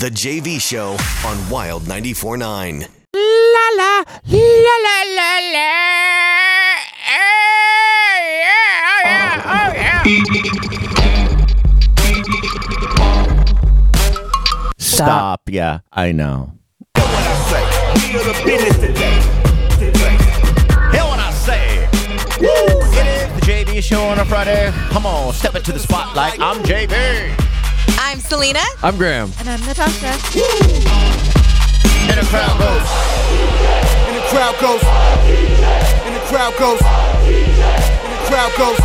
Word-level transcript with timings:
The 0.00 0.08
JV 0.08 0.58
Show 0.58 0.96
on 1.28 1.50
Wild 1.50 1.82
94.9. 1.82 2.40
La 2.40 3.66
la, 3.76 4.02
la 4.24 4.76
la 4.80 5.02
la 5.12 5.32
la. 5.52 5.68
Oh, 7.04 8.16
yeah, 8.40 8.80
oh, 8.88 9.04
yeah, 9.04 9.44
oh, 9.44 9.68
yeah. 9.76 10.00
Stop. 14.78 15.50
Yeah, 15.50 15.80
I 15.92 16.12
know. 16.12 16.52
Hear 16.96 17.04
what 21.04 21.20
I 21.20 21.30
say. 21.44 21.86
Woo! 22.40 22.48
It 22.96 23.06
is 23.06 23.28
the 23.34 23.42
JV 23.42 23.82
show 23.82 24.04
on 24.04 24.18
a 24.18 24.24
Friday. 24.24 24.72
Come 24.88 25.04
on, 25.04 25.34
step 25.34 25.56
into 25.56 25.72
the 25.72 25.78
spotlight. 25.78 26.40
I'm 26.40 26.62
JV. 26.62 27.49
I'm 28.30 28.38
Selena. 28.38 28.62
I'm 28.84 28.96
Graham. 28.96 29.32
And 29.40 29.48
I'm 29.48 29.60
Natasha. 29.66 30.06
And 32.06 32.16
the 32.16 32.26
crowd 32.26 32.60
goes. 32.60 32.88
And 34.06 34.16
the 34.16 34.22
crowd 34.28 34.54
goes. 34.60 34.82
And 36.04 36.14
the 36.14 36.20
crowd 36.28 36.56
goes. 36.56 36.80
And 36.80 38.12
the 38.12 38.18
crowd 38.28 38.52
goes. 38.56 38.78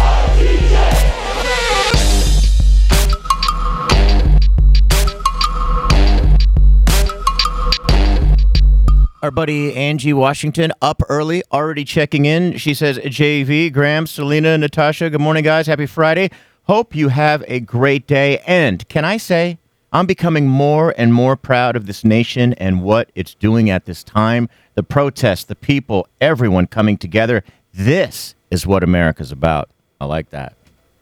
Our 9.22 9.30
buddy 9.30 9.76
Angie 9.76 10.14
Washington 10.14 10.72
up 10.82 11.04
early, 11.08 11.44
already 11.52 11.86
checking 11.86 12.26
in. 12.26 12.58
She 12.58 12.74
says, 12.74 12.98
JV, 12.98 13.72
Graham, 13.72 14.08
Selena, 14.08 14.58
Natasha, 14.58 15.12
good 15.12 15.22
morning, 15.22 15.44
guys. 15.44 15.68
Happy 15.68 15.86
Friday. 15.86 16.32
Hope 16.68 16.96
you 16.96 17.10
have 17.10 17.44
a 17.48 17.60
great 17.60 18.08
day. 18.08 18.40
And 18.46 18.88
can 18.90 19.06
I 19.06 19.18
say, 19.18 19.58
I'm 19.94 20.06
becoming 20.06 20.48
more 20.48 20.94
and 20.98 21.14
more 21.14 21.36
proud 21.36 21.76
of 21.76 21.86
this 21.86 22.04
nation 22.04 22.54
and 22.56 22.82
what 22.82 23.12
it's 23.16 23.34
doing 23.36 23.70
at 23.70 23.86
this 23.86 24.04
time. 24.04 24.50
The 24.74 24.84
protests, 24.84 25.46
the 25.46 25.56
people, 25.56 26.08
everyone 26.20 26.68
coming 26.68 26.98
together. 26.98 27.44
This 27.74 28.36
is 28.52 28.68
what 28.68 28.84
America's 28.84 29.32
about. 29.32 29.70
I 30.02 30.06
like 30.06 30.32
that. 30.32 30.56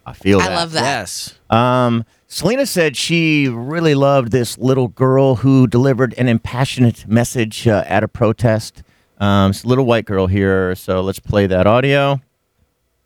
I 0.06 0.14
feel 0.14 0.39
that 0.39 0.45
I 0.45 0.50
that. 0.50 0.56
love 0.56 0.72
that. 0.73 0.81
Yes. 0.81 1.39
Um, 1.50 2.06
Selena 2.28 2.66
said 2.66 2.97
she 2.97 3.47
really 3.47 3.95
loved 3.95 4.31
this 4.31 4.58
little 4.58 4.89
girl 4.89 5.36
who 5.36 5.66
delivered 5.67 6.14
an 6.17 6.28
impassionate 6.28 7.08
message 7.08 7.67
uh, 7.67 7.84
at 7.88 8.03
a 8.03 8.08
protest. 8.08 8.84
Um, 9.19 9.52
it's 9.52 9.64
a 9.64 9.67
little 9.67 9.86
white 9.86 10.06
girl 10.06 10.28
here, 10.28 10.75
so 10.75 11.02
let's 11.02 11.19
play 11.19 11.47
that 11.47 11.67
audio. 11.67 12.19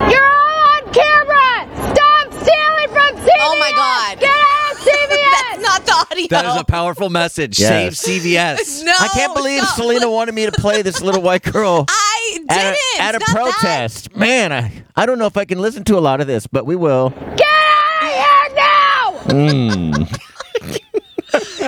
You're 0.02 0.10
all 0.10 0.66
on 0.66 0.94
camera! 0.94 1.94
Stop 1.94 2.34
stealing 2.34 2.90
from 2.90 3.16
CVS! 3.26 3.37
Oh 3.50 3.58
my 3.60 3.72
God. 3.72 4.20
Get 4.20 4.30
out, 4.30 4.76
CVS! 4.76 5.32
That's 5.32 5.62
not 5.62 5.86
the 5.86 5.94
audio. 6.12 6.28
That 6.30 6.46
is 6.46 6.62
a 6.62 6.66
powerful 6.66 7.10
message. 7.10 7.60
Yes. 7.60 7.98
Save 8.00 8.22
CVS. 8.24 8.84
no. 8.86 8.92
I 9.00 9.08
can't 9.14 9.34
believe 9.36 9.64
stop. 9.64 9.76
Selena 9.78 10.10
wanted 10.12 10.36
me 10.36 10.46
to 10.46 10.52
play 10.52 10.82
this 10.82 11.02
little 11.02 11.22
white 11.22 11.44
girl 11.44 11.86
I 11.90 12.32
didn't. 12.34 12.52
at 12.52 12.74
a, 12.74 13.02
at 13.02 13.16
a 13.16 13.20
Stop 13.20 13.36
that. 13.36 13.54
protest. 13.60 14.16
Man, 14.16 14.52
I, 14.52 14.72
I 14.96 15.06
don't 15.06 15.18
know 15.20 15.28
if 15.28 15.38
I 15.38 15.46
can 15.46 15.60
listen 15.60 15.84
to 15.86 15.98
a 15.98 16.02
lot 16.02 16.20
of 16.22 16.28
this, 16.28 16.46
but 16.48 16.66
we 16.66 16.76
will. 16.76 17.10
Get 17.10 17.48
out 17.48 18.04
of 18.04 18.10
here 18.10 18.56
now! 18.56 19.14
Mm. 19.28 20.20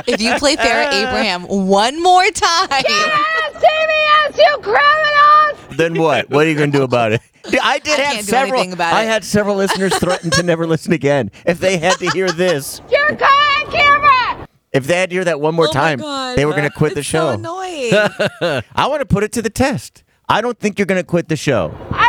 If 0.08 0.22
you 0.22 0.34
play 0.36 0.56
Farrah 0.56 0.92
Abraham 0.92 1.44
one 1.44 2.02
more 2.02 2.24
time, 2.32 2.68
Get 2.70 2.86
out, 2.90 3.54
CVS, 3.54 4.38
you 4.38 4.58
criminals! 4.62 5.29
Then 5.80 6.00
what? 6.00 6.30
What 6.30 6.46
are 6.46 6.50
you 6.50 6.56
going 6.56 6.72
to 6.72 6.78
do 6.78 6.84
about 6.84 7.14
it? 7.14 7.22
I 7.64 7.80
did 7.80 8.00
I 8.00 8.04
have 8.04 8.26
several. 8.26 8.62
about 8.74 8.94
I 8.94 9.04
had 9.04 9.24
several 9.24 9.56
listeners 9.56 9.96
threaten 9.98 10.30
to 10.32 10.44
never 10.44 10.68
listen 10.68 10.94
again 10.94 11.32
if 11.46 11.60
they 11.60 11.78
had 11.78 11.98
to 12.00 12.10
hear 12.12 12.30
this. 12.32 12.82
You're 12.92 13.16
caught 13.16 13.66
on 13.66 13.72
camera! 13.72 14.48
If 14.72 14.86
they 14.86 15.00
had 15.00 15.10
to 15.10 15.16
hear 15.16 15.24
that 15.26 15.40
one 15.42 15.56
more 15.56 15.68
Oh 15.68 15.72
time, 15.72 16.00
God. 16.00 16.38
they 16.38 16.46
were 16.46 16.52
going 16.52 16.70
to 16.70 16.76
quit 16.76 16.94
the 16.94 17.00
It's 17.00 17.10
so 17.10 17.20
show. 17.20 17.30
annoying. 17.30 17.92
I 18.76 18.88
want 18.88 19.00
to 19.02 19.06
put 19.06 19.24
it 19.24 19.32
to 19.34 19.42
the 19.42 19.50
test. 19.50 20.04
I 20.28 20.42
don't 20.42 20.60
think 20.60 20.78
you're 20.78 20.86
going 20.86 21.02
to 21.02 21.08
quit 21.08 21.28
the 21.28 21.36
show. 21.36 21.74
I'm 21.90 22.09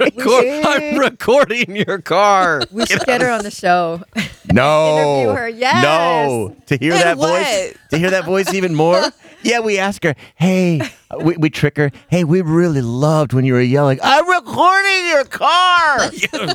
Record- 0.00 0.64
I'm 0.64 0.98
recording 0.98 1.76
your 1.76 2.00
car. 2.00 2.62
We 2.70 2.86
should 2.86 3.04
get 3.04 3.20
her 3.20 3.30
on 3.30 3.42
the 3.42 3.50
show. 3.50 4.02
No. 4.52 4.96
Interview 5.24 5.34
her, 5.34 5.48
yes. 5.48 5.82
No. 5.82 6.54
To 6.66 6.76
hear 6.76 6.92
And 6.92 7.02
that 7.02 7.16
what? 7.18 7.42
voice. 7.44 7.76
To 7.90 7.98
hear 7.98 8.10
that 8.10 8.24
voice 8.24 8.54
even 8.54 8.72
more. 8.74 9.02
yeah, 9.42 9.58
we 9.58 9.78
ask 9.78 10.04
her, 10.04 10.14
hey, 10.36 10.80
we, 11.20 11.36
we 11.38 11.50
trick 11.50 11.76
her, 11.76 11.90
hey, 12.08 12.22
we 12.22 12.40
really 12.40 12.80
loved 12.82 13.32
when 13.32 13.44
you 13.44 13.54
were 13.54 13.60
yelling, 13.60 13.98
I'm 14.00 14.28
recording 14.28 15.06
your 15.08 15.24
car. 15.24 16.08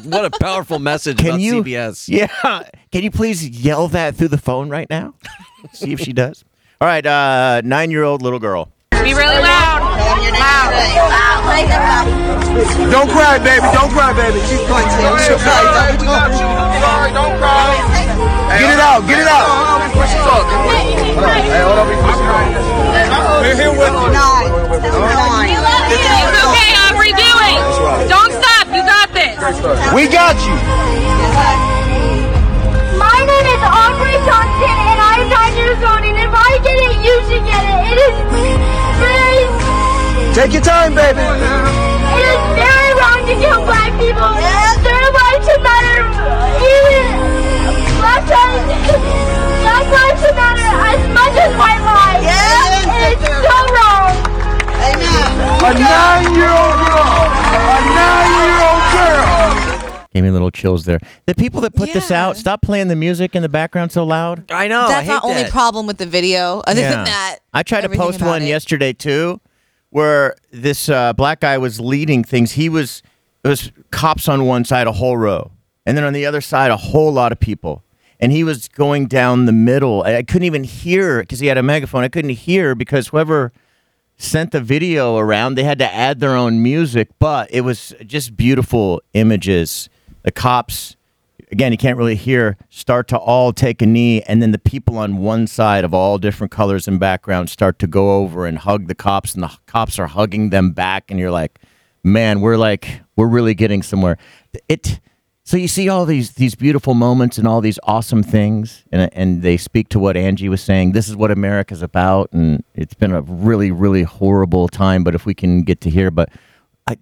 what 0.06 0.24
a 0.24 0.32
powerful 0.40 0.80
message 0.80 1.18
Can 1.18 1.28
about 1.32 1.40
you- 1.42 1.64
CVS. 1.64 2.08
yeah. 2.08 2.64
Can 2.94 3.04
you 3.04 3.12
please 3.12 3.46
yell 3.50 3.90
that 3.90 4.16
through 4.16 4.30
the 4.30 4.38
phone 4.38 4.70
right 4.70 4.90
now? 4.90 5.14
See 5.74 5.92
if 5.92 6.00
she 6.00 6.14
does. 6.14 6.46
All 6.80 6.88
right, 6.88 7.06
uh, 7.06 7.62
nine 7.66 7.92
year 7.92 8.04
old 8.04 8.22
little 8.22 8.40
girl. 8.40 8.72
Be 8.92 9.14
really 9.14 9.26
loud! 9.42 11.26
Don't 12.92 13.10
cry, 13.10 13.38
baby. 13.40 13.66
Don't 13.74 13.92
cry, 13.92 14.14
baby. 14.14 14.40
She's 14.46 14.62
going 14.70 14.86
to 14.86 15.18
She'll 15.26 15.42
cry. 15.42 15.98
We 15.98 16.06
got 16.06 16.32
you. 16.32 16.46
Sorry, 16.80 17.12
don't 17.14 17.36
cry. 17.42 17.74
Get 18.60 18.70
it 18.70 18.80
out. 18.80 19.02
Get 19.08 19.20
it 19.20 19.28
out. 19.28 19.90
Hey, 21.50 21.62
hold 21.66 21.80
on. 21.80 21.88
We're 23.42 23.56
here 23.56 23.72
with 23.72 23.80
you. 23.80 24.10
It's 25.92 26.38
okay, 26.46 26.72
I'm 26.78 26.96
redoing! 26.96 27.58
Don't 28.10 28.32
stop, 28.32 28.68
you 28.68 28.84
got 28.84 29.12
this! 29.14 29.36
We 29.94 30.08
got 30.08 30.36
you. 30.46 30.79
Take 40.34 40.54
your 40.54 40.62
time, 40.62 40.96
baby. 40.96 41.20
it 41.20 42.26
is 42.32 42.44
very 42.56 42.92
wrong 42.96 43.20
to 43.28 43.36
kill 43.44 43.62
black 43.66 43.92
people. 44.00 44.32
Their 44.86 45.08
lives 45.12 45.44
should 45.46 45.62
matter. 45.62 46.00
Even 46.64 47.08
black 48.00 48.24
lives, 48.30 48.64
black 49.62 49.86
lives 49.92 50.22
should 50.24 50.36
matter 50.36 50.70
as 50.90 51.02
much 51.14 51.36
as 51.36 51.52
white 51.58 51.82
lives. 51.84 52.28
It's 53.10 53.26
so 53.26 53.58
wrong. 53.76 54.16
A 55.60 55.74
nine-year-old 55.74 56.76
girl. 56.80 57.10
A 57.68 57.80
nine-year-old 58.00 58.84
girl. 58.94 60.08
Gave 60.14 60.24
me 60.24 60.30
little 60.32 60.52
chills 60.52 60.86
there. 60.86 61.00
The 61.26 61.36
people 61.36 61.60
that 61.62 61.76
put 61.76 61.92
this 61.92 62.10
Yeah. 62.12 62.28
out, 62.28 62.38
stop 62.38 62.62
playing 62.62 62.88
the 62.88 62.96
music 62.96 63.36
in 63.36 63.42
the 63.42 63.50
background 63.50 63.92
so 63.92 64.06
loud. 64.06 64.44
I 64.52 64.68
know. 64.68 64.86
I 64.86 64.88
That's 64.88 65.08
hate 65.08 65.14
my 65.16 65.20
only 65.24 65.44
that. 65.44 65.52
problem 65.52 65.86
with 65.86 65.98
the 65.98 66.06
video. 66.06 66.62
Other 66.66 66.82
Yeah. 66.82 66.92
than 66.92 67.04
that, 67.06 67.38
I 67.54 67.64
tried 67.64 67.80
to 67.82 67.86
everything 67.86 68.06
post 68.08 68.18
about 68.22 68.30
one 68.30 68.42
it. 68.44 68.48
yesterday 68.48 68.94
too, 68.94 69.40
where 69.90 70.36
this 70.52 70.90
uh, 70.90 71.14
black 71.14 71.42
guy 71.42 71.58
was 71.58 71.80
leading 71.80 72.24
things. 72.24 72.54
He 72.54 72.70
was 72.70 73.02
it 73.44 73.48
was 73.48 73.72
cops 73.92 74.28
on 74.28 74.46
one 74.46 74.66
side, 74.66 74.88
a 74.88 74.92
whole 74.92 75.18
row, 75.18 75.52
and 75.86 75.98
then 75.98 76.04
on 76.04 76.14
the 76.14 76.26
other 76.26 76.42
side, 76.42 76.72
a 76.72 76.78
whole 76.78 77.12
lot 77.12 77.32
of 77.32 77.40
people. 77.40 77.84
And 78.22 78.34
he 78.34 78.44
was 78.44 78.68
going 78.68 79.08
down 79.08 79.46
the 79.46 79.54
middle. 79.54 80.04
I 80.04 80.18
I 80.18 80.24
couldn't 80.24 80.44
even 80.44 80.64
hear 80.64 81.22
because 81.22 81.40
he 81.40 81.48
had 81.48 81.58
a 81.58 81.64
megaphone. 81.64 82.04
I 82.04 82.10
couldn't 82.10 82.32
hear 82.32 82.76
because 82.76 83.08
whoever 83.08 83.52
sent 84.18 84.52
the 84.52 84.60
video 84.60 85.18
around, 85.18 85.56
they 85.56 85.64
had 85.64 85.80
to 85.80 85.92
add 85.92 86.20
their 86.20 86.36
own 86.36 86.62
music, 86.62 87.08
but 87.20 87.50
it 87.52 87.62
was 87.62 87.96
just 88.06 88.36
beautiful 88.36 89.02
images. 89.14 89.90
The 90.24 90.32
cops, 90.32 90.98
again, 91.52 91.72
you 91.72 91.78
can't 91.78 91.98
really 91.98 92.16
hear, 92.16 92.58
start 92.70 93.08
to 93.10 93.18
all 93.18 93.52
take 93.54 93.82
a 93.82 93.86
knee, 93.86 94.22
and 94.24 94.42
then 94.42 94.52
the 94.52 94.60
people 94.60 94.98
on 94.98 95.18
one 95.18 95.48
side 95.48 95.84
of 95.84 95.94
all 95.94 96.18
different 96.18 96.52
colors 96.52 96.88
and 96.88 97.00
backgrounds 97.00 97.52
start 97.52 97.80
to 97.80 97.88
go 97.88 98.18
over 98.18 98.46
and 98.46 98.60
hug 98.60 98.88
the 98.88 98.96
cops, 98.96 99.34
and 99.34 99.44
the 99.44 99.58
cops 99.66 99.98
are 100.00 100.08
hugging 100.08 100.50
them 100.50 100.72
back, 100.72 101.10
and 101.10 101.20
you're 101.20 101.32
like, 101.32 101.60
man, 102.04 102.42
we're 102.42 102.58
like, 102.58 103.02
we're 103.16 103.28
really 103.28 103.54
getting 103.54 103.82
somewhere. 103.82 104.18
It. 104.68 105.00
So 105.44 105.58
you 105.58 105.68
see 105.68 105.90
all 105.90 106.06
these 106.06 106.34
these 106.34 106.54
beautiful 106.54 106.94
moments 106.94 107.40
and 107.40 107.48
all 107.48 107.60
these 107.60 107.80
awesome 107.84 108.22
things, 108.22 108.84
and 108.92 109.10
and 109.14 109.42
they 109.42 109.58
speak 109.58 109.90
to 109.90 110.00
what 110.00 110.16
Angie 110.16 110.48
was 110.48 110.62
saying. 110.62 110.92
This 110.92 111.10
is 111.10 111.16
what 111.16 111.32
America's 111.32 111.82
about, 111.82 112.30
and 112.34 112.64
it's 112.76 112.94
been 112.94 113.12
a 113.12 113.22
really 113.22 113.72
really 113.72 114.04
horrible 114.04 114.68
time. 114.68 115.04
But 115.04 115.16
if 115.16 115.26
we 115.26 115.34
can 115.34 115.64
get 115.64 115.82
to 115.82 115.90
here, 115.90 116.12
but 116.12 116.30
I 116.86 116.98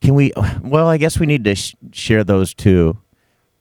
can 0.00 0.14
we? 0.14 0.32
Well, 0.60 0.88
I 0.88 0.96
guess 0.96 1.20
we 1.20 1.26
need 1.26 1.44
to 1.44 1.54
sh- 1.54 1.76
share 1.92 2.24
those 2.24 2.52
too. 2.52 2.98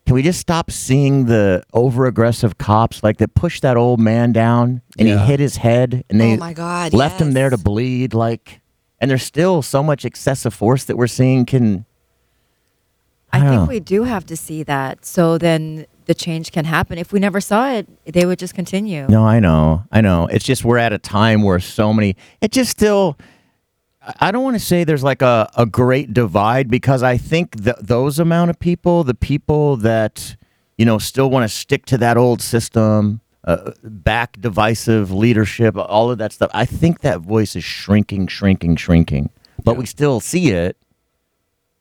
Can 0.06 0.15
we 0.15 0.24
just 0.24 0.39
stop 0.39 0.71
seeing 0.71 1.25
the 1.25 1.63
over 1.74 2.06
aggressive 2.06 2.57
cops 2.57 3.03
like 3.03 3.18
that 3.18 3.33
pushed 3.36 3.62
that 3.62 3.77
old 3.77 4.00
man 4.00 4.31
down 4.31 4.81
and 4.98 5.07
Yeah. 5.07 5.19
he 5.19 5.25
hit 5.25 5.39
his 5.39 5.57
head 5.57 6.03
and 6.09 6.19
they 6.19 6.33
Oh 6.33 6.38
my 6.38 6.53
God, 6.53 6.94
left 6.94 7.19
him 7.21 7.31
there 7.33 7.50
to 7.50 7.57
bleed 7.57 8.13
like 8.13 8.59
and 9.00 9.09
there's 9.09 9.24
still 9.24 9.62
so 9.62 9.81
much 9.81 10.03
excessive 10.06 10.53
force 10.53 10.83
that 10.86 10.98
we're 10.98 11.07
seeing 11.07 11.45
can 11.45 11.86
I 13.33 13.39
don't 13.39 13.48
know. 13.48 13.57
think 13.59 13.69
we 13.69 13.80
do 13.80 14.03
have 14.03 14.25
to 14.25 14.36
see 14.36 14.62
that. 14.63 15.06
So 15.06 15.38
then 15.38 15.86
the 16.06 16.13
change 16.13 16.51
can 16.51 16.65
happen. 16.65 16.98
If 16.98 17.13
we 17.13 17.19
never 17.21 17.39
saw 17.39 17.71
it, 17.71 17.88
they 18.12 18.25
would 18.25 18.38
just 18.39 18.53
continue. 18.53 19.07
No, 19.07 19.24
I 19.25 19.39
know. 19.39 19.86
I 19.89 20.01
know. 20.01 20.27
It's 20.27 20.44
just 20.44 20.65
we're 20.65 20.77
at 20.80 20.92
a 20.92 20.98
time 20.98 21.42
where 21.42 21.59
so 21.62 21.94
many 21.94 22.18
it 22.42 22.51
just 22.51 22.71
still 22.71 23.18
I- 24.19 24.31
don't 24.31 24.44
want 24.44 24.56
to 24.56 24.59
say 24.65 24.83
there's 24.83 25.03
like 25.03 25.21
a, 25.21 25.50
a 25.56 25.65
great 25.65 26.13
divide 26.13 26.69
because 26.69 27.03
I 27.03 27.18
think 27.18 27.57
that 27.57 27.88
those 27.88 28.19
amount 28.19 28.50
of 28.50 28.59
people, 28.59 29.03
the 29.03 29.13
people 29.13 29.77
that, 29.77 30.36
you 30.77 30.86
know, 30.86 30.98
still 30.98 31.30
want 31.30 31.44
to 31.44 31.50
stick 31.50 31.86
to 31.88 31.98
that 32.00 32.18
old 32.18 32.42
system, 32.42 33.21
uh, 33.44 33.71
back 33.83 34.39
divisive 34.39 35.12
leadership, 35.12 35.75
all 35.77 36.12
of 36.12 36.18
that 36.19 36.31
stuff, 36.33 36.51
I 36.53 36.65
think 36.65 37.01
that 37.01 37.19
voice 37.21 37.56
is 37.56 37.63
shrinking, 37.63 38.27
shrinking, 38.27 38.75
shrinking. 38.75 39.30
But 39.63 39.77
we 39.77 39.86
still 39.86 40.19
see 40.19 40.50
it, 40.51 40.77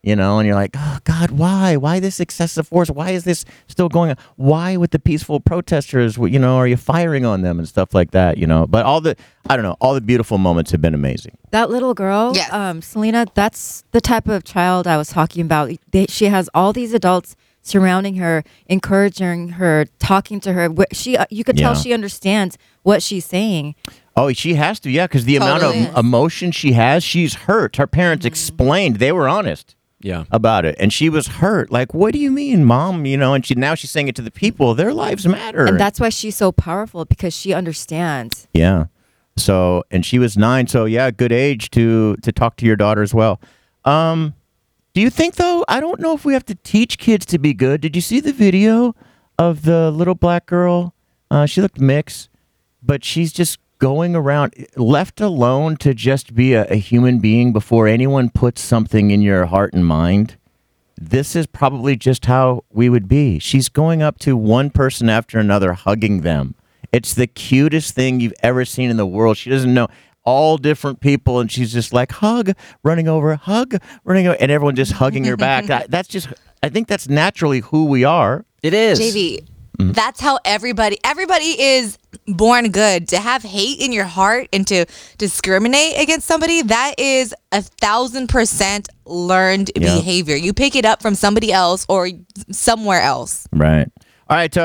you 0.03 0.17
know, 0.17 0.39
and 0.39 0.47
you're 0.47 0.57
like, 0.57 0.71
oh, 0.77 0.99
God, 1.05 1.31
why? 1.31 1.77
Why 1.77 2.01
this 2.01 2.21
excessive 2.21 2.67
force? 2.67 2.91
Why 2.91 3.11
is 3.11 3.25
this 3.25 3.45
still 3.67 3.89
going 3.91 4.11
on? 4.11 4.17
Why 4.37 4.77
with 4.79 4.93
the 4.93 4.99
peaceful 4.99 5.41
protesters, 5.41 6.17
you 6.17 6.39
know, 6.39 6.57
are 6.57 6.67
you 6.67 6.79
firing 6.79 7.27
on 7.27 7.43
them 7.43 7.59
and 7.59 7.69
stuff 7.69 7.93
like 7.93 8.13
that, 8.13 8.39
you 8.39 8.47
know? 8.47 8.67
But 8.67 8.87
all 8.87 9.01
the, 9.03 9.15
I 9.51 9.57
don't 9.57 9.65
know, 9.65 9.77
all 9.81 9.93
the 9.93 10.01
beautiful 10.01 10.39
moments 10.39 10.71
have 10.71 10.81
been 10.81 10.95
amazing. 10.95 11.37
That 11.51 11.69
little 11.69 11.93
girl, 11.93 12.33
Yes. 12.35 12.51
um, 12.53 12.81
Selena, 12.81 13.27
that's 13.35 13.85
the 13.91 14.01
type 14.01 14.27
of 14.27 14.43
child 14.45 14.87
I 14.87 14.97
was 14.97 15.11
talking 15.11 15.43
about. 15.45 15.71
They, 15.91 16.07
she 16.07 16.27
has 16.27 16.49
all 16.55 16.73
these 16.73 16.95
adults 16.95 17.37
surrounding 17.63 18.15
her, 18.15 18.43
encouraging 18.69 19.49
her, 19.51 19.85
talking 19.99 20.41
to 20.41 20.55
her. 20.55 20.71
She, 20.93 21.19
uh, 21.19 21.27
you 21.31 21.45
could 21.45 21.59
tell 21.59 21.75
Yeah. 21.75 21.79
she 21.81 21.93
understands 21.93 22.57
what 22.83 23.03
she's 23.03 23.27
saying. 23.27 23.75
Oh, 24.17 24.33
she 24.33 24.55
has 24.55 24.81
to, 24.81 24.91
yeah, 24.91 25.07
because 25.07 25.27
the 25.27 25.37
amount 25.37 25.61
Totally. 25.61 25.87
of 25.89 25.97
emotion 25.99 26.53
she 26.53 26.73
has, 26.73 27.05
she's 27.05 27.35
hurt. 27.35 27.77
Her 27.77 27.87
parents 27.87 28.25
explained, 28.25 28.97
they 28.97 29.13
were 29.13 29.29
honest 29.29 29.77
Yeah. 30.01 30.25
about 30.31 30.65
it, 30.65 30.77
and 30.79 30.93
she 30.93 31.09
was 31.09 31.27
hurt. 31.27 31.71
Like, 31.71 31.93
what 31.95 32.13
do 32.13 32.19
you 32.19 32.31
mean, 32.31 32.65
mom? 32.65 33.05
You 33.07 33.17
know, 33.17 33.35
and 33.35 33.45
she 33.45 33.55
now 33.55 33.75
she's 33.75 33.91
saying 33.91 34.09
it 34.09 34.17
to 34.17 34.23
the 34.23 34.31
people. 34.31 34.75
Their 34.75 34.93
lives 34.95 35.27
matter. 35.27 35.67
And 35.67 35.79
that's 35.79 36.01
why 36.01 36.09
she's 36.09 36.37
so 36.37 36.53
powerful 36.53 37.05
because 37.05 37.35
she 37.35 37.53
understands. 37.53 38.49
Yeah. 38.55 38.87
So, 39.37 39.85
and 39.91 40.05
she 40.05 40.19
was 40.19 40.37
nine. 40.37 40.67
So, 40.67 40.85
yeah, 40.85 41.11
good 41.11 41.33
age 41.33 41.71
to 41.71 42.17
to 42.17 42.33
talk 42.33 42.57
to 42.57 42.67
your 42.67 42.77
daughter 42.77 43.03
as 43.03 43.15
well. 43.15 43.41
Um, 43.85 44.35
do 44.95 45.01
you 45.01 45.11
think 45.11 45.37
though? 45.37 45.65
I 45.69 45.81
don't 45.81 46.01
know 46.01 46.15
if 46.15 46.25
we 46.25 46.33
have 46.33 46.45
to 46.47 46.55
teach 46.57 46.99
kids 46.99 47.25
to 47.27 47.39
be 47.39 47.55
good. 47.55 47.81
Did 47.81 47.95
you 47.95 48.03
see 48.03 48.21
the 48.21 48.33
video 48.33 48.95
of 49.39 49.63
the 49.63 49.91
little 49.91 50.15
black 50.15 50.47
girl? 50.47 50.95
Uh, 51.31 51.47
she 51.47 51.61
looked 51.63 51.81
mixed, 51.81 52.29
but 52.83 53.05
she's 53.05 53.33
just 53.33 53.59
going 53.81 54.15
around, 54.15 54.55
left 54.77 55.21
alone 55.21 55.77
to 55.79 55.93
just 55.93 56.35
be 56.35 56.55
a, 56.55 56.65
a 56.67 56.77
human 56.77 57.19
being 57.19 57.53
before 57.53 57.89
anyone 57.89 58.31
puts 58.31 58.61
something 58.61 59.11
in 59.11 59.21
your 59.23 59.47
heart 59.47 59.73
and 59.73 59.85
mind. 59.85 60.37
This 60.97 61.35
is 61.35 61.47
probably 61.47 61.97
just 61.97 62.27
how 62.27 62.63
we 62.71 62.89
would 62.89 63.09
be. 63.09 63.39
She's 63.41 63.69
going 63.69 64.03
up 64.03 64.19
to 64.21 64.37
one 64.37 64.71
person 64.71 65.09
after 65.09 65.39
another, 65.39 65.73
hugging 65.73 66.21
them. 66.21 66.55
It's 66.93 67.15
the 67.15 67.27
cutest 67.27 67.95
thing 67.95 68.21
you've 68.21 68.35
ever 68.43 68.65
seen 68.65 68.91
in 68.91 68.97
the 68.99 69.07
world. 69.07 69.37
She 69.39 69.49
doesn't 69.51 69.73
know 69.73 69.89
all 70.25 70.59
different 70.59 71.01
people, 71.01 71.41
and 71.41 71.51
she's 71.51 71.73
just 71.73 71.93
like 71.95 72.13
hug, 72.13 72.53
running 72.83 73.09
over, 73.09 73.35
hug, 73.37 73.77
running 74.05 74.27
over, 74.27 74.37
and 74.39 74.51
everyone 74.53 74.77
just 74.77 74.93
hugging 74.93 75.25
her 75.25 75.37
back. 75.37 75.65
That- 75.69 75.91
that's 75.91 76.09
just, 76.09 76.29
I 76.63 76.69
think 76.69 76.87
that's 76.87 77.09
naturally 77.09 77.61
who 77.61 77.87
we 77.87 78.05
are. 78.05 78.45
It 78.63 78.75
is. 78.75 79.01
JV, 79.01 79.47
Mm-hmm. 79.81 79.93
that's 79.93 80.21
how 80.21 80.39
everybody 80.45 80.99
everybody 81.05 81.61
is 81.61 81.99
born 82.27 82.71
good. 82.71 83.09
To 83.09 83.19
have 83.19 83.43
hate 83.43 83.81
in 83.81 83.93
your 83.93 84.05
heart 84.05 84.49
and 84.53 84.67
to 84.69 84.85
discriminate 85.19 85.99
against 85.99 86.27
somebody, 86.27 86.63
that 86.63 86.95
is 86.99 87.35
a 87.53 87.63
thousand 87.63 88.29
percent 88.29 88.89
learned 89.07 89.71
Yeah. 89.77 89.95
behavior. 89.97 90.37
You 90.37 90.53
pick 90.53 90.75
it 90.77 90.85
up 90.85 91.03
from 91.03 91.15
somebody 91.15 91.53
else 91.53 91.87
or 91.89 92.09
somewhere 92.51 93.01
else. 93.03 93.47
Right. 93.53 93.89
All 94.29 94.37
right. 94.37 94.57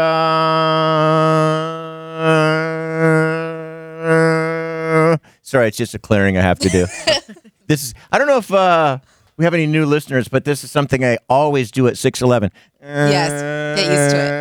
Uh, 3.85 5.17
sorry, 5.41 5.67
it's 5.67 5.77
just 5.77 5.93
a 5.93 5.99
clearing 5.99 6.37
I 6.37 6.41
have 6.41 6.59
to 6.59 6.69
do. 6.69 6.85
this 7.67 7.83
is. 7.83 7.93
I 8.11 8.17
don't 8.17 8.27
know 8.27 8.37
if 8.37 8.51
uh, 8.51 8.99
we 9.37 9.45
have 9.45 9.53
any 9.53 9.67
new 9.67 9.85
listeners, 9.85 10.27
but 10.27 10.45
this 10.45 10.63
is 10.63 10.71
something 10.71 11.03
I 11.03 11.17
always 11.29 11.71
do 11.71 11.87
at 11.87 11.97
six 11.97 12.21
eleven. 12.21 12.51
Yes, 12.85 13.79
get 13.79 13.91
used 13.91 14.11
to 14.11 14.17
it. 14.17 14.27
it. 14.27 14.35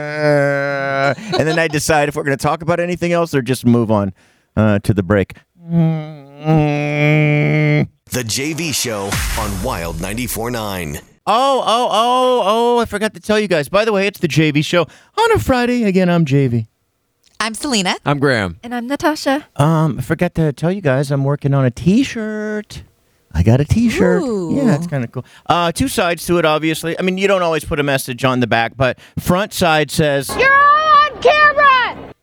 and 1.40 1.48
then 1.48 1.58
I 1.58 1.68
decide 1.68 2.08
if 2.08 2.16
we're 2.16 2.24
going 2.24 2.36
to 2.36 2.42
talk 2.42 2.62
about 2.62 2.78
anything 2.78 3.12
else 3.12 3.34
or 3.34 3.42
just 3.42 3.64
move 3.64 3.90
on 3.90 4.12
uh, 4.56 4.78
to 4.80 4.92
the 4.92 5.02
break. 5.02 5.34
The 5.66 7.86
JV 8.12 8.74
Show 8.74 9.04
on 9.40 9.62
Wild 9.62 9.96
94.9. 9.96 11.00
Oh, 11.26 11.62
oh, 11.66 11.88
oh, 11.90 12.42
oh, 12.44 12.78
I 12.80 12.84
forgot 12.84 13.14
to 13.14 13.20
tell 13.20 13.40
you 13.40 13.48
guys. 13.48 13.70
By 13.70 13.86
the 13.86 13.92
way, 13.92 14.06
it's 14.06 14.20
the 14.20 14.28
JV 14.28 14.62
show 14.62 14.82
on 14.82 15.32
a 15.32 15.38
Friday. 15.38 15.84
Again, 15.84 16.10
I'm 16.10 16.26
JV. 16.26 16.66
I'm 17.40 17.54
Selena. 17.54 17.96
I'm 18.04 18.18
Graham. 18.18 18.58
And 18.62 18.74
I'm 18.74 18.86
Natasha. 18.86 19.46
Um, 19.56 19.98
I 19.98 20.02
forgot 20.02 20.34
to 20.34 20.52
tell 20.52 20.70
you 20.70 20.82
guys 20.82 21.10
I'm 21.10 21.24
working 21.24 21.54
on 21.54 21.64
a 21.64 21.70
T-shirt. 21.70 22.82
I 23.36 23.42
got 23.42 23.60
a 23.60 23.64
T-shirt. 23.64 24.22
Ooh. 24.22 24.54
Yeah, 24.56 24.76
it's 24.76 24.86
kind 24.86 25.02
of 25.02 25.10
cool. 25.10 25.24
Uh, 25.46 25.72
two 25.72 25.88
sides 25.88 26.24
to 26.26 26.38
it, 26.38 26.44
obviously. 26.44 26.96
I 26.98 27.02
mean, 27.02 27.18
you 27.18 27.26
don't 27.26 27.42
always 27.42 27.64
put 27.64 27.80
a 27.80 27.82
message 27.82 28.24
on 28.24 28.38
the 28.40 28.46
back, 28.46 28.76
but 28.76 28.98
front 29.18 29.52
side 29.52 29.90
says, 29.90 30.28
You're 30.36 30.52
all 30.54 31.10
on 31.14 31.20
camera! 31.20 32.14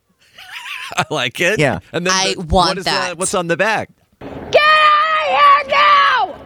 I 0.98 1.06
like 1.12 1.40
it. 1.42 1.60
Yeah. 1.60 1.80
And 1.92 2.06
then 2.08 2.13
I 2.13 2.34
the- 2.34 2.40
want 2.42 2.50
what 2.69 2.78
is 2.78 2.86
that. 2.86 3.18
what's 3.18 3.34
on 3.34 3.48
the 3.48 3.58
back? 3.58 3.90
Get 4.19 4.62
out 4.63 5.62
of 5.62 5.68
here 5.68 5.78
now! 5.78 6.38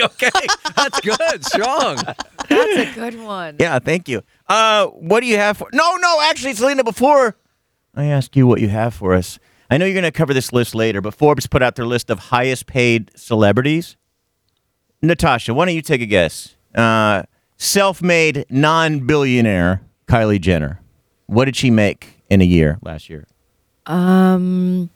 okay, 0.06 0.30
that's 0.76 1.00
good. 1.00 1.44
Strong. 1.44 1.96
That's 2.48 2.50
a 2.50 2.92
good 2.94 3.20
one. 3.22 3.56
"Yeah, 3.58 3.78
thank 3.78 4.08
you." 4.08 4.22
Uh, 4.48 4.86
what 4.88 5.20
do 5.20 5.26
you 5.26 5.36
have 5.36 5.56
for? 5.56 5.68
No, 5.72 5.96
no, 5.96 6.20
actually, 6.22 6.54
Selena. 6.54 6.84
Before 6.84 7.36
I 7.94 8.04
ask 8.06 8.34
you 8.36 8.46
what 8.46 8.60
you 8.60 8.68
have 8.68 8.94
for 8.94 9.14
us, 9.14 9.38
I 9.70 9.78
know 9.78 9.86
you're 9.86 9.94
going 9.94 10.04
to 10.04 10.12
cover 10.12 10.34
this 10.34 10.52
list 10.52 10.74
later, 10.74 11.00
but 11.00 11.14
Forbes 11.14 11.46
put 11.46 11.62
out 11.62 11.76
their 11.76 11.86
list 11.86 12.10
of 12.10 12.18
highest 12.18 12.66
paid 12.66 13.10
celebrities. 13.16 13.96
Natasha, 15.02 15.54
why 15.54 15.66
don't 15.66 15.74
you 15.74 15.82
take 15.82 16.00
a 16.00 16.06
guess? 16.06 16.56
Uh, 16.74 17.22
self-made 17.56 18.46
non-billionaire 18.50 19.82
Kylie 20.06 20.40
Jenner. 20.40 20.80
What 21.26 21.46
did 21.46 21.56
she 21.56 21.70
make 21.70 22.22
in 22.28 22.40
a 22.40 22.44
year 22.44 22.78
last 22.82 23.08
year? 23.08 23.26
Um, 23.86 24.90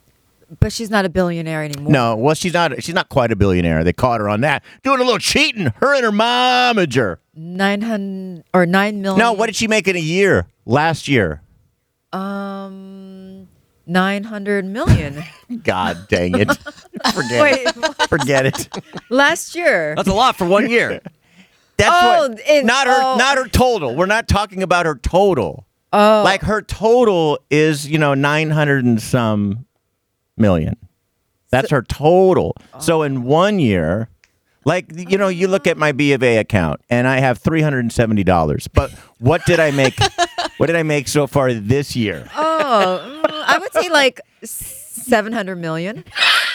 but 0.61 0.73
she's 0.73 0.91
not 0.91 1.05
a 1.05 1.09
billionaire 1.09 1.63
anymore. 1.63 1.93
No, 1.93 2.17
well, 2.17 2.35
she's 2.35 2.55
not. 2.55 2.83
She's 2.83 2.95
not 2.95 3.09
quite 3.11 3.31
a 3.33 3.37
billionaire. 3.37 3.85
They 3.85 3.93
caught 3.93 4.21
her 4.21 4.29
on 4.29 4.41
that, 4.43 4.65
doing 4.83 5.01
a 5.01 5.05
little 5.05 5.19
cheating. 5.19 5.73
Her 5.77 5.95
and 5.95 6.05
her 6.05 6.11
momager. 6.11 7.19
Nine 7.35 7.83
hundred 7.83 8.45
or 8.55 8.65
nine 8.67 9.03
million. 9.03 9.19
No, 9.19 9.33
what 9.33 9.47
did 9.47 9.57
she 9.57 9.69
make 9.69 9.89
in 9.89 9.97
a 9.97 10.01
year 10.01 10.47
last 10.65 11.07
year? 11.07 11.43
Um, 12.13 12.98
nine 13.89 14.25
hundred 14.25 14.65
million. 14.67 15.25
God 15.65 16.07
dang 16.09 16.39
it! 16.39 16.49
Forget 17.15 17.43
Wait, 17.43 17.67
it. 17.67 18.09
Forget 18.09 18.47
it. 18.47 18.69
last 19.11 19.55
year. 19.55 19.95
That's 19.97 20.09
a 20.09 20.15
lot 20.15 20.37
for 20.37 20.45
one 20.47 20.69
year. 20.71 21.01
That's 21.77 21.97
Oh, 22.03 22.29
what. 22.29 22.41
in- 22.49 22.67
not 22.67 22.87
her. 22.87 23.01
oh. 23.03 23.17
Not 23.17 23.39
her 23.39 23.49
total. 23.49 23.95
We're 23.97 24.07
not 24.07 24.29
talking 24.29 24.63
about 24.63 24.87
her 24.87 24.97
total. 24.97 25.65
Oh, 25.93 26.23
Like 26.25 26.43
her 26.43 26.61
total 26.61 27.39
is, 27.51 27.89
you 27.89 27.99
know, 27.99 28.15
nine 28.15 28.51
hundred 28.51 28.85
and 28.85 29.01
some 29.01 29.65
million. 30.37 30.77
That's 31.51 31.71
her 31.71 31.83
total. 31.83 32.55
Oh. 32.75 32.81
So 32.81 33.03
in 33.03 33.23
one 33.23 33.59
year, 33.59 34.11
like 34.67 34.87
you 34.95 35.17
know, 35.17 35.29
you 35.29 35.49
look 35.49 35.67
at 35.67 35.79
my 35.79 35.93
B 35.93 36.13
of 36.13 36.23
A 36.23 36.37
account 36.39 36.81
and 36.91 37.09
I 37.09 37.21
have 37.21 37.39
three 37.39 37.63
hundred 37.63 37.79
and 37.81 37.93
seventy 37.93 38.23
dollars. 38.25 38.69
But 38.69 38.91
what 39.19 39.47
did 39.47 39.61
I 39.61 39.71
make? 39.71 39.97
What 40.59 40.67
did 40.67 40.77
I 40.77 40.83
make 40.83 41.09
so 41.09 41.27
far 41.27 41.53
this 41.53 41.97
year? 41.97 42.29
oh, 42.37 43.21
mm, 43.25 43.31
I 43.47 43.59
would 43.59 43.73
say 43.73 43.89
like 43.89 44.21
seven 44.45 45.33
hundred 45.33 45.57
million. 45.57 46.05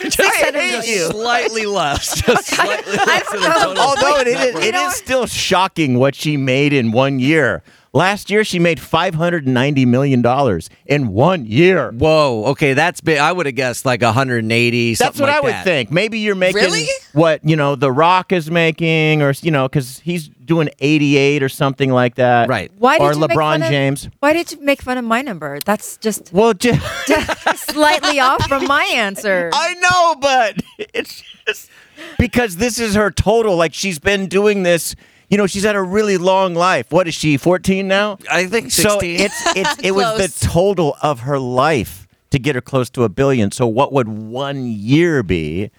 Just 0.00 0.20
hate 0.20 0.86
you. 0.86 1.06
slightly 1.10 1.66
less. 1.66 2.20
Just 2.22 2.46
slightly 2.46 2.96
less 2.96 3.30
than 3.30 3.40
the 3.40 3.48
total. 3.48 3.82
Although 3.82 4.20
it 4.20 4.26
is, 4.28 4.54
it 4.64 4.72
know 4.72 4.86
is 4.88 4.94
still 4.94 5.26
shocking 5.26 5.98
what 5.98 6.14
she 6.14 6.36
made 6.36 6.72
in 6.72 6.92
one 6.92 7.18
year. 7.18 7.62
Last 7.94 8.28
year, 8.28 8.42
she 8.42 8.58
made 8.58 8.80
five 8.80 9.14
hundred 9.14 9.44
and 9.44 9.54
ninety 9.54 9.86
million 9.86 10.20
dollars 10.20 10.68
in 10.84 11.08
one 11.12 11.46
year. 11.46 11.92
Whoa. 11.92 12.44
Okay, 12.46 12.74
that's 12.74 13.00
big. 13.00 13.18
I 13.18 13.30
would 13.30 13.46
have 13.46 13.54
guessed 13.54 13.84
like 13.86 14.02
180. 14.02 14.94
That's 14.96 15.20
what 15.20 15.28
like 15.28 15.36
I 15.36 15.40
would 15.40 15.52
that. 15.52 15.64
think. 15.64 15.92
Maybe 15.92 16.18
you're 16.18 16.34
making 16.34 16.60
Really? 16.60 16.86
what 17.12 17.44
you 17.48 17.54
know 17.54 17.76
The 17.76 17.92
Rock 17.92 18.32
is 18.32 18.50
making, 18.50 19.22
or 19.22 19.32
you 19.42 19.52
know, 19.52 19.68
because 19.68 20.00
he's 20.00 20.28
doing 20.28 20.70
eighty-eight 20.80 21.40
or 21.42 21.48
something 21.48 21.90
like 21.92 22.16
that. 22.16 22.48
Right. 22.48 22.72
Why 22.78 22.98
did 22.98 23.04
or 23.04 23.12
you 23.12 23.20
make 23.20 23.30
fun 23.30 23.60
LeBron 23.60 23.64
of- 23.64 23.70
James. 23.70 24.08
Why 24.18 24.32
did 24.32 24.50
you 24.50 24.60
make 24.60 24.82
fun 24.82 24.98
of 24.98 25.04
my 25.04 25.22
number? 25.22 25.60
That's 25.64 25.96
just 25.98 26.32
Well, 26.32 26.52
just, 26.52 26.80
slightly 27.70 28.18
off 28.18 28.44
from 28.48 28.66
my 28.66 28.84
answer. 28.92 29.50
I 29.54 29.74
know, 29.74 30.16
but 30.20 30.56
it's 30.92 31.22
just 31.46 31.70
because 32.18 32.56
this 32.56 32.78
is 32.80 32.94
her 32.96 33.10
total. 33.12 33.56
Like 33.56 33.72
she's 33.72 33.98
been 34.00 34.26
doing 34.26 34.64
this, 34.64 34.96
You 35.28 35.38
know, 35.38 35.46
she's 35.46 35.64
had 35.64 35.76
a 35.76 35.82
really 35.82 36.18
long 36.18 36.54
life. 36.54 36.90
What 36.92 37.08
is 37.08 37.14
she? 37.14 37.36
14 37.36 37.88
now? 37.88 38.18
I 38.30 38.46
think 38.46 38.70
So 38.70 38.98
it's 39.02 39.34
it's 39.56 39.78
it 39.82 39.92
was 39.92 40.18
the 40.18 40.46
total 40.46 40.96
of 41.02 41.20
her 41.20 41.38
life 41.38 42.06
to 42.30 42.38
get 42.38 42.54
her 42.54 42.60
close 42.60 42.90
to 42.90 43.04
a 43.04 43.08
billion. 43.08 43.50
So 43.50 43.66
what 43.66 43.92
would 43.92 44.08
one 44.08 44.66
year 44.66 45.22
be? 45.22 45.70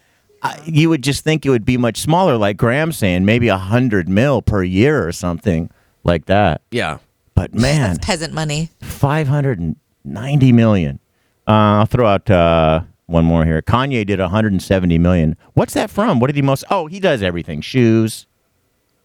I, 0.41 0.61
you 0.65 0.89
would 0.89 1.01
just 1.03 1.23
think 1.23 1.45
it 1.45 1.49
would 1.49 1.65
be 1.65 1.77
much 1.77 1.97
smaller, 1.97 2.37
like 2.37 2.57
Graham's 2.57 2.97
saying, 2.97 3.25
maybe 3.25 3.47
a 3.47 3.57
hundred 3.57 4.07
mil 4.09 4.41
per 4.41 4.63
year 4.63 5.07
or 5.07 5.11
something 5.11 5.69
like 6.03 6.25
that. 6.25 6.61
yeah. 6.71 6.97
But 7.33 7.53
man, 7.53 7.97
Peasant 7.99 8.33
money. 8.33 8.69
five 8.81 9.27
hundred 9.27 9.59
and 9.59 9.75
ninety 10.05 10.53
million. 10.53 10.99
Uh, 11.47 11.79
I'll 11.83 11.85
throw 11.85 12.07
out 12.07 12.29
uh, 12.29 12.81
one 13.07 13.25
more 13.25 13.43
here. 13.43 13.61
Kanye 13.61 14.05
did 14.05 14.19
170 14.19 14.97
million. 14.97 15.35
What's 15.53 15.73
that 15.73 15.89
from? 15.89 16.19
What 16.19 16.27
did 16.27 16.37
he 16.37 16.41
most? 16.41 16.63
Oh, 16.71 16.87
he 16.87 16.99
does 16.99 17.21
everything. 17.21 17.59
Shoes. 17.61 18.25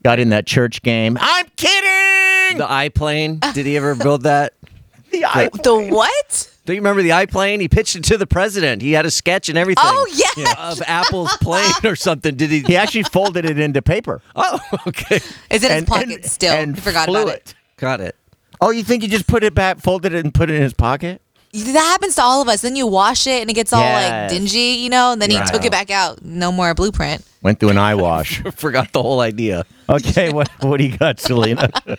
Got 0.03 0.19
in 0.19 0.31
that 0.31 0.47
church 0.47 0.83
game. 0.83 1.19
I'm 1.21 1.47
kidding. 1.57 2.59
The 2.59 2.67
iPlane. 2.67 3.45
Uh. 3.45 3.53
Did 3.53 3.67
he 3.67 3.77
ever 3.77 3.95
build 3.95 4.23
that? 4.23 4.55
The 5.11 5.25
eye- 5.25 5.51
The 5.53 5.89
what? 5.91 6.55
Do 6.67 6.73
you 6.73 6.79
remember 6.79 7.03
the 7.03 7.09
iPlane? 7.09 7.61
He 7.61 7.67
pitched 7.67 7.97
it 7.97 8.05
to 8.05 8.17
the 8.17 8.29
president. 8.29 8.81
He 8.81 8.93
had 8.93 9.05
a 9.07 9.11
sketch 9.11 9.49
and 9.49 9.59
everything. 9.59 9.83
Oh, 9.85 10.07
yes. 10.15 10.55
Of 10.57 10.81
Apple's 10.87 11.37
plane 11.39 11.73
or 11.83 11.97
something. 11.97 12.37
Did 12.37 12.51
he? 12.51 12.61
he 12.61 12.77
actually 12.77 13.03
folded 13.03 13.45
it 13.45 13.59
into 13.59 13.83
paper. 13.83 14.23
Oh, 14.37 14.61
okay. 14.87 15.17
Is 15.51 15.65
it 15.65 15.65
in 15.65 15.71
his 15.71 15.71
And- 15.79 15.87
pocket 15.89 16.11
and- 16.11 16.25
still? 16.27 16.53
and 16.55 16.77
I 16.77 16.81
forgot 16.81 17.07
flew 17.09 17.23
about 17.23 17.35
it. 17.35 17.55
Got 17.77 18.01
it. 18.01 18.15
Oh, 18.61 18.71
you 18.71 18.85
think 18.85 19.03
he 19.03 19.09
just 19.09 19.27
put 19.27 19.43
it 19.43 19.53
back, 19.53 19.81
folded 19.81 20.15
it, 20.15 20.25
and 20.25 20.33
put 20.33 20.49
it 20.49 20.55
in 20.55 20.63
his 20.63 20.75
pocket? 20.75 21.21
That 21.53 21.75
happens 21.75 22.15
to 22.15 22.23
all 22.23 22.41
of 22.41 22.49
us. 22.49 22.61
Then 22.63 22.77
you 22.77 22.87
wash 22.87 23.27
it 23.27 23.41
and 23.41 23.51
it 23.51 23.55
gets 23.55 23.73
all 23.73 23.81
Yes. 23.81 24.31
like 24.31 24.39
dingy, 24.39 24.75
you 24.81 24.91
know, 24.91 25.11
and 25.11 25.21
then 25.21 25.31
he 25.31 25.39
Right. 25.39 25.47
took 25.53 25.65
it 25.65 25.73
back 25.73 25.91
out. 25.91 26.25
No 26.25 26.53
more 26.53 26.73
blueprint. 26.75 27.25
Went 27.43 27.59
through 27.59 27.71
an 27.71 27.79
eye 27.79 27.95
wash. 28.07 28.43
Forgot 28.55 28.93
the 28.93 29.03
whole 29.03 29.21
idea. 29.21 29.65
Okay, 29.89 30.31
what 30.33 30.49
what 30.63 30.77
do 30.77 30.85
you 30.85 30.97
got, 30.97 31.19
Selena? 31.21 31.69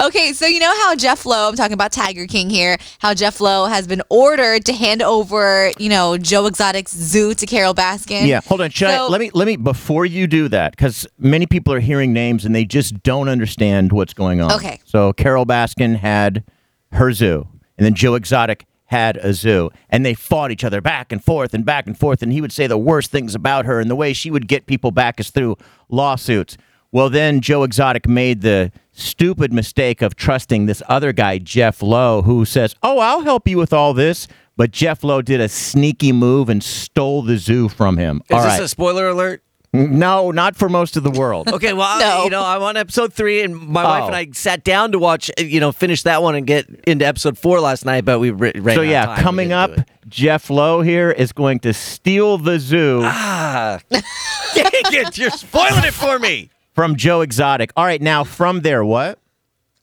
Okay, 0.00 0.32
so 0.32 0.46
you 0.46 0.60
know 0.60 0.72
how 0.84 0.94
Jeff 0.94 1.26
Lowe, 1.26 1.48
I'm 1.48 1.56
talking 1.56 1.72
about 1.72 1.90
Tiger 1.90 2.26
King 2.26 2.48
here, 2.50 2.78
how 3.00 3.14
Jeff 3.14 3.40
Lowe 3.40 3.66
has 3.66 3.86
been 3.88 4.00
ordered 4.10 4.64
to 4.66 4.72
hand 4.72 5.02
over, 5.02 5.72
you 5.78 5.88
know, 5.88 6.16
Joe 6.16 6.46
Exotic's 6.46 6.92
zoo 6.94 7.34
to 7.34 7.46
Carole 7.46 7.74
Baskin. 7.74 8.26
yeah, 8.28 8.40
hold 8.46 8.60
on. 8.60 8.70
Should 8.70 8.88
I, 8.88 8.96
So- 8.96 9.08
let 9.08 9.20
me 9.20 9.30
let 9.34 9.46
me 9.46 9.56
before 9.56 10.06
you 10.06 10.26
do 10.28 10.48
that 10.50 10.72
because 10.72 11.06
many 11.18 11.46
people 11.46 11.74
are 11.74 11.80
hearing 11.80 12.12
names 12.12 12.44
and 12.44 12.54
they 12.54 12.64
just 12.64 13.02
don't 13.02 13.28
understand 13.28 13.92
what's 13.92 14.14
going 14.14 14.40
on. 14.40 14.52
Okay. 14.52 14.80
So 14.84 15.12
Carole 15.12 15.46
Baskin 15.46 15.96
had 15.96 16.44
her 16.92 17.12
zoo, 17.12 17.46
and 17.76 17.84
then 17.84 17.94
Joe 17.94 18.14
Exotic 18.14 18.66
had 18.88 19.16
a 19.18 19.32
zoo, 19.32 19.70
and 19.90 20.04
they 20.04 20.14
fought 20.14 20.50
each 20.50 20.64
other 20.64 20.80
back 20.80 21.12
and 21.12 21.22
forth 21.22 21.54
and 21.54 21.64
back 21.64 21.86
and 21.86 21.96
forth, 21.98 22.22
and 22.22 22.32
he 22.32 22.40
would 22.40 22.52
say 22.52 22.66
the 22.66 22.78
worst 22.78 23.10
things 23.10 23.34
about 23.34 23.66
her, 23.66 23.80
and 23.80 23.90
the 23.90 23.96
way 23.96 24.12
she 24.12 24.30
would 24.30 24.48
get 24.48 24.66
people 24.66 24.90
back 24.90 25.20
is 25.20 25.30
through 25.30 25.56
lawsuits. 25.88 26.56
Well, 26.90 27.10
then 27.10 27.42
Joe 27.42 27.64
Exotic 27.64 28.08
made 28.08 28.40
the 28.40 28.72
stupid 28.92 29.52
mistake 29.52 30.00
of 30.00 30.16
trusting 30.16 30.66
this 30.66 30.82
other 30.88 31.12
guy, 31.12 31.36
Jeff 31.38 31.82
Lowe, 31.82 32.22
who 32.22 32.44
says, 32.46 32.74
"Oh, 32.82 32.98
I'll 32.98 33.22
help 33.22 33.46
you 33.46 33.58
with 33.58 33.72
all 33.72 33.92
this." 33.92 34.26
But 34.56 34.72
Jeff 34.72 35.04
Lowe 35.04 35.22
did 35.22 35.40
a 35.40 35.48
sneaky 35.48 36.10
move 36.10 36.48
and 36.48 36.64
stole 36.64 37.22
the 37.22 37.36
zoo 37.36 37.68
from 37.68 37.96
him. 37.96 38.22
Is 38.28 38.34
all 38.34 38.42
this 38.42 38.52
right. 38.54 38.62
a 38.62 38.68
spoiler 38.68 39.08
alert? 39.08 39.42
No, 39.72 40.30
not 40.30 40.56
for 40.56 40.68
most 40.68 40.96
of 40.96 41.02
the 41.02 41.10
world. 41.10 41.48
Okay, 41.58 41.72
well, 41.72 41.86
I- 41.86 41.98
No. 42.00 42.24
you 42.24 42.30
know, 42.30 42.44
I'm 42.44 42.62
on 42.62 42.76
episode 42.76 43.12
three, 43.12 43.42
and 43.42 43.54
my 43.56 43.82
wife 43.84 44.02
Oh. 44.04 44.06
and 44.08 44.16
I 44.16 44.28
sat 44.32 44.64
down 44.64 44.92
to 44.92 44.98
watch, 44.98 45.30
uh, 45.38 45.42
you 45.42 45.60
know, 45.60 45.72
finish 45.72 46.02
that 46.04 46.22
one 46.22 46.34
and 46.36 46.46
get 46.46 46.66
into 46.86 47.04
episode 47.06 47.36
four 47.36 47.60
last 47.60 47.84
night, 47.84 48.04
but 48.04 48.18
we 48.20 48.30
ran 48.30 48.52
so 48.54 48.70
out 48.70 48.78
of 48.78 48.86
yeah, 48.86 49.06
time. 49.06 49.22
Coming 49.22 49.52
up. 49.52 49.72
Jeff 50.08 50.48
Lowe 50.50 50.80
here 50.82 51.10
is 51.10 51.32
going 51.32 51.58
to 51.60 51.72
steal 51.74 52.38
the 52.38 52.58
zoo 52.58 53.00
Ah, 53.04 53.78
dang 53.90 54.02
it! 54.54 55.18
You're 55.18 55.30
spoiling 55.30 55.84
it 55.84 55.92
for 55.92 56.18
me. 56.18 56.48
from 56.74 56.96
Joe 56.96 57.20
Exotic. 57.20 57.72
All 57.76 57.84
right, 57.84 58.00
now 58.00 58.24
from 58.24 58.60
there, 58.60 58.84
what? 58.84 59.18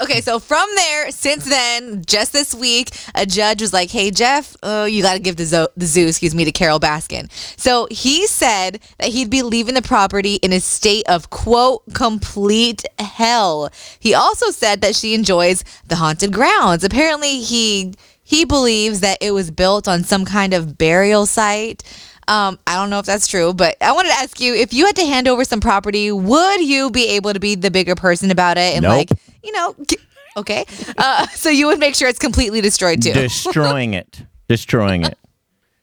Okay, 0.02 0.20
so 0.20 0.40
from 0.40 0.68
there, 0.76 1.10
since 1.12 1.46
then, 1.46 2.04
just 2.06 2.34
this 2.34 2.54
week, 2.54 2.90
a 3.16 3.26
judge 3.26 3.62
was 3.62 3.72
like, 3.72 3.90
"Hey 3.90 4.12
Jeff, 4.12 4.58
oh, 4.62 4.84
you 4.84 5.02
got 5.02 5.14
to 5.14 5.20
give 5.20 5.38
the 5.38 5.46
zoo, 5.46 5.70
the 5.78 5.86
zoo, 5.86 6.08
excuse 6.08 6.36
me, 6.36 6.44
to 6.44 6.52
Carole 6.52 6.82
Baskin." 6.82 7.32
So 7.58 7.88
he 7.90 8.28
said 8.28 8.82
that 9.00 9.08
he'd 9.08 9.30
be 9.30 9.42
leaving 9.42 9.76
the 9.76 9.82
property 9.82 10.36
in 10.36 10.52
a 10.52 10.60
state 10.60 11.06
of 11.08 11.30
quote 11.30 11.82
complete 11.94 12.84
hell. 13.00 13.70
He 13.98 14.14
also 14.14 14.52
said 14.52 14.82
that 14.82 14.98
she 14.98 15.14
enjoys 15.14 15.64
the 15.88 15.96
haunted 15.96 16.34
grounds. 16.34 16.84
Apparently, 16.84 17.40
he 17.40 17.94
he 18.22 18.44
believes 18.44 19.00
that 19.00 19.20
it 19.22 19.32
was 19.32 19.50
built 19.50 19.88
on 19.88 20.04
some 20.04 20.26
kind 20.26 20.54
of 20.54 20.78
burial 20.78 21.26
site. 21.26 21.84
Um, 22.28 22.58
I 22.66 22.76
don't 22.76 22.90
know 22.90 23.00
if 23.00 23.06
that's 23.06 23.28
true, 23.28 23.54
but 23.54 23.78
I 23.82 23.92
wanted 23.92 24.10
to 24.10 24.16
ask 24.16 24.40
you 24.40 24.56
if 24.56 24.74
you 24.74 24.86
had 24.86 24.96
to 24.96 25.06
hand 25.06 25.28
over 25.28 25.44
some 25.46 25.62
property, 25.62 26.12
would 26.12 26.62
you 26.62 26.90
be 26.90 27.10
able 27.10 27.34
to 27.34 27.40
be 27.40 27.56
the 27.56 27.70
bigger 27.72 27.96
person 27.96 28.32
about 28.32 28.58
it 28.58 28.74
and 28.76 28.84
Nope. 28.84 28.92
like, 28.92 29.10
you 29.44 29.52
know, 29.52 29.76
okay, 30.38 30.66
uh, 30.98 31.28
so 31.34 31.50
you 31.50 31.68
would 31.68 31.80
make 31.80 31.96
sure 31.96 32.08
it's 32.10 32.20
completely 32.20 32.62
destroyed 32.62 33.02
too. 33.02 33.14
Destroying 33.14 33.94
it. 33.94 34.24
Destroying 34.48 35.04
it. 35.04 35.18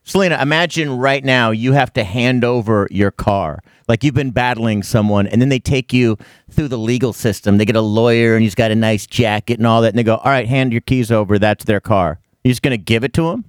Selena, 0.05 0.39
imagine 0.43 0.99
right 0.99 1.25
now 1.25 1.53
you 1.53 1.73
have 1.75 1.93
to 1.93 2.03
hand 2.03 2.45
over 2.45 2.89
your 2.91 3.13
car. 3.13 3.61
Like 3.87 4.03
you've 4.03 4.15
been 4.15 4.31
battling 4.33 4.83
someone, 4.83 5.27
and 5.27 5.41
then 5.41 5.49
they 5.49 5.59
take 5.61 5.93
you 5.93 6.17
through 6.51 6.69
the 6.69 6.79
legal 6.79 7.13
system. 7.13 7.59
They 7.59 7.65
get 7.65 7.77
a 7.77 7.81
lawyer, 7.81 8.35
and 8.35 8.43
he's 8.43 8.55
got 8.55 8.71
a 8.71 8.75
nice 8.75 9.07
jacket 9.07 9.59
and 9.59 9.67
all 9.67 9.83
that, 9.83 9.89
and 9.89 9.99
they 9.99 10.03
go, 10.03 10.17
"All 10.17 10.31
right, 10.31 10.49
hand 10.49 10.73
your 10.73 10.81
keys 10.81 11.13
over. 11.13 11.39
That's 11.39 11.65
their 11.65 11.81
car." 11.81 12.19
You're 12.43 12.51
just 12.53 12.63
gonna 12.63 12.77
give 12.77 13.05
it 13.05 13.13
to 13.15 13.31
him? 13.31 13.45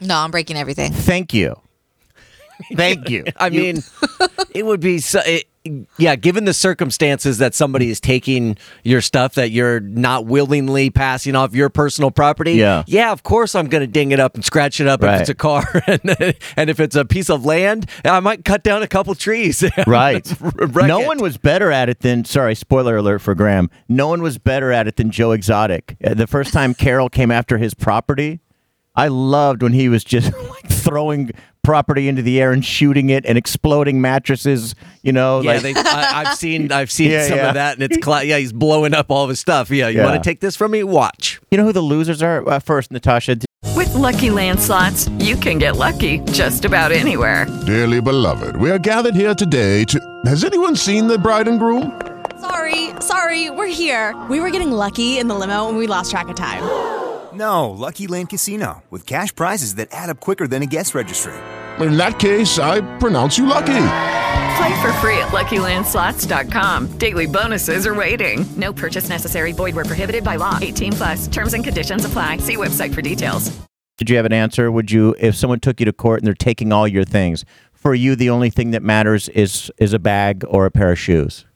no, 0.00 0.16
I'm 0.16 0.32
breaking 0.32 0.56
everything. 0.56 0.92
Thank 0.92 1.32
you. 1.32 1.54
Thank 2.76 3.08
you. 3.10 3.24
I 3.36 3.50
mean, 3.50 3.82
it 4.54 4.64
would 4.66 4.80
be 4.80 4.98
so. 4.98 5.20
It, 5.24 5.46
yeah, 5.96 6.16
given 6.16 6.44
the 6.44 6.54
circumstances 6.54 7.38
that 7.38 7.54
somebody 7.54 7.88
is 7.88 8.00
taking 8.00 8.56
your 8.82 9.00
stuff 9.00 9.34
that 9.34 9.52
you're 9.52 9.78
not 9.78 10.26
willingly 10.26 10.90
passing 10.90 11.36
off 11.36 11.54
your 11.54 11.68
personal 11.68 12.10
property. 12.10 12.54
Yeah. 12.54 12.82
yeah. 12.88 13.12
Of 13.12 13.22
course, 13.22 13.54
I'm 13.54 13.68
going 13.68 13.82
to 13.82 13.86
ding 13.86 14.10
it 14.10 14.18
up 14.18 14.34
and 14.34 14.44
scratch 14.44 14.80
it 14.80 14.88
up 14.88 15.02
Right. 15.02 15.14
if 15.14 15.20
it's 15.20 15.30
a 15.30 15.34
car, 15.36 15.62
and, 15.86 16.34
and 16.56 16.68
if 16.68 16.80
it's 16.80 16.96
a 16.96 17.04
piece 17.04 17.30
of 17.30 17.44
land, 17.44 17.86
I 18.04 18.18
might 18.18 18.44
cut 18.44 18.64
down 18.64 18.82
a 18.82 18.88
couple 18.88 19.14
trees. 19.14 19.62
Right. 19.86 20.26
No 20.74 21.02
it. 21.02 21.06
one 21.06 21.18
was 21.18 21.38
better 21.38 21.70
at 21.70 21.88
it 21.88 22.00
than, 22.00 22.24
sorry, 22.24 22.56
spoiler 22.56 22.96
alert 22.96 23.20
for 23.20 23.34
Graham. 23.36 23.70
No 23.88 24.08
one 24.08 24.20
was 24.20 24.38
better 24.38 24.72
at 24.72 24.88
it 24.88 24.96
than 24.96 25.12
Joe 25.12 25.30
Exotic. 25.30 25.96
Uh, 26.04 26.14
The 26.14 26.26
first 26.26 26.52
time 26.52 26.74
Carole 26.74 27.08
came 27.08 27.30
after 27.30 27.58
his 27.58 27.72
property, 27.72 28.40
I 28.96 29.06
loved 29.08 29.62
when 29.62 29.72
he 29.74 29.88
was 29.88 30.02
just 30.02 30.32
like 30.32 30.68
throwing 30.68 31.30
property 31.62 32.08
into 32.08 32.22
the 32.22 32.40
air 32.40 32.52
and 32.52 32.64
shooting 32.64 33.10
it 33.10 33.24
and 33.24 33.38
exploding 33.38 34.00
mattresses, 34.00 34.74
you 35.02 35.12
know, 35.12 35.40
Yeah, 35.40 35.52
like 35.52 35.62
they, 35.62 35.74
I, 35.76 36.24
I've 36.26 36.36
seen 36.38 36.72
I've 36.72 36.90
seen 36.90 37.10
Yeah, 37.10 37.28
some 37.28 37.38
yeah. 37.38 37.48
of 37.48 37.54
that, 37.54 37.74
and 37.74 37.82
it's 37.84 37.98
cla- 37.98 38.24
yeah, 38.24 38.38
he's 38.38 38.52
blowing 38.52 38.94
up 38.94 39.10
all 39.10 39.22
of 39.24 39.28
his 39.28 39.40
stuff. 39.40 39.70
Yeah, 39.70 39.88
you 39.88 39.98
Yeah. 39.98 40.04
want 40.04 40.22
to 40.22 40.28
take 40.28 40.40
this 40.40 40.56
from 40.56 40.72
me? 40.72 40.82
Watch. 40.82 41.40
You 41.50 41.58
know 41.58 41.64
who 41.64 41.72
the 41.72 41.80
losers 41.80 42.22
are? 42.22 42.46
Uh, 42.48 42.58
first, 42.58 42.90
Natasha. 42.90 43.36
With 43.76 43.94
Lucky 43.94 44.30
Land 44.30 44.60
slots, 44.60 45.08
you 45.18 45.36
can 45.36 45.58
get 45.58 45.76
lucky 45.76 46.18
just 46.32 46.64
about 46.64 46.92
anywhere. 46.92 47.46
Dearly 47.66 48.00
beloved, 48.00 48.56
we 48.56 48.70
are 48.70 48.78
gathered 48.78 49.14
here 49.14 49.34
today 49.34 49.84
to. 49.84 50.00
Has 50.26 50.44
anyone 50.44 50.74
seen 50.76 51.06
the 51.06 51.16
bride 51.18 51.46
and 51.48 51.58
groom? 51.58 52.00
Sorry, 52.40 52.90
sorry, 53.00 53.50
we're 53.50 53.66
here. 53.68 54.20
We 54.28 54.40
were 54.40 54.50
getting 54.50 54.72
lucky 54.72 55.18
in 55.18 55.28
the 55.28 55.34
limo 55.36 55.68
and 55.68 55.78
we 55.78 55.86
lost 55.86 56.10
track 56.10 56.28
of 56.28 56.34
time. 56.34 56.62
No, 57.34 57.70
Lucky 57.70 58.06
Land 58.06 58.28
Casino, 58.28 58.82
with 58.90 59.06
cash 59.06 59.34
prizes 59.34 59.76
that 59.76 59.88
add 59.90 60.10
up 60.10 60.20
quicker 60.20 60.46
than 60.46 60.62
a 60.62 60.66
guest 60.66 60.94
registry. 60.94 61.32
In 61.80 61.96
that 61.96 62.18
case, 62.18 62.58
I 62.58 62.82
pronounce 62.98 63.38
you 63.38 63.46
lucky. 63.46 63.84
Play 64.56 64.82
for 64.82 64.92
free 65.00 65.16
at 65.18 65.28
LuckyLandSlots.com. 65.28 66.98
Daily 66.98 67.26
bonuses 67.26 67.86
are 67.86 67.94
waiting. 67.94 68.44
No 68.56 68.72
purchase 68.72 69.08
necessary. 69.08 69.52
Void 69.52 69.74
where 69.74 69.84
prohibited 69.84 70.22
by 70.22 70.36
law. 70.36 70.58
18 70.60 70.92
plus. 70.92 71.26
Terms 71.28 71.54
and 71.54 71.64
conditions 71.64 72.04
apply. 72.04 72.36
See 72.36 72.56
website 72.56 72.94
for 72.94 73.00
details. 73.02 73.50
Did 73.98 74.10
you 74.10 74.16
have 74.16 74.26
an 74.26 74.32
answer? 74.32 74.70
Would 74.70 74.90
you, 74.90 75.14
if 75.18 75.34
someone 75.34 75.60
took 75.60 75.80
you 75.80 75.86
to 75.86 75.92
court 75.92 76.20
and 76.20 76.26
they're 76.26 76.34
taking 76.34 76.72
all 76.72 76.86
your 76.86 77.04
things, 77.04 77.44
for 77.72 77.94
you, 77.94 78.14
the 78.14 78.30
only 78.30 78.50
thing 78.50 78.70
that 78.72 78.82
matters 78.82 79.28
is 79.30 79.72
is 79.78 79.92
a 79.92 79.98
bag 79.98 80.44
or 80.48 80.66
a 80.66 80.70
pair 80.70 80.92
of 80.92 80.98
shoes? 80.98 81.46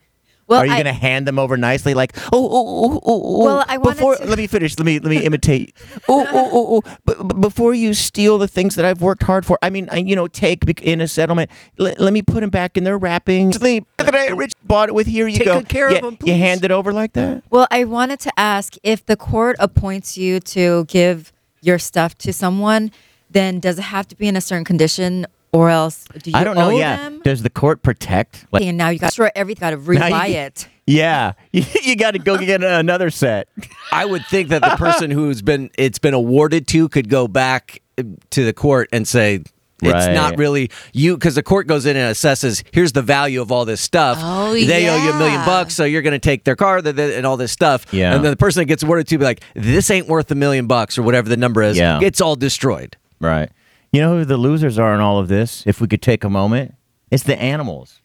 Well, 0.49 0.61
are 0.61 0.67
you 0.67 0.73
I- 0.73 0.77
going 0.83 0.95
to 0.95 1.01
hand 1.01 1.27
them 1.27 1.39
over 1.39 1.57
nicely, 1.57 1.95
like, 1.95 2.17
oh, 2.27 2.29
oh, 2.33 2.51
oh, 2.51 2.51
oh, 2.53 2.95
oh, 2.95 3.01
oh, 3.05 3.23
oh 3.41 3.45
Well, 3.45 3.65
I 3.67 3.79
wanted 3.79 3.97
before, 3.97 4.17
to- 4.17 4.25
let 4.27 4.39
me 4.39 4.47
finish. 4.47 4.79
Let 4.79 4.87
me 4.87 4.99
let 5.01 5.11
me 5.11 5.25
imitate. 5.25 5.75
oh, 6.09 6.27
oh, 6.27 6.29
oh, 6.33 6.51
oh, 6.53 6.83
oh 6.87 6.97
but, 7.05 7.19
but 7.29 7.41
before 7.41 7.75
you 7.75 7.95
steal 7.95 8.39
the 8.39 8.47
things 8.49 8.75
that 8.77 8.85
I've 8.85 9.01
worked 9.03 9.25
hard 9.25 9.45
for, 9.45 9.59
I 9.63 9.71
mean, 9.71 9.89
I, 9.91 9.97
you 9.99 10.15
know, 10.15 10.29
take 10.29 10.65
in 10.83 11.01
a 11.01 11.09
settlement. 11.09 11.51
Let, 11.79 11.99
let 11.99 12.13
me 12.13 12.23
put 12.23 12.41
them 12.41 12.51
back 12.51 12.77
in 12.77 12.85
their 12.85 12.97
wrapping. 12.99 13.53
Sleep. 13.53 13.87
That 13.99 14.15
I 14.15 14.29
rich 14.29 14.53
bought 14.65 14.89
it 14.89 14.95
with. 14.95 15.07
Here 15.07 15.27
you 15.27 15.39
Take 15.39 15.47
go. 15.47 15.59
good 15.59 15.69
care 15.69 15.89
of 15.89 15.95
Yeah, 15.95 16.07
'em, 16.07 16.19
You 16.23 16.35
hand 16.35 16.65
it 16.65 16.71
over 16.71 16.93
like 16.93 17.15
that. 17.15 17.43
Well, 17.51 17.67
I 17.71 17.85
wanted 17.85 18.21
to 18.21 18.33
ask 18.39 18.77
if 18.83 19.05
the 19.05 19.17
court 19.17 19.57
appoints 19.59 20.17
you 20.17 20.39
to 20.41 20.85
give 20.85 21.33
your 21.61 21.79
stuff 21.81 22.17
to 22.19 22.33
someone, 22.33 22.93
then 23.31 23.59
does 23.59 23.79
it 23.79 23.83
have 23.83 24.07
to 24.09 24.17
be 24.17 24.29
in 24.29 24.37
a 24.37 24.41
certain 24.41 24.65
condition, 24.65 25.27
or 25.57 25.71
else 25.71 26.05
do 26.23 26.31
you 26.31 26.37
I 26.37 26.45
don't 26.45 26.55
know. 26.55 26.71
owe 26.71 26.79
Yeah. 26.79 26.97
them? 26.97 27.21
Does 27.25 27.43
the 27.43 27.49
court 27.51 27.83
protect? 27.83 28.47
Like, 28.53 28.63
and 28.63 28.77
now 28.77 28.91
you 28.91 28.99
got 28.99 29.07
to 29.07 29.11
destroy 29.11 29.31
everything, 29.35 29.61
got 29.61 29.71
to 29.71 29.77
Now 29.99 30.07
you 30.07 30.15
rebuy 30.15 30.47
it. 30.47 30.69
yeah, 30.87 31.33
you, 31.53 31.97
got 31.97 32.11
to 32.13 32.19
go 32.19 32.37
get 32.37 32.63
another 32.63 33.09
set. 33.11 33.49
I 33.91 34.05
would 34.05 34.25
think 34.27 34.51
that 34.51 34.63
the 34.63 34.77
person 34.77 35.11
who's 35.11 35.41
been 35.43 35.71
it's 35.79 35.99
been 35.99 36.15
awarded 36.15 36.69
to 36.69 36.89
could 36.91 37.09
go 37.09 37.27
back 37.27 37.81
uh, 37.99 38.03
to 38.31 38.45
the 38.45 38.53
court 38.53 38.89
and 38.93 39.09
say, 39.09 39.43
It's 39.83 40.07
not 40.15 40.37
really 40.39 40.71
you 40.93 41.17
because 41.17 41.35
the 41.35 41.43
court 41.43 41.67
goes 41.67 41.87
in 41.87 41.97
and 41.97 42.15
assesses. 42.15 42.63
Here's 42.73 42.93
the 42.93 43.03
value 43.03 43.41
of 43.41 43.51
all 43.51 43.65
this 43.65 43.81
stuff. 43.81 44.19
Oh, 44.21 44.53
they 44.53 44.89
owe 44.89 44.97
you 45.03 45.11
a 45.11 45.19
million 45.19 45.45
bucks, 45.47 45.75
so 45.75 45.85
you're 45.85 46.03
going 46.03 46.13
to 46.13 46.19
take 46.19 46.45
their 46.45 46.57
car 46.57 46.83
th- 46.83 46.95
th- 46.95 47.17
and 47.17 47.27
all 47.27 47.37
this 47.39 47.53
stuff. 47.53 47.87
Yeah. 47.93 48.15
And 48.15 48.23
then 48.25 48.31
the 48.31 48.37
person 48.37 48.61
that 48.61 48.67
gets 48.67 48.83
awarded 48.83 49.09
to 49.09 49.19
be 49.19 49.25
like, 49.25 49.41
"This 49.55 49.91
ain't 49.91 50.07
worth 50.07 50.31
a 50.31 50.35
million 50.35 50.67
bucks" 50.67 50.99
or 50.99 51.03
whatever 51.03 51.29
the 51.29 51.37
number 51.39 51.63
is. 51.63 51.77
Yeah. 51.79 52.01
It's 52.03 52.21
all 52.21 52.37
destroyed. 52.37 52.97
Right. 53.19 53.51
You 53.93 54.01
know 54.01 54.19
who 54.19 54.25
the 54.25 54.37
losers 54.37 54.79
are 54.79 54.95
in 54.95 55.01
all 55.01 55.19
of 55.19 55.29
this? 55.29 55.67
If 55.67 55.81
we 55.81 55.87
could 55.87 56.03
take 56.03 56.25
a 56.25 56.31
moment, 56.31 56.75
it's 57.11 57.23
the 57.23 57.41
animals. 57.41 58.01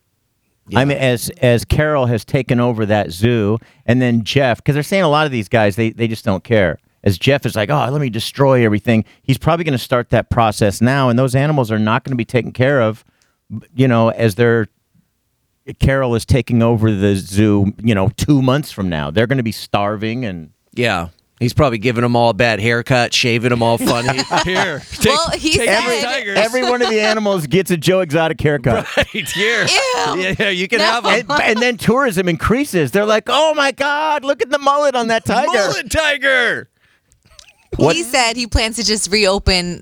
I 0.74 0.86
mean, 0.86 0.98
as 0.98 1.30
as 1.42 1.66
Carole 1.66 2.06
has 2.06 2.24
taken 2.24 2.60
over 2.60 2.86
that 2.86 3.12
zoo, 3.12 3.58
and 3.86 4.02
then 4.02 4.24
Jeff, 4.24 4.58
because 4.58 4.74
they're 4.76 4.84
saying 4.84 5.04
a 5.04 5.10
lot 5.10 5.26
of 5.26 5.32
these 5.32 5.50
guys 5.50 5.76
they 5.76 5.90
they 5.90 6.08
just 6.08 6.24
don't 6.24 6.44
care. 6.44 6.78
As 7.04 7.18
Jeff 7.18 7.46
is 7.48 7.56
like, 7.56 7.70
oh, 7.72 7.90
let 7.90 8.00
me 8.00 8.12
destroy 8.12 8.64
everything. 8.64 9.04
He's 9.24 9.40
probably 9.40 9.66
going 9.66 9.74
to 9.74 9.84
start 9.84 10.12
that 10.12 10.30
process 10.30 10.82
now, 10.82 11.10
and 11.10 11.18
those 11.18 11.34
animals 11.34 11.72
are 11.72 11.80
not 11.80 12.04
going 12.04 12.12
to 12.12 12.18
be 12.18 12.26
taken 12.26 12.52
care 12.52 12.82
of. 12.82 13.04
You 13.74 13.88
know, 13.88 14.10
as 14.10 14.36
they're 14.36 14.68
Carole 15.80 16.16
is 16.16 16.26
taking 16.26 16.62
over 16.62 16.92
the 16.92 17.16
zoo. 17.16 17.74
You 17.82 17.96
know, 17.96 18.10
two 18.10 18.42
months 18.42 18.72
from 18.72 18.90
now, 18.90 19.12
they're 19.12 19.28
going 19.28 19.38
to 19.38 19.44
be 19.44 19.52
starving 19.52 20.26
and. 20.26 20.52
Yeah. 20.74 21.10
He's 21.42 21.54
probably 21.54 21.80
giving 21.80 22.04
them 22.04 22.16
all 22.16 22.30
a 22.30 22.34
bad 22.34 22.60
haircut, 22.60 23.14
shaving 23.14 23.50
them 23.50 23.64
all 23.64 23.78
funny. 23.78 24.24
Here, 24.46 24.80
take, 24.92 25.06
Well, 25.08 25.32
he 25.32 25.54
take 25.58 25.68
said- 25.68 25.90
these 25.90 26.04
tigers. 26.04 26.38
Every 26.38 26.62
one 26.64 26.82
of 26.82 26.90
the 26.90 27.02
animals 27.02 27.48
gets 27.48 27.72
a 27.72 27.78
Joe 27.78 28.02
Exotic 28.02 28.40
haircut. 28.40 28.86
right 28.98 29.08
here. 29.10 29.64
Ew. 29.64 29.68
Yeah, 30.22 30.36
yeah, 30.40 30.50
you 30.50 30.68
can 30.68 30.78
No. 30.80 30.86
have 30.86 31.04
them. 31.04 31.26
and, 31.32 31.42
and 31.42 31.60
then 31.60 31.78
tourism 31.78 32.30
increases. 32.30 32.92
They're 32.92 33.06
like, 33.06 33.24
"Oh 33.28 33.54
my 33.56 33.72
God, 33.72 34.24
look 34.24 34.42
at 34.44 34.50
the 34.52 34.60
mullet 34.60 34.96
on 34.96 35.08
that 35.08 35.26
tiger!" 35.26 35.48
Mullet 35.52 35.90
tiger. 35.92 36.70
What- 37.78 37.96
He 37.96 38.04
said 38.04 38.36
he 38.36 38.46
plans 38.48 38.76
to 38.76 38.84
just 38.84 39.12
reopen, 39.12 39.82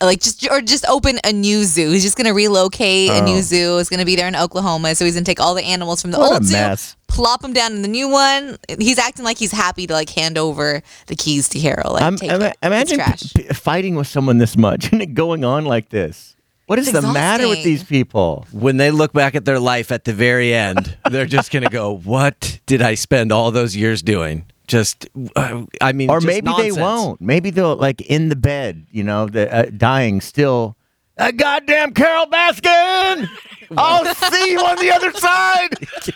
Uh, 0.00 0.06
like 0.06 0.20
just 0.20 0.46
or 0.50 0.60
just 0.60 0.84
open 0.88 1.18
a 1.24 1.32
new 1.32 1.64
zoo. 1.64 1.90
He's 1.90 2.02
just 2.02 2.16
gonna 2.16 2.34
relocate 2.34 3.10
a 3.10 3.20
Oh. 3.20 3.24
new 3.24 3.42
zoo. 3.42 3.78
It's 3.78 3.88
gonna 3.90 4.04
be 4.04 4.16
there 4.16 4.28
in 4.28 4.36
Oklahoma. 4.36 4.94
So 4.94 5.04
he's 5.04 5.14
gonna 5.14 5.24
take 5.24 5.40
all 5.40 5.54
the 5.54 5.64
animals 5.64 6.02
from 6.02 6.10
the 6.10 6.18
What 6.18 6.32
old 6.32 6.44
zoo, 6.44 6.54
mess. 6.54 6.96
plop 7.08 7.42
them 7.42 7.52
down 7.52 7.72
in 7.72 7.82
the 7.82 7.88
new 7.88 8.08
one. 8.08 8.58
He's 8.78 8.98
acting 8.98 9.24
like 9.24 9.38
he's 9.38 9.52
happy 9.52 9.86
to 9.86 9.92
like 9.92 10.10
hand 10.10 10.38
over 10.38 10.82
the 11.06 11.16
keys 11.16 11.48
to 11.50 11.58
Carole. 11.58 11.94
Like, 11.94 12.02
I'm, 12.02 12.16
take 12.16 12.30
I'm- 12.30 12.42
it. 12.42 12.56
imagine 12.62 12.96
trash. 12.98 13.32
p- 13.34 13.42
p- 13.42 13.48
fighting 13.54 13.94
with 13.96 14.06
someone 14.08 14.38
this 14.38 14.56
much 14.56 14.90
and 14.92 15.00
it 15.02 15.14
going 15.14 15.44
on 15.44 15.64
like 15.64 15.88
this. 15.90 16.34
What 16.66 16.78
is 16.78 16.88
It's 16.88 17.00
the 17.00 17.12
matter 17.12 17.48
with 17.48 17.64
these 17.64 17.82
people? 17.82 18.46
When 18.52 18.76
they 18.78 18.90
look 18.90 19.12
back 19.12 19.34
at 19.34 19.44
their 19.44 19.58
life 19.60 19.92
at 19.92 20.04
the 20.04 20.12
very 20.14 20.54
end, 20.54 20.96
they're 21.10 21.26
just 21.26 21.50
going 21.50 21.64
to 21.64 21.68
go, 21.68 21.92
What 21.98 22.60
did 22.66 22.80
I 22.80 22.94
spend 22.94 23.30
all 23.32 23.50
those 23.50 23.76
years 23.76 24.00
doing? 24.00 24.46
Just, 24.72 25.06
uh, 25.36 25.64
I 25.82 25.92
mean, 25.92 26.08
Or 26.08 26.22
maybe 26.22 26.46
nonsense. 26.46 26.74
they 26.76 26.80
won't. 26.80 27.20
Maybe 27.20 27.50
they'll 27.50 27.76
like 27.76 28.00
in 28.00 28.30
the 28.30 28.36
bed, 28.36 28.86
you 28.90 29.04
know, 29.04 29.26
the, 29.26 29.52
uh, 29.54 29.66
dying 29.76 30.22
still. 30.22 30.78
A 31.18 31.30
goddamn 31.30 31.92
Carole 31.92 32.24
Baskin! 32.26 33.28
I'll 33.76 34.14
see 34.32 34.50
you 34.52 34.60
on 34.60 34.76
the 34.78 34.90
other 34.90 35.12
side. 35.12 35.68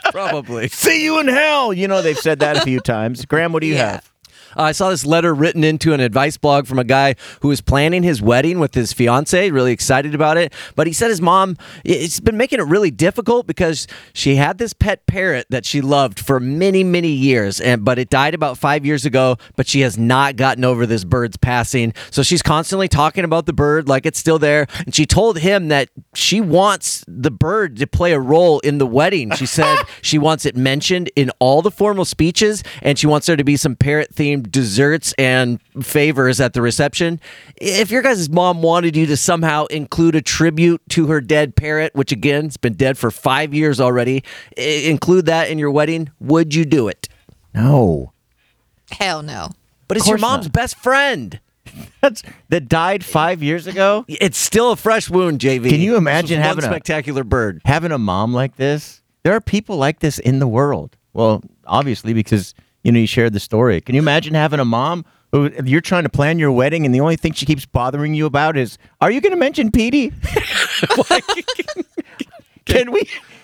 Probably. 0.11 0.69
see 0.69 1.05
you 1.05 1.21
in 1.21 1.29
hell. 1.29 1.75
You 1.75 1.87
know 1.87 2.01
they've 2.01 2.17
said 2.19 2.39
that 2.39 2.57
a 2.57 2.61
few 2.63 2.81
times. 2.81 3.27
Graham, 3.27 3.53
what 3.53 3.61
do 3.61 3.67
you 3.67 3.75
Yeah. 3.75 3.91
have? 3.93 4.13
Uh, 4.57 4.63
I 4.63 4.73
saw 4.73 4.91
this 4.91 5.05
letter 5.05 5.35
written 5.35 5.65
into 5.65 5.93
an 5.93 6.01
advice 6.01 6.37
blog 6.37 6.67
from 6.67 6.79
a 6.79 6.85
guy 6.85 7.15
who 7.41 7.49
was 7.49 7.61
planning 7.61 8.03
his 8.03 8.23
wedding 8.23 8.59
with 8.59 8.75
his 8.75 8.93
fiance, 8.93 9.51
really 9.51 9.73
excited 9.73 10.15
about 10.15 10.37
it. 10.37 10.53
But 10.75 10.87
he 10.87 10.93
said 10.93 11.11
his 11.11 11.21
mom, 11.21 11.57
it's 11.85 12.21
been 12.21 12.37
making 12.37 12.61
it 12.61 12.67
really 12.67 12.91
difficult 12.91 13.47
because 13.47 13.87
she 14.15 14.37
had 14.37 14.59
this 14.59 14.73
pet 14.73 15.07
parrot 15.07 15.47
that 15.51 15.67
she 15.67 15.81
loved 15.81 16.19
for 16.19 16.41
many, 16.41 16.83
many 16.85 17.11
years, 17.11 17.61
and 17.61 17.85
but 17.85 17.99
it 17.99 18.09
died 18.11 18.35
about 18.35 18.59
five 18.59 18.87
years 18.87 19.05
ago. 19.05 19.37
But 19.57 19.67
she 19.67 19.81
has 19.81 19.99
not 19.99 20.37
gotten 20.37 20.65
over 20.65 20.87
this 20.87 21.05
bird's 21.05 21.37
passing, 21.37 21.93
so 22.11 22.23
she's 22.23 22.43
constantly 22.43 22.89
talking 22.89 23.25
about 23.25 23.47
the 23.47 23.53
bird 23.53 23.89
like 23.89 24.07
it's 24.07 24.19
still 24.19 24.39
there. 24.39 24.67
And 24.79 24.95
she 24.95 25.07
told 25.07 25.39
him 25.39 25.69
that 25.69 25.91
she 26.15 26.41
wants 26.41 27.05
the 27.07 27.31
bird 27.31 27.77
to 27.77 27.87
play 27.87 28.13
a 28.13 28.21
role 28.21 28.61
in 28.61 28.79
the 28.79 28.87
wedding. 28.87 29.33
She 29.33 29.47
said 29.47 29.77
she 30.03 30.19
wants 30.19 30.47
it 30.47 30.57
mentioned 30.57 31.11
in 31.17 31.31
all 31.39 31.63
the 31.63 31.71
formal 31.71 32.05
speeches, 32.05 32.63
and 32.83 32.99
she 32.99 33.07
wants 33.07 33.27
there 33.27 33.37
to 33.37 33.45
be 33.45 33.57
some 33.57 33.77
parrot 33.77 34.15
themed 34.15 34.46
desserts 34.51 35.15
and 35.19 35.61
favors 35.83 36.41
at 36.41 36.53
the 36.53 36.63
reception. 36.63 37.21
If 37.57 37.91
your 37.91 38.03
guys' 38.03 38.29
mom 38.31 38.63
wanted 38.63 38.97
you 38.97 39.07
to 39.07 39.17
somehow 39.17 39.67
include 39.67 40.15
a 40.15 40.23
tribute 40.23 40.81
to 40.91 41.07
her 41.09 41.21
dead 41.21 41.57
parrot, 41.57 41.95
which 41.95 42.13
again, 42.13 42.47
it's 42.47 42.57
been 42.57 42.75
dead 42.75 42.97
for 42.99 43.11
five 43.11 43.53
years 43.53 43.81
already, 43.81 44.23
include 44.57 45.27
that 45.27 45.51
in 45.51 45.59
your 45.59 45.71
wedding, 45.71 46.11
would 46.21 46.55
you 46.55 46.65
do 46.65 46.89
it? 46.89 47.09
No. 47.55 48.13
Hell 48.91 49.23
no. 49.23 49.51
But 49.89 49.97
it's 49.97 50.09
your 50.09 50.19
mom's 50.19 50.47
not. 50.47 50.53
best 50.53 50.77
friend. 50.77 51.41
That's 52.01 52.23
that 52.49 52.69
died 52.69 53.05
five 53.05 53.43
years 53.43 53.67
ago. 53.67 54.05
It's 54.09 54.39
still 54.39 54.71
a 54.73 54.77
fresh 54.77 55.11
wound, 55.11 55.41
JV. 55.41 55.69
Can 55.69 55.81
you 55.81 55.97
imagine 55.97 56.41
having 56.41 56.65
a- 56.65 56.67
spectacular 56.67 57.25
bird? 57.25 57.61
having 57.65 57.93
a 57.93 57.99
mom 57.99 58.33
like 58.33 58.57
this. 58.57 59.03
There 59.25 59.35
are 59.35 59.41
people 59.41 59.77
like 59.77 59.99
this 60.01 60.19
in 60.21 60.39
the 60.39 60.47
world. 60.47 60.97
Well, 61.13 61.43
obviously 61.67 62.13
because 62.13 62.55
you 62.87 62.93
know 62.93 63.01
you 63.01 63.07
shared 63.09 63.33
the 63.33 63.41
story. 63.41 63.81
Can 63.81 63.97
you 63.97 64.01
imagine 64.01 64.35
having 64.35 64.61
a 64.61 64.65
mom 64.65 65.05
who 65.33 65.51
you're 65.65 65.81
trying 65.81 66.05
to 66.05 66.09
plan 66.09 66.39
your 66.39 66.53
wedding 66.53 66.87
and 66.87 66.95
the 66.95 67.01
only 67.01 67.17
thing 67.17 67.33
she 67.33 67.45
keeps 67.45 67.67
bothering 67.67 68.15
you 68.15 68.27
about 68.27 68.57
is, 68.57 68.79
"Are 69.01 69.11
you 69.11 69.21
going 69.21 69.33
to 69.33 69.39
mention 69.39 69.73
Petey?" 69.73 70.13
can 72.65 72.93
we, 72.93 73.03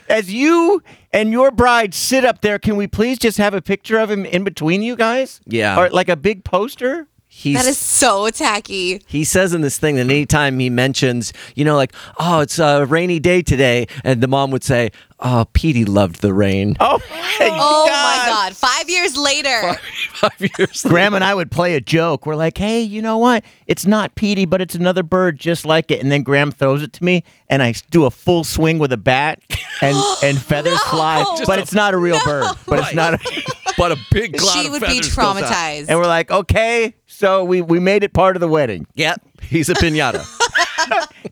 as 0.09 0.33
you 0.33 0.81
and 1.13 1.33
your 1.33 1.51
bride 1.51 1.93
sit 1.93 2.25
up 2.25 2.41
there, 2.41 2.61
can 2.61 2.77
we 2.77 2.87
please 2.87 3.19
just 3.19 3.37
have 3.39 3.53
a 3.53 3.61
picture 3.61 3.99
of 3.99 4.13
him 4.13 4.25
in 4.25 4.45
between 4.45 4.81
you 4.81 4.95
guys? 4.95 5.41
Yeah. 5.45 5.77
or 5.77 5.91
like 5.91 6.09
a 6.09 6.17
big 6.17 6.45
poster. 6.45 7.09
He's, 7.35 7.57
That 7.57 7.67
is 7.67 7.79
so 7.79 8.29
tacky. 8.31 9.01
He 9.07 9.25
says 9.25 9.53
in 9.55 9.63
this 9.63 9.79
thing 9.79 9.97
that 9.97 10.03
anytime 10.03 10.59
he 10.59 10.69
mentions, 10.71 11.33
you 11.57 11.65
know, 11.65 11.75
like, 11.77 11.93
oh, 12.19 12.41
it's 12.41 12.59
a 12.59 12.85
rainy 12.87 13.19
day 13.19 13.41
today, 13.43 13.89
and 14.05 14.21
the 14.23 14.29
mom 14.29 14.51
would 14.53 14.63
say, 14.63 14.93
oh, 15.19 15.47
Petey 15.53 15.85
loved 15.87 16.21
the 16.21 16.33
rain. 16.35 16.77
Oh, 16.79 17.01
my 17.11 17.39
Oh 17.41 17.87
my 17.89 18.25
God. 18.29 18.55
Five 18.57 18.89
years 18.91 19.17
later. 19.17 19.75
Five 20.15 20.41
years. 20.59 20.83
Graham 20.83 21.15
and 21.15 21.25
I 21.25 21.35
would 21.35 21.51
play 21.51 21.75
a 21.75 21.81
joke. 21.81 22.27
We're 22.27 22.37
like, 22.37 22.59
hey, 22.59 22.83
you 22.83 23.01
know 23.03 23.17
what? 23.19 23.45
It's 23.67 23.87
not 23.87 24.15
Petey, 24.15 24.45
but 24.45 24.61
it's 24.61 24.75
another 24.75 25.03
bird 25.03 25.39
just 25.39 25.65
like 25.65 25.91
it. 25.91 26.01
And 26.03 26.13
then 26.13 26.23
Graham 26.23 26.53
throws 26.53 26.83
it 26.83 26.93
to 26.93 27.05
me, 27.05 27.25
and 27.49 27.63
I 27.63 27.73
do 27.91 28.05
a 28.05 28.11
full 28.11 28.45
swing 28.45 28.79
with 28.79 28.93
a 28.93 28.97
bat, 28.99 29.41
and, 29.81 29.97
and 30.23 30.39
feathers 30.43 30.81
fly. 30.83 31.25
Just 31.39 31.47
But 31.47 31.59
a- 31.59 31.63
it's 31.63 31.73
not 31.75 31.95
a 31.95 31.99
real 31.99 32.21
bird. 32.25 32.47
But 32.67 32.81
it's 32.81 32.95
not. 32.95 33.15
A, 33.15 33.19
but 33.77 33.93
a 33.93 33.99
big 34.11 34.37
cloud 34.37 34.53
she 34.53 34.67
of 34.67 34.73
would 34.73 34.81
be 34.83 34.87
feathers 34.87 35.15
goes 35.15 35.25
traumatized. 35.43 35.87
and 35.89 35.99
we're 35.99 36.07
like, 36.07 36.31
okay, 36.31 36.95
so 37.07 37.45
we, 37.45 37.61
we 37.63 37.79
made 37.81 38.03
it 38.05 38.13
part 38.13 38.37
of 38.37 38.41
the 38.41 38.49
wedding. 38.49 38.87
Yep, 38.95 39.21
he's 39.43 39.69
a 39.69 39.75
pinata. 39.75 40.25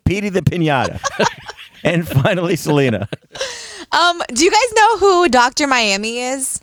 Petey 0.05 0.29
the 0.29 0.43
pinata. 0.43 1.01
and 1.85 2.07
finally, 2.07 2.57
Selena. 2.57 3.09
Um, 3.93 4.23
do 4.33 4.45
you 4.45 4.51
guys 4.51 4.73
know 4.75 4.99
who 4.99 5.29
Dr. 5.29 5.67
Miami 5.67 6.19
is? 6.21 6.61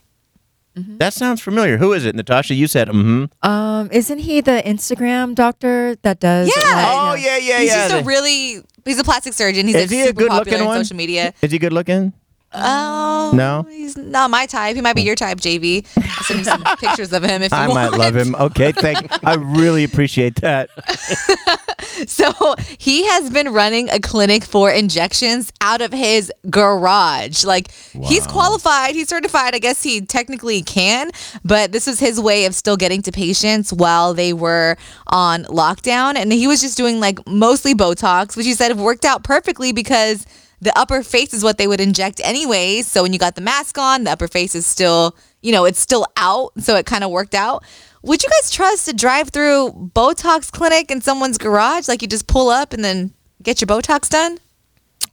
That 0.76 1.14
sounds 1.14 1.42
familiar. 1.42 1.78
Who 1.78 1.92
is 1.94 2.06
it, 2.06 2.16
Natasha? 2.16 2.54
You 2.54 2.68
said, 2.68 2.88
mm-hmm. 2.88 3.26
Um, 3.50 3.90
isn't 3.92 4.20
he 4.20 4.42
the 4.42 4.62
Instagram 4.64 5.34
doctor 5.34 5.96
that 6.04 6.20
does? 6.20 6.54
Yeah. 6.56 6.64
like, 6.72 6.88
Oh, 6.88 7.14
you 7.16 7.26
know- 7.26 7.32
yeah, 7.32 7.38
yeah, 7.38 7.60
he's 7.62 7.70
yeah. 7.72 7.88
just 7.90 8.02
a 8.04 8.06
really 8.06 8.62
he's 8.86 9.00
a 9.00 9.04
plastic 9.04 9.34
surgeon. 9.34 9.66
He's 9.66 9.76
Is 9.76 9.82
like 9.82 9.90
he 9.90 10.02
a 10.04 10.06
super 10.08 10.20
good-looking 10.22 10.38
popular 10.54 10.62
on 10.62 10.68
one? 10.68 10.86
social 10.86 10.96
media. 10.98 11.34
Is 11.42 11.52
he 11.52 11.58
good 11.58 11.74
looking? 11.74 12.14
Oh 12.54 13.32
No? 13.34 13.66
he's 13.70 13.98
not 13.98 14.30
my 14.30 14.46
type. 14.46 14.76
He 14.76 14.82
might 14.82 14.96
be 14.96 15.02
oh. 15.02 15.06
your 15.06 15.16
type, 15.16 15.40
JV. 15.40 15.86
I'll 15.98 16.24
send 16.24 16.40
you 16.40 16.46
some 16.46 16.64
pictures 16.80 17.12
of 17.14 17.24
him 17.24 17.42
if 17.42 17.52
you 17.52 17.58
I 17.58 17.68
want. 17.68 17.92
might 17.92 17.98
love 17.98 18.16
him. 18.16 18.36
Okay, 18.36 18.72
thank 18.72 19.08
I 19.26 19.36
really 19.36 19.84
appreciate 19.84 20.36
that. 20.38 20.70
So 22.06 22.56
he 22.78 23.08
has 23.08 23.30
been 23.30 23.54
running 23.54 23.90
a 23.90 24.00
clinic 24.00 24.44
for 24.44 24.70
injections 24.70 25.52
out 25.62 25.82
of 25.82 25.92
his 25.92 26.32
garage. 26.50 27.44
Like 27.44 27.72
he's 27.72 28.28
qualified, 28.28 28.94
he's 28.94 29.10
certified. 29.10 29.56
I 29.56 29.60
guess 29.60 29.82
he 29.82 30.02
technically 30.02 30.62
can, 30.62 31.12
but 31.44 31.72
this 31.72 31.88
was 31.88 32.00
his 32.00 32.20
way 32.20 32.46
of 32.46 32.54
still 32.54 32.78
getting 32.78 33.02
to 33.04 33.12
patients 33.12 33.74
while 33.74 34.14
they 34.14 34.34
were 34.34 34.78
on 35.08 35.46
lockdown. 35.46 36.16
And 36.16 36.32
he 36.32 36.48
was 36.48 36.62
just 36.62 36.78
doing 36.78 37.00
like 37.00 37.26
mostly 37.28 37.74
Botox, 37.74 38.38
which 38.38 38.46
he 38.46 38.54
said 38.54 38.70
have 38.70 38.80
worked 38.80 39.06
out 39.06 39.24
perfectly 39.24 39.72
because 39.72 40.26
the 40.62 40.78
upper 40.78 41.04
face 41.04 41.34
is 41.34 41.44
what 41.44 41.58
they 41.58 41.68
would 41.68 41.80
inject 41.82 42.20
anyways. 42.24 42.88
So 42.88 43.04
when 43.04 43.14
you 43.14 43.20
got 43.20 43.36
the 43.36 43.42
mask 43.42 43.78
on, 43.78 44.04
the 44.06 44.12
upper 44.12 44.28
face 44.28 44.56
is 44.56 44.66
still, 44.66 45.16
you 45.42 45.52
know, 45.52 45.66
it's 45.66 45.80
still 45.80 46.06
out. 46.18 46.52
So 46.60 46.76
it 46.76 46.86
kind 46.86 47.04
of 47.04 47.12
worked 47.12 47.36
out. 47.36 47.64
Would 48.04 48.24
you 48.24 48.30
guys 48.30 48.50
trust 48.52 48.88
a 48.88 48.94
drive 48.94 49.30
through 49.30 49.92
Botox 49.94 50.52
clinic 50.52 50.90
in 50.92 51.02
someone's 51.02 51.38
garage? 51.38 51.88
Like 51.88 52.02
you 52.02 52.08
just 52.08 52.28
pull 52.28 52.50
up 52.50 52.74
and 52.74 52.84
then 52.84 53.14
get 53.44 53.62
your 53.62 53.68
Botox 53.68 54.10
done? 54.10 54.38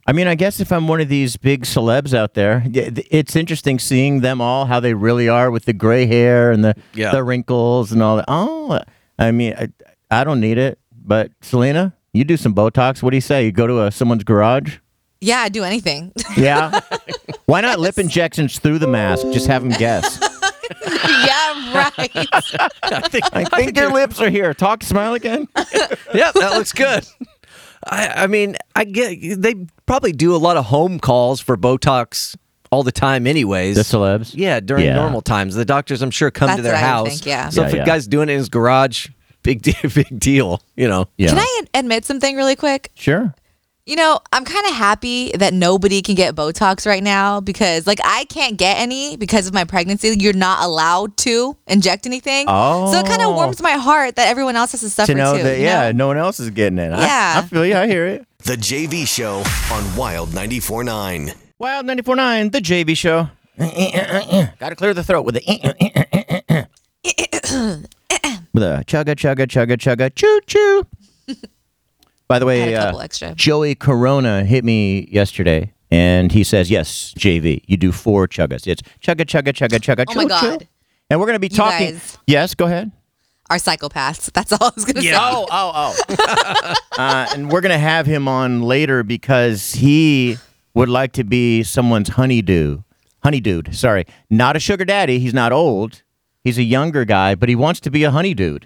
I 0.07 0.13
mean, 0.13 0.27
I 0.27 0.35
guess 0.35 0.59
if 0.59 0.71
I'm 0.71 0.87
one 0.87 1.01
of 1.01 1.09
these 1.09 1.35
big 1.35 1.63
celebs 1.63 2.13
out 2.13 2.35
there, 2.35 2.63
it's 2.65 3.35
interesting 3.35 3.79
seeing 3.79 4.21
them 4.21 4.39
all 4.39 4.65
how 4.65 4.79
they 4.79 4.93
really 4.93 5.27
are 5.27 5.49
with 5.49 5.65
the 5.65 5.73
gray 5.73 6.05
hair 6.05 6.51
and 6.51 6.63
the 6.63 6.75
Yeah. 6.93 7.11
the 7.11 7.23
wrinkles 7.23 7.91
and 7.91 8.03
all 8.03 8.17
that. 8.17 8.25
Oh, 8.27 8.79
I 9.17 9.31
mean, 9.31 9.55
I, 9.57 9.69
I 10.11 10.23
don't 10.23 10.39
need 10.39 10.57
it, 10.59 10.77
but 10.91 11.31
Selena, 11.41 11.95
you 12.13 12.23
do 12.23 12.37
some 12.37 12.53
Botox. 12.53 13.01
What 13.01 13.09
do 13.11 13.17
you 13.17 13.21
say? 13.21 13.45
You 13.45 13.51
go 13.51 13.65
to 13.67 13.81
a, 13.83 13.91
someone's 13.91 14.23
garage? 14.23 14.77
Yeah, 15.25 15.39
I'd 15.41 15.53
do 15.53 15.63
anything. 15.63 16.11
Yeah. 16.37 16.79
Why 17.45 17.61
not 17.61 17.79
lip 17.79 17.97
injections 17.97 18.59
through 18.59 18.79
the 18.79 18.87
mask? 18.87 19.23
Just 19.31 19.47
have 19.47 19.61
them 19.63 19.71
guess. 19.71 20.19
yeah, 20.87 21.73
right. 21.73 22.09
I 22.83 23.01
think, 23.09 23.25
I 23.33 23.43
think 23.45 23.77
your 23.77 23.91
lips 23.93 24.19
are 24.19 24.29
here. 24.29 24.53
Talk, 24.53 24.83
smile 24.83 25.13
again. 25.13 25.47
yep, 26.13 26.33
that 26.33 26.51
looks 26.53 26.73
good. 26.73 27.05
I, 27.87 28.23
I 28.23 28.27
mean, 28.27 28.55
I 28.75 28.83
get 28.83 29.41
they 29.41 29.55
probably 29.85 30.11
do 30.11 30.35
a 30.35 30.37
lot 30.37 30.57
of 30.57 30.65
home 30.65 30.99
calls 30.99 31.39
for 31.39 31.55
Botox 31.55 32.35
all 32.71 32.83
the 32.83 32.91
time, 32.91 33.27
anyways. 33.27 33.75
The 33.75 33.83
celebs? 33.83 34.33
yeah, 34.35 34.59
during 34.59 34.85
Yeah. 34.85 34.95
normal 34.95 35.21
times, 35.21 35.55
the 35.55 35.65
doctors 35.65 36.01
I'm 36.01 36.11
sure 36.11 36.31
come 36.31 36.49
to 36.49 36.61
That's 36.61 36.63
their 36.63 36.73
what 36.73 36.83
I 36.83 37.01
would 37.01 37.07
house. 37.09 37.19
think, 37.19 37.25
yeah. 37.27 37.49
So 37.49 37.61
Yeah, 37.61 37.67
if 37.69 37.73
yeah. 37.75 37.83
a 37.83 37.85
guy's 37.85 38.07
doing 38.07 38.27
it 38.29 38.33
in 38.33 38.39
his 38.39 38.49
garage, 38.49 39.07
big 39.43 39.61
deal, 39.61 39.75
big 39.93 40.19
deal. 40.19 40.61
You 40.75 40.87
know. 40.87 41.07
Yeah. 41.17 41.29
Can 41.29 41.37
I 41.39 41.61
ad- 41.61 41.69
admit 41.85 42.05
something 42.05 42.35
really 42.35 42.55
quick? 42.55 42.91
Sure. 42.95 43.33
You 43.87 43.95
know, 43.95 44.19
I'm 44.33 44.45
kind 44.45 44.65
of 44.65 44.73
happy 44.73 45.31
that 45.37 45.53
nobody 45.53 46.01
can 46.01 46.15
get 46.15 46.33
Botox 46.33 46.87
right 46.87 47.03
now 47.03 47.39
because, 47.39 47.85
like, 47.85 47.99
I 48.03 48.25
can't 48.25 48.57
get 48.57 48.79
any 48.79 49.15
because 49.15 49.45
of 49.45 49.53
my 49.53 49.63
pregnancy. 49.63 50.15
You're 50.19 50.33
not 50.33 50.63
allowed 50.63 51.15
to 51.17 51.55
inject 51.67 52.07
anything. 52.07 52.47
So 52.47 52.93
it 52.97 53.05
kind 53.05 53.21
Oh. 53.21 53.29
of 53.29 53.35
warms 53.35 53.61
my 53.61 53.73
heart 53.73 54.15
that 54.15 54.27
everyone 54.27 54.55
else 54.55 54.71
has 54.71 54.81
to 54.81 54.89
suffer 54.89 55.11
to 55.11 55.15
know 55.17 55.37
too. 55.37 55.43
that, 55.43 55.57
you 55.59 55.65
yeah, 55.65 55.91
know? 55.91 55.97
no 55.97 56.07
one 56.07 56.17
else 56.17 56.39
is 56.39 56.49
getting 56.49 56.79
it. 56.79 56.91
I- 56.93 56.99
Yeah. 57.01 57.33
I, 57.37 57.47
feel 57.47 57.63
you. 57.63 57.75
I 57.77 57.85
hear 57.85 58.07
it. 58.07 58.25
The 58.39 58.55
JV 58.57 59.05
Show 59.07 59.43
on 59.71 59.95
Wild 59.95 60.29
94.9. 60.29 61.35
Wild 61.59 61.85
94.9, 61.85 62.51
the 62.53 62.61
JV 62.61 62.97
show. 62.97 63.29
Got 64.59 64.69
to 64.69 64.75
clear 64.75 64.95
the 64.95 65.03
throat 65.03 65.25
with 65.25 65.37
a 65.37 66.65
with 68.51 68.63
a 68.63 68.83
chugga 68.87 69.15
chugga 69.15 69.45
chugga 69.47 69.77
chugga 69.77 70.13
choo 70.15 70.39
choo. 70.47 70.87
By 72.27 72.39
the 72.39 72.45
way, 72.45 72.73
a 72.73 72.91
uh, 72.91 72.97
extra. 72.97 73.35
Joey 73.35 73.75
Corona 73.75 74.43
hit 74.43 74.63
me 74.63 75.07
yesterday, 75.11 75.73
and 75.91 76.31
he 76.31 76.43
says, 76.43 76.71
"Yes, 76.71 77.13
JV, 77.17 77.63
you 77.67 77.77
do 77.77 77.91
four 77.91 78.27
chuggas. 78.27 78.65
It's 78.67 78.81
chugga 79.01 79.25
chugga 79.25 79.53
chugga 79.53 79.79
chugga 79.79 80.05
chugga. 80.05 80.05
Oh 80.09 80.13
choo 80.13 80.27
my 80.27 80.39
choo." 80.39 80.47
God. 80.47 80.67
And 81.09 81.19
we're 81.19 81.27
gonna 81.27 81.39
be 81.39 81.47
You 81.47 81.57
talking. 81.57 81.91
guys. 81.91 82.17
Yes, 82.25 82.55
go 82.55 82.65
ahead. 82.65 82.91
Are 83.47 83.57
psychopaths. 83.57 84.31
That's 84.33 84.51
all 84.53 84.63
I 84.63 84.71
was 84.73 84.85
going 84.85 84.95
to 84.95 85.01
say. 85.03 85.13
Oh, 85.15 85.45
oh, 85.51 85.95
oh. 86.09 86.73
uh, 86.97 87.27
and 87.35 87.51
we're 87.51 87.61
gonna 87.61 87.77
have 87.77 88.07
him 88.07 88.27
on 88.27 88.63
later 88.63 89.03
because 89.03 89.73
he 89.73 90.37
would 90.73 90.89
like 90.89 91.11
to 91.13 91.23
be 91.23 91.61
someone's 91.61 92.09
honeydew. 92.09 92.81
Honeydude, 93.23 93.73
sorry, 93.75 94.05
not 94.29 94.55
a 94.55 94.59
sugar 94.59 94.85
daddy. 94.85 95.19
He's 95.19 95.33
not 95.33 95.51
old. 95.51 96.01
He's 96.43 96.57
a 96.57 96.63
younger 96.63 97.05
guy, 97.05 97.33
but 97.35 97.49
he 97.49 97.55
wants 97.55 97.79
to 97.81 97.89
be 97.91 98.03
a 98.03 98.11
honeydude. 98.11 98.65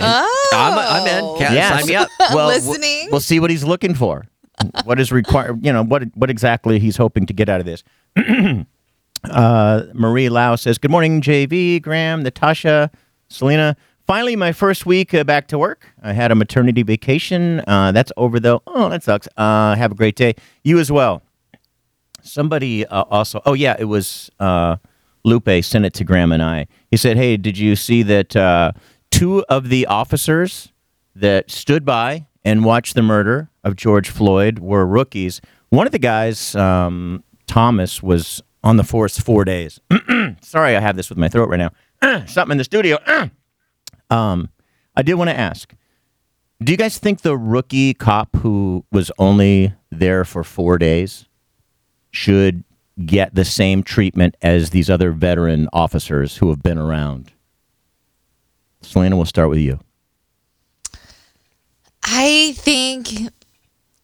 Oh. 0.00 0.50
I'm, 0.54 0.78
I'm 0.78 1.06
in. 1.06 1.38
Cat, 1.38 1.52
Yes. 1.52 1.80
Sign 1.80 1.86
me 1.88 1.94
up. 1.96 2.08
Well, 2.34 2.48
Listening. 2.48 3.08
We'll 3.10 3.20
see 3.20 3.40
what 3.40 3.50
he's 3.50 3.64
looking 3.64 3.94
for. 3.94 4.26
what 4.84 5.00
is 5.00 5.10
required? 5.12 5.64
You 5.64 5.72
know 5.72 5.82
what? 5.84 6.04
What 6.14 6.30
exactly 6.30 6.78
he's 6.78 6.96
hoping 6.96 7.26
to 7.26 7.32
get 7.32 7.48
out 7.48 7.60
of 7.60 7.66
this? 7.66 7.84
uh, 9.24 9.82
Marie 9.94 10.28
Lau 10.28 10.56
says, 10.56 10.78
"Good 10.78 10.90
morning, 10.90 11.20
JV, 11.20 11.80
Graham, 11.80 12.22
Natasha, 12.22 12.90
Selena. 13.28 13.76
Finally, 14.06 14.36
my 14.36 14.52
first 14.52 14.86
week 14.86 15.12
uh, 15.12 15.22
back 15.24 15.48
to 15.48 15.58
work. 15.58 15.86
I 16.02 16.12
had 16.12 16.30
a 16.32 16.34
maternity 16.34 16.82
vacation. 16.82 17.62
Uh, 17.66 17.92
that's 17.92 18.10
over 18.16 18.40
though. 18.40 18.62
Oh, 18.66 18.88
that 18.88 19.02
sucks. 19.02 19.28
Uh, 19.36 19.74
have 19.76 19.92
a 19.92 19.94
great 19.94 20.16
day. 20.16 20.34
You 20.64 20.78
as 20.78 20.90
well. 20.90 21.22
Somebody 22.22 22.86
uh, 22.86 23.02
also. 23.02 23.40
Oh 23.46 23.52
yeah, 23.54 23.76
it 23.78 23.84
was 23.84 24.30
uh, 24.40 24.76
Lupe 25.24 25.48
sent 25.62 25.84
it 25.84 25.94
to 25.94 26.04
Graham 26.04 26.32
and 26.32 26.42
I. 26.42 26.66
He 26.90 26.96
said, 26.96 27.16
"Hey, 27.16 27.36
did 27.36 27.58
you 27.58 27.76
see 27.76 28.02
that 28.04 28.34
uh, 28.34 28.72
two 29.10 29.44
of 29.48 29.68
the 29.68 29.86
officers 29.86 30.72
that 31.14 31.50
stood 31.50 31.84
by 31.84 32.26
and 32.44 32.64
watched 32.64 32.94
the 32.94 33.02
murder 33.02 33.50
of 33.64 33.76
George 33.76 34.08
Floyd 34.08 34.58
were 34.58 34.86
rookies? 34.86 35.40
One 35.70 35.86
of 35.86 35.92
the 35.92 35.98
guys, 35.98 36.54
um, 36.54 37.22
Thomas, 37.46 38.02
was 38.02 38.42
on 38.62 38.76
the 38.76 38.84
force 38.84 39.18
four 39.18 39.44
days. 39.44 39.80
Sorry, 40.40 40.76
I 40.76 40.80
have 40.80 40.96
this 40.96 41.08
with 41.08 41.18
my 41.18 41.28
throat 41.28 41.48
right 41.48 41.70
now. 42.02 42.24
Something 42.26 42.52
in 42.52 42.58
the 42.58 42.64
studio. 42.64 42.98
um, 44.10 44.48
I 44.96 45.02
did 45.02 45.14
want 45.14 45.30
to 45.30 45.38
ask." 45.38 45.74
Do 46.60 46.72
you 46.72 46.76
guys 46.76 46.98
think 46.98 47.20
the 47.20 47.36
rookie 47.36 47.94
cop 47.94 48.34
who 48.36 48.84
was 48.90 49.12
only 49.16 49.72
there 49.92 50.24
for 50.24 50.42
four 50.42 50.76
days 50.76 51.26
should 52.10 52.64
get 53.06 53.32
the 53.32 53.44
same 53.44 53.84
treatment 53.84 54.36
as 54.42 54.70
these 54.70 54.90
other 54.90 55.12
veteran 55.12 55.68
officers 55.72 56.38
who 56.38 56.48
have 56.50 56.60
been 56.60 56.78
around? 56.78 57.30
Selena, 58.82 59.16
we'll 59.16 59.26
start 59.26 59.50
with 59.50 59.58
you. 59.58 59.80
I 62.04 62.54
think, 62.56 63.10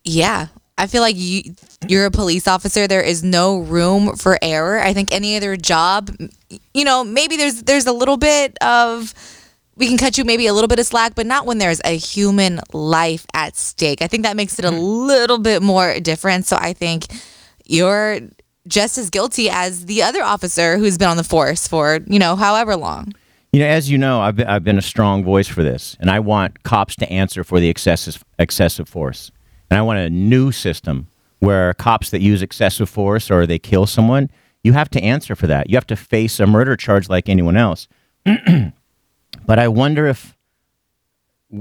yeah. 0.05 0.49
I 0.77 0.89
feel 0.89 1.03
like 1.03 1.15
you, 1.17 1.55
you're 1.89 2.07
a 2.07 2.11
police 2.11 2.49
officer. 2.49 2.87
There 2.89 3.01
is 3.01 3.23
no 3.23 3.59
room 3.59 4.17
for 4.17 4.39
error. 4.43 4.81
I 4.81 4.93
think 4.93 5.13
any 5.13 5.37
other 5.37 5.57
job, 5.57 6.11
you 6.73 6.85
know, 6.85 7.05
maybe 7.05 7.37
there's 7.37 7.63
there's 7.63 7.87
a 7.87 7.93
little 7.93 8.17
bit 8.17 8.57
of 8.61 9.15
we 9.77 9.89
can 9.89 9.99
cut 9.99 10.19
you 10.19 10.25
maybe 10.25 10.47
a 10.47 10.53
little 10.53 10.69
bit 10.69 10.79
of 10.79 10.87
slack, 10.87 11.15
but 11.15 11.27
not 11.27 11.47
when 11.47 11.59
there's 11.59 11.81
a 11.85 11.97
human 11.97 12.61
life 12.73 13.27
at 13.35 13.57
stake. 13.57 14.03
I 14.03 14.07
think 14.07 14.25
that 14.25 14.37
makes 14.37 14.59
it 14.59 14.65
a 14.65 14.69
mm-hmm. 14.69 15.07
little 15.07 15.39
bit 15.39 15.63
more 15.63 15.99
different. 16.01 16.47
So 16.47 16.57
I 16.57 16.73
think 16.73 17.07
you're 17.65 18.21
just 18.67 18.99
as 18.99 19.11
guilty 19.11 19.51
as 19.51 19.87
the 19.87 20.03
other 20.03 20.23
officer 20.23 20.79
who's 20.79 20.97
been 20.97 21.09
on 21.09 21.17
the 21.17 21.25
force 21.25 21.69
for 21.69 22.01
you 22.07 22.19
know 22.19 22.37
however 22.37 22.77
long. 22.77 23.13
You 23.55 23.61
know, 23.61 23.67
as 23.67 23.89
you 23.89 23.99
know, 23.99 24.21
I've 24.21 24.35
been, 24.35 24.49
I've 24.49 24.65
been 24.65 24.79
a 24.79 24.83
strong 24.83 25.23
voice 25.23 25.47
for 25.47 25.63
this, 25.63 25.97
and 26.01 26.11
I 26.11 26.19
want 26.19 26.65
cops 26.65 26.97
to 26.97 27.09
answer 27.09 27.45
for 27.45 27.61
the 27.61 27.69
excessive 27.69 28.25
excessive 28.37 28.89
force. 28.89 29.31
And 29.71 29.79
I 29.79 29.83
want 29.83 30.01
a 30.01 30.11
new 30.11 30.51
system 30.51 31.07
where 31.39 31.73
cops 31.75 32.11
that 32.11 32.21
use 32.21 32.43
excessive 32.43 32.91
force 32.91 33.31
or 33.31 33.47
they 33.47 33.61
kill 33.61 33.87
someone, 33.87 34.29
you 34.65 34.73
have 34.73 34.91
to 34.91 35.01
answer 35.01 35.37
for 35.37 35.47
that. 35.47 35.71
You 35.71 35.77
have 35.77 35.87
to 35.87 35.95
face 35.95 36.41
a 36.41 36.49
murder 36.49 36.77
charge 36.77 37.09
like 37.09 37.29
anyone 37.29 37.57
else. 37.57 37.87
but 39.47 39.59
I 39.61 39.69
wonder 39.69 40.09
if, 40.09 40.37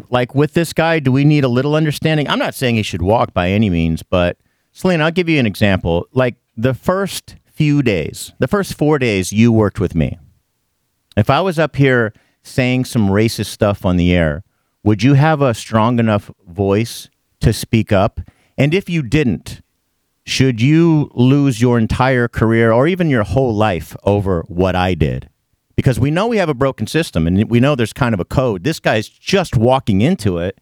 like 0.10 0.34
with 0.34 0.56
this 0.56 0.74
guy, 0.74 0.98
do 0.98 1.12
we 1.12 1.24
need 1.24 1.44
a 1.44 1.48
little 1.48 1.76
understanding? 1.76 2.28
I'm 2.28 2.40
not 2.40 2.56
saying 2.56 2.74
he 2.74 2.82
should 2.82 3.04
walk 3.04 3.36
by 3.36 3.52
any 3.52 3.70
means, 3.70 4.02
but 4.02 4.38
Selena, 4.72 5.04
I'll 5.04 5.12
give 5.12 5.30
you 5.30 5.40
an 5.40 5.46
example. 5.46 6.08
Like 6.12 6.38
the 6.58 6.74
first 6.74 7.36
few 7.46 7.84
days, 7.84 8.34
the 8.40 8.48
first 8.48 8.74
four 8.80 8.98
days 8.98 9.32
you 9.32 9.52
worked 9.52 9.80
with 9.80 9.94
me, 9.94 10.18
if 11.16 11.30
I 11.30 11.42
was 11.42 11.60
up 11.60 11.76
here 11.76 12.14
saying 12.42 12.86
some 12.86 13.10
racist 13.10 13.48
stuff 13.48 13.86
on 13.86 13.98
the 13.98 14.14
air, 14.14 14.44
would 14.84 15.04
you 15.04 15.14
have 15.14 15.42
a 15.42 15.54
strong 15.54 16.00
enough 16.00 16.32
voice 16.48 17.10
to 17.40 17.54
speak 17.54 17.92
up? 17.92 18.20
And 18.58 18.74
if 18.74 18.90
you 18.90 19.02
didn't, 19.02 19.62
should 20.26 20.62
you 20.62 21.10
lose 21.14 21.62
your 21.62 21.78
entire 21.78 22.28
career 22.28 22.72
or 22.72 22.88
even 22.88 23.10
your 23.10 23.24
whole 23.24 23.54
life 23.54 23.96
over 24.04 24.44
what 24.48 24.76
I 24.76 24.94
did? 24.94 25.30
Because 25.76 26.00
we 26.00 26.12
know 26.12 26.28
we 26.28 26.38
have 26.38 26.50
a 26.50 26.54
broken 26.54 26.88
system 26.88 27.28
and 27.28 27.50
we 27.50 27.60
know 27.60 27.76
there's 27.76 27.94
kind 27.94 28.14
of 28.14 28.20
a 28.20 28.26
code. 28.26 28.64
This 28.64 28.80
guy's 28.80 29.10
just 29.10 29.58
walking 29.58 30.02
into 30.02 30.38
it. 30.38 30.60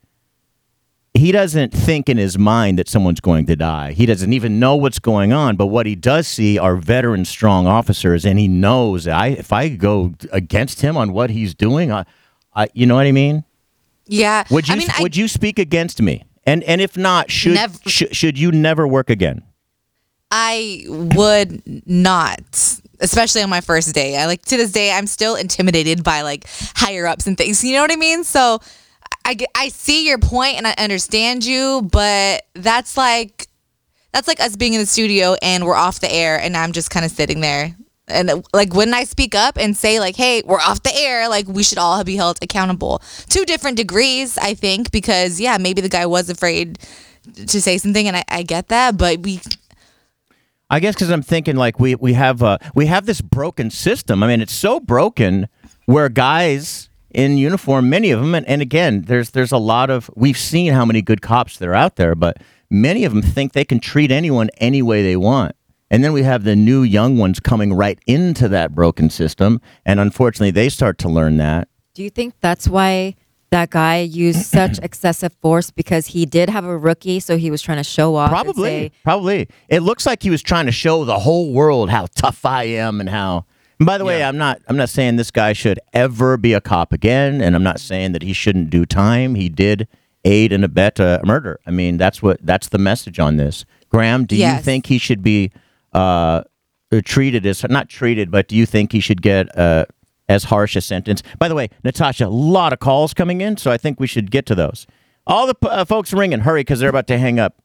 He 1.14 1.32
doesn't 1.34 1.74
think 1.74 2.08
in 2.08 2.18
his 2.18 2.38
mind 2.38 2.80
that 2.80 2.88
someone's 2.88 3.20
going 3.20 3.46
to 3.48 3.56
die. 3.56 3.92
He 3.92 4.06
doesn't 4.06 4.32
even 4.32 4.60
know 4.60 4.76
what's 4.78 4.98
going 5.00 5.34
on. 5.34 5.58
But 5.58 5.68
what 5.68 5.86
he 5.86 5.96
does 5.96 6.28
see 6.28 6.58
are 6.58 6.78
veteran, 6.78 7.26
strong 7.26 7.68
officers, 7.68 8.26
and 8.26 8.40
he 8.40 8.48
knows 8.48 9.08
I 9.08 9.28
if 9.28 9.52
I 9.52 9.70
go 9.70 10.14
against 10.32 10.82
him 10.82 10.96
on 10.96 11.12
what 11.12 11.30
he's 11.30 11.54
doing, 11.54 11.92
I, 11.92 12.06
I 12.56 12.70
you 12.74 12.86
know 12.86 12.96
what 12.96 13.08
I 13.08 13.12
mean. 13.12 13.44
Yeah. 14.08 14.46
Would 14.50 14.70
you 14.70 14.76
I 14.76 14.78
mean, 14.78 14.88
would 15.00 15.16
you 15.18 15.28
speak 15.28 15.60
against 15.60 16.02
me? 16.02 16.24
And 16.46 16.64
and 16.64 16.80
if 16.80 16.98
not, 16.98 17.30
should 17.30 17.56
Never. 17.56 17.78
sh- 17.86 18.04
should 18.12 18.40
you 18.40 18.52
never 18.52 18.88
work 18.88 19.10
again? 19.10 19.44
I 20.32 20.86
would 20.88 21.62
not, 21.86 22.80
especially 23.02 23.42
on 23.44 23.50
my 23.50 23.60
first 23.60 23.94
day. 23.94 24.18
I 24.18 24.28
like 24.28 24.44
to 24.46 24.56
this 24.56 24.72
day, 24.72 24.94
I'm 24.94 25.08
still 25.08 25.36
intimidated 25.36 26.04
by 26.06 26.22
like 26.22 26.46
higher 26.76 27.06
ups 27.06 27.28
and 27.28 27.38
things. 27.38 27.64
You 27.64 27.76
know 27.76 27.82
what 27.82 27.92
I 27.92 27.98
mean? 27.98 28.24
So 28.24 28.60
I 29.26 29.38
I 29.56 29.70
see 29.70 30.08
your 30.08 30.18
point 30.18 30.58
and 30.58 30.68
I 30.68 30.74
understand 30.78 31.46
you, 31.46 31.88
but 31.92 32.46
that's 32.54 32.98
like 32.98 33.48
that's 34.12 34.28
like 34.28 34.40
us 34.40 34.56
being 34.56 34.74
in 34.74 34.80
the 34.80 34.86
studio 34.86 35.36
and 35.42 35.66
we're 35.66 35.76
off 35.76 36.00
the 36.00 36.12
air 36.12 36.40
and 36.40 36.56
I'm 36.58 36.72
just 36.72 36.90
kind 36.90 37.06
of 37.06 37.12
sitting 37.12 37.42
there. 37.42 37.76
And 38.08 38.44
like 38.54 38.74
when 38.74 38.94
I 38.94 39.06
speak 39.06 39.36
up 39.36 39.58
and 39.58 39.78
say 39.78 40.00
like, 40.00 40.16
"Hey, 40.16 40.42
we're 40.46 40.60
off 40.60 40.84
the 40.84 40.94
air," 40.94 41.30
like 41.30 41.48
we 41.48 41.64
should 41.64 41.78
all 41.78 42.04
be 42.04 42.18
held 42.18 42.40
accountable. 42.42 43.02
Two 43.30 43.46
different 43.46 43.78
degrees, 43.78 44.38
I 44.38 44.54
think, 44.54 44.92
because 44.92 45.40
yeah, 45.40 45.58
maybe 45.58 45.82
the 45.82 45.90
guy 45.90 46.06
was 46.06 46.30
afraid 46.30 46.80
to 47.48 47.62
say 47.62 47.78
something, 47.78 48.08
and 48.08 48.18
I, 48.18 48.24
I 48.28 48.44
get 48.44 48.68
that, 48.68 48.98
but 48.98 49.20
we 49.20 49.40
I 50.72 50.80
guess 50.80 50.96
because 50.96 51.10
I'm 51.10 51.22
thinking 51.22 51.58
like 51.58 51.80
we 51.80 51.96
we 51.96 52.14
have 52.14 52.42
uh, 52.42 52.58
we 52.74 52.86
have 52.86 53.06
this 53.06 53.20
broken 53.20 53.70
system. 53.70 54.24
I 54.24 54.28
mean, 54.28 54.42
it's 54.42 54.56
so 54.56 54.80
broken 54.80 55.50
where 55.86 56.08
guys 56.08 56.90
in 57.14 57.38
uniform, 57.38 57.90
many 57.90 58.12
of 58.12 58.20
them, 58.22 58.34
and, 58.36 58.48
and 58.48 58.62
again, 58.62 59.04
there's 59.04 59.32
there's 59.32 59.52
a 59.52 59.58
lot 59.58 59.90
of 59.90 60.10
we've 60.16 60.38
seen 60.38 60.74
how 60.74 60.86
many 60.86 61.02
good 61.02 61.22
cops 61.22 61.58
that 61.58 61.68
are 61.68 61.76
out 61.76 61.96
there, 61.96 62.16
but 62.16 62.38
many 62.70 63.04
of 63.06 63.14
them 63.14 63.22
think 63.22 63.54
they 63.54 63.66
can 63.66 63.80
treat 63.80 64.12
anyone 64.12 64.50
any 64.58 64.82
way 64.82 65.04
they 65.04 65.16
want. 65.18 65.56
And 65.90 66.04
then 66.04 66.14
we 66.14 66.24
have 66.24 66.46
the 66.46 66.56
new 66.56 66.84
young 66.84 67.18
ones 67.18 67.42
coming 67.42 67.74
right 67.74 68.00
into 68.08 68.48
that 68.48 68.74
broken 68.74 69.10
system, 69.10 69.60
and 69.86 70.00
unfortunately, 70.00 70.52
they 70.52 70.70
start 70.70 70.98
to 71.00 71.10
learn 71.10 71.38
that. 71.38 71.68
Do 71.94 72.02
you 72.02 72.10
think 72.10 72.36
that's 72.40 72.66
why 72.68 73.16
that 73.50 73.70
guy 73.72 74.00
used 74.00 74.46
such 74.46 74.80
excessive 74.80 75.34
force 75.42 75.70
because 75.70 76.08
he 76.08 76.26
did 76.26 76.50
have 76.50 76.64
a 76.64 76.78
rookie, 76.78 77.20
so 77.20 77.38
he 77.38 77.52
was 77.52 77.62
trying 77.62 77.78
to 77.80 77.84
show 77.84 78.16
off? 78.16 78.30
Probably, 78.30 78.70
say- 78.70 78.92
probably. 79.04 79.50
It 79.68 79.82
looks 79.82 80.06
like 80.06 80.24
he 80.24 80.30
was 80.30 80.42
trying 80.42 80.66
to 80.68 80.72
show 80.72 81.04
the 81.04 81.20
whole 81.20 81.52
world 81.52 81.90
how 81.90 82.08
tough 82.16 82.46
I 82.46 82.64
am 82.64 83.02
and 83.02 83.10
how. 83.10 83.46
And 83.82 83.88
by 83.88 83.98
the 83.98 84.06
way, 84.06 84.24
I'm 84.24 84.38
not. 84.38 84.62
I'm 84.68 84.78
not 84.78 84.90
saying 84.90 85.16
this 85.16 85.32
guy 85.32 85.54
should 85.54 85.80
ever 85.92 86.38
be 86.38 86.54
a 86.54 86.62
cop 86.62 86.94
again, 86.94 87.42
and 87.42 87.56
I'm 87.56 87.64
not 87.64 87.80
saying 87.80 88.12
that 88.12 88.22
he 88.22 88.32
shouldn't 88.32 88.70
do 88.70 88.86
time. 88.86 89.34
He 89.34 89.50
did 89.50 89.88
aid 90.24 90.54
and 90.54 90.64
abet 90.64 91.00
a 91.00 91.20
murder. 91.26 91.60
I 91.66 91.72
mean, 91.72 91.98
that's 91.98 92.22
what 92.22 92.38
that's 92.44 92.70
the 92.70 92.78
message 92.78 93.18
on 93.18 93.38
this. 93.38 93.66
Graham, 93.90 94.26
do 94.28 94.36
you 94.58 94.62
think 94.62 94.86
he 94.86 95.00
should 95.00 95.24
be 95.24 95.52
uh, 95.94 96.44
treated 97.06 97.44
as 97.48 97.64
not 97.70 97.90
treated, 97.90 98.30
but 98.30 98.48
do 98.48 98.56
you 98.56 98.68
think 98.68 98.92
he 98.92 99.00
should 99.00 99.24
get 99.24 99.58
uh, 99.58 99.86
as 100.30 100.44
harsh 100.44 100.76
a 100.76 100.82
sentence? 100.82 101.24
By 101.40 101.48
the 101.48 101.56
way, 101.56 101.72
Natasha, 101.84 102.28
a 102.28 102.28
lot 102.28 102.74
of 102.74 102.80
calls 102.80 103.16
coming 103.16 103.42
in, 103.42 103.58
so 103.58 103.72
I 103.72 103.78
think 103.78 104.00
we 104.00 104.06
should 104.06 104.30
get 104.30 104.46
to 104.46 104.54
those. 104.54 104.86
All 105.26 105.48
the 105.48 105.56
uh, 105.68 105.86
folks 105.86 106.14
ringing, 106.14 106.42
hurry 106.42 106.62
because 106.62 106.80
they're 106.82 106.90
about 106.90 107.08
to 107.08 107.18
hang 107.18 107.40
up. 107.40 107.56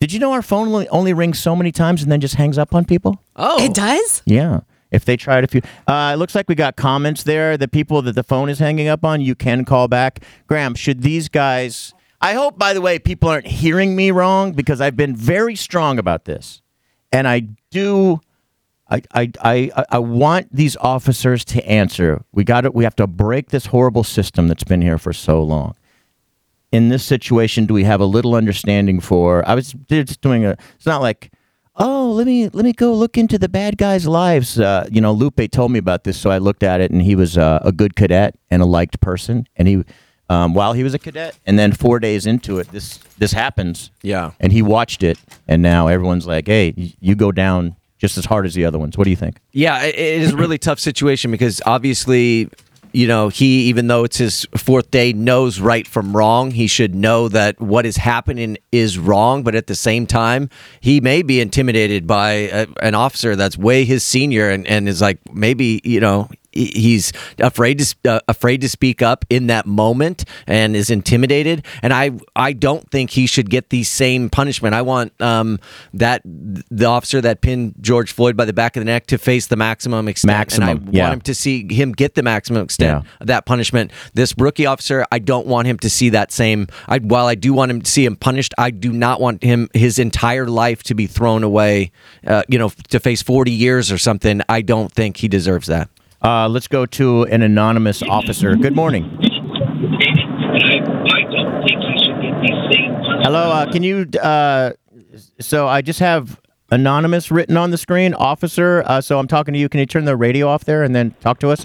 Did 0.00 0.10
you 0.10 0.20
know 0.20 0.32
our 0.32 0.40
phone 0.40 0.68
only, 0.68 0.88
only 0.88 1.12
rings 1.12 1.38
so 1.38 1.54
many 1.54 1.70
times 1.70 2.02
and 2.02 2.10
then 2.10 2.22
just 2.22 2.36
hangs 2.36 2.56
up 2.56 2.74
on 2.74 2.86
people? 2.86 3.22
Oh, 3.36 3.62
It 3.62 3.74
does? 3.74 4.22
Yeah. 4.24 4.60
If 4.90 5.04
they 5.04 5.16
tried 5.16 5.44
a 5.44 5.48
few, 5.48 5.62
uh, 5.86 6.12
it 6.14 6.18
looks 6.18 6.34
like 6.34 6.48
we 6.48 6.54
got 6.54 6.76
comments 6.76 7.24
there. 7.24 7.56
The 7.56 7.68
people 7.68 8.02
that 8.02 8.14
the 8.14 8.22
phone 8.22 8.48
is 8.48 8.58
hanging 8.58 8.88
up 8.88 9.04
on, 9.04 9.20
you 9.20 9.34
can 9.34 9.64
call 9.64 9.88
back. 9.88 10.22
Graham, 10.46 10.74
should 10.74 11.02
these 11.02 11.28
guys? 11.28 11.92
I 12.20 12.34
hope, 12.34 12.58
by 12.58 12.72
the 12.72 12.80
way, 12.80 12.98
people 12.98 13.28
aren't 13.28 13.46
hearing 13.46 13.94
me 13.94 14.10
wrong 14.10 14.52
because 14.52 14.80
I've 14.80 14.96
been 14.96 15.14
very 15.14 15.54
strong 15.54 15.98
about 15.98 16.24
this, 16.24 16.62
and 17.12 17.28
I 17.28 17.40
do. 17.70 18.20
I, 18.88 19.02
I, 19.12 19.32
I, 19.42 19.84
I 19.90 19.98
want 19.98 20.54
these 20.54 20.76
officers 20.76 21.44
to 21.46 21.68
answer. 21.68 22.22
We 22.30 22.44
got 22.44 22.64
it. 22.64 22.72
We 22.72 22.84
have 22.84 22.94
to 22.96 23.08
break 23.08 23.50
this 23.50 23.66
horrible 23.66 24.04
system 24.04 24.46
that's 24.46 24.62
been 24.62 24.80
here 24.80 24.96
for 24.96 25.12
so 25.12 25.42
long. 25.42 25.74
In 26.70 26.88
this 26.88 27.04
situation, 27.04 27.66
do 27.66 27.74
we 27.74 27.82
have 27.82 28.00
a 28.00 28.04
little 28.04 28.36
understanding 28.36 29.00
for? 29.00 29.46
I 29.48 29.56
was 29.56 29.72
just 29.88 30.20
doing 30.20 30.44
a. 30.44 30.56
It's 30.76 30.86
not 30.86 31.02
like 31.02 31.32
oh 31.76 32.10
let 32.12 32.26
me 32.26 32.48
let 32.48 32.64
me 32.64 32.72
go 32.72 32.94
look 32.94 33.16
into 33.18 33.38
the 33.38 33.48
bad 33.48 33.76
guys 33.78 34.06
lives. 34.06 34.58
Uh, 34.58 34.86
you 34.90 35.00
know 35.00 35.12
lupe 35.12 35.50
told 35.50 35.70
me 35.72 35.78
about 35.78 36.04
this 36.04 36.16
so 36.16 36.30
i 36.30 36.38
looked 36.38 36.62
at 36.62 36.80
it 36.80 36.90
and 36.90 37.02
he 37.02 37.14
was 37.14 37.36
uh, 37.38 37.58
a 37.62 37.72
good 37.72 37.96
cadet 37.96 38.34
and 38.50 38.62
a 38.62 38.66
liked 38.66 39.00
person 39.00 39.46
and 39.56 39.68
he 39.68 39.84
um, 40.28 40.54
while 40.54 40.72
he 40.72 40.82
was 40.82 40.92
a 40.94 40.98
cadet 40.98 41.38
and 41.46 41.58
then 41.58 41.72
four 41.72 42.00
days 42.00 42.26
into 42.26 42.58
it 42.58 42.68
this 42.72 42.98
this 43.18 43.32
happens. 43.32 43.90
Yeah. 44.02 44.32
and 44.40 44.52
he 44.52 44.60
watched 44.62 45.02
it 45.02 45.18
and 45.46 45.62
now 45.62 45.86
everyone's 45.88 46.26
like 46.26 46.46
hey 46.46 46.74
you 47.00 47.14
go 47.14 47.30
down 47.32 47.76
just 47.98 48.18
as 48.18 48.26
hard 48.26 48.44
as 48.44 48.54
the 48.54 48.64
other 48.64 48.78
ones. 48.78 48.98
What 48.98 49.04
do 49.04 49.10
you 49.10 49.16
think? 49.16 49.40
Yeah, 49.52 49.82
it 49.82 49.94
it 49.94 50.22
is 50.22 50.32
a 50.32 50.36
really 50.36 50.58
tough 50.58 50.78
situation 50.78 51.30
because 51.30 51.62
obviously, 51.64 52.50
you 52.96 53.06
know, 53.06 53.28
he, 53.28 53.64
even 53.64 53.88
though 53.88 54.04
it's 54.04 54.16
his 54.16 54.46
fourth 54.56 54.90
day, 54.90 55.12
knows 55.12 55.60
right 55.60 55.86
from 55.86 56.16
wrong. 56.16 56.50
He 56.50 56.66
should 56.66 56.94
know 56.94 57.28
that 57.28 57.60
what 57.60 57.84
is 57.84 57.98
happening 57.98 58.56
is 58.72 58.98
wrong, 58.98 59.42
but 59.42 59.54
at 59.54 59.66
the 59.66 59.74
same 59.74 60.06
time, 60.06 60.48
he 60.80 61.02
may 61.02 61.20
be 61.20 61.38
intimidated 61.38 62.06
by 62.06 62.30
a, 62.30 62.66
an 62.80 62.94
officer 62.94 63.36
that's 63.36 63.58
way 63.58 63.84
his 63.84 64.02
senior 64.02 64.48
and, 64.48 64.66
and 64.66 64.88
is 64.88 65.02
like, 65.02 65.18
maybe, 65.30 65.82
you 65.84 66.00
know, 66.00 66.30
he's 66.56 67.12
afraid 67.38 67.78
to 67.78 67.96
uh, 68.10 68.20
afraid 68.28 68.60
to 68.60 68.68
speak 68.68 69.02
up 69.02 69.24
in 69.30 69.46
that 69.48 69.66
moment 69.66 70.24
and 70.46 70.74
is 70.76 70.90
intimidated. 70.90 71.64
And 71.82 71.92
i 71.92 72.12
i 72.34 72.52
don't 72.52 72.88
think 72.90 73.10
he 73.10 73.26
should 73.26 73.50
get 73.50 73.70
the 73.70 73.84
same 73.84 74.30
punishment. 74.30 74.74
I 74.74 74.82
want 74.82 75.20
um 75.20 75.58
that 75.94 76.22
the 76.24 76.86
officer 76.86 77.20
that 77.20 77.40
pinned 77.40 77.74
george 77.80 78.12
floyd 78.12 78.36
by 78.36 78.44
the 78.44 78.52
back 78.52 78.76
of 78.76 78.80
the 78.80 78.86
neck 78.86 79.06
to 79.06 79.18
face 79.18 79.46
the 79.46 79.56
maximum 79.56 80.08
extent. 80.08 80.28
Maximum, 80.28 80.68
and 80.68 80.88
i 80.88 80.90
yeah. 80.92 81.02
want 81.04 81.14
him 81.14 81.20
to 81.22 81.34
see 81.34 81.72
him 81.72 81.92
get 81.92 82.14
the 82.14 82.22
maximum 82.22 82.64
extent 82.64 83.06
of 83.20 83.26
that 83.26 83.46
punishment. 83.46 83.92
This 84.14 84.34
rookie 84.38 84.66
officer 84.66 85.04
i 85.12 85.18
don't 85.18 85.46
want 85.46 85.66
him 85.66 85.78
to 85.78 85.90
see 85.90 86.10
that 86.10 86.32
same 86.32 86.66
i 86.88 86.98
while 86.98 87.26
i 87.26 87.34
do 87.34 87.52
want 87.52 87.70
him 87.70 87.82
to 87.82 87.90
see 87.90 88.04
him 88.04 88.16
punished 88.16 88.54
i 88.58 88.70
do 88.70 88.92
not 88.92 89.20
want 89.20 89.42
him 89.42 89.68
his 89.74 89.98
entire 89.98 90.46
life 90.46 90.82
to 90.84 90.94
be 90.94 91.06
thrown 91.06 91.42
away 91.42 91.90
uh, 92.26 92.42
you 92.48 92.58
know 92.58 92.70
to 92.88 93.00
face 93.00 93.22
40 93.22 93.50
years 93.50 93.92
or 93.92 93.98
something. 93.98 94.40
I 94.48 94.62
don't 94.62 94.92
think 94.92 95.18
he 95.18 95.28
deserves 95.28 95.66
that 95.66 95.88
uh, 96.26 96.48
let's 96.48 96.66
go 96.66 96.84
to 96.84 97.22
an 97.24 97.40
anonymous 97.42 98.02
officer 98.02 98.56
good 98.56 98.74
morning 98.74 99.04
hello 103.22 103.52
uh, 103.52 103.70
can 103.70 103.82
you 103.84 104.06
uh, 104.20 104.72
so 105.38 105.68
i 105.68 105.80
just 105.80 106.00
have 106.00 106.40
anonymous 106.72 107.30
written 107.30 107.56
on 107.56 107.70
the 107.70 107.78
screen 107.78 108.12
officer 108.14 108.82
uh, 108.86 109.00
so 109.00 109.20
i'm 109.20 109.28
talking 109.28 109.54
to 109.54 109.60
you 109.60 109.68
can 109.68 109.78
you 109.78 109.86
turn 109.86 110.04
the 110.04 110.16
radio 110.16 110.48
off 110.48 110.64
there 110.64 110.82
and 110.82 110.96
then 110.96 111.12
talk 111.20 111.38
to 111.38 111.48
us 111.48 111.64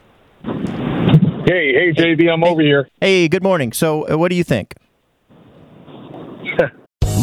Hey, 1.44 1.74
hey, 1.74 1.92
JV, 1.92 2.32
I'm 2.32 2.44
over 2.44 2.62
here. 2.62 2.88
Hey, 3.02 3.28
good 3.28 3.42
morning. 3.42 3.74
So, 3.74 4.08
uh, 4.08 4.16
what 4.16 4.30
do 4.30 4.36
you 4.36 4.44
think? 4.44 4.76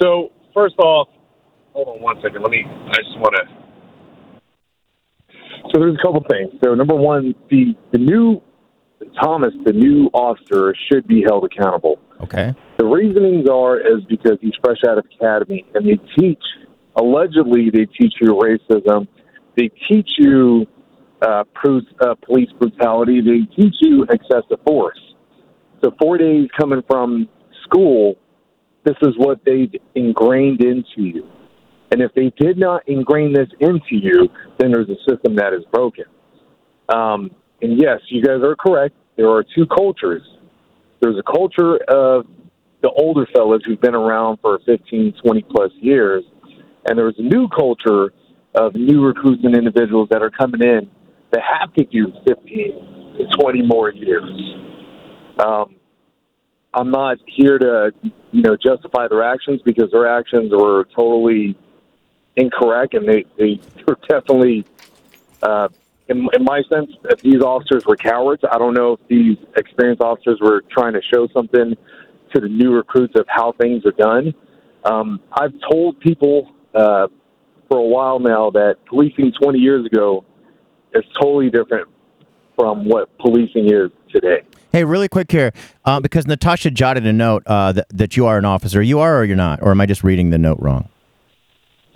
So, 0.00 0.30
first 0.52 0.74
off, 0.78 1.08
hold 1.72 1.88
on 1.88 2.02
one 2.02 2.16
second. 2.22 2.42
Let 2.42 2.50
me, 2.50 2.64
I 2.64 2.96
just 2.96 3.18
want 3.18 3.34
to. 3.36 3.42
So, 5.72 5.80
there's 5.80 5.96
a 5.98 6.02
couple 6.02 6.24
things. 6.28 6.52
So, 6.64 6.74
number 6.74 6.94
one, 6.94 7.34
the, 7.50 7.74
the 7.92 7.98
new 7.98 8.42
Thomas, 9.20 9.52
the 9.64 9.72
new 9.72 10.06
officer, 10.12 10.74
should 10.90 11.06
be 11.06 11.22
held 11.22 11.44
accountable. 11.44 11.98
Okay. 12.22 12.54
The 12.78 12.86
reasonings 12.86 13.48
are 13.48 13.78
is 13.78 14.04
because 14.08 14.38
he's 14.40 14.54
fresh 14.62 14.78
out 14.88 14.98
of 14.98 15.04
academy 15.20 15.64
and 15.74 15.86
they 15.86 15.98
teach, 16.18 16.42
allegedly, 16.96 17.70
they 17.70 17.86
teach 17.86 18.14
you 18.20 18.34
racism. 18.34 19.06
They 19.56 19.68
teach 19.88 20.10
you 20.18 20.66
uh, 21.22 21.44
uh, 22.00 22.14
police 22.24 22.50
brutality. 22.58 23.20
They 23.20 23.62
teach 23.62 23.74
you 23.80 24.04
excessive 24.10 24.58
force. 24.66 24.98
So, 25.82 25.92
four 26.00 26.18
days 26.18 26.48
coming 26.58 26.82
from 26.88 27.28
school, 27.64 28.16
this 28.84 28.96
is 29.02 29.14
what 29.16 29.40
they've 29.44 29.72
ingrained 29.94 30.62
into 30.62 31.02
you. 31.02 31.28
And 31.90 32.02
if 32.02 32.12
they 32.14 32.32
did 32.38 32.58
not 32.58 32.82
ingrain 32.88 33.32
this 33.32 33.48
into 33.60 33.92
you, 33.92 34.28
then 34.58 34.72
there's 34.72 34.88
a 34.88 34.98
system 35.08 35.36
that 35.36 35.52
is 35.52 35.64
broken. 35.72 36.04
Um, 36.88 37.30
and 37.62 37.80
yes, 37.80 38.00
you 38.08 38.22
guys 38.22 38.42
are 38.42 38.56
correct. 38.56 38.94
There 39.16 39.30
are 39.30 39.44
two 39.54 39.66
cultures. 39.66 40.22
There's 41.00 41.16
a 41.18 41.22
culture 41.22 41.76
of 41.88 42.26
the 42.82 42.90
older 42.90 43.26
fellas 43.34 43.62
who've 43.64 43.80
been 43.80 43.94
around 43.94 44.38
for 44.42 44.58
15, 44.66 45.14
20 45.24 45.42
plus 45.50 45.70
years. 45.80 46.24
And 46.86 46.98
there's 46.98 47.14
a 47.18 47.22
new 47.22 47.48
culture 47.48 48.12
of 48.54 48.74
new 48.74 49.04
recruits 49.04 49.42
and 49.44 49.56
individuals 49.56 50.08
that 50.10 50.22
are 50.22 50.30
coming 50.30 50.62
in 50.62 50.90
that 51.32 51.40
have 51.60 51.72
to 51.74 51.84
do 51.84 52.12
15 52.26 53.16
to 53.18 53.26
20 53.40 53.62
more 53.62 53.92
years. 53.92 54.24
Um, 55.44 55.76
I'm 56.74 56.90
not 56.90 57.18
here 57.26 57.58
to, 57.58 57.92
you 58.32 58.42
know, 58.42 58.56
justify 58.56 59.06
their 59.08 59.22
actions 59.22 59.60
because 59.64 59.90
their 59.92 60.08
actions 60.08 60.52
were 60.52 60.86
totally 60.96 61.56
incorrect, 62.36 62.94
and 62.94 63.08
they 63.08 63.24
they 63.38 63.60
were 63.86 63.96
definitely, 64.08 64.64
uh, 65.42 65.68
in, 66.08 66.28
in 66.34 66.44
my 66.44 66.62
sense, 66.72 66.90
if 67.04 67.20
these 67.20 67.40
officers 67.40 67.86
were 67.86 67.96
cowards. 67.96 68.42
I 68.50 68.58
don't 68.58 68.74
know 68.74 68.94
if 68.94 69.00
these 69.08 69.38
experienced 69.56 70.02
officers 70.02 70.38
were 70.40 70.62
trying 70.70 70.94
to 70.94 71.00
show 71.12 71.28
something 71.28 71.76
to 72.34 72.40
the 72.40 72.48
new 72.48 72.72
recruits 72.72 73.14
of 73.16 73.26
how 73.28 73.52
things 73.52 73.86
are 73.86 73.92
done. 73.92 74.34
Um, 74.84 75.20
I've 75.32 75.54
told 75.70 76.00
people 76.00 76.52
uh, 76.74 77.06
for 77.68 77.78
a 77.78 77.82
while 77.82 78.18
now 78.18 78.50
that 78.50 78.76
policing 78.86 79.32
20 79.40 79.58
years 79.58 79.86
ago 79.86 80.24
is 80.92 81.04
totally 81.20 81.50
different 81.50 81.88
from 82.56 82.88
what 82.88 83.16
policing 83.18 83.72
is 83.72 83.90
today. 84.14 84.42
Hey, 84.72 84.84
really 84.84 85.08
quick 85.08 85.30
here, 85.30 85.52
uh, 85.84 86.00
because 86.00 86.26
Natasha 86.26 86.70
jotted 86.70 87.06
a 87.06 87.12
note 87.12 87.42
uh, 87.46 87.72
that, 87.72 87.86
that 87.90 88.16
you 88.16 88.26
are 88.26 88.38
an 88.38 88.44
officer. 88.44 88.80
You 88.82 89.00
are 89.00 89.18
or 89.20 89.24
you're 89.24 89.36
not? 89.36 89.60
Or 89.62 89.70
am 89.70 89.80
I 89.80 89.86
just 89.86 90.02
reading 90.02 90.30
the 90.30 90.38
note 90.38 90.58
wrong? 90.60 90.88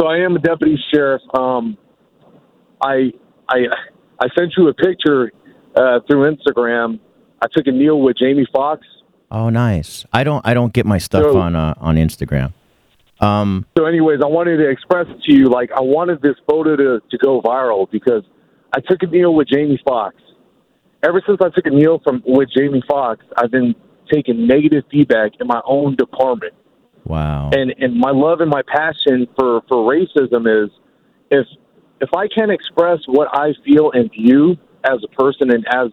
So 0.00 0.06
I 0.06 0.18
am 0.18 0.36
a 0.36 0.38
deputy 0.38 0.78
sheriff. 0.92 1.22
Um, 1.34 1.76
I 2.80 3.12
I 3.48 3.58
I 4.20 4.26
sent 4.38 4.52
you 4.56 4.68
a 4.68 4.74
picture 4.74 5.32
uh, 5.74 6.00
through 6.08 6.34
Instagram. 6.36 7.00
I 7.42 7.46
took 7.52 7.66
a 7.66 7.72
meal 7.72 8.00
with 8.00 8.16
Jamie 8.16 8.46
Foxx. 8.52 8.86
Oh, 9.30 9.48
nice. 9.50 10.06
I 10.12 10.22
don't 10.24 10.46
I 10.46 10.54
don't 10.54 10.72
get 10.72 10.86
my 10.86 10.98
stuff 10.98 11.24
So- 11.32 11.38
on 11.38 11.56
uh, 11.56 11.74
on 11.78 11.96
Instagram. 11.96 12.52
Um, 13.20 13.66
So, 13.76 13.84
anyways, 13.86 14.20
I 14.22 14.28
wanted 14.28 14.58
to 14.58 14.68
express 14.70 15.06
to 15.24 15.32
you 15.34 15.46
like 15.46 15.72
I 15.72 15.80
wanted 15.80 16.22
this 16.22 16.36
photo 16.48 16.76
to 16.76 17.00
to 17.10 17.18
go 17.18 17.40
viral 17.42 17.90
because 17.90 18.22
I 18.72 18.78
took 18.80 19.02
a 19.02 19.08
meal 19.08 19.34
with 19.34 19.48
Jamie 19.48 19.80
Foxx. 19.84 20.14
Ever 21.02 21.22
since 21.26 21.38
I 21.40 21.48
took 21.50 21.66
a 21.66 21.70
meal 21.70 22.00
from 22.02 22.22
with 22.26 22.48
Jamie 22.56 22.82
Foxx, 22.88 23.24
I've 23.36 23.50
been 23.50 23.74
taking 24.12 24.46
negative 24.46 24.84
feedback 24.90 25.32
in 25.40 25.46
my 25.46 25.60
own 25.64 25.96
department. 25.96 26.54
wow. 27.04 27.50
and 27.52 27.74
and 27.78 27.96
my 27.96 28.10
love 28.10 28.40
and 28.40 28.50
my 28.50 28.62
passion 28.66 29.26
for 29.36 29.62
for 29.68 29.92
racism 29.92 30.64
is 30.64 30.70
if 31.30 31.46
if 32.00 32.10
I 32.16 32.26
can 32.28 32.50
express 32.50 32.98
what 33.06 33.28
I 33.32 33.52
feel 33.64 33.90
and 33.92 34.10
view 34.10 34.56
as 34.84 34.98
a 35.04 35.22
person 35.22 35.50
and 35.50 35.64
as 35.68 35.90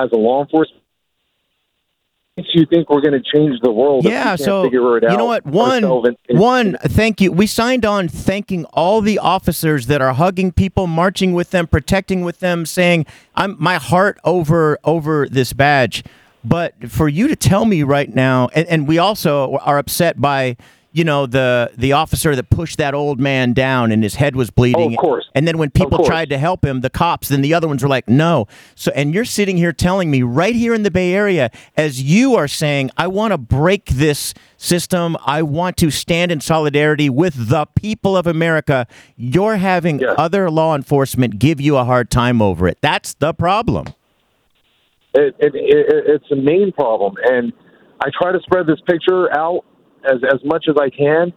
as 0.00 0.08
a 0.12 0.16
law 0.16 0.42
enforcement 0.42 0.81
you 2.36 2.66
think 2.66 2.88
we're 2.88 3.00
going 3.00 3.12
to 3.12 3.22
change 3.22 3.60
the 3.62 3.70
world? 3.70 4.04
Yeah, 4.04 4.36
so 4.36 4.64
figure 4.64 4.96
it 4.96 5.04
out 5.04 5.12
you 5.12 5.18
know 5.18 5.26
what? 5.26 5.44
One, 5.44 5.84
and- 5.84 6.38
one. 6.38 6.76
Thank 6.82 7.20
you. 7.20 7.30
We 7.30 7.46
signed 7.46 7.84
on 7.84 8.08
thanking 8.08 8.64
all 8.66 9.00
the 9.00 9.18
officers 9.18 9.86
that 9.86 10.00
are 10.00 10.14
hugging 10.14 10.52
people, 10.52 10.86
marching 10.86 11.34
with 11.34 11.50
them, 11.50 11.66
protecting 11.66 12.24
with 12.24 12.40
them, 12.40 12.64
saying, 12.64 13.06
"I'm 13.34 13.56
my 13.58 13.76
heart 13.76 14.18
over 14.24 14.78
over 14.84 15.28
this 15.28 15.52
badge." 15.52 16.04
But 16.44 16.90
for 16.90 17.08
you 17.08 17.28
to 17.28 17.36
tell 17.36 17.64
me 17.66 17.82
right 17.82 18.12
now, 18.12 18.48
and, 18.54 18.66
and 18.66 18.88
we 18.88 18.98
also 18.98 19.58
are 19.58 19.78
upset 19.78 20.20
by 20.20 20.56
you 20.92 21.04
know 21.04 21.26
the 21.26 21.70
the 21.76 21.92
officer 21.92 22.36
that 22.36 22.50
pushed 22.50 22.78
that 22.78 22.94
old 22.94 23.18
man 23.18 23.52
down 23.52 23.90
and 23.92 24.02
his 24.02 24.16
head 24.16 24.36
was 24.36 24.50
bleeding. 24.50 24.90
Oh, 24.90 24.94
of 24.94 24.96
course. 24.96 25.28
And 25.34 25.48
then 25.48 25.56
when 25.56 25.70
people 25.70 26.04
tried 26.04 26.28
to 26.28 26.38
help 26.38 26.64
him, 26.64 26.82
the 26.82 26.90
cops, 26.90 27.28
then 27.28 27.40
the 27.40 27.54
other 27.54 27.66
ones 27.66 27.82
were 27.82 27.88
like, 27.88 28.08
no. 28.08 28.46
So, 28.74 28.92
and 28.94 29.14
you're 29.14 29.24
sitting 29.24 29.56
here 29.56 29.72
telling 29.72 30.10
me 30.10 30.22
right 30.22 30.54
here 30.54 30.74
in 30.74 30.82
the 30.82 30.90
Bay 30.90 31.14
Area, 31.14 31.50
as 31.76 32.02
you 32.02 32.34
are 32.34 32.48
saying, 32.48 32.90
I 32.98 33.06
want 33.06 33.32
to 33.32 33.38
break 33.38 33.86
this 33.86 34.34
system. 34.58 35.16
I 35.24 35.42
want 35.42 35.78
to 35.78 35.90
stand 35.90 36.30
in 36.30 36.40
solidarity 36.40 37.08
with 37.08 37.48
the 37.48 37.66
people 37.74 38.16
of 38.16 38.26
America. 38.26 38.86
You're 39.16 39.56
having 39.56 40.04
other 40.04 40.50
law 40.50 40.74
enforcement 40.74 41.38
give 41.38 41.60
you 41.60 41.78
a 41.78 41.84
hard 41.84 42.10
time 42.10 42.42
over 42.42 42.68
it. 42.68 42.78
That's 42.82 43.14
the 43.14 43.32
problem. 43.32 43.86
it, 45.14 45.34
it, 45.38 45.54
it, 45.54 46.04
it's 46.06 46.26
the 46.28 46.36
main 46.36 46.72
problem. 46.72 47.14
And 47.24 47.52
I 48.00 48.08
try 48.20 48.32
to 48.32 48.40
spread 48.40 48.66
this 48.66 48.80
picture 48.86 49.34
out 49.36 49.64
as 50.04 50.20
as 50.24 50.40
much 50.44 50.66
as 50.68 50.76
I 50.80 50.90
can. 50.90 51.32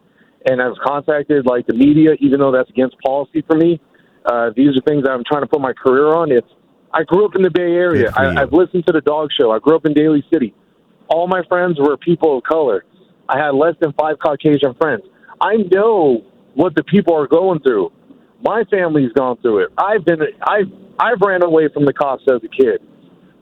And 0.47 0.61
I've 0.61 0.77
contacted 0.85 1.45
like 1.45 1.65
the 1.67 1.73
media, 1.73 2.11
even 2.19 2.39
though 2.39 2.51
that's 2.51 2.69
against 2.69 2.95
policy 2.99 3.43
for 3.47 3.55
me. 3.55 3.81
Uh, 4.25 4.51
these 4.55 4.69
are 4.69 4.81
things 4.87 5.03
that 5.03 5.11
I'm 5.11 5.23
trying 5.27 5.41
to 5.41 5.47
put 5.47 5.61
my 5.61 5.73
career 5.73 6.13
on. 6.15 6.31
It's 6.31 6.47
I 6.93 7.03
grew 7.03 7.25
up 7.25 7.35
in 7.35 7.41
the 7.41 7.49
Bay 7.49 7.73
Area. 7.73 8.11
I, 8.15 8.41
I've 8.41 8.53
listened 8.53 8.85
to 8.87 8.93
the 8.93 9.01
Dog 9.01 9.29
Show. 9.39 9.51
I 9.51 9.59
grew 9.59 9.75
up 9.75 9.85
in 9.85 9.93
Daly 9.93 10.23
City. 10.31 10.53
All 11.09 11.27
my 11.27 11.41
friends 11.47 11.77
were 11.79 11.97
people 11.97 12.37
of 12.37 12.43
color. 12.43 12.85
I 13.27 13.37
had 13.37 13.51
less 13.51 13.73
than 13.81 13.93
five 13.93 14.17
Caucasian 14.19 14.75
friends. 14.75 15.03
I 15.41 15.57
know 15.71 16.23
what 16.53 16.75
the 16.75 16.83
people 16.83 17.15
are 17.15 17.27
going 17.27 17.59
through. 17.59 17.91
My 18.43 18.63
family's 18.69 19.11
gone 19.13 19.37
through 19.41 19.65
it. 19.65 19.69
I've 19.77 20.05
been 20.05 20.19
I've 20.47 20.71
I've 20.99 21.21
ran 21.21 21.43
away 21.43 21.69
from 21.73 21.85
the 21.85 21.93
cops 21.93 22.23
as 22.29 22.41
a 22.43 22.47
kid 22.47 22.81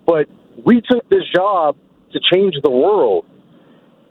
but 0.05 0.27
we 0.65 0.81
took 0.81 1.07
this 1.09 1.23
job 1.33 1.77
to 2.11 2.19
change 2.31 2.55
the 2.63 2.69
world. 2.69 3.25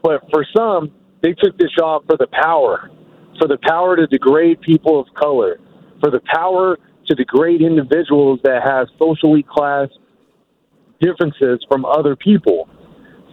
But 0.03 0.22
for 0.33 0.44
some, 0.57 0.92
they 1.22 1.32
took 1.32 1.56
this 1.58 1.70
job 1.78 2.04
for 2.06 2.16
the 2.16 2.26
power, 2.32 2.90
for 3.38 3.48
the 3.48 3.58
power 3.66 3.96
to 3.96 4.06
degrade 4.06 4.61
people 4.61 5.00
of 5.00 5.06
color, 5.20 5.58
for 6.00 6.11
the 6.11 6.20
power 6.32 6.78
to 7.06 7.14
degrade 7.14 7.62
individuals 7.62 8.40
that 8.44 8.62
have 8.62 8.87
socially 8.98 9.44
class 9.48 9.88
differences 11.00 11.64
from 11.68 11.85
other 11.85 12.16
people. 12.16 12.68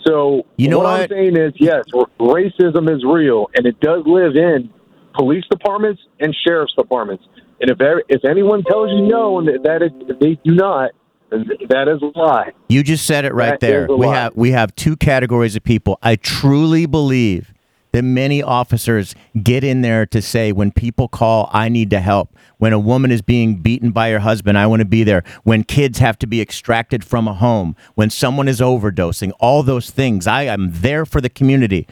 So 0.05 0.43
You 0.57 0.69
know 0.69 0.79
what, 0.79 1.01
I'm 1.01 1.09
saying 1.09 1.37
is, 1.37 1.53
yes, 1.57 1.83
racism 2.19 2.89
is 2.89 3.03
real, 3.05 3.47
and 3.55 3.65
it 3.65 3.79
does 3.79 4.03
live 4.05 4.35
in 4.35 4.69
police 5.15 5.43
departments 5.51 6.01
and 6.19 6.35
sheriff's 6.47 6.73
departments. 6.77 7.23
And 7.61 7.69
if 7.69 7.77
if 8.07 8.23
anyone 8.23 8.63
tells 8.63 8.89
you 8.91 9.01
no, 9.07 9.39
and 9.39 9.47
that 9.65 9.81
is, 9.83 9.91
they 10.19 10.39
do 10.45 10.55
not, 10.55 10.91
that 11.29 11.87
is 11.87 12.01
a 12.01 12.17
lie. 12.17 12.51
You 12.69 12.81
just 12.83 13.05
said 13.05 13.25
it 13.25 13.33
right 13.33 13.51
That 13.51 13.59
there. 13.59 13.87
We 13.87 14.05
lie. 14.07 14.15
have 14.15 14.35
we 14.35 14.51
have 14.51 14.73
two 14.75 14.95
categories 14.95 15.55
of 15.57 15.63
people. 15.63 15.99
I 16.01 16.15
truly 16.15 16.85
believe 16.85 17.53
that 17.91 18.03
many 18.03 18.41
officers 18.41 19.15
get 19.41 19.63
in 19.63 19.81
there 19.81 20.05
to 20.07 20.21
say 20.21 20.51
when 20.51 20.71
people 20.71 21.07
call, 21.07 21.49
I 21.51 21.69
need 21.69 21.89
to 21.91 21.99
help. 21.99 22.35
When 22.57 22.73
a 22.73 22.79
woman 22.79 23.11
is 23.11 23.21
being 23.21 23.55
beaten 23.55 23.91
by 23.91 24.11
her 24.11 24.19
husband, 24.19 24.57
I 24.57 24.67
want 24.67 24.81
to 24.81 24.85
be 24.85 25.03
there. 25.03 25.23
When 25.43 25.63
kids 25.63 25.99
have 25.99 26.19
to 26.19 26.27
be 26.27 26.41
extracted 26.41 27.03
from 27.03 27.27
a 27.27 27.33
home, 27.33 27.75
when 27.95 28.09
someone 28.09 28.47
is 28.47 28.59
overdosing, 28.59 29.31
all 29.39 29.63
those 29.63 29.89
things. 29.89 30.27
I 30.27 30.43
am 30.43 30.69
there 30.71 31.05
for 31.05 31.21
the 31.21 31.29
community. 31.29 31.87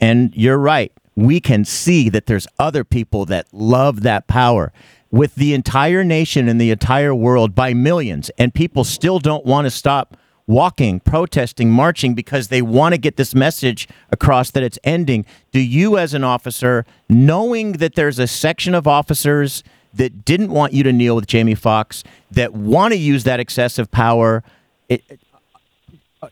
And 0.00 0.34
you're 0.36 0.58
right. 0.58 0.92
We 1.16 1.40
can 1.40 1.64
see 1.64 2.08
that 2.10 2.26
there's 2.26 2.46
other 2.58 2.84
people 2.84 3.24
that 3.26 3.46
love 3.52 4.02
that 4.02 4.26
power 4.26 4.72
with 5.10 5.36
the 5.36 5.54
entire 5.54 6.02
nation 6.02 6.48
and 6.48 6.60
the 6.60 6.72
entire 6.72 7.14
world 7.14 7.54
by 7.54 7.72
millions, 7.72 8.30
and 8.36 8.52
people 8.52 8.82
still 8.82 9.20
don't 9.20 9.46
want 9.46 9.64
to 9.64 9.70
stop 9.70 10.16
walking, 10.46 11.00
protesting, 11.00 11.70
marching 11.70 12.14
because 12.14 12.48
they 12.48 12.62
want 12.62 12.92
to 12.92 12.98
get 12.98 13.16
this 13.16 13.34
message 13.34 13.88
across 14.10 14.50
that 14.50 14.62
it's 14.62 14.78
ending. 14.84 15.24
Do 15.52 15.60
you, 15.60 15.96
as 15.96 16.14
an 16.14 16.24
officer, 16.24 16.84
knowing 17.08 17.72
that 17.72 17.94
there's 17.94 18.18
a 18.18 18.26
section 18.26 18.74
of 18.74 18.86
officers 18.86 19.62
that 19.94 20.24
didn't 20.24 20.50
want 20.50 20.72
you 20.72 20.82
to 20.82 20.92
kneel 20.92 21.16
with 21.16 21.26
Jamie 21.26 21.54
Foxx, 21.54 22.04
that 22.30 22.52
want 22.52 22.92
to 22.92 22.98
use 22.98 23.24
that 23.24 23.40
excessive 23.40 23.90
power, 23.90 24.42
it, 24.88 25.02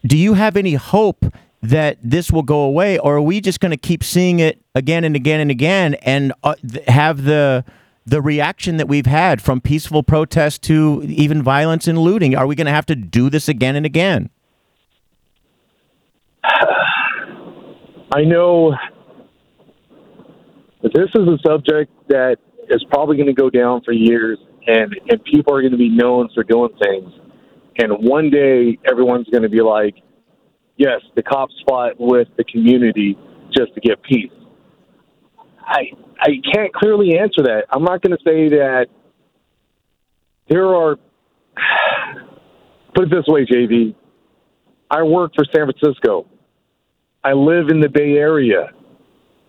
do 0.05 0.17
you 0.17 0.35
have 0.35 0.57
any 0.57 0.75
hope 0.75 1.25
that 1.63 1.97
this 2.03 2.31
will 2.31 2.43
go 2.43 2.61
away, 2.61 2.99
or 2.99 3.17
are 3.17 3.23
we 3.23 3.41
just 3.41 3.61
going 3.61 3.71
to 3.71 3.77
keep 3.77 4.03
seeing 4.03 4.41
it 4.41 4.61
again 4.75 5.05
and 5.05 5.15
again 5.15 5.41
and 5.41 5.51
again, 5.51 5.95
and 6.03 6.33
uh, 6.43 6.55
th- 6.69 6.85
have 6.89 7.23
the 7.23 7.65
the 8.05 8.21
reaction 8.21 8.77
that 8.79 8.89
we've 8.89 9.07
had 9.07 9.41
from 9.41 9.61
peaceful 9.61 10.03
protest 10.03 10.63
to 10.63 11.03
even 11.05 11.43
violence 11.43 11.87
and 11.87 11.99
looting? 11.99 12.35
Are 12.35 12.47
we 12.47 12.55
going 12.55 12.67
to 12.67 12.73
have 12.73 12.87
to 12.87 12.97
do 12.97 13.31
this 13.31 13.49
again 13.49 13.77
and 13.77 13.87
again? 13.87 14.31
I 18.15 18.23
know 18.25 18.75
this 20.83 21.09
is 21.15 21.29
a 21.29 21.39
subject 21.47 21.93
that 22.09 22.37
is 22.69 22.85
probably 22.91 23.17
going 23.17 23.29
to 23.29 23.33
go 23.33 23.49
down 23.49 23.83
for 23.85 23.93
years, 23.93 24.39
and 24.67 24.95
and 25.09 25.23
people 25.25 25.55
are 25.55 25.61
going 25.61 25.73
to 25.73 25.79
be 25.79 25.89
known 25.89 26.29
for 26.35 26.43
doing 26.43 26.71
things. 26.83 27.13
And 27.79 27.93
one 28.01 28.31
day, 28.31 28.79
everyone's 28.85 29.29
going 29.29 29.43
to 29.43 29.49
be 29.49 29.63
like, 29.63 29.95
"Yes, 30.77 31.01
the 31.17 31.23
cops 31.23 31.55
fought 31.69 31.95
with 31.99 32.29
the 32.37 32.45
community 32.45 33.17
just 33.57 33.75
to 33.75 33.81
get 33.81 34.03
peace." 34.03 34.33
I 35.61 35.93
I 36.23 36.41
can't 36.55 36.73
clearly 36.73 37.19
answer 37.19 37.43
that. 37.43 37.65
I'm 37.71 37.83
not 37.83 38.01
going 38.01 38.17
to 38.17 38.23
say 38.25 38.49
that 38.51 38.87
there 40.49 40.67
are. 40.67 40.97
Put 42.95 43.05
it 43.05 43.11
this 43.11 43.25
way, 43.27 43.45
JV. 43.45 43.95
I 44.91 45.03
work 45.03 45.33
for 45.35 45.45
San 45.45 45.67
Francisco. 45.67 46.27
I 47.25 47.33
live 47.33 47.71
in 47.71 47.81
the 47.81 47.89
Bay 47.89 48.13
Area, 48.19 48.71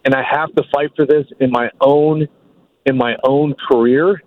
and 0.06 0.16
I 0.16 0.24
have 0.24 0.56
to 0.56 0.64
fight 0.74 0.92
for 0.96 1.06
this 1.06 1.26
in 1.40 1.52
my 1.52 1.70
own 1.80 2.28
in 2.86 2.98
my 2.98 3.16
own 3.24 3.54
career. 3.70 4.22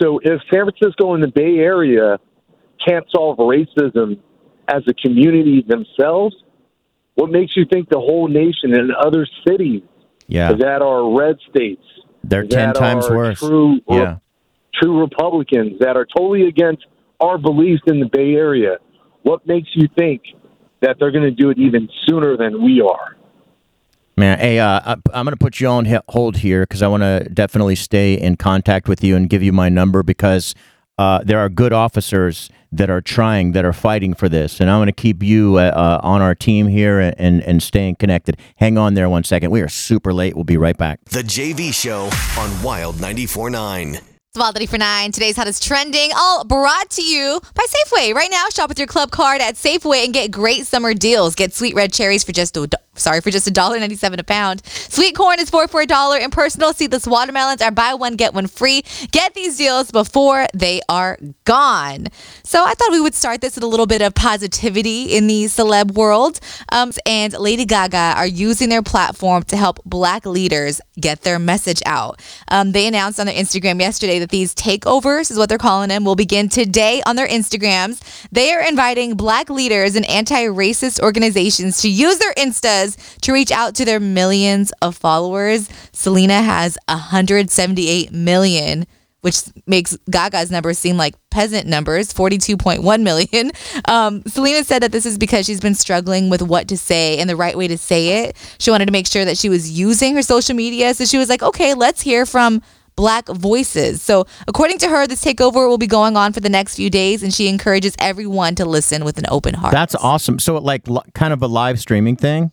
So 0.00 0.20
if 0.22 0.40
San 0.52 0.66
Francisco 0.66 1.14
and 1.14 1.22
the 1.22 1.32
Bay 1.34 1.58
Area 1.58 2.18
can't 2.86 3.06
solve 3.10 3.38
racism 3.38 4.20
as 4.68 4.82
a 4.88 4.94
community 4.94 5.64
themselves, 5.66 6.36
what 7.14 7.30
makes 7.30 7.56
you 7.56 7.64
think 7.70 7.88
the 7.88 7.98
whole 7.98 8.28
nation 8.28 8.74
and 8.74 8.92
other 8.92 9.26
cities 9.48 9.82
Yeah. 10.28 10.52
that 10.54 10.82
are 10.82 11.16
red 11.16 11.36
states, 11.50 11.82
They're 12.24 12.46
10 12.46 12.50
that 12.50 12.74
times 12.74 13.08
worse. 13.08 13.38
True, 13.38 13.78
Yeah. 13.88 14.16
true 14.74 15.00
Republicans 15.00 15.78
that 15.80 15.96
are 15.96 16.06
totally 16.16 16.48
against 16.48 16.84
our 17.20 17.38
beliefs 17.38 17.82
in 17.86 18.00
the 18.00 18.06
Bay 18.06 18.34
Area. 18.34 18.76
What 19.22 19.46
makes 19.46 19.68
you 19.74 19.88
think 19.96 20.22
that 20.80 20.96
they're 20.98 21.10
going 21.10 21.24
to 21.24 21.30
do 21.30 21.50
it 21.50 21.58
even 21.58 21.88
sooner 22.06 22.36
than 22.36 22.62
we 22.62 22.80
are? 22.80 23.16
Man, 24.18 24.38
hey, 24.38 24.58
uh, 24.58 24.96
I'm 25.12 25.24
going 25.24 25.32
to 25.32 25.36
put 25.36 25.60
you 25.60 25.68
on 25.68 25.86
hold 26.08 26.38
here 26.38 26.62
because 26.62 26.80
I 26.82 26.88
want 26.88 27.02
to 27.02 27.28
definitely 27.32 27.74
stay 27.74 28.14
in 28.14 28.36
contact 28.36 28.88
with 28.88 29.04
you 29.04 29.14
and 29.14 29.28
give 29.28 29.42
you 29.42 29.52
my 29.52 29.68
number 29.68 30.02
because 30.02 30.54
uh, 30.98 31.22
there 31.22 31.38
are 31.38 31.50
good 31.50 31.72
officers 31.74 32.48
that 32.72 32.90
are 32.90 33.00
trying, 33.00 33.52
that 33.52 33.64
are 33.64 33.72
fighting 33.72 34.14
for 34.14 34.28
this. 34.28 34.60
And 34.60 34.70
I'm 34.70 34.78
going 34.78 34.86
to 34.86 34.92
keep 34.92 35.22
you 35.22 35.56
uh, 35.56 35.72
uh, 35.74 36.00
on 36.02 36.22
our 36.22 36.34
team 36.34 36.66
here 36.66 37.00
and, 37.00 37.14
and, 37.18 37.42
and 37.42 37.62
staying 37.62 37.96
connected. 37.96 38.38
Hang 38.56 38.78
on 38.78 38.94
there 38.94 39.08
one 39.08 39.24
second. 39.24 39.50
We 39.50 39.60
are 39.62 39.68
super 39.68 40.12
late. 40.12 40.34
We'll 40.34 40.44
be 40.44 40.56
right 40.56 40.76
back. 40.76 41.04
The 41.06 41.22
JV 41.22 41.72
Show 41.74 42.10
on 42.40 42.62
Wild 42.62 42.96
94.9. 42.96 43.94
It's 43.94 44.38
Wild 44.38 44.54
30 44.54 44.66
for 44.66 44.78
9. 44.78 45.12
Today's 45.12 45.36
hottest 45.36 45.62
trending, 45.62 46.10
all 46.14 46.44
brought 46.44 46.90
to 46.90 47.02
you 47.02 47.40
by 47.54 47.64
Safeway. 47.64 48.12
Right 48.12 48.28
now, 48.30 48.48
shop 48.50 48.68
with 48.68 48.78
your 48.78 48.86
club 48.86 49.10
card 49.10 49.40
at 49.40 49.54
Safeway 49.54 50.04
and 50.04 50.12
get 50.12 50.30
great 50.30 50.66
summer 50.66 50.92
deals. 50.92 51.34
Get 51.34 51.54
sweet 51.54 51.74
red 51.74 51.92
cherries 51.92 52.22
for 52.22 52.32
just 52.32 52.56
a 52.56 52.68
sorry 52.96 53.20
for 53.20 53.30
just 53.30 53.46
$1.97 53.46 54.18
a 54.18 54.24
pound. 54.24 54.64
Sweet 54.66 55.14
corn 55.14 55.38
is 55.38 55.50
four 55.50 55.68
for 55.68 55.80
a 55.80 55.86
dollar, 55.86 56.18
and 56.18 56.32
personal 56.32 56.72
seedless 56.72 57.06
watermelons 57.06 57.62
are 57.62 57.70
buy 57.70 57.94
one 57.94 58.16
get 58.16 58.34
one 58.34 58.46
free. 58.46 58.82
Get 59.12 59.34
these 59.34 59.56
deals 59.56 59.90
before 59.90 60.46
they 60.54 60.80
are 60.88 61.18
gone. 61.44 62.06
So 62.42 62.64
I 62.64 62.74
thought 62.74 62.92
we 62.92 63.00
would 63.00 63.14
start 63.14 63.40
this 63.40 63.54
with 63.54 63.64
a 63.64 63.66
little 63.66 63.86
bit 63.86 64.02
of 64.02 64.14
positivity 64.14 65.16
in 65.16 65.26
the 65.26 65.44
celeb 65.44 65.92
world. 65.92 66.40
Um, 66.72 66.92
and 67.04 67.32
Lady 67.34 67.64
Gaga 67.64 68.14
are 68.16 68.26
using 68.26 68.68
their 68.68 68.82
platform 68.82 69.42
to 69.44 69.56
help 69.56 69.80
Black 69.84 70.26
leaders 70.26 70.80
get 71.00 71.22
their 71.22 71.38
message 71.38 71.82
out. 71.86 72.20
Um, 72.48 72.72
they 72.72 72.86
announced 72.86 73.20
on 73.20 73.26
their 73.26 73.34
Instagram 73.34 73.80
yesterday 73.80 74.18
that 74.20 74.30
these 74.30 74.54
takeovers 74.54 75.30
is 75.30 75.38
what 75.38 75.48
they're 75.48 75.58
calling 75.58 75.88
them 75.88 76.04
will 76.04 76.16
begin 76.16 76.48
today 76.48 77.02
on 77.06 77.16
their 77.16 77.28
Instagrams. 77.28 78.00
They 78.30 78.52
are 78.52 78.62
inviting 78.62 79.14
Black 79.14 79.50
leaders 79.50 79.96
and 79.96 80.06
anti-racist 80.06 81.00
organizations 81.00 81.82
to 81.82 81.88
use 81.88 82.18
their 82.18 82.34
Instas 82.34 82.85
to 83.22 83.32
reach 83.32 83.50
out 83.50 83.74
to 83.74 83.84
their 83.84 83.98
millions 83.98 84.72
of 84.82 84.96
followers. 84.96 85.68
Selena 85.92 86.42
has 86.42 86.78
178 86.88 88.12
million 88.12 88.86
which 89.26 89.40
makes 89.66 89.96
Gaga's 90.08 90.52
numbers 90.52 90.78
seem 90.78 90.96
like 90.96 91.16
peasant 91.30 91.66
numbers, 91.66 92.14
42.1 92.14 93.02
million. 93.02 93.50
Um, 93.88 94.22
Selena 94.26 94.64
said 94.64 94.82
that 94.82 94.92
this 94.92 95.06
is 95.06 95.18
because 95.18 95.46
she's 95.46 95.60
been 95.60 95.74
struggling 95.74 96.28
with 96.30 96.42
what 96.42 96.68
to 96.68 96.76
say 96.76 97.18
and 97.18 97.28
the 97.28 97.36
right 97.36 97.56
way 97.56 97.68
to 97.68 97.78
say 97.78 98.24
it. 98.24 98.36
She 98.58 98.70
wanted 98.70 98.86
to 98.86 98.92
make 98.92 99.06
sure 99.06 99.24
that 99.24 99.36
she 99.38 99.48
was 99.48 99.70
using 99.70 100.14
her 100.14 100.22
social 100.22 100.54
media. 100.54 100.94
So 100.94 101.04
she 101.04 101.18
was 101.18 101.28
like, 101.28 101.42
okay, 101.42 101.74
let's 101.74 102.00
hear 102.00 102.26
from 102.26 102.62
black 102.96 103.28
voices. 103.28 104.02
So, 104.02 104.26
according 104.48 104.78
to 104.78 104.88
her, 104.88 105.06
this 105.06 105.24
takeover 105.24 105.68
will 105.68 105.78
be 105.78 105.86
going 105.86 106.16
on 106.16 106.32
for 106.32 106.40
the 106.40 106.48
next 106.48 106.76
few 106.76 106.90
days, 106.90 107.22
and 107.22 107.32
she 107.32 107.48
encourages 107.48 107.94
everyone 107.98 108.54
to 108.56 108.64
listen 108.64 109.04
with 109.04 109.18
an 109.18 109.26
open 109.28 109.54
heart. 109.54 109.72
That's 109.72 109.94
awesome. 109.94 110.38
So, 110.38 110.56
like, 110.58 110.88
li- 110.88 111.00
kind 111.14 111.32
of 111.32 111.42
a 111.42 111.46
live 111.46 111.78
streaming 111.78 112.16
thing. 112.16 112.50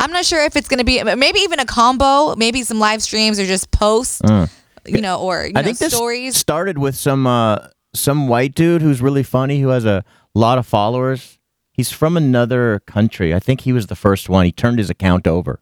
I'm 0.00 0.10
not 0.12 0.24
sure 0.24 0.44
if 0.44 0.56
it's 0.56 0.68
going 0.68 0.78
to 0.78 0.84
be 0.84 1.02
maybe 1.02 1.38
even 1.40 1.60
a 1.60 1.64
combo, 1.64 2.34
maybe 2.36 2.62
some 2.62 2.78
live 2.78 3.02
streams 3.02 3.38
or 3.40 3.46
just 3.46 3.70
posts, 3.70 4.20
Mm. 4.22 4.50
you 4.86 5.00
know, 5.00 5.18
or 5.20 5.44
you 5.46 5.52
I 5.54 5.60
know, 5.60 5.64
think 5.66 5.78
this 5.78 5.92
stories. 5.94 6.36
started 6.36 6.78
with 6.78 6.94
some 6.96 7.26
uh, 7.26 7.68
some 7.94 8.28
white 8.28 8.54
dude 8.54 8.82
who's 8.82 9.00
really 9.00 9.22
funny 9.22 9.60
who 9.60 9.68
has 9.68 9.84
a 9.84 10.04
lot 10.34 10.58
of 10.58 10.66
followers. 10.66 11.38
He's 11.72 11.90
from 11.90 12.16
another 12.16 12.80
country. 12.86 13.34
I 13.34 13.40
think 13.40 13.62
he 13.62 13.72
was 13.72 13.86
the 13.88 13.96
first 13.96 14.28
one. 14.28 14.44
He 14.44 14.52
turned 14.52 14.78
his 14.78 14.90
account 14.90 15.26
over. 15.26 15.60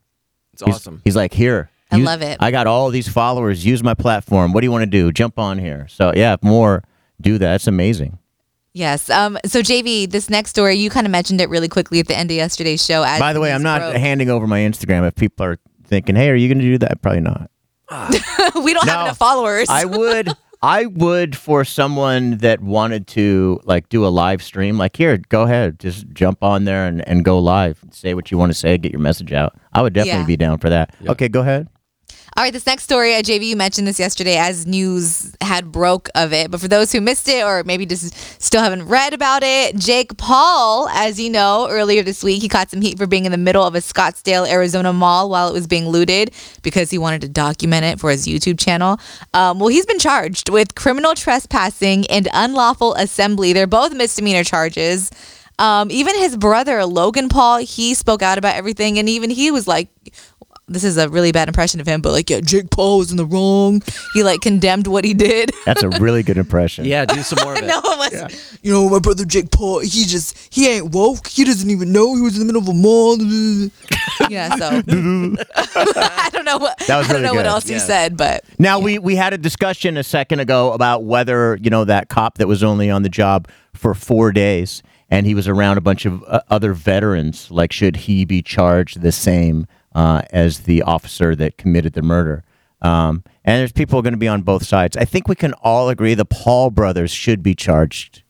It's 0.53 0.63
He's- 0.63 0.77
awesome. 0.77 1.01
He's 1.05 1.17
like, 1.17 1.33
here. 1.35 1.71
I 1.91 1.97
use- 1.97 2.07
love 2.07 2.23
it. 2.23 2.39
I 2.41 2.51
got 2.51 2.67
all 2.67 2.89
these 2.91 3.09
followers. 3.09 3.65
Use 3.67 3.83
my 3.83 3.95
platform. 3.95 4.53
What 4.53 4.61
do 4.63 4.67
you 4.67 4.73
want 4.73 4.83
to 4.83 4.91
do? 4.91 5.13
Jump 5.13 5.39
on 5.39 5.59
here. 5.59 5.87
So 5.89 6.13
yeah, 6.17 6.37
more 6.43 6.83
do 7.21 7.39
that. 7.39 7.55
It's 7.57 7.67
amazing. 7.67 8.19
Yes. 8.75 9.11
Um. 9.11 9.39
So 9.45 9.61
JV, 9.61 10.11
this 10.11 10.31
next 10.31 10.51
story, 10.51 10.77
you 10.77 10.89
kind 10.91 11.07
of 11.07 11.11
mentioned 11.11 11.41
it 11.41 11.49
really 11.51 11.69
quickly 11.69 12.01
at 12.01 12.09
the 12.09 12.17
end 12.17 12.31
of 12.31 12.37
yesterday's 12.37 12.85
show. 12.85 13.03
As 13.03 13.21
By 13.21 13.33
the 13.33 13.41
way, 13.41 13.53
I'm 13.53 13.63
not 13.63 13.81
broke. 13.81 13.97
handing 13.97 14.31
over 14.31 14.47
my 14.47 14.61
Instagram. 14.61 15.07
If 15.07 15.15
people 15.15 15.45
are 15.45 15.59
thinking, 15.85 16.17
hey, 16.17 16.31
are 16.31 16.35
you 16.35 16.49
going 16.49 16.59
to 16.59 16.65
do 16.65 16.79
that? 16.79 17.03
Probably 17.03 17.21
not. 17.21 17.51
we 18.65 18.73
don't 18.73 18.89
have 18.89 19.07
enough 19.07 19.19
followers. 19.19 19.69
I 19.69 19.85
would. 19.85 20.31
I 20.65 20.87
would 20.87 21.37
for 21.37 21.65
someone 21.65 22.39
that 22.39 22.61
wanted 22.63 23.09
to 23.09 23.61
like 23.65 23.89
do 23.89 24.07
a 24.07 24.09
live 24.09 24.43
stream. 24.43 24.79
Like 24.79 24.97
here, 24.97 25.19
go 25.29 25.43
ahead, 25.43 25.81
just 25.81 26.09
jump 26.13 26.43
on 26.45 26.65
there 26.65 26.87
and, 26.87 27.07
and 27.09 27.25
go 27.25 27.41
live. 27.41 27.85
Say 27.91 28.15
what 28.15 28.31
you 28.31 28.39
want 28.39 28.53
to 28.53 28.55
say, 28.59 28.79
get 28.79 28.93
your 28.93 29.01
message 29.01 29.33
out. 29.33 29.57
I 29.73 29.83
would 29.83 29.93
definitely 29.93 30.21
Yeah. 30.21 30.27
be 30.27 30.37
down 30.37 30.59
for 30.59 30.69
that. 30.71 30.95
Okay, 31.09 31.29
go 31.29 31.41
ahead. 31.41 31.67
All 32.35 32.43
right, 32.43 32.53
this 32.53 32.65
next 32.65 32.85
story, 32.85 33.15
uh, 33.15 33.21
JV, 33.21 33.49
you 33.49 33.57
mentioned 33.57 33.87
this 33.87 34.01
yesterday 34.01 34.39
as 34.39 34.67
news 34.67 35.37
had 35.43 35.71
broke 35.71 36.09
of 36.15 36.33
it. 36.33 36.51
But 36.51 36.63
for 36.63 36.69
those 36.69 36.91
who 36.91 37.03
missed 37.03 37.29
it 37.29 37.45
or 37.45 37.63
maybe 37.63 37.85
just 37.85 38.15
still 38.41 38.63
haven't 38.63 38.89
read 38.89 39.13
about 39.13 39.43
it, 39.43 39.77
Jake 39.77 40.17
Paul, 40.17 40.89
as 40.89 41.21
you 41.21 41.29
know, 41.29 41.69
earlier 41.69 42.03
this 42.03 42.25
week, 42.25 42.41
he 42.41 42.49
caught 42.49 42.71
some 42.71 42.81
heat 42.81 42.97
for 42.97 43.07
being 43.07 43.27
in 43.27 43.33
the 43.33 43.39
middle 43.39 43.63
of 43.63 43.75
a 43.75 43.81
Scottsdale, 43.81 44.49
Arizona 44.49 44.95
mall 44.95 45.29
while 45.29 45.47
it 45.47 45.53
was 45.53 45.67
being 45.67 45.91
looted 45.91 46.33
because 46.63 46.89
he 46.89 46.97
wanted 46.97 47.21
to 47.21 47.29
document 47.29 47.85
it 47.85 48.01
for 48.01 48.11
his 48.11 48.27
YouTube 48.27 48.59
channel. 48.59 48.99
Um, 49.35 49.59
well, 49.59 49.69
he's 49.69 49.85
been 49.85 49.99
charged 49.99 50.49
with 50.49 50.75
criminal 50.75 51.15
trespassing 51.15 52.07
and 52.07 52.29
unlawful 52.33 52.95
assembly. 52.95 53.53
They're 53.53 53.67
both 53.67 53.93
misdemeanor 53.93 54.43
charges. 54.43 55.11
Um, 55.59 55.91
even 55.91 56.17
his 56.17 56.37
brother, 56.37 56.85
Logan 56.85 57.29
Paul, 57.29 57.59
he 57.59 57.95
spoke 57.95 58.23
out 58.23 58.39
about 58.39 58.57
everything. 58.57 58.99
And 58.99 59.09
even 59.09 59.31
he 59.31 59.51
was 59.51 59.69
like, 59.69 59.91
this 60.69 60.85
is 60.85 60.97
a 60.97 61.09
really 61.09 61.33
bad 61.33 61.49
impression 61.49 61.81
of 61.81 61.87
him, 61.87 62.01
but 62.01 62.13
like, 62.13 62.31
yeah, 62.31 62.41
Jake 62.41 62.71
Paul 62.71 62.99
was 62.99 63.11
in 63.11 63.17
the 63.17 63.27
wrong. 63.27 63.83
He 64.15 64.23
like 64.23 64.41
condemned 64.41 64.87
what 64.87 65.05
he 65.05 65.13
did. 65.13 65.51
That's 65.67 65.83
a 65.83 65.89
really 65.91 66.23
good 66.23 66.39
impression. 66.39 66.85
Yeah, 66.85 67.05
do 67.05 67.23
some 67.23 67.45
more 67.45 67.53
of 67.55 67.59
it. 67.63 67.67
no, 67.67 67.79
it 67.85 68.13
was, 68.23 68.59
You 68.63 68.73
know, 68.73 68.89
my 68.89 68.99
brother 69.01 69.25
Jake 69.25 69.51
Paul, 69.51 69.81
he 69.81 70.05
just, 70.05 70.39
he 70.55 70.69
ain't 70.69 70.93
woke. 70.93 71.27
He 71.27 71.45
doesn't 71.45 71.69
even 71.69 71.93
know 71.93 72.15
he 72.15 72.23
was 72.23 72.35
in 72.35 72.47
the 72.47 72.47
middle 72.47 72.63
of 72.63 72.69
a 72.69 72.75
mall. 72.75 73.19
yeah. 74.31 74.55
So 74.57 74.83
I 74.87 76.29
don't 76.33 76.45
know 76.45 76.59
what 76.59 76.79
That 76.87 76.99
was 76.99 77.09
I 77.11 77.13
don't 77.13 77.23
really 77.23 77.23
know 77.23 77.35
what 77.35 77.47
else 77.47 77.69
you 77.69 77.77
Yeah. 77.77 77.83
said, 77.83 78.17
but 78.17 78.45
Now 78.59 78.79
we 78.79 78.99
we 78.99 79.17
had 79.17 79.33
a 79.35 79.39
discussion 79.39 79.97
a 79.97 80.03
second 80.05 80.41
ago 80.41 80.73
about 80.73 81.05
whether 81.05 81.59
you 81.61 81.71
know 81.71 81.85
that 81.85 82.09
cop 82.09 82.39
that 82.39 82.47
was 82.49 82.63
only 82.63 82.91
on 82.91 83.03
the 83.03 83.09
job 83.09 83.49
for 83.75 83.95
four 83.95 84.33
days 84.33 84.83
and 85.11 85.27
he 85.27 85.35
was 85.35 85.49
around 85.49 85.77
a 85.79 85.81
bunch 85.81 86.07
of 86.07 86.23
uh, 86.27 86.41
other 86.49 86.73
veterans. 86.73 87.51
Like, 87.51 87.73
should 87.73 87.97
he 87.97 88.25
be 88.25 88.41
charged 88.43 89.03
the 89.03 89.13
same 89.13 89.67
uh, 89.95 90.23
as 90.31 90.61
the 90.61 90.83
officer 90.83 91.35
that 91.37 91.57
committed 91.59 91.93
the 91.95 92.03
murder? 92.03 92.45
Um, 92.81 93.23
and 93.45 93.61
there's 93.61 93.73
people 93.73 94.03
going 94.03 94.13
to 94.15 94.19
be 94.19 94.29
on 94.29 94.43
both 94.43 94.65
sides. 94.67 94.97
I 94.97 95.05
think 95.05 95.29
we 95.29 95.35
can 95.37 95.53
all 95.63 95.89
agree 95.89 96.15
the 96.15 96.25
Paul 96.25 96.71
brothers 96.71 97.11
should 97.11 97.43
be 97.43 97.55
charged 97.55 98.23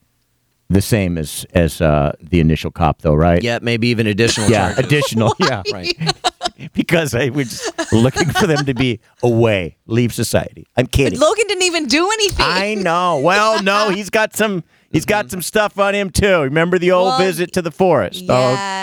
the 0.69 0.81
same 0.83 1.19
as 1.19 1.45
as 1.55 1.81
uh, 1.83 2.13
the 2.21 2.41
initial 2.41 2.71
cop, 2.71 3.03
though, 3.03 3.15
right? 3.15 3.43
Yeah, 3.43 3.59
maybe 3.61 3.89
even 3.89 4.07
additional 4.07 4.51
Yeah, 4.51 4.73
charges. 4.75 4.85
additional. 4.87 5.35
Yeah, 5.41 5.63
Right. 5.73 5.95
because 6.75 7.15
I 7.15 7.29
was 7.29 7.71
looking 7.93 8.29
for 8.31 8.47
them 8.47 8.65
to 8.67 8.75
be 8.75 9.01
away, 9.23 9.77
leave 9.87 10.13
society. 10.15 10.67
I'm 10.77 10.87
kidding. 10.87 11.19
Logan 11.19 11.45
didn't 11.49 11.65
even 11.65 11.87
do 11.87 12.09
anything. 12.11 12.47
I 12.47 12.75
know. 12.75 13.21
Well, 13.21 13.63
no, 13.63 13.91
he's 13.91 14.11
got 14.11 14.35
some. 14.37 14.65
He's 14.91 15.07
got 15.07 15.31
some 15.31 15.41
stuff 15.41 15.79
on 15.79 15.95
him 15.95 16.11
too. 16.11 16.41
Remember 16.43 16.79
the 16.79 16.91
old 16.93 17.09
Well, 17.09 17.19
visit 17.19 17.53
to 17.55 17.63
the 17.63 17.71
forest? 17.71 18.21
Yes, 18.23 18.29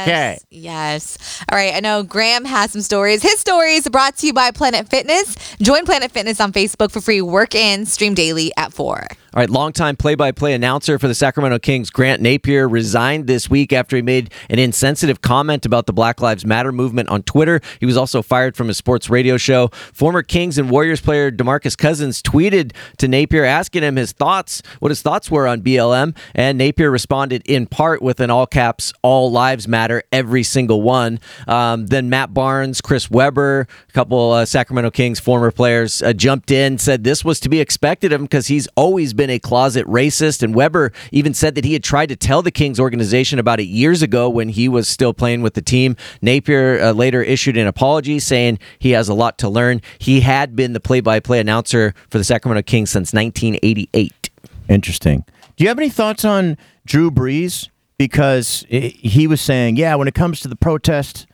Okay. 0.09 0.39
Yes. 0.49 1.43
All 1.51 1.57
right. 1.57 1.73
I 1.75 1.79
know 1.79 2.03
Graham 2.03 2.45
has 2.45 2.71
some 2.71 2.81
stories. 2.81 3.21
His 3.21 3.39
stories 3.39 3.87
brought 3.87 4.17
to 4.17 4.27
you 4.27 4.33
by 4.33 4.51
Planet 4.51 4.89
Fitness. 4.89 5.35
Join 5.61 5.85
Planet 5.85 6.11
Fitness 6.11 6.39
on 6.41 6.51
Facebook 6.51 6.91
for 6.91 7.01
free 7.01 7.21
work 7.21 7.53
in, 7.55 7.85
stream 7.85 8.13
daily 8.13 8.51
at 8.57 8.73
4. 8.73 9.07
All 9.31 9.39
right, 9.39 9.49
longtime 9.49 9.95
play-by-play 9.95 10.55
announcer 10.55 10.97
for 10.97 11.07
the 11.07 11.13
Sacramento 11.13 11.59
Kings, 11.59 11.91
Grant 11.91 12.19
Napear, 12.19 12.67
resigned 12.69 13.27
this 13.27 13.47
week 13.47 13.71
after 13.71 13.95
he 13.95 14.01
made 14.01 14.33
an 14.49 14.57
insensitive 14.57 15.21
comment 15.21 15.67
about 15.67 15.85
the 15.85 15.93
Black 15.93 16.19
Lives 16.19 16.47
Matter 16.47 16.71
movement 16.71 17.09
on 17.09 17.21
Twitter. 17.21 17.61
He 17.79 17.85
was 17.85 17.95
also 17.95 18.23
fired 18.23 18.57
from 18.57 18.69
his 18.69 18.77
sports 18.77 19.07
radio 19.07 19.37
show. 19.37 19.67
Former 19.93 20.23
Kings 20.23 20.57
and 20.57 20.71
Warriors 20.71 20.99
player 20.99 21.29
DeMarcus 21.29 21.77
Cousins 21.77 22.23
tweeted 22.23 22.73
to 22.97 23.05
Napear 23.05 23.45
asking 23.45 23.83
him 23.83 23.97
his 23.97 24.13
thoughts, 24.13 24.63
what 24.79 24.89
his 24.89 25.03
thoughts 25.03 25.29
were 25.29 25.47
on 25.47 25.61
BLM, 25.61 26.17
and 26.33 26.59
Napear 26.59 26.91
responded 26.91 27.43
in 27.45 27.67
part 27.67 28.01
with 28.01 28.19
an 28.21 28.31
all 28.31 28.47
caps 28.47 28.93
"All 29.03 29.31
lives 29.31 29.67
matter, 29.67 30.01
every 30.11 30.41
single 30.41 30.81
one." 30.81 31.19
Um, 31.47 31.85
then 31.85 32.09
Matt 32.09 32.33
Barnes, 32.33 32.81
Chris 32.81 33.11
Webber, 33.11 33.67
a 33.87 33.91
couple 33.91 34.31
uh, 34.31 34.45
Sacramento 34.45 34.89
Kings 34.89 35.19
former 35.19 35.51
players 35.51 36.01
uh, 36.01 36.13
jumped 36.13 36.49
in, 36.49 36.79
said 36.79 37.03
this 37.03 37.23
was 37.23 37.39
to 37.41 37.49
be 37.49 37.59
expected 37.59 38.11
of 38.11 38.21
him 38.21 38.25
because 38.25 38.47
he's 38.47 38.67
always 38.75 39.13
been 39.19 39.29
a 39.29 39.37
closet 39.37 39.85
racist. 39.85 40.41
And 40.41 40.55
Webber 40.55 40.93
even 41.11 41.33
said 41.33 41.55
that 41.55 41.65
he 41.65 41.73
had 41.73 41.83
tried 41.83 42.07
to 42.07 42.15
tell 42.15 42.41
the 42.41 42.51
Kings 42.51 42.79
organization 42.79 43.37
about 43.37 43.59
it 43.59 43.65
years 43.65 44.01
ago 44.01 44.29
when 44.29 44.47
he 44.47 44.69
was 44.69 44.87
still 44.87 45.13
playing 45.13 45.41
with 45.41 45.55
the 45.55 45.61
team. 45.61 45.97
Napear 46.23 46.81
uh, 46.81 46.91
later 46.91 47.21
issued 47.21 47.57
an 47.57 47.67
apology 47.67 48.19
saying 48.19 48.59
he 48.79 48.91
has 48.91 49.09
a 49.09 49.13
lot 49.13 49.37
to 49.39 49.49
learn. 49.49 49.81
He 49.99 50.21
had 50.21 50.55
been 50.55 50.71
the 50.71 50.79
play 50.79 51.01
by 51.01 51.19
play 51.19 51.41
announcer 51.41 51.93
for 52.09 52.17
the 52.17 52.23
Sacramento 52.23 52.61
Kings 52.61 52.91
since 52.91 53.11
1988. 53.11 54.29
Interesting. 54.69 55.25
Do 55.57 55.65
you 55.65 55.67
have 55.67 55.77
any 55.77 55.89
thoughts 55.89 56.23
on 56.23 56.57
Drew 56.85 57.11
Brees? 57.11 57.67
Because 57.97 58.65
he 58.69 59.27
was 59.27 59.41
saying, 59.41 59.75
yeah, 59.75 59.95
when 59.95 60.07
it 60.07 60.13
comes 60.13 60.39
to 60.39 60.47
the 60.47 60.55
protest, 60.55 61.27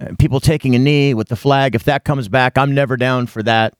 uh, 0.00 0.08
people 0.18 0.40
taking 0.40 0.74
a 0.74 0.78
knee 0.80 1.14
with 1.14 1.28
the 1.28 1.36
flag, 1.36 1.76
if 1.76 1.84
that 1.84 2.02
comes 2.02 2.28
back, 2.28 2.58
I'm 2.58 2.74
never 2.74 2.96
down 2.96 3.28
for 3.28 3.44
that. 3.44 3.74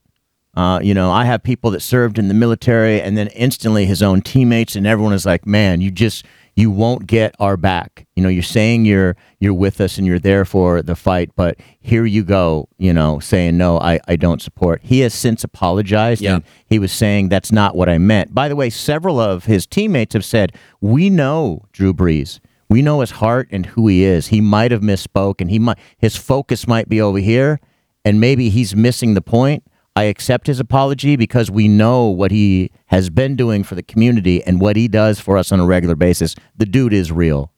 Uh, 0.54 0.80
you 0.82 0.94
know, 0.94 1.12
I 1.12 1.24
have 1.26 1.42
people 1.42 1.70
that 1.70 1.80
served 1.80 2.18
in 2.18 2.28
the 2.28 2.34
military, 2.34 3.00
and 3.00 3.16
then 3.16 3.28
instantly 3.28 3.86
his 3.86 4.02
own 4.02 4.20
teammates 4.20 4.74
and 4.74 4.86
everyone 4.86 5.12
is 5.12 5.24
like, 5.24 5.46
"Man, 5.46 5.80
you 5.80 5.90
just 5.92 6.24
you 6.56 6.72
won't 6.72 7.06
get 7.06 7.36
our 7.38 7.56
back." 7.56 8.06
You 8.16 8.22
know, 8.24 8.28
you're 8.28 8.42
saying 8.42 8.84
you're 8.84 9.16
you're 9.38 9.54
with 9.54 9.80
us 9.80 9.96
and 9.96 10.06
you're 10.06 10.18
there 10.18 10.44
for 10.44 10.82
the 10.82 10.96
fight, 10.96 11.30
but 11.36 11.56
here 11.78 12.04
you 12.04 12.24
go, 12.24 12.68
you 12.78 12.92
know, 12.92 13.20
saying 13.20 13.56
no, 13.58 13.78
I 13.78 14.00
I 14.08 14.16
don't 14.16 14.42
support. 14.42 14.80
He 14.82 15.00
has 15.00 15.14
since 15.14 15.44
apologized, 15.44 16.20
and 16.34 16.44
he 16.66 16.80
was 16.80 16.90
saying 16.90 17.28
that's 17.28 17.52
not 17.52 17.76
what 17.76 17.88
I 17.88 17.98
meant. 17.98 18.34
By 18.34 18.48
the 18.48 18.56
way, 18.56 18.70
several 18.70 19.20
of 19.20 19.44
his 19.44 19.68
teammates 19.68 20.14
have 20.14 20.24
said, 20.24 20.52
"We 20.80 21.10
know 21.10 21.62
Drew 21.72 21.94
Brees." 21.94 22.40
We 22.68 22.82
know 22.82 23.00
his 23.00 23.10
heart 23.10 23.48
and 23.50 23.66
who 23.66 23.88
he 23.88 24.04
is. 24.04 24.28
He 24.28 24.40
might 24.40 24.70
have 24.70 24.80
misspoke, 24.80 25.40
and 25.40 25.50
he 25.50 25.58
might 25.58 25.78
his 25.98 26.16
focus 26.16 26.66
might 26.68 26.88
be 26.88 27.00
over 27.00 27.18
here, 27.18 27.60
and 28.04 28.20
maybe 28.20 28.48
he's 28.48 28.74
missing 28.76 29.14
the 29.14 29.20
point. 29.20 29.64
I 29.96 30.04
accept 30.04 30.46
his 30.46 30.60
apology 30.60 31.16
because 31.16 31.50
we 31.50 31.68
know 31.68 32.06
what 32.06 32.30
he 32.30 32.70
has 32.86 33.10
been 33.10 33.36
doing 33.36 33.64
for 33.64 33.74
the 33.74 33.82
community 33.82 34.42
and 34.44 34.60
what 34.60 34.76
he 34.76 34.88
does 34.88 35.18
for 35.20 35.36
us 35.36 35.50
on 35.52 35.60
a 35.60 35.66
regular 35.66 35.96
basis. 35.96 36.34
The 36.56 36.66
dude 36.66 36.92
is 36.92 37.10
real. 37.10 37.52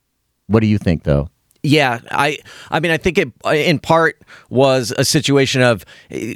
What 0.46 0.60
do 0.60 0.66
you 0.66 0.78
think, 0.78 1.04
though? 1.04 1.28
Yeah, 1.64 2.00
I 2.10 2.38
I 2.72 2.80
mean 2.80 2.90
I 2.90 2.96
think 2.96 3.18
it 3.18 3.32
in 3.46 3.78
part 3.78 4.20
was 4.50 4.92
a 4.98 5.04
situation 5.04 5.62
of 5.62 5.84
eh, 6.10 6.34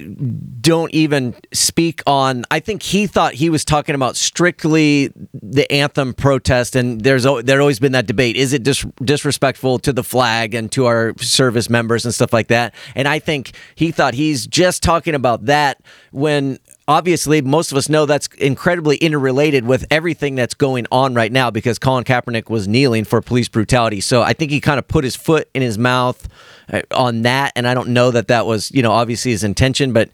don't 0.61 0.95
even 0.95 1.35
speak 1.53 2.01
on 2.07 2.45
I 2.53 2.61
think 2.61 2.83
he 2.85 3.09
thought 3.09 3.35
he 3.35 3.51
was 3.51 3.64
talking 3.64 3.97
about 3.97 4.14
strictly 4.14 5.12
the 5.35 5.70
anthem 5.72 6.14
protest 6.14 6.77
and 6.77 7.01
there's 7.01 7.24
there 7.43 7.61
always 7.61 7.81
been 7.81 7.91
that 7.93 8.07
debate. 8.07 8.37
Is 8.37 8.53
it 8.53 8.62
dis- 8.62 8.87
disrespectful 9.03 9.81
to 9.81 9.93
the 9.93 10.05
flag 10.05 10.55
and 10.55 10.70
to 10.72 10.87
our 10.87 11.12
service 11.18 11.68
members 11.68 12.05
and 12.05 12.14
stuff 12.14 12.33
like 12.33 12.47
that? 12.49 12.72
And 12.95 13.09
I 13.09 13.18
think 13.18 13.53
he 13.74 13.91
thought 13.91 14.14
he's 14.14 14.47
just 14.47 14.81
talking 14.81 15.16
about 15.16 15.47
that 15.47 15.83
when 16.12 16.61
obviously 16.89 17.43
most 17.43 17.72
of 17.72 17.78
us 17.78 17.89
know 17.89 18.07
that's 18.07 18.28
incredibly 18.39 18.97
interrelated 18.97 19.66
with 19.66 19.84
everything 19.91 20.34
that's 20.34 20.55
going 20.55 20.87
on 20.93 21.14
right 21.14 21.32
now 21.32 21.51
because 21.51 21.78
Colin 21.78 22.05
Kaepernick 22.05 22.49
was 22.49 22.68
kneeling 22.68 23.05
for 23.05 23.20
police 23.20 23.49
brutality. 23.49 24.01
So 24.01 24.22
I 24.22 24.32
think 24.32 24.51
he 24.51 24.61
kind 24.61 24.78
of 24.78 24.87
put 24.87 25.05
his 25.05 25.16
foot 25.16 25.49
in 25.55 25.62
his 25.62 25.78
mouth 25.78 26.28
uh, 26.72 26.82
on 26.93 27.22
that, 27.22 27.53
and 27.57 27.66
I 27.66 27.74
don't 27.74 27.89
know 27.89 28.11
that 28.11 28.28
that 28.28 28.47
was 28.47 28.70
you 28.72 28.82
know 28.82 28.93
obviously 28.93 29.30
his 29.32 29.45
intention, 29.45 29.93
but 29.93 30.11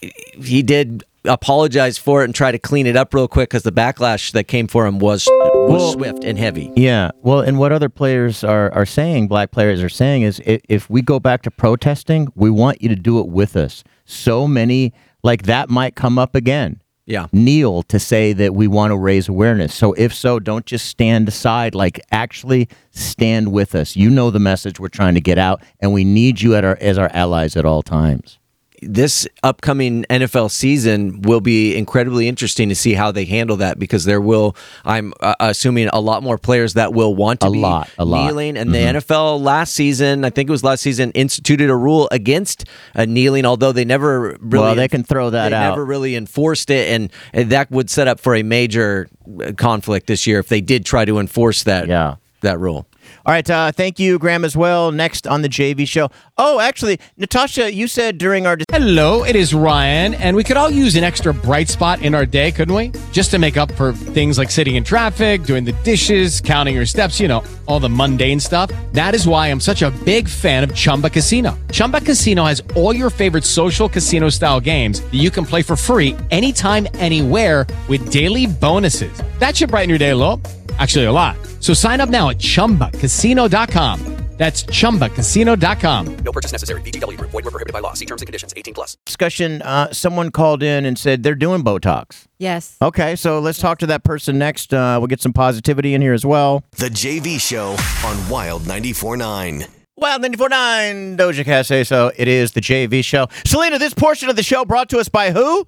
he 0.00 0.62
did 0.62 1.04
apologize 1.24 1.98
for 1.98 2.22
it 2.22 2.26
and 2.26 2.34
try 2.34 2.52
to 2.52 2.58
clean 2.58 2.86
it 2.86 2.94
up 2.96 3.12
real 3.12 3.26
quick 3.26 3.50
because 3.50 3.64
the 3.64 3.72
backlash 3.72 4.30
that 4.30 4.44
came 4.44 4.68
for 4.68 4.86
him 4.86 5.00
was 5.00 5.26
was 5.26 5.68
Well- 5.80 5.92
swift 5.92 6.22
and 6.24 6.38
heavy. 6.38 6.70
Yeah. 6.76 7.10
Well, 7.22 7.40
and 7.40 7.58
what 7.58 7.72
other 7.72 7.88
players 7.88 8.44
are, 8.44 8.72
are 8.72 8.86
saying, 8.86 9.26
black 9.26 9.50
players 9.50 9.82
are 9.82 9.88
saying, 9.88 10.22
is 10.22 10.40
if, 10.46 10.60
if 10.68 10.88
we 10.88 11.02
go 11.02 11.18
back 11.18 11.42
to 11.42 11.50
protesting, 11.50 12.28
we 12.36 12.48
want 12.50 12.80
you 12.80 12.88
to 12.90 12.94
do 12.94 13.18
it 13.18 13.26
with 13.26 13.56
us. 13.56 13.82
So 14.04 14.46
many, 14.46 14.92
like 15.26 15.42
that 15.42 15.68
might 15.68 15.96
come 15.96 16.18
up 16.18 16.34
again. 16.34 16.80
Yeah. 17.04 17.26
Kneel 17.32 17.82
to 17.84 17.98
say 17.98 18.32
that 18.32 18.54
we 18.54 18.66
want 18.66 18.92
to 18.92 18.96
raise 18.96 19.28
awareness. 19.28 19.74
So 19.74 19.92
if 19.92 20.14
so, 20.14 20.40
don't 20.40 20.66
just 20.66 20.86
stand 20.86 21.28
aside. 21.28 21.74
Like 21.74 22.00
actually 22.10 22.68
stand 22.90 23.52
with 23.52 23.74
us. 23.74 23.96
You 23.96 24.08
know 24.08 24.30
the 24.30 24.40
message 24.40 24.80
we're 24.80 24.88
trying 24.88 25.14
to 25.14 25.20
get 25.20 25.36
out, 25.36 25.62
and 25.80 25.92
we 25.92 26.04
need 26.04 26.40
you 26.40 26.54
at 26.54 26.64
our 26.64 26.78
as 26.80 26.96
our 26.96 27.10
allies 27.12 27.56
at 27.56 27.64
all 27.64 27.82
times. 27.82 28.38
This 28.82 29.26
upcoming 29.42 30.04
NFL 30.10 30.50
season 30.50 31.22
will 31.22 31.40
be 31.40 31.76
incredibly 31.76 32.28
interesting 32.28 32.68
to 32.68 32.74
see 32.74 32.94
how 32.94 33.10
they 33.12 33.24
handle 33.24 33.56
that 33.56 33.78
because 33.78 34.04
there 34.04 34.20
will, 34.20 34.54
I'm 34.84 35.12
uh, 35.20 35.34
assuming, 35.40 35.88
a 35.92 36.00
lot 36.00 36.22
more 36.22 36.38
players 36.38 36.74
that 36.74 36.92
will 36.92 37.14
want 37.14 37.40
to 37.40 37.46
A 37.46 37.50
be 37.50 37.58
lot, 37.58 37.88
a 37.98 38.04
lot. 38.04 38.24
kneeling. 38.26 38.56
And 38.56 38.70
Mhm. 38.70 38.72
the 38.72 38.78
NFL 39.00 39.40
last 39.42 39.74
season, 39.74 40.24
I 40.24 40.30
think 40.30 40.48
it 40.48 40.52
was 40.52 40.62
last 40.64 40.80
season, 40.82 41.10
instituted 41.12 41.70
a 41.70 41.76
rule 41.76 42.08
against 42.10 42.64
uh, 42.94 43.04
kneeling, 43.04 43.44
although 43.46 43.72
they 43.72 43.84
never 43.84 44.36
really. 44.40 44.62
Well, 44.64 44.74
they 44.74 44.88
can 44.88 45.04
throw 45.04 45.30
that 45.30 45.50
they 45.50 45.54
out. 45.56 45.70
never 45.70 45.84
really 45.84 46.14
enforced 46.16 46.70
it, 46.70 46.88
and, 46.90 47.10
and 47.32 47.50
that 47.50 47.70
would 47.70 47.88
set 47.90 48.08
up 48.08 48.20
for 48.20 48.34
a 48.34 48.42
major 48.42 49.08
uh, 49.44 49.52
conflict 49.52 50.06
this 50.06 50.26
year 50.26 50.38
if 50.38 50.48
they 50.48 50.60
did 50.60 50.84
try 50.84 51.04
to 51.04 51.18
enforce 51.18 51.62
that. 51.64 51.88
Yeah. 51.88 52.16
That 52.42 52.60
rule. 52.60 52.86
All 53.24 53.32
right. 53.32 53.48
Uh, 53.48 53.72
thank 53.72 53.98
you, 53.98 54.18
Graham, 54.18 54.44
as 54.44 54.56
well. 54.56 54.92
Next 54.92 55.26
on 55.26 55.42
the 55.42 55.48
JV 55.48 55.86
show. 55.86 56.10
Oh, 56.38 56.60
actually, 56.60 56.98
Natasha, 57.16 57.72
you 57.72 57.88
said 57.88 58.18
during 58.18 58.46
our. 58.46 58.58
Hello, 58.70 59.24
it 59.24 59.36
is 59.36 59.54
Ryan, 59.54 60.14
and 60.14 60.36
we 60.36 60.44
could 60.44 60.56
all 60.56 60.70
use 60.70 60.96
an 60.96 61.04
extra 61.04 61.32
bright 61.32 61.68
spot 61.68 62.02
in 62.02 62.14
our 62.14 62.26
day, 62.26 62.52
couldn't 62.52 62.74
we? 62.74 62.92
Just 63.12 63.30
to 63.30 63.38
make 63.38 63.56
up 63.56 63.72
for 63.72 63.92
things 63.92 64.38
like 64.38 64.50
sitting 64.50 64.76
in 64.76 64.84
traffic, 64.84 65.44
doing 65.44 65.64
the 65.64 65.72
dishes, 65.84 66.40
counting 66.40 66.74
your 66.74 66.86
steps, 66.86 67.20
you 67.20 67.28
know, 67.28 67.42
all 67.66 67.80
the 67.80 67.88
mundane 67.88 68.40
stuff. 68.40 68.70
That 68.92 69.14
is 69.14 69.26
why 69.26 69.48
I'm 69.48 69.60
such 69.60 69.82
a 69.82 69.90
big 70.04 70.28
fan 70.28 70.64
of 70.64 70.74
Chumba 70.74 71.10
Casino. 71.10 71.56
Chumba 71.70 72.00
Casino 72.00 72.44
has 72.44 72.62
all 72.74 72.94
your 72.94 73.10
favorite 73.10 73.44
social 73.44 73.88
casino 73.88 74.28
style 74.28 74.60
games 74.60 75.00
that 75.00 75.14
you 75.14 75.30
can 75.30 75.46
play 75.46 75.62
for 75.62 75.76
free 75.76 76.16
anytime, 76.30 76.86
anywhere 76.94 77.66
with 77.88 78.10
daily 78.10 78.46
bonuses. 78.46 79.22
That 79.38 79.56
should 79.56 79.70
brighten 79.70 79.88
your 79.88 79.98
day 79.98 80.10
a 80.10 80.16
little. 80.16 80.40
Actually, 80.78 81.04
a 81.04 81.12
lot. 81.12 81.36
So 81.60 81.72
sign 81.74 82.00
up 82.00 82.08
now 82.08 82.30
at 82.30 82.38
chumbacasino.com. 82.38 84.16
That's 84.36 84.64
chumbacasino.com. 84.64 86.16
No 86.18 86.30
purchase 86.32 86.52
necessary. 86.52 86.82
VGW 86.82 87.16
Group. 87.16 87.30
Void 87.30 87.44
were 87.46 87.50
prohibited 87.50 87.72
by 87.72 87.80
law. 87.80 87.94
See 87.94 88.04
terms 88.04 88.20
and 88.20 88.26
conditions. 88.26 88.52
18 88.54 88.74
plus. 88.74 88.98
discussion, 89.06 89.62
uh, 89.62 89.90
someone 89.94 90.30
called 90.30 90.62
in 90.62 90.84
and 90.84 90.98
said 90.98 91.22
they're 91.22 91.34
doing 91.34 91.62
Botox. 91.64 92.26
Yes. 92.38 92.76
Okay, 92.82 93.16
so 93.16 93.40
let's 93.40 93.58
talk 93.58 93.78
to 93.78 93.86
that 93.86 94.04
person 94.04 94.36
next. 94.38 94.74
Uh, 94.74 94.96
we'll 95.00 95.06
get 95.06 95.22
some 95.22 95.32
positivity 95.32 95.94
in 95.94 96.02
here 96.02 96.12
as 96.12 96.26
well. 96.26 96.62
The 96.72 96.90
JV 96.90 97.40
Show 97.40 97.76
on 98.06 98.28
Wild 98.28 98.62
94.9. 98.64 99.66
Wild 99.96 100.22
94.9 100.22 101.16
Doja 101.16 101.42
Cat 101.42 101.64
say 101.64 101.82
so. 101.82 102.12
It 102.18 102.28
is 102.28 102.52
the 102.52 102.60
JV 102.60 103.02
show. 103.02 103.28
Selena, 103.46 103.78
this 103.78 103.94
portion 103.94 104.28
of 104.28 104.36
the 104.36 104.42
show 104.42 104.66
brought 104.66 104.90
to 104.90 104.98
us 104.98 105.08
by 105.08 105.30
who? 105.30 105.66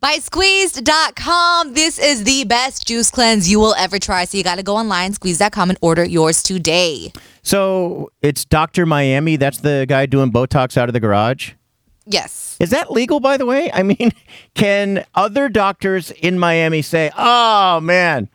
By 0.00 0.14
squeezed.com. 0.14 1.74
This 1.74 1.98
is 1.98 2.24
the 2.24 2.44
best 2.44 2.86
juice 2.86 3.10
cleanse 3.10 3.50
you 3.50 3.60
will 3.60 3.74
ever 3.74 3.98
try. 3.98 4.24
So 4.24 4.38
you 4.38 4.44
got 4.44 4.56
to 4.56 4.62
go 4.62 4.76
online, 4.76 5.12
squeezed.com, 5.12 5.68
and 5.68 5.78
order 5.82 6.04
yours 6.04 6.42
today. 6.42 7.12
So 7.42 8.10
it's 8.22 8.46
Dr. 8.46 8.86
Miami. 8.86 9.36
That's 9.36 9.58
the 9.58 9.84
guy 9.86 10.06
doing 10.06 10.32
Botox 10.32 10.78
out 10.78 10.88
of 10.88 10.94
the 10.94 11.00
garage. 11.00 11.52
Yes. 12.06 12.56
Is 12.60 12.70
that 12.70 12.90
legal, 12.90 13.20
by 13.20 13.36
the 13.36 13.44
way? 13.44 13.70
I 13.72 13.82
mean, 13.82 14.12
can 14.54 15.04
other 15.14 15.50
doctors 15.50 16.10
in 16.12 16.38
Miami 16.38 16.80
say, 16.80 17.10
oh, 17.18 17.80
man, 17.80 18.30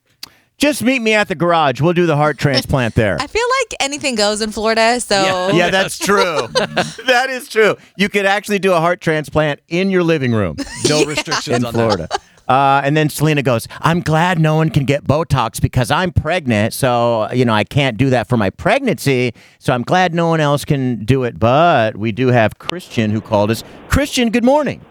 just 0.57 0.83
meet 0.83 1.01
me 1.01 1.13
at 1.13 1.27
the 1.27 1.35
garage. 1.35 1.81
We'll 1.81 1.93
do 1.93 2.05
the 2.05 2.15
heart 2.15 2.37
transplant 2.37 2.95
there? 2.95 3.17
I 3.19 3.27
feel 3.27 3.45
like 3.61 3.75
anything 3.79 4.15
goes 4.15 4.41
in 4.41 4.51
Florida. 4.51 4.99
So 4.99 5.15
Yeah, 5.15 5.51
yeah 5.53 5.69
that's 5.69 5.97
true. 5.97 6.47
that 6.47 7.27
is 7.29 7.47
true. 7.47 7.75
You 7.97 8.09
could 8.09 8.25
actually 8.25 8.59
do 8.59 8.73
a 8.73 8.79
heart 8.79 9.01
transplant 9.01 9.61
in 9.67 9.89
your 9.89 10.03
living 10.03 10.31
room. 10.31 10.57
No 10.87 11.03
restrictions 11.05 11.57
in 11.57 11.65
on 11.65 11.73
Florida. 11.73 12.07
Uh, 12.47 12.81
and 12.83 12.95
then 12.95 13.09
Selena 13.09 13.41
goes, 13.41 13.67
I'm 13.81 14.01
glad 14.01 14.39
no 14.39 14.55
one 14.55 14.69
can 14.69 14.85
get 14.85 15.03
Botox 15.03 15.59
because 15.59 15.89
I'm 15.89 16.11
pregnant. 16.11 16.73
So, 16.73 17.31
you 17.31 17.43
know, 17.43 17.53
I 17.53 17.63
can't 17.63 17.97
do 17.97 18.11
that 18.11 18.27
for 18.27 18.37
my 18.37 18.51
pregnancy. 18.51 19.33
So 19.57 19.73
I'm 19.73 19.81
glad 19.81 20.13
no 20.13 20.27
one 20.27 20.39
else 20.39 20.63
can 20.63 21.05
do 21.05 21.23
it. 21.23 21.39
But 21.39 21.97
we 21.97 22.11
do 22.11 22.27
have 22.27 22.59
Christian 22.59 23.09
who 23.09 23.19
called 23.19 23.49
us. 23.49 23.63
Christian, 23.89 24.29
good 24.29 24.43
morning. 24.43 24.85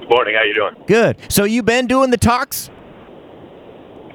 Good 0.00 0.10
morning. 0.10 0.34
How 0.34 0.42
you 0.42 0.54
doing? 0.54 0.74
Good. 0.86 1.16
So 1.28 1.44
you 1.44 1.62
been 1.62 1.86
doing 1.86 2.10
the 2.10 2.18
talks? 2.18 2.68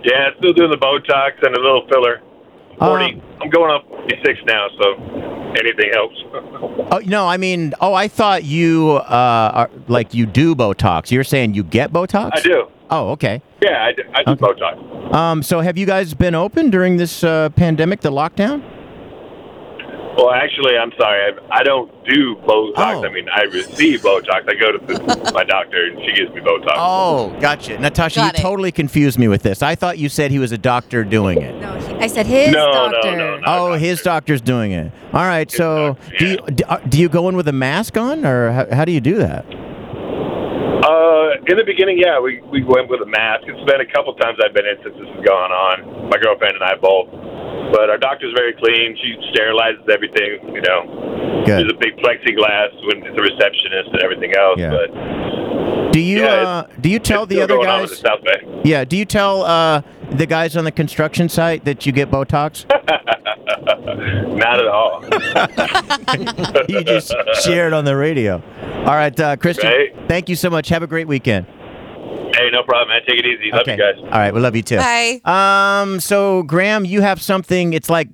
Yeah, 0.08 0.30
still 0.40 0.54
doing 0.54 0.72
the 0.72 0.78
Botox 0.78 1.46
and 1.46 1.54
a 1.54 1.60
little 1.60 1.86
filler. 1.92 2.22
Uh, 2.80 2.88
Forty. 2.88 3.22
I'm 3.42 3.50
going 3.50 3.72
up 3.72 3.86
46 3.90 4.40
now, 4.46 4.68
so 4.80 4.94
anything 5.60 5.92
helps. 5.94 6.16
Oh, 6.90 7.00
no, 7.00 7.28
I 7.28 7.36
mean, 7.36 7.74
oh, 7.82 7.94
I 7.94 8.08
thought 8.08 8.46
you, 8.46 8.92
uh, 8.92 9.52
are, 9.54 9.70
like, 9.90 10.14
you 10.14 10.26
do 10.26 10.56
Botox. 10.56 11.12
You're 11.12 11.26
saying 11.26 11.54
you 11.54 11.64
get 11.64 11.92
Botox? 11.92 12.32
I 12.34 12.40
do. 12.40 12.68
Oh, 12.90 13.10
okay. 13.10 13.42
Yeah, 13.62 13.84
I 13.84 13.92
do, 13.92 14.04
I 14.16 14.24
do 14.24 14.36
Botox. 14.38 15.14
Um, 15.14 15.44
so 15.44 15.60
have 15.60 15.78
you 15.78 15.86
guys 15.86 16.14
been 16.14 16.34
open 16.34 16.70
during 16.70 16.96
this 16.96 17.26
uh, 17.26 17.50
pandemic, 17.50 18.00
the 18.00 18.10
lockdown? 18.12 18.64
Well, 20.18 20.32
actually, 20.32 20.76
I'm 20.78 20.92
sorry. 21.00 21.32
I, 21.52 21.60
I 21.60 21.64
don't 21.64 21.92
do 22.06 22.36
Botox. 22.38 22.74
Oh. 22.78 23.06
I 23.06 23.10
mean, 23.12 23.28
I 23.30 23.44
receive 23.44 24.02
Botox. 24.02 24.50
I 24.50 24.56
go 24.56 24.72
to 24.72 24.80
the, 24.80 25.32
my 25.32 25.44
doctor, 25.44 25.86
and 25.86 26.00
she 26.04 26.14
gives 26.14 26.34
me 26.34 26.42
Botox. 26.42 26.74
Oh, 26.76 27.38
gotcha. 27.40 27.78
Natasha, 27.78 28.22
Got 28.22 28.34
you 28.34 28.40
it. 28.40 28.42
totally 28.42 28.72
confused 28.72 29.20
me 29.20 29.28
with 29.28 29.44
this. 29.44 29.62
I 29.62 29.76
thought 29.76 30.00
you 30.00 30.10
said 30.10 30.32
he 30.32 30.40
was 30.40 30.52
a 30.52 30.58
doctor 30.58 31.04
doing 31.04 31.40
it. 31.42 31.62
No, 31.62 31.76
he, 31.80 31.94
I 31.98 32.08
said 32.08 32.26
his 32.26 32.52
No, 32.52 32.72
no, 32.72 32.92
doctor. 32.92 33.16
no, 33.16 33.38
no. 33.38 33.44
Oh, 33.46 33.74
his 33.74 34.02
doctor's 34.02 34.42
doing 34.42 34.72
it. 34.72 34.92
All 35.14 35.22
right. 35.26 35.52
So, 35.52 35.98
do 36.18 36.26
you 36.28 36.38
do, 36.38 36.64
uh, 36.66 36.80
do 36.80 37.00
you 37.00 37.10
go 37.10 37.30
in 37.30 37.36
with 37.36 37.48
a 37.48 37.54
mask 37.54 37.96
on, 37.96 38.26
or 38.26 38.52
how, 38.52 38.76
how 38.76 38.86
do 38.86 38.92
you 38.92 39.02
do 39.02 39.18
that? 39.18 39.46
Uh, 39.46 41.34
in 41.48 41.58
the 41.58 41.64
beginning, 41.66 41.98
yeah, 42.00 42.20
we, 42.20 42.42
we 42.50 42.64
went 42.64 42.90
with 42.90 43.02
a 43.02 43.06
mask. 43.06 43.44
It's 43.46 43.70
been 43.70 43.82
a 43.82 43.92
couple 43.94 44.14
times 44.16 44.40
I've 44.44 44.54
been 44.54 44.66
in 44.66 44.78
since 44.84 44.96
this 44.98 45.08
has 45.14 45.26
gone 45.26 45.52
on. 45.52 46.10
My 46.10 46.18
girlfriend 46.18 46.56
and 46.56 46.64
I 46.64 46.76
both. 46.76 47.10
But 47.72 47.90
our 47.90 47.98
doctor's 47.98 48.34
very 48.36 48.54
clean. 48.54 48.98
She 49.02 49.16
sterilizes 49.36 49.88
everything, 49.90 50.40
you 50.56 50.62
know. 50.62 51.44
Good. 51.46 51.60
There's 51.60 51.72
a 51.74 51.78
big 51.80 51.98
plexiglass 51.98 52.74
when 52.88 53.06
it's 53.06 53.18
a 53.18 53.22
receptionist 53.22 53.90
and 53.94 54.02
everything 54.02 54.34
else. 54.36 54.60
Yeah. 54.60 54.72
But 54.72 55.92
Do 55.92 56.00
you 56.00 56.20
Yeah, 56.20 56.34
uh, 56.34 56.68
do 56.80 56.90
you 56.90 57.00
tell 57.00 57.26
the 57.26 57.42
other 57.42 57.56
going 57.56 57.68
on 57.70 57.82
with 57.82 58.02
guys? 58.04 58.20
the. 58.24 58.62
Yeah. 58.64 58.84
Do 58.86 58.98
you 58.98 59.06
tell 59.06 59.44
uh, 59.44 59.82
the 60.12 60.26
guys 60.26 60.56
on 60.58 60.64
the 60.66 60.72
construction 60.72 61.30
site 61.30 61.66
that 61.66 61.86
you 61.86 61.92
get 61.92 62.10
Botox? 62.10 62.66
Not 64.38 64.60
at 64.60 64.68
all. 64.68 65.04
you 66.70 66.84
just 66.84 67.14
shared 67.44 67.74
on 67.74 67.86
the 67.86 67.96
radio. 67.96 68.42
All 68.80 68.96
right, 68.96 69.18
uh, 69.20 69.36
Christian. 69.36 69.70
Right. 69.70 69.90
Thank 70.08 70.30
you 70.30 70.36
so 70.36 70.50
much. 70.50 70.70
Have 70.70 70.84
a 70.84 70.88
great 70.88 71.08
weekend. 71.08 71.46
Hey, 72.36 72.50
no 72.52 72.64
problem, 72.64 72.90
man. 72.90 73.02
Take 73.08 73.20
it 73.20 73.26
easy. 73.26 73.52
Love 73.52 73.68
you 73.68 73.78
guys. 73.78 73.96
All 73.98 74.10
right, 74.10 74.34
we 74.34 74.40
love 74.40 74.56
you 74.56 74.62
too. 74.62 74.78
Bye. 74.78 75.22
Um, 75.26 76.00
so 76.00 76.44
Graham, 76.44 76.86
you 76.86 77.02
have 77.02 77.22
something. 77.22 77.74
It's 77.74 77.90
like 77.90 78.10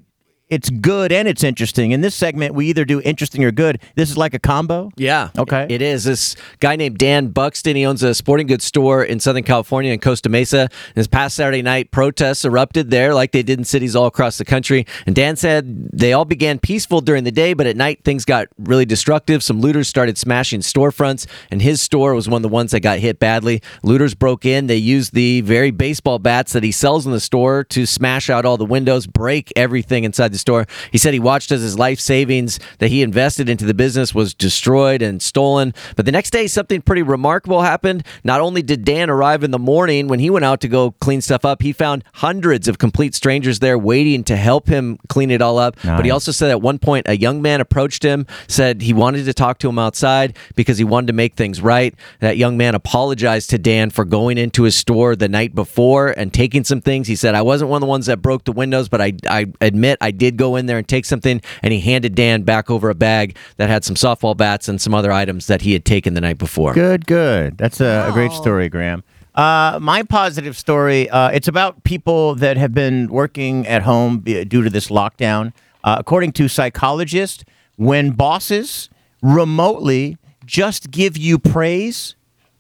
it's 0.54 0.70
good 0.70 1.12
and 1.12 1.28
it's 1.28 1.44
interesting. 1.44 1.92
In 1.92 2.02
this 2.02 2.14
segment, 2.14 2.54
we 2.54 2.68
either 2.68 2.86
do 2.86 3.02
interesting 3.02 3.44
or 3.44 3.52
good. 3.52 3.82
This 3.96 4.12
is 4.12 4.18
like 4.18 4.36
a 4.36 4.40
combo. 4.40 4.92
Yeah. 4.96 5.32
Okay. 5.36 5.66
It 5.68 5.82
is. 5.82 6.04
This 6.04 6.36
guy 6.60 6.76
named 6.76 7.00
Dan 7.00 7.30
Buxton, 7.30 7.76
he 7.76 7.88
owns 7.88 8.04
a 8.04 8.14
sporting 8.14 8.46
goods 8.46 8.64
store 8.64 9.04
in 9.04 9.20
Southern 9.20 9.42
California 9.42 9.92
in 9.92 10.00
Costa 10.00 10.30
Mesa. 10.30 10.70
This 10.94 11.08
past 11.08 11.36
Saturday 11.36 11.64
night, 11.64 11.90
protests 11.90 12.46
erupted 12.46 12.92
there 12.92 13.16
like 13.16 13.32
they 13.32 13.42
did 13.42 13.58
in 13.58 13.66
cities 13.66 13.96
all 13.96 14.06
across 14.06 14.38
the 14.38 14.46
country. 14.46 14.86
And 15.08 15.16
Dan 15.16 15.38
said 15.38 15.90
they 15.92 16.14
all 16.14 16.26
began 16.26 16.60
peaceful 16.60 17.02
during 17.02 17.24
the 17.24 17.32
day, 17.32 17.54
but 17.54 17.66
at 17.66 17.76
night 17.76 18.04
things 18.04 18.24
got 18.24 18.48
really 18.60 18.86
destructive. 18.86 19.42
Some 19.42 19.60
looters 19.60 19.88
started 19.88 20.20
smashing 20.20 20.60
storefronts, 20.60 21.26
and 21.50 21.64
his 21.64 21.82
store 21.82 22.14
was 22.14 22.30
one 22.30 22.38
of 22.38 22.44
the 22.44 22.54
ones 22.54 22.72
that 22.72 22.82
got 22.82 23.00
hit 23.00 23.18
badly. 23.18 23.64
Looters 23.82 24.14
broke 24.14 24.46
in. 24.46 24.68
They 24.68 24.78
used 24.78 25.16
the 25.16 25.42
very 25.42 25.72
baseball 25.72 26.20
bats 26.20 26.54
that 26.54 26.62
he 26.62 26.72
sells 26.72 27.08
in 27.08 27.12
the 27.12 27.20
store 27.20 27.64
to 27.64 27.88
smash 27.88 28.30
out 28.30 28.46
all 28.46 28.58
the 28.58 28.66
windows, 28.66 29.08
break 29.08 29.52
everything 29.56 30.04
inside 30.04 30.32
the 30.32 30.43
store. 30.44 30.68
He 30.92 30.98
said 30.98 31.14
he 31.14 31.20
watched 31.20 31.52
as 31.52 31.62
his 31.62 31.80
life 31.80 32.00
savings 32.00 32.60
that 32.80 32.90
he 32.90 33.02
invested 33.02 33.50
into 33.50 33.66
the 33.66 33.74
business 33.74 34.14
was 34.14 34.34
destroyed 34.34 35.02
and 35.02 35.22
stolen. 35.22 35.74
But 35.96 36.06
the 36.06 36.12
next 36.12 36.30
day, 36.30 36.48
something 36.48 36.82
pretty 36.82 37.02
remarkable 37.02 37.62
happened. 37.62 38.04
Not 38.24 38.42
only 38.42 38.62
did 38.62 38.84
Dan 38.84 39.10
arrive 39.10 39.44
in 39.44 39.52
the 39.52 39.60
morning 39.60 40.08
when 40.08 40.20
he 40.20 40.30
went 40.30 40.46
out 40.46 40.62
to 40.62 40.68
go 40.68 40.92
clean 40.92 41.22
stuff 41.22 41.46
up, 41.46 41.62
he 41.62 41.72
found 41.72 42.04
hundreds 42.16 42.68
of 42.68 42.78
complete 42.78 43.16
strangers 43.16 43.60
there 43.60 43.78
waiting 43.78 44.24
to 44.26 44.36
help 44.36 44.68
him 44.68 45.00
clean 45.10 45.32
it 45.32 45.42
all 45.42 45.58
up. 45.58 45.78
But 45.98 46.06
he 46.06 46.12
also 46.12 46.32
said 46.32 46.52
at 46.52 46.62
one 46.62 46.78
point 46.78 47.08
a 47.08 47.18
young 47.18 47.42
man 47.42 47.62
approached 47.62 48.04
him, 48.04 48.28
said 48.48 48.82
he 48.82 48.94
wanted 48.94 49.26
to 49.26 49.34
talk 49.34 49.58
to 49.60 49.70
him 49.70 49.80
outside 49.80 50.38
because 50.56 50.78
he 50.78 50.84
wanted 50.84 51.08
to 51.08 51.14
make 51.14 51.36
things 51.36 51.62
right. 51.62 51.96
That 52.20 52.38
young 52.38 52.58
man 52.58 52.76
apologized 52.76 53.50
to 53.52 53.58
Dan 53.58 53.90
for 53.90 54.04
going 54.06 54.38
into 54.38 54.64
his 54.64 54.76
store 54.76 55.16
the 55.16 55.30
night 55.30 55.56
before 55.56 56.10
and 56.10 56.34
taking 56.34 56.64
some 56.66 56.82
things. 56.82 57.08
He 57.08 57.16
said, 57.16 57.36
I 57.36 57.42
wasn't 57.42 57.70
one 57.70 57.78
of 57.78 57.88
the 57.88 57.90
ones 57.90 58.08
that 58.08 58.22
broke 58.22 58.44
the 58.44 58.52
windows, 58.52 58.90
but 58.90 59.00
I, 59.02 59.14
I 59.30 59.46
admit 59.62 59.98
I 60.02 60.12
did 60.12 60.23
did 60.24 60.38
go 60.38 60.56
in 60.56 60.66
there 60.68 60.78
and 60.78 60.88
take 60.88 61.06
something, 61.06 61.42
and 61.62 61.74
he 61.74 61.80
handed 61.82 62.16
Dan 62.16 62.44
back 62.44 62.70
over 62.72 62.90
a 62.90 62.96
bag 62.96 63.36
that 63.58 63.70
had 63.70 63.84
some 63.84 63.96
softball 63.96 64.36
bats 64.38 64.68
and 64.70 64.80
some 64.80 64.94
other 64.94 65.12
items 65.12 65.48
that 65.48 65.62
he 65.62 65.74
had 65.74 65.84
taken 65.84 66.14
the 66.14 66.22
night 66.22 66.38
before. 66.38 66.74
Good, 66.74 67.06
good. 67.06 67.58
That's 67.58 67.82
a, 67.82 68.08
a 68.10 68.12
great 68.14 68.32
story, 68.32 68.70
Graham. 68.70 69.04
Uh, 69.36 69.80
my 69.82 70.04
positive 70.04 70.56
story, 70.56 71.10
uh, 71.10 71.30
it's 71.30 71.48
about 71.48 71.84
people 71.84 72.36
that 72.36 72.56
have 72.56 72.74
been 72.74 73.08
working 73.08 73.68
at 73.68 73.82
home 73.82 74.20
due 74.22 74.62
to 74.64 74.70
this 74.70 74.88
lockdown. 74.90 75.52
Uh, 75.84 75.96
according 76.00 76.32
to 76.32 76.48
psychologists, 76.48 77.44
when 77.76 78.12
bosses 78.12 78.90
remotely 79.22 80.18
just 80.46 80.92
give 80.92 81.18
you 81.18 81.38
praise, 81.40 82.16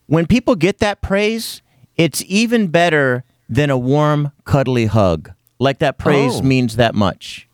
when 0.07 0.25
people 0.25 0.55
get 0.55 0.79
that 0.79 1.01
praise, 1.01 1.61
it's 1.95 2.23
even 2.27 2.67
better 2.67 3.23
than 3.47 3.69
a 3.69 3.77
warm, 3.77 4.31
cuddly 4.45 4.87
hug. 4.87 5.31
Like 5.59 5.79
that 5.79 5.97
praise 5.97 6.37
Oh. 6.37 6.41
means 6.41 6.75
that 6.75 6.95
much 6.95 7.47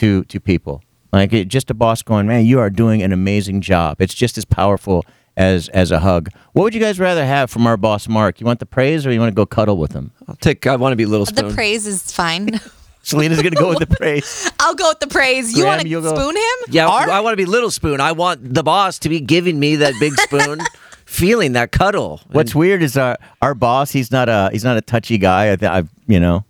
to 0.00 0.24
to 0.24 0.40
people. 0.40 0.82
Like 1.12 1.32
it, 1.32 1.48
just 1.48 1.70
a 1.70 1.74
boss 1.74 2.02
going, 2.02 2.26
man, 2.26 2.44
you 2.46 2.60
are 2.60 2.70
doing 2.70 3.02
an 3.02 3.12
amazing 3.12 3.60
job. 3.62 4.00
It's 4.00 4.14
just 4.14 4.38
as 4.38 4.44
powerful 4.44 5.04
as 5.36 5.68
as 5.70 5.90
a 5.90 5.98
hug. 6.00 6.28
What 6.52 6.62
would 6.64 6.74
you 6.74 6.80
guys 6.80 7.00
rather 7.00 7.24
have 7.24 7.50
from 7.50 7.66
our 7.66 7.76
boss, 7.76 8.08
Mark? 8.08 8.40
You 8.40 8.46
want 8.46 8.60
the 8.60 8.66
praise 8.66 9.06
or 9.06 9.12
you 9.12 9.18
want 9.20 9.30
to 9.32 9.34
go 9.34 9.46
cuddle 9.46 9.76
with 9.76 9.92
him? 9.92 10.12
I'll 10.28 10.36
take. 10.36 10.66
I 10.66 10.76
want 10.76 10.92
to 10.92 10.96
be 10.96 11.06
little 11.06 11.26
spoon. 11.26 11.48
The 11.48 11.54
praise 11.54 11.86
is 11.86 12.12
fine. 12.12 12.60
Selena's 13.02 13.40
gonna 13.42 13.56
go 13.56 13.70
with 13.70 13.78
the 13.78 13.86
praise. 13.96 14.52
I'll 14.60 14.74
go 14.74 14.90
with 14.90 15.00
the 15.00 15.06
praise. 15.06 15.56
You 15.56 15.64
want 15.64 15.80
to 15.80 15.88
you'll 15.88 16.02
go- 16.02 16.14
spoon 16.14 16.36
him? 16.36 16.56
Yeah, 16.68 16.86
I 16.86 17.20
want 17.20 17.32
to 17.32 17.36
be 17.36 17.46
little 17.46 17.70
spoon. 17.70 17.98
I 18.00 18.12
want 18.12 18.54
the 18.54 18.62
boss 18.62 18.98
to 19.00 19.08
be 19.08 19.20
giving 19.20 19.58
me 19.58 19.76
that 19.76 19.94
big 19.98 20.12
spoon, 20.20 20.60
feeling 21.06 21.52
that 21.52 21.72
cuddle. 21.72 22.20
What's 22.30 22.54
weird 22.54 22.82
is 22.82 22.96
our 22.98 23.16
our 23.40 23.54
boss. 23.54 23.90
He's 23.90 24.12
not 24.12 24.28
a 24.28 24.50
he's 24.52 24.64
not 24.64 24.76
a 24.76 24.80
touchy 24.82 25.16
guy. 25.18 25.52
I 25.52 25.56
th- 25.56 25.70
I've 25.70 25.88
you 26.06 26.20
know 26.20 26.44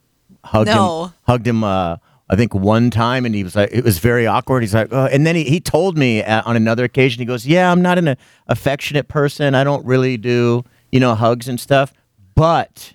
hugged 0.45 0.67
No. 0.69 1.05
him 1.07 1.13
hugged 1.27 1.47
him. 1.47 1.65
Uh, 1.65 1.97
I 2.31 2.37
think 2.37 2.55
one 2.55 2.91
time, 2.91 3.27
and 3.27 3.35
he 3.35 3.43
was 3.43 3.57
like, 3.57 3.71
it 3.73 3.85
was 3.85 3.99
very 3.99 4.27
awkward. 4.27 4.63
He's 4.63 4.73
like, 4.73 4.89
oh. 4.93 5.07
and 5.07 5.27
then 5.27 5.35
he, 5.35 5.45
he 5.45 5.61
told 5.61 5.99
me 5.99 6.23
uh, 6.23 6.43
on 6.47 6.57
another 6.57 6.85
occasion, 6.85 7.19
he 7.19 7.27
goes, 7.27 7.45
yeah, 7.45 7.71
I'm 7.71 7.83
not 7.83 7.99
an 7.99 8.09
uh, 8.09 8.15
affectionate 8.47 9.09
person. 9.09 9.55
I 9.57 9.65
don't 9.65 9.85
really 9.85 10.17
do 10.17 10.65
you 10.91 11.01
know 11.01 11.15
hugs 11.15 11.49
and 11.49 11.59
stuff, 11.59 11.93
but 12.35 12.95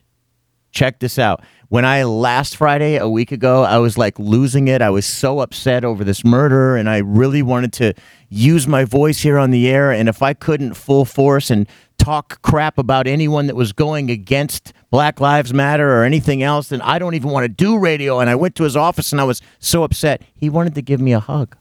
check 0.71 0.99
this 0.99 1.17
out. 1.17 1.43
When 1.69 1.83
I 1.83 2.03
last 2.03 2.57
Friday, 2.57 2.95
a 2.97 3.09
week 3.09 3.31
ago, 3.31 3.63
I 3.63 3.79
was 3.79 3.97
like 3.97 4.19
losing 4.19 4.67
it. 4.67 4.81
I 4.81 4.89
was 4.89 5.05
so 5.05 5.39
upset 5.39 5.83
over 5.83 6.03
this 6.03 6.23
murder, 6.23 6.75
and 6.75 6.89
I 6.89 6.99
really 6.99 7.41
wanted 7.41 7.73
to 7.73 7.93
use 8.29 8.67
my 8.67 8.85
voice 8.85 9.19
here 9.21 9.37
on 9.37 9.51
the 9.51 9.67
air. 9.67 9.91
And 9.91 10.07
if 10.07 10.21
I 10.21 10.33
couldn't 10.33 10.75
full 10.75 11.05
force 11.05 11.49
and 11.49 11.67
talk 11.97 12.41
crap 12.43 12.77
about 12.77 13.07
anyone 13.07 13.47
that 13.47 13.55
was 13.55 13.73
going 13.73 14.11
against 14.11 14.73
Black 14.95 15.19
Lives 15.19 15.53
Matter 15.53 15.91
or 15.91 16.05
anything 16.05 16.41
else, 16.41 16.69
then 16.69 16.79
I 16.81 16.99
don't 16.99 17.15
even 17.15 17.29
want 17.29 17.43
to 17.43 17.49
do 17.49 17.77
radio. 17.77 18.21
And 18.21 18.29
I 18.29 18.35
went 18.35 18.55
to 18.55 18.63
his 18.63 18.77
office 18.77 19.11
and 19.11 19.19
I 19.19 19.25
was 19.25 19.41
so 19.59 19.83
upset. 19.83 20.21
He 20.37 20.49
wanted 20.49 20.73
to 20.75 20.81
give 20.81 21.01
me 21.01 21.11
a 21.11 21.19
hug. 21.19 21.57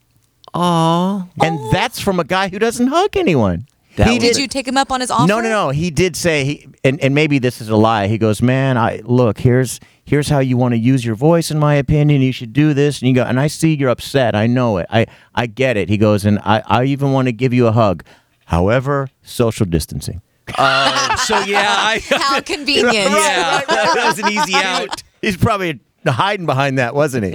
Aww. 0.55 1.29
And 1.43 1.59
that's 1.73 1.99
from 1.99 2.21
a 2.21 2.25
guy 2.25 2.49
who 2.49 2.61
doesn't 2.61 2.87
hug 2.87 3.17
anyone. 3.17 3.67
He 3.97 4.21
did 4.21 4.37
you 4.37 4.47
take 4.47 4.69
him 4.69 4.77
up 4.77 4.93
on 4.93 5.01
his 5.01 5.11
offer? 5.11 5.27
No, 5.27 5.41
no, 5.41 5.49
no. 5.49 5.71
He 5.71 5.91
did 5.91 6.15
say 6.15 6.45
he, 6.45 6.69
and, 6.85 7.01
and 7.01 7.13
maybe 7.13 7.41
this 7.41 7.61
is 7.61 7.69
a 7.69 7.75
lie. 7.75 8.07
He 8.07 8.19
goes, 8.19 8.41
man, 8.41 8.79
I 8.79 9.01
look 9.03 9.41
here's 9.41 9.81
here's 10.05 10.29
how 10.29 10.39
you 10.39 10.57
want 10.57 10.75
to 10.75 10.79
use 10.79 11.05
your 11.05 11.17
voice. 11.17 11.51
In 11.51 11.59
my 11.59 11.75
opinion, 11.75 12.23
you 12.23 12.31
should 12.31 12.53
do 12.53 12.73
this. 12.73 13.01
And 13.01 13.09
you 13.09 13.17
go, 13.17 13.25
and 13.25 13.41
I 13.41 13.49
see 13.49 13.75
you're 13.75 13.91
upset. 13.91 14.37
I 14.37 14.47
know 14.47 14.77
it. 14.77 14.87
I 14.91 15.07
I 15.35 15.47
get 15.47 15.77
it. 15.77 15.89
He 15.89 15.97
goes, 15.97 16.25
and 16.25 16.39
I 16.45 16.63
I 16.67 16.85
even 16.85 17.11
want 17.11 17.27
to 17.27 17.33
give 17.33 17.53
you 17.53 17.67
a 17.67 17.73
hug. 17.73 18.05
However, 18.45 19.09
social 19.23 19.67
distancing. 19.67 20.23
Uh, 20.57 21.17
so 21.17 21.39
yeah, 21.41 21.65
I, 21.69 22.01
How 22.11 22.41
convenient. 22.41 22.93
yeah, 22.95 23.61
that 23.67 23.93
was 24.07 24.19
an 24.19 24.29
easy 24.31 24.55
out. 24.63 25.03
He's 25.23 25.37
probably 25.37 25.81
hiding 26.07 26.47
behind 26.47 26.79
that, 26.79 26.95
wasn't 26.95 27.25
he? 27.25 27.31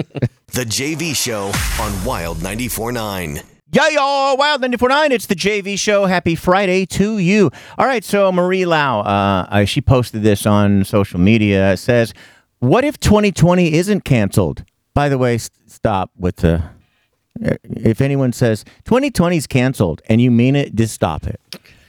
The 0.53 0.65
JV 0.65 1.15
Show 1.15 1.51
on 1.83 2.05
Wild 2.05 2.37
94.9. 2.37 3.43
Yeah, 3.71 3.87
y'all. 3.89 4.35
Wild 4.37 4.61
94.9. 4.63 5.11
It's 5.11 5.27
the 5.27 5.35
JV 5.35 5.77
show. 5.77 6.07
Happy 6.07 6.33
Friday 6.35 6.87
to 6.87 7.19
you. 7.19 7.51
All 7.77 7.85
right. 7.85 8.03
So, 8.03 8.31
Marie 8.31 8.65
Lau, 8.65 9.01
uh, 9.01 9.45
uh, 9.47 9.65
she 9.65 9.79
posted 9.79 10.23
this 10.23 10.47
on 10.47 10.83
social 10.85 11.19
media. 11.19 11.73
It 11.73 11.77
says, 11.77 12.13
What 12.59 12.83
if 12.83 12.99
2020 12.99 13.73
isn't 13.73 14.05
canceled? 14.05 14.63
By 14.95 15.07
the 15.07 15.19
way, 15.19 15.35
s- 15.35 15.51
stop 15.67 16.09
with 16.17 16.37
the. 16.37 16.63
If 17.63 18.01
anyone 18.01 18.33
says 18.33 18.65
2020 18.85 19.37
is 19.37 19.45
canceled 19.47 20.01
and 20.09 20.19
you 20.19 20.31
mean 20.31 20.55
it, 20.55 20.73
just 20.75 20.93
stop 20.95 21.25
it. 21.27 21.39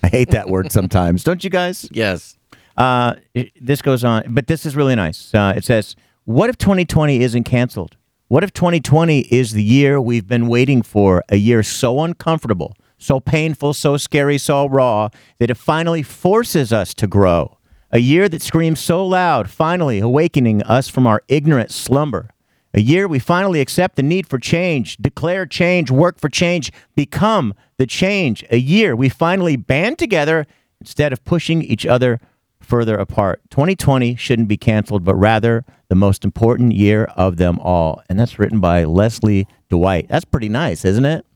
I 0.03 0.09
hate 0.09 0.31
that 0.31 0.49
word 0.49 0.73
sometimes. 0.73 1.25
Don't 1.25 1.43
you 1.45 1.51
guys? 1.51 1.89
Yes. 1.93 2.37
Uh, 2.77 3.15
this 3.61 3.83
goes 3.83 4.05
on, 4.05 4.25
but 4.29 4.47
this 4.47 4.65
is 4.65 4.75
really 4.75 4.95
nice. 4.95 5.35
Uh, 5.35 5.53
it 5.57 5.65
says, 5.65 5.97
What 6.25 6.51
if 6.51 6.57
2020 6.59 7.23
isn't 7.23 7.45
canceled? 7.45 7.97
What 8.29 8.45
if 8.45 8.53
2020 8.53 9.21
is 9.23 9.53
the 9.53 9.63
year 9.63 10.01
we've 10.01 10.27
been 10.27 10.47
waiting 10.47 10.83
for? 10.83 11.25
A 11.31 11.37
year 11.37 11.63
so 11.63 12.01
uncomfortable, 12.01 12.77
so 12.97 13.19
painful, 13.19 13.75
so 13.75 13.97
scary, 13.97 14.39
so 14.39 14.69
raw 14.69 15.09
that 15.39 15.51
it 15.51 15.57
finally 15.57 16.03
forces 16.03 16.73
us 16.73 16.95
to 16.95 17.07
grow. 17.07 17.59
A 17.91 17.99
year 17.99 18.29
that 18.29 18.41
screams 18.41 18.79
so 18.79 19.05
loud, 19.05 19.51
finally 19.51 19.99
awakening 19.99 20.63
us 20.63 20.89
from 20.89 21.09
our 21.09 21.25
ignorant 21.27 21.73
slumber. 21.73 22.31
A 22.73 22.81
year 22.81 23.09
we 23.09 23.19
finally 23.19 23.61
accept 23.61 23.97
the 23.97 24.03
need 24.03 24.29
for 24.29 24.39
change, 24.39 24.97
declare 24.99 25.45
change, 25.45 25.91
work 25.91 26.21
for 26.21 26.29
change, 26.29 26.71
become 26.95 27.53
the 27.79 27.87
change. 27.87 28.45
A 28.51 28.59
year 28.59 28.95
we 28.95 29.09
finally 29.09 29.57
band 29.57 29.99
together 29.99 30.47
instead 30.81 31.13
of 31.13 31.25
pushing 31.25 31.63
each 31.63 31.85
other 31.85 32.21
further 32.61 32.97
apart. 32.97 33.41
2020 33.51 34.15
shouldn't 34.15 34.47
be 34.47 34.57
canceled, 34.57 35.05
but 35.05 35.17
rather 35.17 35.65
the 35.89 35.97
most 35.97 36.25
important 36.25 36.73
year 36.73 37.05
of 37.17 37.39
them 37.39 37.59
all. 37.59 38.03
And 38.09 38.21
that's 38.21 38.39
written 38.39 38.61
by 38.61 38.85
Leslie 38.85 39.49
Dwight. 39.69 40.07
That's 40.09 40.25
pretty 40.25 40.49
nice, 40.49 40.85
isn't 40.85 41.05
it? 41.05 41.27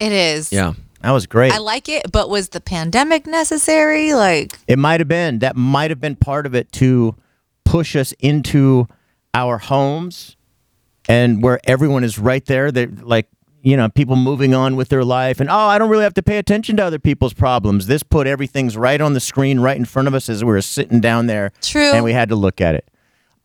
It 0.00 0.12
is. 0.12 0.50
Yeah. 0.50 0.72
That 1.02 1.10
was 1.10 1.26
great. 1.26 1.52
I 1.52 1.58
like 1.58 1.88
it, 1.88 2.10
but 2.10 2.30
was 2.30 2.48
the 2.48 2.60
pandemic 2.60 3.26
necessary? 3.26 4.14
Like, 4.14 4.58
It 4.66 4.78
might 4.78 5.00
have 5.00 5.08
been. 5.08 5.40
That 5.40 5.54
might 5.54 5.90
have 5.90 6.00
been 6.00 6.16
part 6.16 6.46
of 6.46 6.54
it 6.54 6.72
to 6.72 7.14
push 7.64 7.94
us 7.94 8.12
into 8.18 8.88
our 9.34 9.58
homes 9.58 10.37
and 11.08 11.42
where 11.42 11.58
everyone 11.64 12.04
is 12.04 12.18
right 12.18 12.44
there. 12.46 12.70
They're 12.70 12.86
like, 12.86 13.26
you 13.62 13.76
know, 13.76 13.88
people 13.88 14.14
moving 14.14 14.54
on 14.54 14.76
with 14.76 14.88
their 14.88 15.04
life 15.04 15.40
and, 15.40 15.50
oh, 15.50 15.54
I 15.56 15.78
don't 15.78 15.90
really 15.90 16.04
have 16.04 16.14
to 16.14 16.22
pay 16.22 16.38
attention 16.38 16.76
to 16.76 16.84
other 16.84 16.98
people's 17.00 17.34
problems. 17.34 17.86
This 17.86 18.02
put 18.04 18.26
everything's 18.26 18.76
right 18.76 19.00
on 19.00 19.14
the 19.14 19.20
screen 19.20 19.58
right 19.60 19.76
in 19.76 19.84
front 19.84 20.06
of 20.06 20.14
us 20.14 20.28
as 20.28 20.44
we 20.44 20.52
were 20.52 20.60
sitting 20.62 21.00
down 21.00 21.26
there. 21.26 21.50
True. 21.60 21.92
And 21.92 22.04
we 22.04 22.12
had 22.12 22.28
to 22.28 22.36
look 22.36 22.60
at 22.60 22.74
it. 22.76 22.88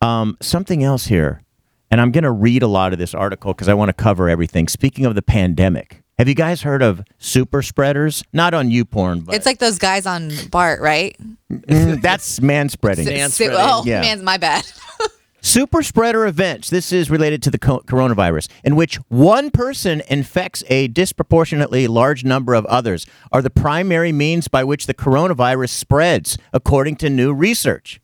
Um, 0.02 0.38
something 0.42 0.84
else 0.84 1.08
here, 1.08 1.42
and 1.90 2.00
I'm 2.02 2.12
going 2.12 2.26
to 2.26 2.32
read 2.32 2.62
a 2.62 2.68
lot 2.68 2.92
of 2.94 3.00
this 3.00 3.14
article 3.16 3.54
because 3.54 3.70
I 3.70 3.74
want 3.74 3.90
to 3.90 3.94
cover 3.94 4.28
everything. 4.30 4.68
Speaking 4.68 5.06
of 5.06 5.16
the 5.16 5.22
pandemic, 5.22 6.04
have 6.20 6.28
you 6.28 6.36
guys 6.36 6.62
heard 6.62 6.84
of 6.84 7.02
super 7.18 7.62
spreaders? 7.62 8.24
Not 8.34 8.54
on 8.54 8.70
YouPorn, 8.70 9.26
but 9.26 9.34
it's 9.36 9.46
like 9.46 9.60
those 9.60 9.80
guys 9.80 10.06
on 10.06 10.30
BART, 10.52 10.82
right? 10.82 11.16
Mm, 11.52 12.02
that's 12.02 12.42
man 12.42 12.68
spreading. 12.70 13.08
S- 13.08 13.40
s- 13.42 13.50
oh, 13.54 13.84
Yeah. 13.86 14.02
man's 14.02 14.22
my 14.22 14.38
bad. 14.38 14.64
Super 15.46 15.84
spreader 15.84 16.26
events. 16.26 16.70
This 16.70 16.94
is 16.94 17.10
related 17.10 17.44
to 17.44 17.52
the 17.52 17.58
co- 17.58 17.82
coronavirus, 17.82 18.48
in 18.64 18.78
which 18.78 18.96
one 19.10 19.52
person 19.52 20.02
infects 20.10 20.64
a 20.70 20.88
disproportionately 20.88 21.86
large 21.86 22.24
number 22.24 22.54
of 22.54 22.66
others, 22.68 23.06
are 23.30 23.42
the 23.42 23.50
primary 23.50 24.14
means 24.14 24.48
by 24.48 24.64
which 24.64 24.88
the 24.88 24.94
coronavirus 24.94 25.72
spreads, 25.72 26.38
according 26.54 26.96
to 26.96 27.10
new 27.10 27.34
research. 27.34 28.00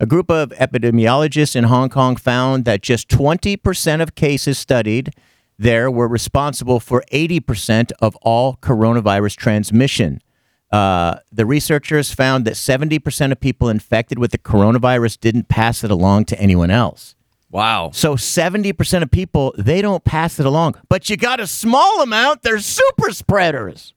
A 0.00 0.06
group 0.06 0.30
of 0.30 0.48
epidemiologists 0.52 1.54
in 1.54 1.64
Hong 1.64 1.90
Kong 1.90 2.16
found 2.16 2.64
that 2.64 2.80
just 2.80 3.08
20% 3.10 4.00
of 4.00 4.14
cases 4.14 4.56
studied 4.56 5.12
there 5.58 5.90
were 5.90 6.08
responsible 6.08 6.80
for 6.80 7.04
80% 7.12 7.92
of 8.00 8.16
all 8.22 8.56
coronavirus 8.62 9.36
transmission. 9.36 10.22
Uh, 10.70 11.16
the 11.32 11.46
researchers 11.46 12.12
found 12.12 12.44
that 12.44 12.54
70% 12.54 13.32
of 13.32 13.40
people 13.40 13.68
infected 13.70 14.18
with 14.18 14.32
the 14.32 14.38
coronavirus 14.38 15.18
didn't 15.20 15.48
pass 15.48 15.82
it 15.82 15.90
along 15.90 16.26
to 16.26 16.38
anyone 16.40 16.70
else. 16.70 17.14
Wow. 17.50 17.90
So 17.94 18.16
70% 18.16 19.02
of 19.02 19.10
people, 19.10 19.54
they 19.56 19.80
don't 19.80 20.04
pass 20.04 20.38
it 20.38 20.44
along. 20.44 20.74
But 20.90 21.08
you 21.08 21.16
got 21.16 21.40
a 21.40 21.46
small 21.46 22.02
amount, 22.02 22.42
they're 22.42 22.58
super 22.60 23.10
spreaders. 23.12 23.94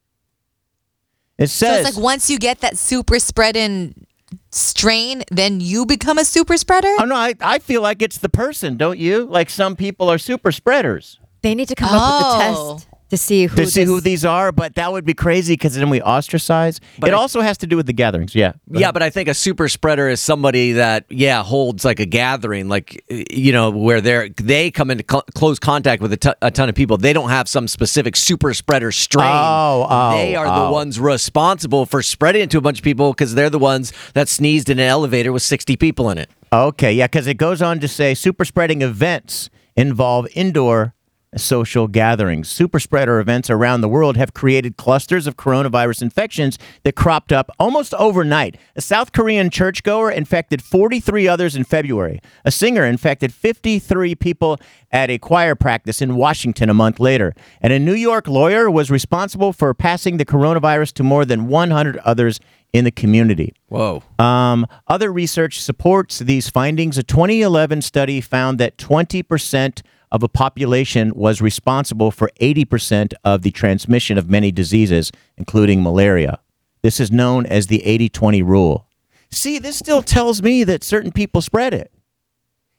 It 1.38 1.47
So 1.49 1.65
says 1.65 1.88
it's 1.88 1.95
like 1.97 2.03
once 2.03 2.30
you 2.30 2.39
get 2.39 2.61
that 2.61 2.78
super 2.78 3.19
spreading 3.19 4.07
strain, 4.51 5.24
then 5.32 5.59
you 5.59 5.86
become 5.86 6.17
a 6.17 6.24
super 6.24 6.55
spreader? 6.55 6.93
Oh 6.99 7.05
no, 7.05 7.15
I, 7.15 7.34
I 7.41 7.59
feel 7.59 7.82
like 7.82 8.01
it's 8.01 8.19
the 8.19 8.30
person, 8.30 8.78
don't 8.78 8.97
you? 8.99 9.26
Like 9.26 9.49
some 9.49 9.76
people 9.76 10.09
are 10.09 10.17
super 10.17 10.51
spreaders. 10.53 11.19
They 11.41 11.55
need 11.55 11.67
to 11.69 11.76
come 11.76 11.89
up 11.91 12.19
with 12.19 12.28
a 12.28 12.30
Oh. 12.59 12.74
test 12.78 12.88
to 13.12 13.18
see 13.18 13.45
who 13.45 13.55
to 13.57 13.66
see 13.68 13.82
this- 13.82 13.89
who 13.89 14.01
these 14.01 14.26
are, 14.26 14.51
but 14.51 14.76
that 14.76 14.91
would 14.91 15.05
be 15.05 15.14
crazy 15.14 15.53
because 15.53 15.76
then 15.76 15.89
we 15.89 16.01
ostracize. 16.01 16.80
But 16.97 17.09
it 17.09 17.14
I- 17.14 17.18
also 17.18 17.41
has 17.41 17.57
to 17.59 17.68
do 17.68 17.76
with 17.78 17.86
the 17.86 17.93
gatherings. 17.93 18.34
Yeah. 18.34 18.53
Yeah, 18.72 18.91
but 18.91 19.03
I 19.03 19.09
think 19.09 19.28
a 19.28 19.34
super 19.34 19.68
spreader 19.68 20.07
is 20.07 20.20
somebody 20.22 20.72
that 20.74 21.05
yeah 21.09 21.43
holds 21.43 21.84
like 21.86 21.99
a 21.99 22.05
gathering, 22.05 22.70
like 22.70 23.03
you 23.09 23.51
know 23.51 23.70
where 23.70 24.01
they're 24.01 24.30
they 24.41 24.72
come 24.72 24.89
into 24.89 25.03
cl- 25.09 25.26
close 25.36 25.59
contact 25.59 26.01
with 26.01 26.14
a 26.14 26.18
ton- 26.18 26.36
ton 26.53 26.70
of 26.70 26.76
people. 26.76 26.97
They 26.97 27.14
don't 27.14 27.30
have 27.30 27.47
some 27.47 27.68
specific 27.68 28.16
super 28.16 28.53
spreader 28.53 28.91
strain. 28.91 29.28
Oh, 29.28 29.88
oh, 29.89 30.18
they 30.18 30.36
are 30.36 30.47
oh. 30.47 30.66
the 30.66 30.72
ones 30.72 30.99
responsible 30.99 31.86
for 31.86 32.01
spreading 32.01 32.41
it 32.43 32.49
to 32.51 32.57
a 32.57 32.62
bunch 32.62 32.80
of 32.80 32.84
people 32.84 33.12
because 33.12 33.36
they're 33.36 33.49
the 33.49 33.59
ones 33.59 33.91
that 34.14 34.30
sneezed 34.30 34.70
in 34.70 34.80
an 34.80 34.88
elevator 34.88 35.32
with 35.34 35.43
sixty 35.43 35.76
people 35.76 36.09
in 36.09 36.18
it. 36.18 36.30
Okay, 36.53 36.93
yeah, 36.93 37.07
because 37.07 37.28
it 37.28 37.36
goes 37.36 37.62
on 37.62 37.80
to 37.80 37.88
say 37.88 38.14
super 38.14 38.45
spreading 38.45 38.82
events 38.82 39.49
involve 39.76 40.28
indoor 40.34 40.93
social 41.38 41.88
gatherings. 41.88 42.49
Super 42.49 42.79
spreader 42.79 43.19
events 43.19 43.49
around 43.49 43.82
the 43.82 43.88
world 43.88 44.17
have 44.17 44.34
created 44.34 44.75
clusters 44.77 45.27
of 45.27 45.38
coronavirus 45.38 46.01
infections 46.01 46.57
that 46.84 46.95
cropped 46.95 47.32
up 47.32 47.49
almost 47.57 47.93
overnight. 47.93 48.57
A 48.75 48.82
South 48.82 49.13
Korean 49.13 49.49
churchgoer 49.49 50.11
infected 50.11 50.61
43 50.61 51.27
others 51.27 51.55
in 51.55 51.63
February. 51.63 52.19
A 52.43 52.51
singer 52.51 52.86
infected 52.86 53.34
53 53.34 54.15
people 54.15 54.59
at 54.91 55.09
a 55.09 55.17
choir 55.17 55.55
practice 55.55 56.01
in 56.01 56.15
Washington 56.15 56.69
a 56.69 56.73
month 56.73 56.99
later. 56.99 57.34
And 57.61 57.71
a 57.71 57.79
New 57.79 57.93
York 57.93 58.27
lawyer 58.27 58.69
was 58.69 58.91
responsible 58.91 59.53
for 59.53 59.73
passing 59.73 60.17
the 60.17 60.25
coronavirus 60.25 60.93
to 60.93 61.03
more 61.03 61.23
than 61.23 61.47
100 61.47 61.97
others 61.99 62.41
in 62.73 62.84
the 62.86 62.91
community. 62.91 63.53
Whoa. 63.67 64.03
Um, 64.19 64.65
other 64.88 65.11
research 65.11 65.61
supports 65.61 66.19
these 66.19 66.49
findings. 66.49 66.97
A 66.97 67.03
2011 67.03 67.82
study 67.82 68.21
found 68.21 68.59
that 68.59 68.77
20% 68.77 69.82
of 70.12 70.24
a 70.24 70.30
population 70.30 71.14
was 71.16 71.41
responsible 71.41 72.12
for 72.12 72.30
80% 72.39 73.14
of 73.24 73.41
the 73.41 73.51
transmission 73.51 74.18
of 74.18 74.30
many 74.30 74.51
diseases, 74.51 75.12
including 75.38 75.82
malaria. 75.82 76.39
This 76.82 76.99
is 76.99 77.12
known 77.12 77.45
as 77.45 77.68
the 77.68 77.84
80 77.86 78.09
20 78.09 78.41
rule. 78.41 78.88
See, 79.30 79.59
this 79.59 79.78
still 79.78 80.01
tells 80.01 80.41
me 80.41 80.64
that 80.66 80.84
certain 80.84 81.12
people 81.12 81.41
spread 81.41 81.74
it. 81.74 81.91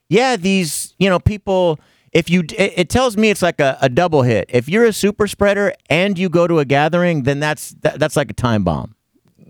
Yeah, 0.09 0.35
these, 0.35 0.93
you 0.99 1.09
know, 1.09 1.19
people, 1.19 1.79
if 2.11 2.29
you, 2.29 2.41
it, 2.41 2.73
it 2.75 2.89
tells 2.89 3.17
me 3.17 3.31
it's 3.31 3.41
like 3.41 3.59
a, 3.59 3.77
a 3.81 3.89
double 3.89 4.21
hit. 4.21 4.45
If 4.49 4.69
you're 4.69 4.85
a 4.85 4.93
super 4.93 5.25
spreader 5.25 5.73
and 5.89 6.19
you 6.19 6.29
go 6.29 6.45
to 6.45 6.59
a 6.59 6.65
gathering, 6.65 7.23
then 7.23 7.39
that's, 7.39 7.71
that, 7.81 7.97
that's 7.97 8.15
like 8.15 8.29
a 8.29 8.35
time 8.35 8.63
bomb. 8.63 8.95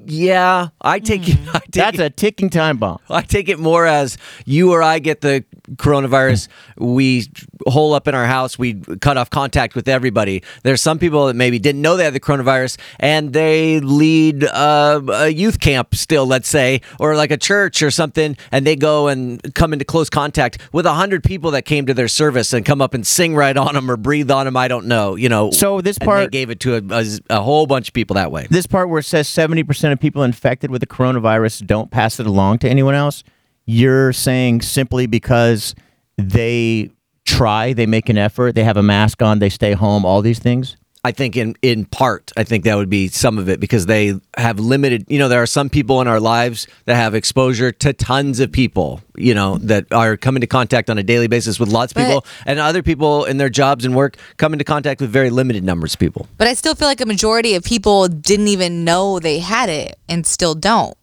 Yeah, 0.05 0.69
I 0.81 0.99
take 0.99 1.27
it. 1.27 1.37
I 1.53 1.59
take 1.59 1.71
That's 1.71 1.99
a 1.99 2.09
ticking 2.09 2.49
time 2.49 2.77
bomb. 2.77 2.99
I 3.09 3.21
take 3.21 3.49
it 3.49 3.59
more 3.59 3.85
as 3.85 4.17
you 4.45 4.71
or 4.71 4.81
I 4.81 4.99
get 4.99 5.21
the 5.21 5.45
coronavirus, 5.71 6.47
we 6.77 7.27
hole 7.67 7.93
up 7.93 8.07
in 8.07 8.15
our 8.15 8.25
house, 8.25 8.59
we 8.59 8.75
cut 9.01 9.17
off 9.17 9.29
contact 9.29 9.75
with 9.75 9.87
everybody. 9.87 10.43
There's 10.63 10.81
some 10.81 10.99
people 10.99 11.27
that 11.27 11.35
maybe 11.35 11.59
didn't 11.59 11.81
know 11.81 11.95
they 11.95 12.03
had 12.03 12.13
the 12.13 12.19
coronavirus 12.19 12.77
and 12.99 13.33
they 13.33 13.79
lead 13.79 14.43
uh, 14.43 15.01
a 15.07 15.29
youth 15.29 15.59
camp 15.59 15.95
still, 15.95 16.25
let's 16.25 16.49
say, 16.49 16.81
or 16.99 17.15
like 17.15 17.31
a 17.31 17.37
church 17.37 17.81
or 17.81 17.91
something, 17.91 18.35
and 18.51 18.67
they 18.67 18.75
go 18.75 19.07
and 19.07 19.53
come 19.55 19.73
into 19.73 19.85
close 19.85 20.09
contact 20.09 20.57
with 20.71 20.85
a 20.85 20.93
hundred 20.93 21.23
people 21.23 21.51
that 21.51 21.63
came 21.63 21.85
to 21.85 21.93
their 21.93 22.07
service 22.07 22.53
and 22.53 22.65
come 22.65 22.81
up 22.81 22.93
and 22.93 23.07
sing 23.07 23.35
right 23.35 23.55
on 23.55 23.73
them 23.73 23.89
or 23.89 23.97
breathe 23.97 24.29
on 24.31 24.45
them. 24.45 24.57
I 24.57 24.67
don't 24.67 24.87
know, 24.87 25.15
you 25.15 25.29
know. 25.29 25.51
So 25.51 25.81
this 25.81 25.97
and 25.97 26.07
part- 26.07 26.31
they 26.31 26.37
gave 26.37 26.49
it 26.49 26.59
to 26.61 26.75
a, 26.75 26.81
a, 26.89 27.37
a 27.37 27.41
whole 27.41 27.67
bunch 27.67 27.89
of 27.89 27.93
people 27.93 28.15
that 28.15 28.31
way. 28.31 28.47
This 28.49 28.67
part 28.67 28.89
where 28.89 28.99
it 28.99 29.03
says 29.03 29.27
70% 29.27 29.92
of 29.93 29.99
people 29.99 30.23
infected 30.23 30.71
with 30.71 30.81
the 30.81 30.87
coronavirus 30.87 31.65
don't 31.65 31.91
pass 31.91 32.19
it 32.19 32.27
along 32.27 32.59
to 32.59 32.69
anyone 32.69 32.95
else, 32.95 33.23
you're 33.65 34.11
saying 34.11 34.61
simply 34.61 35.07
because 35.07 35.75
they 36.17 36.89
try, 37.25 37.73
they 37.73 37.85
make 37.85 38.09
an 38.09 38.17
effort, 38.17 38.55
they 38.55 38.63
have 38.63 38.77
a 38.77 38.83
mask 38.83 39.21
on, 39.21 39.39
they 39.39 39.49
stay 39.49 39.73
home, 39.73 40.05
all 40.05 40.21
these 40.21 40.39
things? 40.39 40.75
I 41.05 41.11
think 41.11 41.35
in 41.35 41.55
in 41.61 41.83
part, 41.85 42.31
I 42.37 42.45
think 42.45 42.63
that 42.63 42.75
would 42.75 42.89
be 42.89 43.09
some 43.09 43.37
of 43.37 43.49
it 43.49 43.59
because 43.59 43.87
they 43.87 44.13
have 44.37 44.57
limited. 44.57 45.05
You 45.09 45.19
know, 45.19 45.27
there 45.27 45.41
are 45.41 45.45
some 45.47 45.69
people 45.69 45.99
in 45.99 46.07
our 46.07 46.21
lives 46.21 46.65
that 46.85 46.95
have 46.95 47.13
exposure 47.13 47.73
to 47.73 47.91
tons 47.91 48.39
of 48.39 48.51
people. 48.53 49.01
You 49.15 49.33
know, 49.33 49.57
that 49.59 49.91
are 49.91 50.15
coming 50.15 50.41
to 50.41 50.47
contact 50.47 50.89
on 50.89 50.97
a 50.97 51.03
daily 51.03 51.27
basis 51.27 51.59
with 51.59 51.69
lots 51.69 51.91
of 51.91 51.95
But- 51.95 52.05
people, 52.05 52.25
and 52.45 52.57
other 52.57 52.81
people 52.81 53.25
in 53.25 53.37
their 53.37 53.49
jobs 53.49 53.83
and 53.85 53.93
work 53.93 54.15
come 54.37 54.53
into 54.53 54.63
contact 54.65 55.01
with 55.01 55.09
very 55.09 55.29
limited 55.29 55.63
numbers 55.63 55.93
of 55.93 55.99
people. 55.99 56.27
But 56.37 56.47
I 56.47 56.53
still 56.53 56.73
feel 56.73 56.87
like 56.87 57.01
a 57.01 57.05
majority 57.05 57.55
of 57.55 57.63
people 57.63 58.07
didn't 58.07 58.47
even 58.47 58.85
know 58.85 59.19
they 59.19 59.39
had 59.39 59.69
it 59.69 59.99
and 60.07 60.25
still 60.25 60.55
don't. 60.55 60.95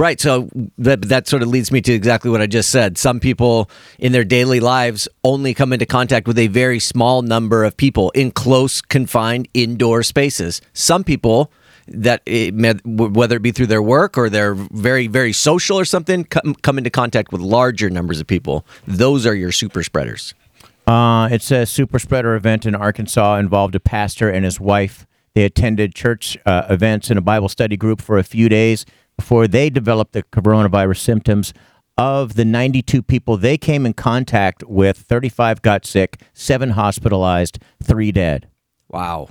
Right. 0.00 0.18
So 0.18 0.48
that 0.78 1.02
that 1.10 1.28
sort 1.28 1.42
of 1.42 1.48
leads 1.48 1.70
me 1.70 1.82
to 1.82 1.92
exactly 1.92 2.30
what 2.30 2.40
I 2.40 2.46
just 2.46 2.70
said. 2.70 2.96
Some 2.96 3.20
people 3.20 3.68
in 3.98 4.12
their 4.12 4.24
daily 4.24 4.58
lives 4.58 5.06
only 5.24 5.52
come 5.52 5.74
into 5.74 5.84
contact 5.84 6.26
with 6.26 6.38
a 6.38 6.46
very 6.46 6.80
small 6.80 7.20
number 7.20 7.64
of 7.64 7.76
people 7.76 8.08
in 8.12 8.30
close, 8.30 8.80
confined 8.80 9.46
indoor 9.52 10.02
spaces. 10.02 10.62
Some 10.72 11.04
people 11.04 11.52
that 11.86 12.22
it, 12.24 12.54
met- 12.54 12.80
whether 12.86 13.36
it 13.36 13.42
be 13.42 13.52
through 13.52 13.66
their 13.66 13.82
work 13.82 14.16
or 14.16 14.30
they're 14.30 14.54
very 14.54 15.06
very 15.06 15.34
social 15.34 15.78
or 15.78 15.84
something 15.84 16.24
come, 16.24 16.54
come 16.62 16.78
into 16.78 16.88
contact 16.88 17.30
with 17.30 17.42
larger 17.42 17.90
numbers 17.90 18.20
of 18.20 18.26
people. 18.26 18.64
Those 18.86 19.26
are 19.26 19.34
your 19.34 19.52
super 19.52 19.82
spreaders. 19.82 20.32
Uh, 20.86 21.28
it 21.30 21.42
says 21.42 21.68
super 21.68 21.98
spreader 21.98 22.34
event 22.34 22.64
in 22.64 22.74
Arkansas 22.74 23.36
involved 23.36 23.74
a 23.74 23.80
pastor 23.80 24.30
and 24.30 24.46
his 24.46 24.58
wife. 24.58 25.06
They 25.34 25.44
attended 25.44 25.94
church 25.94 26.38
uh, 26.46 26.62
events 26.70 27.10
and 27.10 27.18
a 27.18 27.22
Bible 27.22 27.50
study 27.50 27.76
group 27.76 28.00
for 28.00 28.16
a 28.16 28.24
few 28.24 28.48
days 28.48 28.86
before 29.20 29.46
they 29.46 29.68
developed 29.68 30.12
the 30.14 30.22
coronavirus 30.22 30.96
symptoms. 30.96 31.52
Of 31.98 32.34
the 32.36 32.46
92 32.46 33.02
people 33.02 33.36
they 33.36 33.58
came 33.58 33.84
in 33.84 33.92
contact 33.92 34.64
with, 34.64 34.96
35 34.96 35.60
got 35.60 35.84
sick, 35.84 36.22
seven 36.32 36.70
hospitalized, 36.70 37.58
three 37.82 38.10
dead. 38.10 38.48
Wow. 38.88 39.28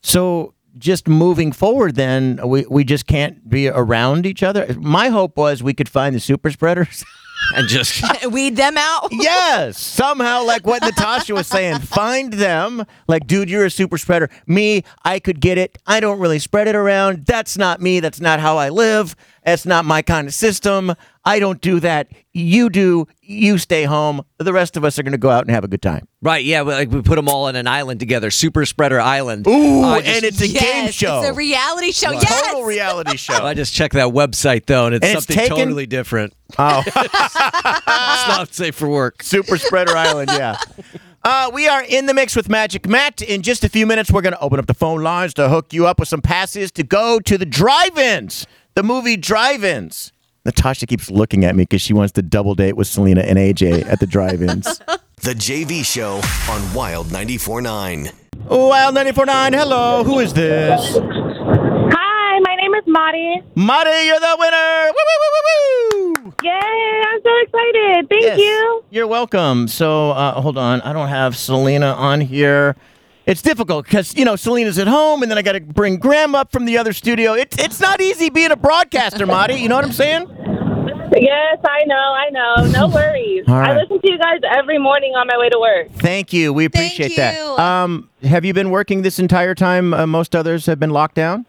So 0.00 0.54
just 0.78 1.08
moving 1.08 1.50
forward, 1.50 1.96
then 1.96 2.38
we, 2.46 2.64
we 2.70 2.84
just 2.84 3.08
can't 3.08 3.50
be 3.50 3.66
around 3.66 4.24
each 4.24 4.44
other. 4.44 4.72
My 4.78 5.08
hope 5.08 5.36
was 5.36 5.60
we 5.60 5.74
could 5.74 5.88
find 5.88 6.14
the 6.14 6.20
super 6.20 6.52
spreaders. 6.52 7.04
and 7.56 7.68
just 7.68 8.02
Weed 8.30 8.56
them 8.56 8.76
out. 8.76 9.08
yes, 9.10 9.78
somehow, 9.78 10.44
like 10.44 10.66
what 10.66 10.82
Natasha 10.82 11.34
was 11.34 11.46
saying, 11.46 11.78
find 11.80 12.32
them. 12.32 12.84
Like, 13.06 13.26
dude, 13.26 13.48
you're 13.50 13.64
a 13.64 13.70
super 13.70 13.98
spreader. 13.98 14.28
Me, 14.46 14.84
I 15.04 15.18
could 15.18 15.40
get 15.40 15.58
it. 15.58 15.78
I 15.86 16.00
don't 16.00 16.18
really 16.18 16.38
spread 16.38 16.68
it 16.68 16.74
around. 16.74 17.26
That's 17.26 17.56
not 17.56 17.80
me. 17.80 18.00
That's 18.00 18.20
not 18.20 18.40
how 18.40 18.56
I 18.58 18.68
live. 18.68 19.16
That's 19.50 19.64
not 19.66 19.84
my 19.84 20.02
kind 20.02 20.28
of 20.28 20.34
system. 20.34 20.94
I 21.24 21.38
don't 21.40 21.60
do 21.60 21.80
that. 21.80 22.08
You 22.32 22.68
do. 22.70 23.06
You 23.22 23.58
stay 23.58 23.84
home. 23.84 24.22
The 24.38 24.52
rest 24.52 24.76
of 24.76 24.84
us 24.84 24.98
are 24.98 25.02
going 25.02 25.12
to 25.12 25.18
go 25.18 25.30
out 25.30 25.44
and 25.44 25.50
have 25.50 25.64
a 25.64 25.68
good 25.68 25.82
time. 25.82 26.06
Right. 26.22 26.44
Yeah. 26.44 26.62
we- 26.62 26.72
Like 26.74 26.90
we 26.90 27.00
put 27.02 27.16
them 27.16 27.28
all 27.28 27.44
on 27.46 27.56
an 27.56 27.66
island 27.66 27.98
together, 28.00 28.30
super 28.30 28.64
spreader 28.66 29.00
island. 29.00 29.46
Ooh, 29.46 29.82
I 29.84 30.00
just- 30.00 30.14
and 30.16 30.24
it's 30.24 30.40
a 30.40 30.46
game 30.48 30.84
Yes, 30.84 30.94
show. 30.94 31.20
It's 31.20 31.30
a 31.30 31.32
reality 31.34 31.92
show. 31.92 32.10
Yes. 32.12 32.42
Total 32.46 32.62
reality 32.64 33.16
show. 33.16 33.44
I 33.44 33.54
just 33.54 33.72
checked 33.74 33.94
that 33.94 34.08
website 34.12 34.66
though, 34.66 34.86
and 34.86 34.94
it's 34.94 35.06
And 35.06 35.16
it's 35.16 35.26
something 35.26 35.36
taken- 35.44 35.56
totally 35.56 35.86
different. 35.86 36.34
Oh. 36.58 36.82
it's 36.86 37.34
not 38.28 38.48
safe 38.54 38.74
for 38.74 38.88
work. 38.88 39.22
Super 39.22 39.58
Spreader 39.58 39.96
Island, 39.96 40.30
yeah. 40.32 40.56
Uh, 41.24 41.50
we 41.52 41.68
are 41.68 41.82
in 41.82 42.06
the 42.06 42.14
mix 42.14 42.34
with 42.36 42.48
Magic 42.48 42.88
Matt. 42.88 43.20
In 43.22 43.42
just 43.42 43.64
a 43.64 43.68
few 43.68 43.86
minutes, 43.86 44.10
we're 44.10 44.22
going 44.22 44.32
to 44.34 44.40
open 44.40 44.58
up 44.58 44.66
the 44.66 44.74
phone 44.74 45.02
lines 45.02 45.34
to 45.34 45.48
hook 45.48 45.72
you 45.72 45.86
up 45.86 45.98
with 45.98 46.08
some 46.08 46.22
passes 46.22 46.70
to 46.72 46.82
go 46.82 47.18
to 47.20 47.36
the 47.36 47.44
drive-ins, 47.44 48.46
the 48.78 48.84
movie 48.84 49.16
drive-ins. 49.16 50.12
Natasha 50.44 50.86
keeps 50.86 51.10
looking 51.10 51.44
at 51.44 51.56
me 51.56 51.64
because 51.64 51.82
she 51.82 51.92
wants 51.92 52.12
to 52.12 52.22
double 52.22 52.54
date 52.54 52.74
with 52.74 52.86
Selena 52.86 53.22
and 53.22 53.36
AJ 53.36 53.84
at 53.88 53.98
the 53.98 54.06
drive-ins. 54.06 54.80
The 55.20 55.34
JV 55.34 55.84
Show 55.84 56.20
on 56.48 56.72
Wild 56.74 57.08
94.9. 57.08 58.12
Wild 58.48 58.94
94.9, 58.94 59.52
hello. 59.52 60.04
Who 60.04 60.20
is 60.20 60.32
this? 60.32 60.96
Hi, 60.96 62.38
my 62.38 62.54
name 62.54 62.72
is 62.74 62.84
Mari. 62.86 63.42
Mari, 63.56 64.06
you're 64.06 64.20
the 64.20 64.36
winner. 64.38 64.92
Woo, 64.92 65.04
woo, 65.08 65.18
woo, 65.24 66.12
woo, 66.14 66.22
woo. 66.22 66.34
Yay, 66.44 67.02
I'm 67.08 67.20
so 67.20 67.30
excited. 67.42 68.08
Thank 68.08 68.22
Yes. 68.22 68.38
you. 68.38 68.84
You're 68.90 69.08
welcome. 69.08 69.66
So, 69.66 70.12
uh, 70.12 70.40
hold 70.40 70.56
on. 70.56 70.80
I 70.82 70.92
don't 70.92 71.08
have 71.08 71.36
Selena 71.36 71.94
on 71.94 72.20
here. 72.20 72.76
It's 73.28 73.42
difficult 73.42 73.84
because, 73.84 74.16
you 74.16 74.24
know, 74.24 74.36
Selena's 74.36 74.78
at 74.78 74.88
home 74.88 75.22
and 75.22 75.30
then 75.30 75.36
I 75.36 75.42
got 75.42 75.52
to 75.52 75.60
bring 75.60 75.98
Graham 75.98 76.34
up 76.34 76.50
from 76.50 76.64
the 76.64 76.78
other 76.78 76.94
studio. 76.94 77.34
It's 77.34 77.58
it's 77.58 77.78
not 77.78 78.00
easy 78.00 78.30
being 78.30 78.50
a 78.50 78.56
broadcaster, 78.56 79.26
Marty. 79.26 79.56
You 79.56 79.68
know 79.68 79.76
what 79.76 79.84
I'm 79.84 79.92
saying? 79.92 80.26
Yes, 81.14 81.58
I 81.62 81.84
know, 81.84 81.94
I 81.94 82.30
know. 82.30 82.70
No 82.70 82.88
worries. 82.94 83.44
All 83.46 83.54
right. 83.54 83.76
I 83.76 83.80
listen 83.82 84.00
to 84.00 84.10
you 84.10 84.18
guys 84.18 84.40
every 84.56 84.78
morning 84.78 85.12
on 85.14 85.26
my 85.26 85.36
way 85.36 85.50
to 85.50 85.58
work. 85.58 85.90
Thank 86.00 86.32
you. 86.32 86.54
We 86.54 86.64
appreciate 86.64 87.16
that. 87.16 87.38
Um, 87.58 88.08
have 88.22 88.46
you 88.46 88.54
been 88.54 88.70
working 88.70 89.02
this 89.02 89.18
entire 89.18 89.54
time? 89.54 89.92
Uh, 89.92 90.06
most 90.06 90.34
others 90.34 90.64
have 90.64 90.80
been 90.80 90.90
locked 90.90 91.14
down? 91.14 91.44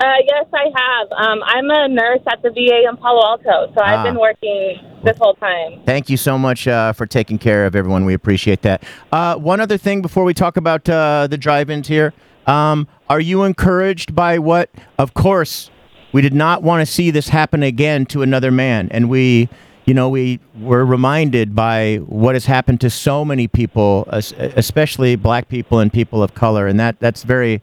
Uh, 0.00 0.04
yes, 0.26 0.46
I 0.52 0.64
have. 0.74 1.12
Um, 1.12 1.40
I'm 1.44 1.70
a 1.70 1.88
nurse 1.88 2.20
at 2.26 2.42
the 2.42 2.50
VA 2.50 2.88
in 2.88 2.96
Palo 2.96 3.22
Alto, 3.24 3.72
so 3.74 3.80
I've 3.80 4.00
Ah. 4.00 4.02
been 4.04 4.18
working 4.18 4.78
this 5.04 5.16
whole 5.18 5.34
time. 5.34 5.80
Thank 5.86 6.10
you 6.10 6.16
so 6.16 6.36
much 6.36 6.66
uh, 6.66 6.92
for 6.92 7.06
taking 7.06 7.38
care 7.38 7.64
of 7.64 7.76
everyone. 7.76 8.04
We 8.04 8.12
appreciate 8.14 8.62
that. 8.62 8.82
Uh, 9.12 9.36
one 9.36 9.60
other 9.60 9.78
thing 9.78 10.02
before 10.02 10.24
we 10.24 10.34
talk 10.34 10.56
about 10.56 10.88
uh, 10.88 11.26
the 11.28 11.38
drive-ins 11.38 11.86
here, 11.88 12.12
um, 12.46 12.88
are 13.08 13.20
you 13.20 13.44
encouraged 13.44 14.14
by 14.14 14.38
what? 14.38 14.68
Of 14.98 15.14
course, 15.14 15.70
we 16.12 16.20
did 16.22 16.34
not 16.34 16.62
want 16.62 16.86
to 16.86 16.92
see 16.92 17.10
this 17.10 17.28
happen 17.28 17.62
again 17.62 18.04
to 18.06 18.22
another 18.22 18.50
man, 18.50 18.88
and 18.90 19.08
we, 19.08 19.48
you 19.84 19.94
know, 19.94 20.08
we 20.08 20.40
were 20.60 20.84
reminded 20.84 21.54
by 21.54 21.96
what 22.06 22.34
has 22.34 22.46
happened 22.46 22.80
to 22.82 22.90
so 22.90 23.24
many 23.24 23.46
people, 23.46 24.06
especially 24.10 25.14
black 25.16 25.48
people 25.48 25.78
and 25.78 25.92
people 25.92 26.22
of 26.22 26.34
color, 26.34 26.66
and 26.66 26.78
that 26.80 26.98
that's 27.00 27.22
very 27.22 27.62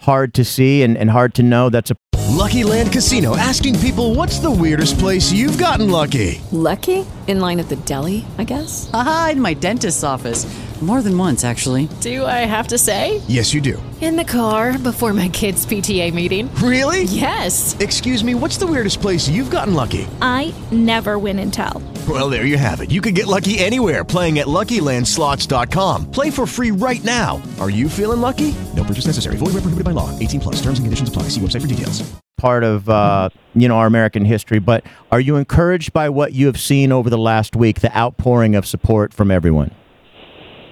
hard 0.00 0.34
to 0.34 0.44
see 0.44 0.82
and, 0.82 0.96
and 0.96 1.10
hard 1.10 1.34
to 1.34 1.42
know. 1.42 1.70
That's 1.70 1.90
a 1.90 1.96
Lucky 2.28 2.62
Land 2.62 2.92
Casino 2.92 3.36
asking 3.36 3.78
people 3.80 4.14
what's 4.14 4.38
the 4.38 4.50
weirdest 4.50 4.98
place 4.98 5.32
you've 5.32 5.58
gotten 5.58 5.90
lucky? 5.90 6.40
Lucky? 6.52 7.04
In 7.26 7.40
line 7.40 7.58
at 7.58 7.68
the 7.68 7.76
deli, 7.76 8.24
I 8.36 8.44
guess? 8.44 8.90
Aha, 8.92 9.30
in 9.32 9.40
my 9.40 9.54
dentist's 9.54 10.04
office. 10.04 10.44
More 10.80 11.02
than 11.02 11.18
once, 11.18 11.44
actually. 11.44 11.88
Do 12.00 12.24
I 12.24 12.46
have 12.46 12.68
to 12.68 12.78
say? 12.78 13.20
Yes, 13.26 13.52
you 13.52 13.60
do. 13.60 13.82
In 14.00 14.14
the 14.14 14.22
car 14.24 14.78
before 14.78 15.12
my 15.12 15.28
kids' 15.28 15.66
PTA 15.66 16.14
meeting. 16.14 16.54
Really? 16.62 17.02
Yes. 17.02 17.76
Excuse 17.80 18.22
me, 18.22 18.36
what's 18.36 18.58
the 18.58 18.66
weirdest 18.66 19.00
place 19.00 19.28
you've 19.28 19.50
gotten 19.50 19.74
lucky? 19.74 20.06
I 20.22 20.54
never 20.70 21.18
win 21.18 21.40
and 21.40 21.52
tell. 21.52 21.82
Well, 22.08 22.30
there 22.30 22.44
you 22.46 22.56
have 22.56 22.80
it. 22.80 22.92
You 22.92 23.00
can 23.00 23.12
get 23.12 23.26
lucky 23.26 23.58
anywhere 23.58 24.04
playing 24.04 24.38
at 24.38 24.46
LuckyLandSlots.com. 24.46 26.12
Play 26.12 26.30
for 26.30 26.46
free 26.46 26.70
right 26.70 27.02
now. 27.02 27.42
Are 27.58 27.70
you 27.70 27.88
feeling 27.88 28.20
lucky? 28.20 28.54
No 28.76 28.84
purchase 28.84 29.06
necessary. 29.06 29.36
Void 29.36 29.46
where 29.54 29.62
prohibited 29.62 29.84
by 29.84 29.90
law. 29.90 30.16
18 30.20 30.38
plus. 30.40 30.56
Terms 30.62 30.78
and 30.78 30.86
conditions 30.86 31.08
apply. 31.08 31.24
See 31.24 31.40
website 31.40 31.62
for 31.62 31.66
details. 31.66 32.08
Part 32.36 32.62
of 32.62 32.88
uh, 32.88 33.30
you 33.56 33.66
know 33.66 33.78
our 33.78 33.88
American 33.88 34.24
history, 34.24 34.60
but 34.60 34.84
are 35.10 35.18
you 35.18 35.34
encouraged 35.34 35.92
by 35.92 36.08
what 36.08 36.34
you 36.34 36.46
have 36.46 36.60
seen 36.60 36.92
over 36.92 37.10
the 37.10 37.18
last 37.18 37.56
week? 37.56 37.80
The 37.80 37.94
outpouring 37.98 38.54
of 38.54 38.64
support 38.64 39.12
from 39.12 39.32
everyone. 39.32 39.72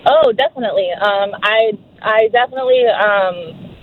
Oh, 0.07 0.33
definitely. 0.33 0.91
Um, 0.93 1.31
I 1.43 1.73
I 2.01 2.29
definitely 2.29 2.85
um, 2.87 3.75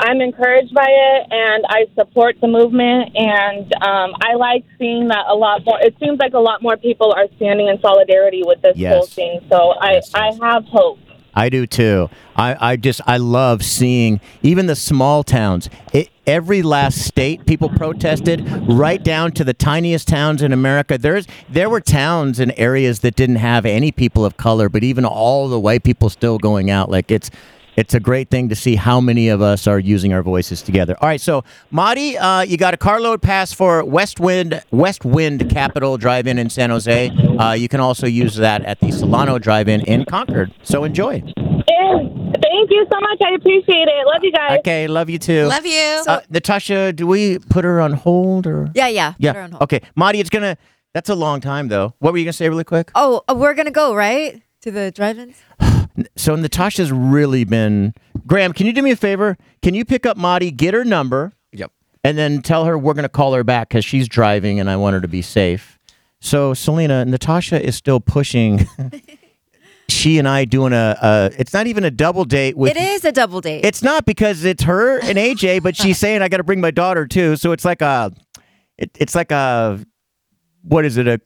I'm 0.00 0.20
encouraged 0.20 0.74
by 0.74 0.86
it, 0.88 1.26
and 1.30 1.64
I 1.68 1.86
support 1.94 2.36
the 2.40 2.48
movement, 2.48 3.14
and 3.14 3.72
um, 3.82 4.14
I 4.22 4.34
like 4.34 4.64
seeing 4.78 5.08
that 5.08 5.26
a 5.28 5.34
lot 5.34 5.64
more. 5.64 5.78
It 5.80 5.94
seems 6.00 6.18
like 6.18 6.32
a 6.34 6.38
lot 6.38 6.62
more 6.62 6.76
people 6.76 7.12
are 7.16 7.26
standing 7.36 7.68
in 7.68 7.80
solidarity 7.80 8.42
with 8.44 8.62
this 8.62 8.76
Yes. 8.76 8.92
whole 8.94 9.06
thing. 9.06 9.40
So 9.50 9.74
I 9.80 10.00
I 10.14 10.32
have 10.42 10.64
hope. 10.64 10.98
I 11.36 11.50
do 11.50 11.66
too. 11.66 12.08
I, 12.34 12.72
I 12.72 12.76
just 12.76 13.02
I 13.06 13.18
love 13.18 13.62
seeing 13.62 14.20
even 14.42 14.66
the 14.66 14.74
small 14.74 15.22
towns. 15.22 15.68
It, 15.92 16.08
every 16.26 16.62
last 16.62 17.02
state, 17.04 17.44
people 17.44 17.68
protested, 17.68 18.48
right 18.66 19.02
down 19.02 19.32
to 19.32 19.44
the 19.44 19.52
tiniest 19.52 20.08
towns 20.08 20.40
in 20.40 20.52
America. 20.52 20.96
There's 20.96 21.26
there 21.48 21.68
were 21.68 21.82
towns 21.82 22.40
and 22.40 22.54
areas 22.56 23.00
that 23.00 23.16
didn't 23.16 23.36
have 23.36 23.66
any 23.66 23.92
people 23.92 24.24
of 24.24 24.38
color, 24.38 24.70
but 24.70 24.82
even 24.82 25.04
all 25.04 25.48
the 25.48 25.60
white 25.60 25.84
people 25.84 26.08
still 26.08 26.38
going 26.38 26.70
out. 26.70 26.90
Like 26.90 27.10
it's 27.10 27.30
it's 27.76 27.94
a 27.94 28.00
great 28.00 28.30
thing 28.30 28.48
to 28.48 28.56
see 28.56 28.74
how 28.74 29.00
many 29.00 29.28
of 29.28 29.42
us 29.42 29.66
are 29.66 29.78
using 29.78 30.12
our 30.12 30.22
voices 30.22 30.62
together. 30.62 30.96
All 31.00 31.08
right, 31.08 31.20
so 31.20 31.44
Madi, 31.70 32.16
uh, 32.16 32.40
you 32.40 32.56
got 32.56 32.74
a 32.74 32.76
carload 32.76 33.22
pass 33.22 33.52
for 33.52 33.84
West 33.84 34.18
Wind 34.18 34.62
West 34.70 35.04
Wind 35.04 35.50
Capitol 35.50 35.98
Drive-In 35.98 36.38
in 36.38 36.50
San 36.50 36.70
Jose. 36.70 37.10
Uh, 37.10 37.52
you 37.52 37.68
can 37.68 37.80
also 37.80 38.06
use 38.06 38.36
that 38.36 38.64
at 38.64 38.80
the 38.80 38.90
Solano 38.90 39.38
Drive-In 39.38 39.82
in 39.82 40.04
Concord. 40.06 40.52
So 40.62 40.84
enjoy. 40.84 41.22
And 41.26 42.36
thank 42.42 42.70
you 42.70 42.86
so 42.90 43.00
much. 43.00 43.20
I 43.22 43.34
appreciate 43.34 43.88
it. 43.88 44.06
Love 44.06 44.22
you 44.22 44.32
guys. 44.32 44.58
Okay, 44.60 44.86
love 44.86 45.10
you 45.10 45.18
too. 45.18 45.46
Love 45.46 45.66
you. 45.66 46.02
Uh, 46.06 46.20
Natasha, 46.30 46.92
do 46.92 47.06
we 47.06 47.38
put 47.38 47.64
her 47.64 47.80
on 47.80 47.92
hold 47.92 48.46
or? 48.46 48.70
Yeah, 48.74 48.88
yeah. 48.88 49.14
Yeah. 49.18 49.32
Put 49.32 49.36
her 49.38 49.44
on 49.44 49.50
hold. 49.52 49.62
Okay, 49.64 49.80
Madi, 49.94 50.20
it's 50.20 50.30
gonna. 50.30 50.56
That's 50.94 51.10
a 51.10 51.14
long 51.14 51.42
time 51.42 51.68
though. 51.68 51.94
What 51.98 52.12
were 52.12 52.18
you 52.18 52.24
gonna 52.24 52.32
say 52.32 52.48
really 52.48 52.64
quick? 52.64 52.90
Oh, 52.94 53.22
uh, 53.28 53.34
we're 53.34 53.52
gonna 53.52 53.70
go 53.70 53.94
right 53.94 54.42
to 54.62 54.70
the 54.70 54.90
drive-ins. 54.90 55.36
So 56.16 56.36
Natasha's 56.36 56.92
really 56.92 57.44
been. 57.44 57.94
Graham, 58.26 58.52
can 58.52 58.66
you 58.66 58.72
do 58.72 58.82
me 58.82 58.90
a 58.90 58.96
favor? 58.96 59.36
Can 59.62 59.74
you 59.74 59.84
pick 59.84 60.06
up 60.06 60.16
Madi, 60.16 60.50
get 60.50 60.74
her 60.74 60.84
number? 60.84 61.32
Yep. 61.52 61.72
And 62.04 62.18
then 62.18 62.42
tell 62.42 62.64
her 62.66 62.78
we're 62.78 62.94
gonna 62.94 63.08
call 63.08 63.32
her 63.34 63.44
back 63.44 63.68
because 63.68 63.84
she's 63.84 64.08
driving 64.08 64.60
and 64.60 64.70
I 64.70 64.76
want 64.76 64.94
her 64.94 65.00
to 65.00 65.08
be 65.08 65.22
safe. 65.22 65.78
So 66.20 66.54
Selena, 66.54 67.04
Natasha 67.04 67.64
is 67.64 67.76
still 67.76 68.00
pushing. 68.00 68.66
she 69.88 70.18
and 70.18 70.28
I 70.28 70.44
doing 70.44 70.72
a, 70.72 70.96
a. 71.00 71.30
It's 71.38 71.52
not 71.52 71.66
even 71.66 71.84
a 71.84 71.90
double 71.90 72.24
date 72.24 72.56
with. 72.56 72.76
it 72.76 72.76
is 72.76 73.04
a 73.04 73.12
double 73.12 73.40
date. 73.40 73.64
It's 73.64 73.82
not 73.82 74.04
because 74.06 74.44
it's 74.44 74.64
her 74.64 74.98
and 75.00 75.18
AJ, 75.18 75.62
but 75.62 75.76
she's 75.76 75.98
saying 75.98 76.22
I 76.22 76.28
got 76.28 76.38
to 76.38 76.44
bring 76.44 76.60
my 76.60 76.70
daughter 76.70 77.06
too. 77.06 77.36
So 77.36 77.52
it's 77.52 77.64
like 77.64 77.82
a, 77.82 78.12
it, 78.78 78.90
it's 78.98 79.14
like 79.14 79.30
a, 79.30 79.84
what 80.62 80.84
is 80.84 80.96
it? 80.96 81.06
A 81.06 81.20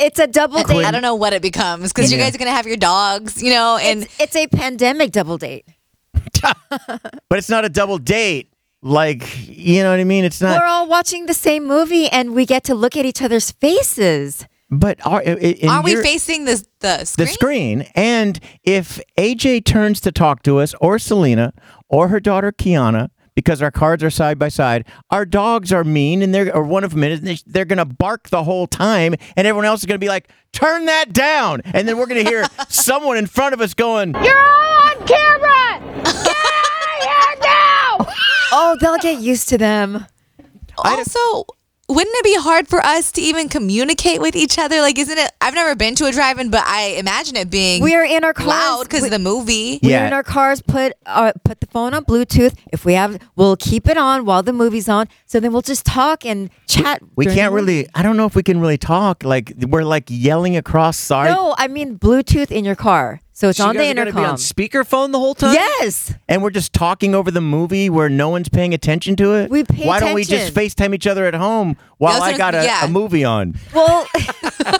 It's 0.00 0.18
a 0.18 0.26
double 0.26 0.62
date. 0.62 0.84
I 0.84 0.90
don't 0.90 1.02
know 1.02 1.14
what 1.14 1.32
it 1.32 1.42
becomes 1.42 1.92
because 1.92 2.10
you 2.10 2.18
guys 2.18 2.34
are 2.34 2.38
gonna 2.38 2.50
have 2.50 2.66
your 2.66 2.76
dogs, 2.78 3.42
you 3.42 3.50
know, 3.50 3.76
and 3.76 4.02
It's, 4.04 4.20
it's 4.20 4.36
a 4.36 4.46
pandemic 4.48 5.12
double 5.12 5.36
date. 5.38 5.66
but 6.40 7.38
it's 7.38 7.48
not 7.50 7.64
a 7.64 7.68
double 7.68 7.98
date. 7.98 8.52
Like 8.82 9.46
you 9.48 9.82
know 9.82 9.90
what 9.90 10.00
I 10.00 10.04
mean? 10.04 10.24
It's 10.24 10.40
not. 10.40 10.60
We're 10.60 10.66
all 10.66 10.88
watching 10.88 11.26
the 11.26 11.34
same 11.34 11.66
movie 11.66 12.08
and 12.08 12.34
we 12.34 12.46
get 12.46 12.64
to 12.64 12.74
look 12.74 12.96
at 12.96 13.04
each 13.04 13.20
other's 13.20 13.50
faces. 13.50 14.46
but 14.70 15.04
are, 15.06 15.20
i- 15.20 15.32
i- 15.32 15.56
in 15.64 15.68
are 15.68 15.82
we 15.82 15.92
your- 15.92 16.02
facing 16.02 16.46
the 16.46 16.64
the 16.80 16.98
the 17.18 17.26
screen? 17.26 17.82
screen? 17.82 17.86
And 17.94 18.40
if 18.64 18.98
AJ 19.18 19.66
turns 19.66 20.00
to 20.02 20.12
talk 20.12 20.42
to 20.44 20.60
us, 20.60 20.74
or 20.80 20.98
Selena, 20.98 21.52
or 21.88 22.08
her 22.08 22.20
daughter 22.20 22.52
Kiana. 22.52 23.10
Because 23.34 23.62
our 23.62 23.70
cards 23.70 24.02
are 24.02 24.10
side 24.10 24.38
by 24.38 24.48
side, 24.48 24.86
our 25.10 25.24
dogs 25.24 25.72
are 25.72 25.84
mean, 25.84 26.20
and 26.22 26.34
they're 26.34 26.54
or 26.54 26.62
one 26.64 26.84
of 26.84 26.90
them 26.92 27.04
is 27.04 27.18
and 27.20 27.28
they- 27.28 27.38
they're 27.46 27.64
gonna 27.64 27.84
bark 27.84 28.28
the 28.30 28.44
whole 28.44 28.66
time, 28.66 29.14
and 29.36 29.46
everyone 29.46 29.64
else 29.66 29.80
is 29.80 29.86
gonna 29.86 29.98
be 29.98 30.08
like, 30.08 30.28
"Turn 30.52 30.84
that 30.86 31.12
down!" 31.12 31.62
And 31.64 31.86
then 31.88 31.96
we're 31.96 32.06
gonna 32.06 32.22
hear 32.22 32.46
someone 32.68 33.16
in 33.16 33.26
front 33.26 33.54
of 33.54 33.60
us 33.60 33.72
going, 33.74 34.14
You're 34.22 34.38
all 34.38 34.78
on 34.90 35.06
camera! 35.06 36.02
Get 36.04 36.16
out 36.16 36.26
of 36.26 37.02
here 37.02 37.36
now! 37.42 38.06
Oh, 38.52 38.76
they'll 38.80 38.98
get 38.98 39.20
used 39.20 39.48
to 39.50 39.58
them. 39.58 40.06
Also, 40.76 41.44
wouldn't 41.90 42.14
it 42.16 42.24
be 42.24 42.36
hard 42.36 42.68
for 42.68 42.80
us 42.80 43.10
to 43.12 43.20
even 43.20 43.48
communicate 43.48 44.20
with 44.20 44.36
each 44.36 44.58
other? 44.58 44.80
Like, 44.80 44.98
isn't 44.98 45.18
it? 45.18 45.32
I've 45.40 45.54
never 45.54 45.74
been 45.74 45.94
to 45.96 46.06
a 46.06 46.12
drive-in, 46.12 46.50
but 46.50 46.62
I 46.64 46.94
imagine 46.98 47.36
it 47.36 47.50
being 47.50 47.82
We 47.82 47.94
are 47.94 48.04
in 48.04 48.24
our 48.24 48.32
cars. 48.32 48.48
loud 48.48 48.82
because 48.84 49.04
of 49.04 49.10
the 49.10 49.18
movie. 49.18 49.80
We're 49.82 50.06
in 50.06 50.12
our 50.12 50.22
cars. 50.22 50.62
Put 50.62 50.92
uh, 51.06 51.32
put 51.44 51.60
the 51.60 51.66
phone 51.66 51.92
on 51.94 52.04
Bluetooth. 52.04 52.56
If 52.72 52.84
we 52.84 52.94
have, 52.94 53.18
we'll 53.36 53.56
keep 53.56 53.88
it 53.88 53.96
on 53.96 54.24
while 54.24 54.42
the 54.42 54.52
movie's 54.52 54.88
on. 54.88 55.08
So 55.26 55.40
then 55.40 55.52
we'll 55.52 55.62
just 55.62 55.84
talk 55.84 56.24
and 56.24 56.50
chat. 56.68 57.02
We 57.16 57.24
during 57.24 57.36
can't 57.38 57.52
really. 57.52 57.88
I 57.94 58.02
don't 58.02 58.16
know 58.16 58.26
if 58.26 58.34
we 58.34 58.42
can 58.42 58.60
really 58.60 58.78
talk. 58.78 59.24
Like 59.24 59.52
we're 59.58 59.82
like 59.82 60.04
yelling 60.08 60.56
across. 60.56 60.96
Sorry. 60.96 61.30
No, 61.30 61.54
I 61.58 61.68
mean 61.68 61.98
Bluetooth 61.98 62.50
in 62.50 62.64
your 62.64 62.76
car. 62.76 63.20
So 63.40 63.48
it's 63.48 63.56
So 63.56 63.68
on 63.68 63.74
you 63.74 63.80
the 63.80 63.84
guys 63.86 63.92
are 63.92 63.94
gonna 63.94 64.10
intercom. 64.10 64.22
be 64.22 64.28
on 64.28 64.36
speakerphone 64.36 65.12
the 65.12 65.18
whole 65.18 65.34
time? 65.34 65.54
Yes. 65.54 66.12
And 66.28 66.42
we're 66.42 66.50
just 66.50 66.74
talking 66.74 67.14
over 67.14 67.30
the 67.30 67.40
movie 67.40 67.88
where 67.88 68.10
no 68.10 68.28
one's 68.28 68.50
paying 68.50 68.74
attention 68.74 69.16
to 69.16 69.32
it. 69.32 69.50
We 69.50 69.64
pay 69.64 69.76
attention. 69.76 69.86
Why 69.88 69.98
don't 70.00 70.12
we 70.12 70.24
just. 70.24 70.52
FaceTime 70.52 70.94
each 70.94 71.06
other 71.06 71.24
at 71.24 71.32
home 71.32 71.78
while 71.96 72.20
That's 72.20 72.34
I 72.34 72.36
got 72.36 72.54
a, 72.54 72.62
yeah. 72.62 72.84
a 72.84 72.88
movie 72.88 73.24
on? 73.24 73.54
Well, 73.72 74.06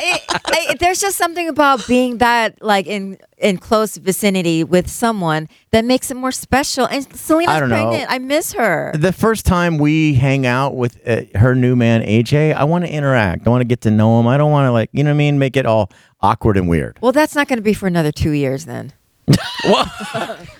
it, 0.00 0.22
I, 0.28 0.76
there's 0.80 1.00
just 1.00 1.16
something 1.16 1.48
about 1.48 1.86
being 1.86 2.18
that 2.18 2.62
like 2.62 2.86
in 2.86 3.18
in 3.36 3.58
close 3.58 3.96
vicinity 3.96 4.64
with 4.64 4.88
someone 4.90 5.48
that 5.70 5.84
makes 5.84 6.10
it 6.10 6.14
more 6.16 6.32
special. 6.32 6.86
And 6.86 7.04
Selena's 7.16 7.54
I 7.54 7.60
don't 7.60 7.68
know. 7.68 7.88
pregnant. 7.90 8.10
I 8.10 8.18
miss 8.18 8.52
her. 8.54 8.92
The 8.96 9.12
first 9.12 9.46
time 9.46 9.78
we 9.78 10.14
hang 10.14 10.46
out 10.46 10.76
with 10.76 10.98
uh, 11.06 11.22
her 11.38 11.54
new 11.54 11.76
man 11.76 12.02
AJ, 12.02 12.54
I 12.54 12.64
want 12.64 12.84
to 12.84 12.90
interact. 12.92 13.46
I 13.46 13.50
want 13.50 13.60
to 13.60 13.66
get 13.66 13.80
to 13.82 13.90
know 13.90 14.18
him. 14.20 14.26
I 14.26 14.36
don't 14.36 14.50
want 14.50 14.66
to 14.66 14.72
like 14.72 14.90
you 14.92 15.04
know 15.04 15.10
what 15.10 15.14
I 15.14 15.18
mean, 15.18 15.38
make 15.38 15.56
it 15.56 15.66
all 15.66 15.90
awkward 16.20 16.56
and 16.56 16.68
weird. 16.68 16.98
Well, 17.00 17.12
that's 17.12 17.34
not 17.34 17.48
going 17.48 17.58
to 17.58 17.62
be 17.62 17.74
for 17.74 17.86
another 17.86 18.12
two 18.12 18.32
years 18.32 18.64
then. 18.64 18.92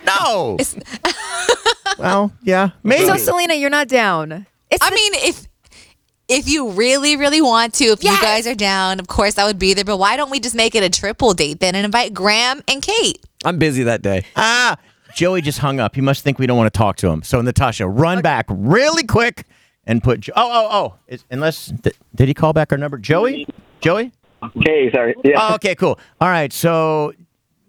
No. 0.04 0.56
well, 1.98 2.32
yeah, 2.42 2.70
maybe. 2.82 3.06
So 3.06 3.16
Selena, 3.16 3.54
you're 3.54 3.70
not 3.70 3.88
down. 3.88 4.46
It's 4.70 4.84
I 4.84 4.90
mean, 4.90 5.12
if 5.14 5.46
if 6.28 6.48
you 6.48 6.70
really, 6.70 7.16
really 7.16 7.40
want 7.40 7.74
to, 7.74 7.84
if 7.86 8.04
you 8.04 8.10
guys 8.20 8.46
are 8.46 8.54
down, 8.54 9.00
of 9.00 9.08
course 9.08 9.38
I 9.38 9.46
would 9.46 9.58
be 9.58 9.74
there. 9.74 9.84
But 9.84 9.96
why 9.96 10.16
don't 10.16 10.30
we 10.30 10.40
just 10.40 10.54
make 10.54 10.74
it 10.74 10.82
a 10.82 10.90
triple 10.90 11.32
date 11.34 11.60
then 11.60 11.74
and 11.74 11.84
invite 11.84 12.12
Graham 12.14 12.62
and 12.68 12.82
Kate? 12.82 13.24
I'm 13.44 13.58
busy 13.58 13.82
that 13.84 14.02
day. 14.02 14.24
Ah, 14.36 14.76
Joey 15.14 15.40
just 15.40 15.58
hung 15.58 15.80
up. 15.80 15.94
He 15.94 16.00
must 16.00 16.22
think 16.22 16.38
we 16.38 16.46
don't 16.46 16.56
want 16.58 16.72
to 16.72 16.76
talk 16.76 16.96
to 16.96 17.08
him. 17.08 17.22
So 17.22 17.40
Natasha, 17.40 17.88
run 17.88 18.20
back 18.20 18.46
really 18.50 19.04
quick 19.06 19.44
and 19.86 20.02
put. 20.02 20.20
Jo- 20.20 20.34
oh, 20.36 20.50
oh, 20.52 20.68
oh. 20.70 20.98
Is, 21.08 21.24
unless 21.30 21.72
th- 21.82 21.96
did 22.14 22.28
he 22.28 22.34
call 22.34 22.52
back 22.52 22.72
our 22.72 22.78
number? 22.78 22.98
Joey. 22.98 23.46
Joey. 23.80 24.12
Okay, 24.42 24.90
sorry. 24.92 25.14
Yeah. 25.24 25.36
Oh, 25.38 25.54
okay, 25.54 25.74
cool. 25.74 25.98
All 26.20 26.28
right, 26.28 26.52
so 26.52 27.12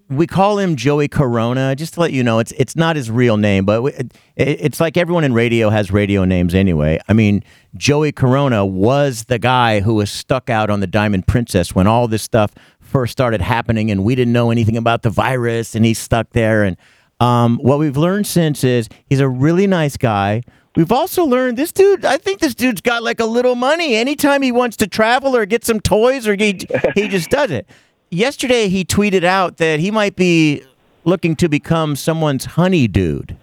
we 0.10 0.26
call 0.26 0.58
him 0.58 0.76
Joey 0.76 1.08
Corona. 1.08 1.76
Just 1.76 1.94
to 1.94 2.00
let 2.00 2.12
you 2.12 2.24
know, 2.24 2.40
it's 2.40 2.52
it's 2.54 2.76
not 2.76 2.96
his 2.96 3.12
real 3.12 3.38
name, 3.38 3.66
but 3.66 3.84
it, 3.86 4.12
it's 4.36 4.80
like 4.80 4.98
everyone 4.98 5.24
in 5.24 5.34
radio 5.34 5.70
has 5.70 5.92
radio 5.92 6.26
names 6.26 6.56
anyway. 6.56 7.00
I 7.08 7.14
mean, 7.14 7.44
Joey 7.78 8.12
Corona 8.12 8.66
was 8.66 9.26
the 9.26 9.38
guy 9.38 9.82
who 9.82 9.94
was 9.94 10.10
stuck 10.12 10.50
out 10.50 10.70
on 10.70 10.80
the 10.80 10.88
Diamond 10.88 11.28
Princess 11.28 11.76
when 11.76 11.86
all 11.86 12.08
this 12.08 12.24
stuff 12.24 12.52
first 12.80 13.12
started 13.12 13.40
happening, 13.40 13.92
and 13.92 14.04
we 14.04 14.16
didn't 14.16 14.34
know 14.34 14.50
anything 14.50 14.78
about 14.78 15.04
the 15.04 15.12
virus, 15.12 15.76
and 15.76 15.86
he's 15.86 16.00
stuck 16.00 16.32
there. 16.32 16.64
And 16.64 16.76
um, 17.20 17.58
what 17.58 17.78
we've 17.78 17.98
learned 17.98 18.26
since 18.26 18.64
is 18.64 18.90
he's 19.06 19.20
a 19.20 19.30
really 19.30 19.68
nice 19.68 19.96
guy. 19.96 20.42
We've 20.76 20.92
also 20.92 21.26
learned 21.26 21.58
this 21.58 21.72
dude. 21.72 22.06
I 22.06 22.18
think 22.18 22.40
this 22.40 22.56
dude's 22.56 22.82
got 22.82 23.04
like 23.04 23.20
a 23.20 23.26
little 23.26 23.56
money. 23.56 23.96
Anytime 23.96 24.42
he 24.42 24.52
wants 24.52 24.78
to 24.78 24.88
travel 24.88 25.36
or 25.36 25.46
get 25.46 25.66
some 25.66 25.80
toys, 25.80 26.28
or 26.28 26.36
he 26.36 26.60
he 26.96 27.08
just 27.08 27.30
does 27.30 27.52
it. 27.52 27.68
Yesterday, 28.10 28.70
he 28.70 28.84
tweeted 28.84 29.24
out 29.24 29.58
that 29.58 29.80
he 29.80 29.92
might 29.92 30.16
be 30.16 30.64
looking 31.04 31.36
to 31.38 31.48
become 31.48 31.96
someone's 31.96 32.46
honey 32.46 32.88
dude. 32.88 33.38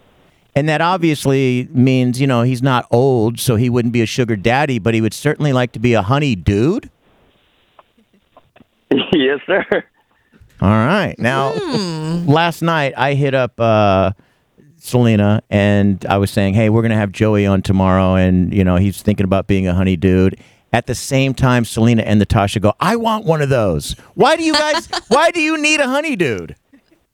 And 0.55 0.67
that 0.67 0.81
obviously 0.81 1.69
means, 1.71 2.19
you 2.19 2.25
know, 2.25 2.41
he's 2.41 2.63
not 2.63 2.87
old, 2.89 3.39
so 3.39 3.55
he 3.55 3.69
wouldn't 3.69 3.93
be 3.93 4.01
a 4.01 4.07
sugar 4.07 4.35
daddy, 4.35 4.79
but 4.79 4.93
he 4.93 5.01
would 5.01 5.13
certainly 5.13 5.53
like 5.53 5.71
to 5.73 5.79
be 5.79 5.93
a 5.93 6.01
honey 6.01 6.35
dude. 6.35 6.89
yes, 9.11 9.39
sir. 9.45 9.63
All 10.59 10.69
right. 10.69 11.15
Now, 11.19 11.53
last 12.25 12.63
night 12.63 12.93
I 12.97 13.13
hit 13.13 13.35
up 13.35 13.59
uh, 13.59 14.13
Selena 14.77 15.43
and 15.51 16.03
I 16.09 16.17
was 16.17 16.31
saying, 16.31 16.55
"Hey, 16.55 16.69
we're 16.69 16.81
gonna 16.81 16.95
have 16.95 17.11
Joey 17.11 17.45
on 17.45 17.61
tomorrow," 17.61 18.15
and 18.15 18.51
you 18.51 18.63
know 18.63 18.77
he's 18.77 19.01
thinking 19.01 19.25
about 19.25 19.45
being 19.45 19.67
a 19.67 19.75
honey 19.75 19.95
dude. 19.95 20.39
At 20.73 20.85
the 20.85 20.95
same 20.95 21.33
time, 21.33 21.63
Selena 21.65 22.03
and 22.03 22.19
Natasha 22.19 22.59
go, 22.59 22.73
"I 22.79 22.95
want 22.97 23.25
one 23.25 23.41
of 23.41 23.49
those." 23.49 23.95
Why 24.15 24.35
do 24.35 24.43
you 24.43 24.53
guys? 24.53 24.87
why 25.07 25.31
do 25.31 25.41
you 25.41 25.57
need 25.57 25.79
a 25.79 25.87
honey 25.87 26.15
dude? 26.15 26.55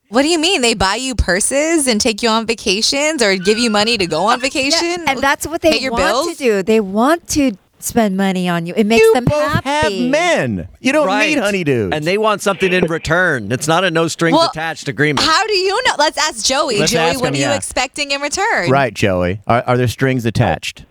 What 0.09 0.21
do 0.23 0.27
you 0.27 0.39
mean? 0.39 0.61
They 0.61 0.73
buy 0.73 0.95
you 0.95 1.15
purses 1.15 1.87
and 1.87 1.99
take 1.99 2.21
you 2.21 2.29
on 2.29 2.45
vacations 2.45 3.21
or 3.23 3.35
give 3.35 3.57
you 3.57 3.69
money 3.69 3.97
to 3.97 4.05
go 4.05 4.25
on 4.25 4.39
vacation? 4.49 5.03
and 5.07 5.19
that's 5.19 5.47
what 5.47 5.61
they 5.61 5.71
Pay 5.73 5.79
your 5.79 5.91
want 5.91 6.03
bills? 6.03 6.27
to 6.27 6.35
do. 6.35 6.63
They 6.63 6.79
want 6.79 7.27
to 7.29 7.53
spend 7.79 8.15
money 8.15 8.47
on 8.47 8.65
you. 8.65 8.73
It 8.77 8.85
makes 8.85 9.05
them 9.13 9.25
happy. 9.25 9.69
Have 9.69 10.09
men. 10.11 10.67
You 10.79 10.93
don't 10.93 11.07
need 11.19 11.37
honey 11.37 11.63
dudes. 11.63 11.95
And 11.95 12.05
they 12.05 12.17
want 12.17 12.41
something 12.41 12.71
in 12.71 12.85
return. 12.85 13.51
It's 13.51 13.67
not 13.67 13.83
a 13.83 13.91
no 13.91 14.07
strings 14.07 14.37
Well, 14.37 14.49
attached 14.49 14.87
agreement. 14.87 15.25
How 15.27 15.45
do 15.45 15.53
you 15.53 15.83
know? 15.83 15.95
Let's 15.97 16.17
ask 16.17 16.45
Joey. 16.45 16.79
Let's 16.79 16.91
Joey, 16.91 17.01
ask 17.01 17.19
what 17.19 17.29
him, 17.29 17.33
are 17.33 17.37
you 17.37 17.43
yeah. 17.43 17.55
expecting 17.55 18.11
in 18.11 18.21
return? 18.21 18.69
Right, 18.69 18.93
Joey. 18.93 19.41
Are, 19.47 19.63
are 19.65 19.77
there 19.77 19.87
strings 19.87 20.25
attached? 20.25 20.85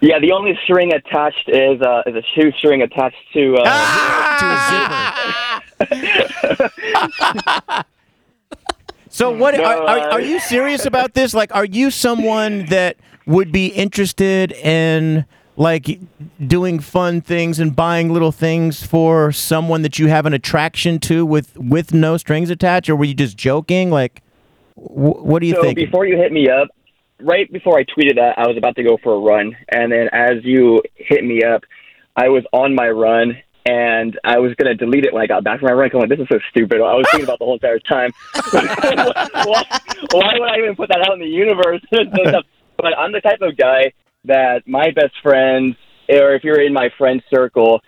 Yeah, 0.00 0.18
the 0.20 0.32
only 0.32 0.58
string 0.64 0.92
attached 0.92 1.48
is 1.48 1.80
uh, 1.82 2.02
is 2.06 2.14
a 2.14 2.22
shoestring 2.34 2.82
attached 2.82 3.16
to 3.34 3.56
uh, 3.56 3.62
Ah! 3.66 5.62
So 9.08 9.30
what 9.30 9.54
No, 9.54 9.62
are, 9.64 9.76
are, 9.76 9.98
uh, 9.98 10.10
are 10.12 10.20
you 10.22 10.40
serious 10.40 10.86
about 10.86 11.12
this? 11.12 11.34
Like, 11.34 11.54
are 11.54 11.66
you 11.66 11.90
someone 11.90 12.64
that 12.66 12.96
would 13.26 13.52
be 13.52 13.66
interested 13.66 14.52
in 14.52 15.26
like 15.56 16.00
doing 16.46 16.78
fun 16.80 17.20
things 17.20 17.58
and 17.60 17.76
buying 17.76 18.10
little 18.10 18.32
things 18.32 18.82
for 18.86 19.30
someone 19.30 19.82
that 19.82 19.98
you 19.98 20.06
have 20.08 20.24
an 20.24 20.32
attraction 20.32 20.98
to 21.00 21.26
with 21.26 21.54
with 21.58 21.92
no 21.92 22.16
strings 22.16 22.48
attached, 22.48 22.88
or 22.88 22.96
were 22.96 23.04
you 23.04 23.12
just 23.12 23.36
joking? 23.36 23.90
Like, 23.90 24.22
wh- 24.76 25.22
what 25.22 25.40
do 25.40 25.46
you 25.46 25.56
so 25.56 25.62
think? 25.62 25.76
before 25.76 26.06
you 26.06 26.16
hit 26.16 26.32
me 26.32 26.48
up, 26.48 26.68
right 27.22 27.50
before 27.52 27.78
I 27.78 27.84
tweeted 27.84 28.16
that, 28.16 28.38
I 28.38 28.46
was 28.46 28.56
about 28.56 28.76
to 28.76 28.82
go 28.82 28.98
for 29.02 29.14
a 29.14 29.18
run, 29.18 29.56
and 29.70 29.90
then 29.90 30.08
as 30.12 30.44
you 30.44 30.82
hit 30.94 31.24
me 31.24 31.42
up, 31.42 31.62
I 32.16 32.28
was 32.28 32.44
on 32.52 32.74
my 32.74 32.88
run. 32.88 33.36
And 33.64 34.18
I 34.24 34.40
was 34.40 34.52
gonna 34.56 34.74
delete 34.74 35.04
it 35.04 35.12
when 35.14 35.22
I 35.22 35.28
got 35.28 35.44
back 35.44 35.60
from 35.60 35.68
my 35.68 35.72
run. 35.72 35.88
I'm 35.94 36.00
like, 36.00 36.08
this 36.08 36.18
is 36.18 36.26
so 36.28 36.40
stupid. 36.50 36.78
I 36.80 36.98
was 36.98 37.06
thinking 37.12 37.26
about 37.26 37.38
the 37.38 37.44
whole 37.44 37.54
entire 37.54 37.78
time. 37.78 38.10
why, 38.50 39.64
why 40.10 40.32
would 40.36 40.50
I 40.50 40.58
even 40.58 40.74
put 40.74 40.88
that 40.88 41.06
out 41.06 41.14
in 41.14 41.20
the 41.20 41.26
universe? 41.26 41.80
but 42.76 42.98
I'm 42.98 43.12
the 43.12 43.20
type 43.20 43.40
of 43.40 43.56
guy 43.56 43.92
that 44.24 44.66
my 44.66 44.90
best 44.90 45.14
friends, 45.22 45.76
or 46.08 46.34
if 46.34 46.42
you're 46.42 46.60
in 46.60 46.72
my 46.72 46.88
friend 46.98 47.22
circle, 47.32 47.80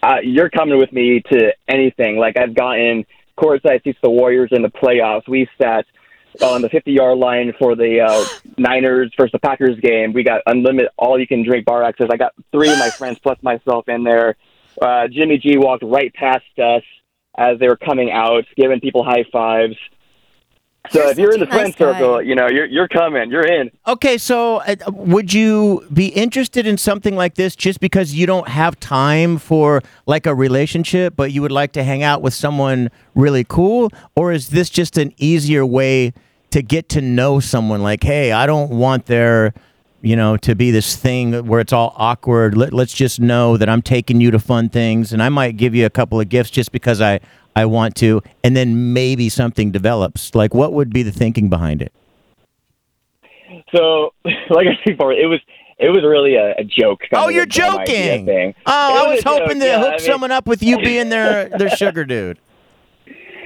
uh, 0.00 0.20
you're 0.22 0.48
coming 0.50 0.78
with 0.78 0.92
me 0.92 1.22
to 1.32 1.52
anything. 1.66 2.18
Like 2.18 2.36
I've 2.38 2.54
gotten 2.54 3.04
courtside 3.36 3.82
seats 3.82 3.98
the 4.02 4.10
Warriors 4.10 4.50
in 4.52 4.62
the 4.62 4.70
playoffs. 4.70 5.28
We 5.28 5.48
sat 5.60 5.86
on 6.42 6.62
the 6.62 6.68
50 6.68 6.92
yard 6.92 7.18
line 7.18 7.52
for 7.58 7.74
the 7.74 8.00
uh, 8.00 8.24
Niners 8.58 9.12
versus 9.16 9.32
the 9.32 9.38
Packers 9.38 9.78
game. 9.80 10.12
We 10.12 10.22
got 10.22 10.42
unlimited, 10.46 10.90
all 10.96 11.18
you 11.18 11.26
can 11.26 11.44
drink 11.44 11.66
bar 11.66 11.82
access. 11.82 12.08
I 12.10 12.16
got 12.16 12.32
three 12.52 12.70
of 12.70 12.78
my 12.78 12.90
friends 12.98 13.18
plus 13.18 13.38
myself 13.42 13.88
in 13.88 14.04
there. 14.04 14.36
Uh, 14.80 15.08
Jimmy 15.08 15.38
G 15.38 15.56
walked 15.56 15.82
right 15.82 16.12
past 16.14 16.44
us 16.58 16.82
as 17.38 17.58
they 17.58 17.68
were 17.68 17.76
coming 17.76 18.10
out, 18.10 18.44
giving 18.56 18.80
people 18.80 19.04
high 19.04 19.24
fives. 19.32 19.76
So 20.90 21.08
if 21.08 21.18
you're 21.18 21.34
in 21.34 21.40
the 21.40 21.46
friend 21.46 21.74
circle, 21.76 22.22
you 22.22 22.34
know 22.34 22.48
you're 22.48 22.66
you're 22.66 22.88
coming, 22.88 23.30
you're 23.30 23.46
in. 23.46 23.70
Okay, 23.86 24.18
so 24.18 24.58
uh, 24.58 24.76
would 24.88 25.32
you 25.32 25.86
be 25.92 26.08
interested 26.08 26.66
in 26.66 26.78
something 26.78 27.16
like 27.16 27.34
this 27.34 27.56
just 27.56 27.80
because 27.80 28.14
you 28.14 28.26
don't 28.26 28.48
have 28.48 28.78
time 28.78 29.38
for 29.38 29.82
like 30.06 30.26
a 30.26 30.34
relationship, 30.34 31.16
but 31.16 31.32
you 31.32 31.42
would 31.42 31.52
like 31.52 31.72
to 31.72 31.82
hang 31.82 32.02
out 32.02 32.22
with 32.22 32.34
someone 32.34 32.90
really 33.14 33.44
cool? 33.44 33.90
Or 34.14 34.32
is 34.32 34.50
this 34.50 34.70
just 34.70 34.96
an 34.96 35.12
easier 35.16 35.66
way 35.66 36.12
to 36.50 36.62
get 36.62 36.88
to 36.90 37.00
know 37.00 37.40
someone? 37.40 37.82
Like, 37.82 38.02
hey, 38.02 38.32
I 38.32 38.46
don't 38.46 38.70
want 38.70 39.06
there, 39.06 39.54
you 40.02 40.16
know, 40.16 40.36
to 40.38 40.54
be 40.54 40.70
this 40.70 40.96
thing 40.96 41.46
where 41.46 41.60
it's 41.60 41.72
all 41.72 41.94
awkward. 41.96 42.56
Let, 42.56 42.72
let's 42.72 42.92
just 42.94 43.20
know 43.20 43.56
that 43.56 43.68
I'm 43.68 43.82
taking 43.82 44.20
you 44.20 44.30
to 44.30 44.38
fun 44.38 44.68
things 44.68 45.12
and 45.12 45.22
I 45.22 45.28
might 45.28 45.56
give 45.56 45.74
you 45.74 45.86
a 45.86 45.90
couple 45.90 46.20
of 46.20 46.28
gifts 46.28 46.50
just 46.50 46.72
because 46.72 47.00
I, 47.00 47.20
I 47.54 47.64
want 47.66 47.94
to. 47.96 48.22
And 48.44 48.56
then 48.56 48.92
maybe 48.92 49.28
something 49.28 49.70
develops. 49.72 50.34
Like, 50.34 50.54
what 50.54 50.72
would 50.72 50.90
be 50.92 51.02
the 51.02 51.12
thinking 51.12 51.48
behind 51.48 51.82
it? 51.82 51.92
So 53.74 54.12
like 54.50 54.66
I 54.66 54.76
said 54.84 54.92
before, 54.96 55.12
it 55.12 55.26
was 55.26 55.40
it 55.78 55.90
was 55.90 56.02
really 56.04 56.36
a, 56.36 56.52
a 56.58 56.64
joke. 56.64 57.00
Oh, 57.12 57.28
you're 57.28 57.42
a 57.42 57.46
dumb 57.46 57.78
idea 57.80 58.18
joking. 58.18 58.54
Oh, 58.64 59.04
It 59.04 59.08
I 59.08 59.14
was 59.14 59.22
joke, 59.24 59.40
hoping 59.42 59.60
to 59.60 59.66
yeah, 59.66 59.78
hook 59.78 59.88
I 59.88 59.96
mean- 59.96 60.00
someone 60.00 60.30
up 60.32 60.46
with 60.46 60.62
you 60.62 60.78
being 60.78 61.08
their 61.10 61.48
their 61.50 61.68
sugar 61.70 62.04
dude. 62.04 62.38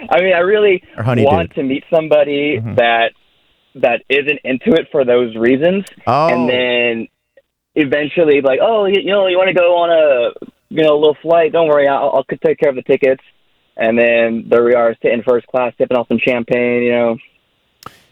I 0.09 0.21
mean, 0.21 0.33
I 0.35 0.39
really 0.41 0.83
want 1.25 1.53
to 1.55 1.63
meet 1.63 1.85
somebody 1.93 2.59
Mm-hmm. 2.59 2.75
that 2.77 3.13
that 3.77 4.03
isn't 4.09 4.41
into 4.45 4.73
it 4.73 4.89
for 4.91 5.05
those 5.05 5.37
reasons, 5.37 5.85
Oh. 6.07 6.29
and 6.29 6.49
then 6.49 7.09
eventually, 7.75 8.41
like, 8.41 8.59
oh, 8.63 8.87
you, 8.87 9.01
you 9.01 9.13
know, 9.13 9.27
you 9.29 9.37
want 9.39 9.49
to 9.49 9.55
go 9.55 9.77
on 9.77 9.91
a 9.91 10.47
you 10.71 10.83
know 10.83 10.95
a 10.95 10.99
little 10.99 11.17
flight? 11.23 11.53
Don't 11.53 11.69
worry, 11.69 11.87
I'll, 11.89 12.11
I'll 12.15 12.25
take 12.25 12.59
care 12.59 12.71
of 12.71 12.77
the 12.77 12.83
tickets. 12.83 13.23
And 13.77 13.99
then 13.99 14.45
there 14.49 14.65
we 14.65 14.75
are, 14.75 14.95
sitting 15.03 15.23
first 15.23 15.47
class, 15.47 15.73
sipping 15.79 15.97
on 15.97 16.07
some 16.09 16.19
champagne. 16.19 16.83
You 16.83 16.93
know, 16.93 17.17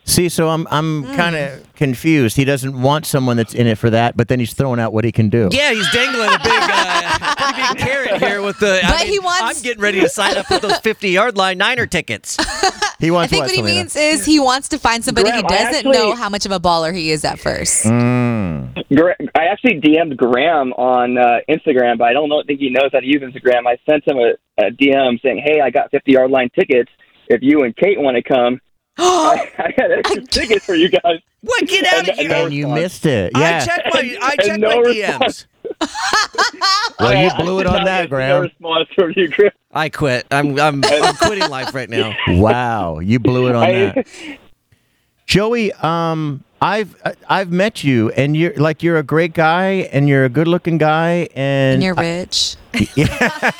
See, 0.09 0.31
so 0.31 0.49
I'm 0.49 0.67
I'm 0.71 1.05
kind 1.15 1.37
of 1.37 1.75
confused. 1.75 2.37
He 2.37 2.45
doesn't 2.47 2.81
want 2.81 3.05
someone 3.05 3.37
that's 3.37 3.53
in 3.55 3.67
it 3.67 3.77
for 3.77 3.91
that, 3.91 4.17
but 4.17 4.29
then 4.29 4.41
he's 4.41 4.55
throwing 4.55 4.81
out 4.81 4.93
what 4.95 5.05
he 5.05 5.13
can 5.13 5.29
do. 5.29 5.51
Yeah, 5.53 5.73
he's 5.75 5.89
dangling 5.93 6.31
a 6.31 6.39
big, 6.39 6.53
uh, 6.63 7.55
big 7.75 7.79
carrot 7.79 8.19
here 8.23 8.41
with 8.41 8.59
the. 8.59 8.81
I 8.83 8.91
But 8.91 8.99
mean, 9.01 9.09
he 9.13 9.19
wants- 9.19 9.59
I'm 9.59 9.63
getting 9.63 9.83
ready 9.83 10.01
to 10.01 10.09
sign 10.09 10.39
up 10.39 10.47
for 10.47 10.59
those 10.59 10.79
50 10.79 11.11
yard 11.11 11.37
line 11.37 11.59
Niner 11.59 11.87
tickets. 11.87 12.37
He 13.01 13.13
wants. 13.13 13.33
I 13.33 13.37
think 13.37 13.45
what 13.47 13.55
he 13.55 13.63
means 13.63 13.95
is 13.95 14.25
he 14.25 14.41
wants 14.41 14.67
to 14.71 14.79
find 14.79 15.05
somebody 15.05 15.31
he 15.31 15.41
Graham, 15.41 15.47
I 15.47 15.49
doesn't 15.71 15.87
actually- 15.87 15.93
know 15.93 16.15
how 16.17 16.29
much 16.29 16.47
of 16.47 16.51
a 16.51 16.59
baller 16.59 16.93
he 16.93 17.13
is 17.13 17.25
at 17.25 17.39
first. 17.39 17.85
Mm. 17.85 18.75
Gra- 18.93 19.15
I 19.37 19.45
actually 19.45 19.81
DM'd 19.81 20.17
Graham 20.17 20.73
on 20.73 21.17
uh, 21.17 21.39
Instagram, 21.49 21.99
but 21.99 22.09
I 22.09 22.13
don't 22.13 22.29
know, 22.29 22.43
think 22.45 22.59
he 22.59 22.71
knows 22.71 22.91
how 22.93 22.99
to 22.99 23.07
use 23.07 23.23
Instagram. 23.23 23.69
I 23.69 23.79
sent 23.89 24.05
him 24.09 24.17
a, 24.19 24.33
a 24.67 24.71
DM 24.73 25.23
saying, 25.23 25.41
"Hey, 25.47 25.61
I 25.61 25.71
got 25.71 25.93
50 25.93 26.11
yard 26.11 26.33
line 26.33 26.51
tickets. 26.59 26.91
If 27.29 27.39
you 27.41 27.63
and 27.63 27.77
Kate 27.77 28.01
want 28.01 28.17
to 28.17 28.23
come, 28.25 28.61
I, 29.05 29.51
I 29.59 29.73
got 29.73 29.91
extra 29.93 30.23
tickets 30.23 30.65
for 30.65 30.75
you 30.75 30.89
guys." 30.89 31.21
What? 31.41 31.69
Get 31.69 31.87
out 31.87 32.01
of 32.03 32.09
And- 32.09 32.09
and 32.09 32.19
here! 32.19 32.29
no 32.31 32.45
And 32.47 32.55
you 32.55 32.67
missed 32.69 33.07
it. 33.07 33.33
Yeah. 33.37 33.61
I 33.63 33.65
checked 33.67 33.95
my, 33.95 34.19
I 34.21 34.37
checked 34.37 34.59
no 34.61 34.69
my 34.71 34.89
response. 34.89 35.47
DMs. 35.47 35.47
Well, 36.99 37.15
you 37.23 37.31
blew 37.37 37.61
it 37.61 37.67
on 37.67 37.85
that, 37.85 38.03
get 38.03 38.11
Graham. 38.11 38.29
No 38.31 38.41
response 38.41 38.89
from 38.97 39.13
you, 39.15 39.29
Graham. 39.29 39.53
I 39.73 39.89
quit. 39.89 40.27
I'm, 40.33 40.59
I'm, 40.59 40.83
I'm 40.87 41.15
quitting 41.15 41.49
life 41.49 41.73
right 41.73 41.89
now. 41.89 42.13
Wow, 42.27 42.99
you 42.99 43.21
blew 43.21 43.49
it 43.49 43.55
on 43.55 43.63
I- 43.63 43.73
that. 43.73 44.07
Joey, 45.27 45.73
um, 45.75 46.43
I've 46.61 46.97
I've 47.29 47.53
met 47.53 47.85
you, 47.85 48.11
and 48.13 48.37
you're 48.37 48.55
like 48.55 48.83
you're 48.83 48.97
a 48.97 49.03
great 49.05 49.33
guy, 49.35 49.89
and 49.93 50.09
you're 50.09 50.25
a 50.25 50.29
good-looking 50.31 50.79
guy, 50.79 51.29
and, 51.37 51.75
And 51.75 51.83
you're 51.85 51.95
rich. 51.95 52.57
Yeah. 52.97 53.51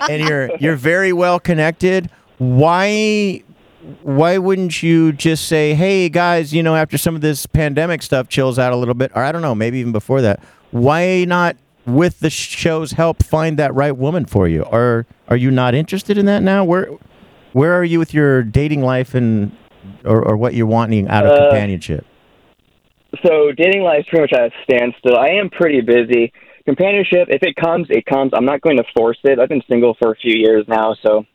and 0.10 0.26
you're 0.26 0.50
you're 0.56 0.76
very 0.76 1.12
well 1.12 1.38
connected. 1.38 2.10
Why 2.38 3.42
why 4.02 4.38
wouldn't 4.38 4.82
you 4.82 5.12
just 5.12 5.48
say, 5.48 5.74
"Hey 5.74 6.08
guys, 6.08 6.54
you 6.54 6.62
know, 6.62 6.76
after 6.76 6.96
some 6.96 7.14
of 7.14 7.20
this 7.20 7.46
pandemic 7.46 8.02
stuff 8.02 8.28
chills 8.28 8.58
out 8.58 8.72
a 8.72 8.76
little 8.76 8.94
bit, 8.94 9.10
or 9.14 9.22
I 9.22 9.32
don't 9.32 9.42
know, 9.42 9.54
maybe 9.54 9.78
even 9.78 9.92
before 9.92 10.20
that, 10.22 10.40
why 10.70 11.24
not 11.24 11.56
with 11.84 12.20
the 12.20 12.30
show's 12.30 12.92
help 12.92 13.22
find 13.22 13.58
that 13.58 13.74
right 13.74 13.96
woman 13.96 14.24
for 14.24 14.46
you? 14.46 14.62
Or 14.62 15.06
are 15.28 15.36
you 15.36 15.50
not 15.50 15.74
interested 15.74 16.16
in 16.16 16.26
that 16.26 16.42
now? 16.42 16.64
Where 16.64 16.90
where 17.52 17.74
are 17.74 17.84
you 17.84 17.98
with 17.98 18.14
your 18.14 18.42
dating 18.42 18.82
life 18.82 19.14
and 19.14 19.52
or, 20.04 20.22
or 20.22 20.36
what 20.36 20.54
you're 20.54 20.66
wanting 20.66 21.08
out 21.08 21.26
of 21.26 21.32
Uh, 21.32 21.48
companionship? 21.48 22.06
So 23.26 23.52
dating 23.52 23.82
life 23.82 24.00
is 24.00 24.06
pretty 24.08 24.22
much 24.22 24.32
at 24.32 24.46
a 24.46 24.50
standstill. 24.62 25.18
I 25.18 25.30
am 25.30 25.50
pretty 25.50 25.80
busy. 25.80 26.32
Companionship, 26.64 27.28
if 27.28 27.42
it 27.42 27.56
comes, 27.56 27.88
it 27.90 28.06
comes. 28.06 28.30
I'm 28.32 28.44
not 28.44 28.60
going 28.60 28.76
to 28.76 28.84
force 28.96 29.18
it. 29.24 29.40
I've 29.40 29.48
been 29.48 29.62
single 29.68 29.96
for 30.00 30.12
a 30.12 30.16
few 30.16 30.34
years 30.34 30.64
now, 30.68 30.94
so. 31.02 31.26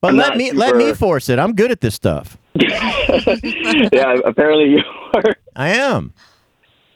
But 0.00 0.08
I'm 0.12 0.16
let 0.16 0.28
not 0.30 0.36
me 0.38 0.50
let 0.52 0.76
me 0.76 0.92
force 0.94 1.28
it. 1.28 1.38
I'm 1.38 1.54
good 1.54 1.70
at 1.70 1.80
this 1.80 1.94
stuff. 1.94 2.36
yeah, 2.54 4.16
apparently 4.24 4.70
you 4.70 4.82
are. 5.14 5.36
I 5.54 5.68
am. 5.70 6.12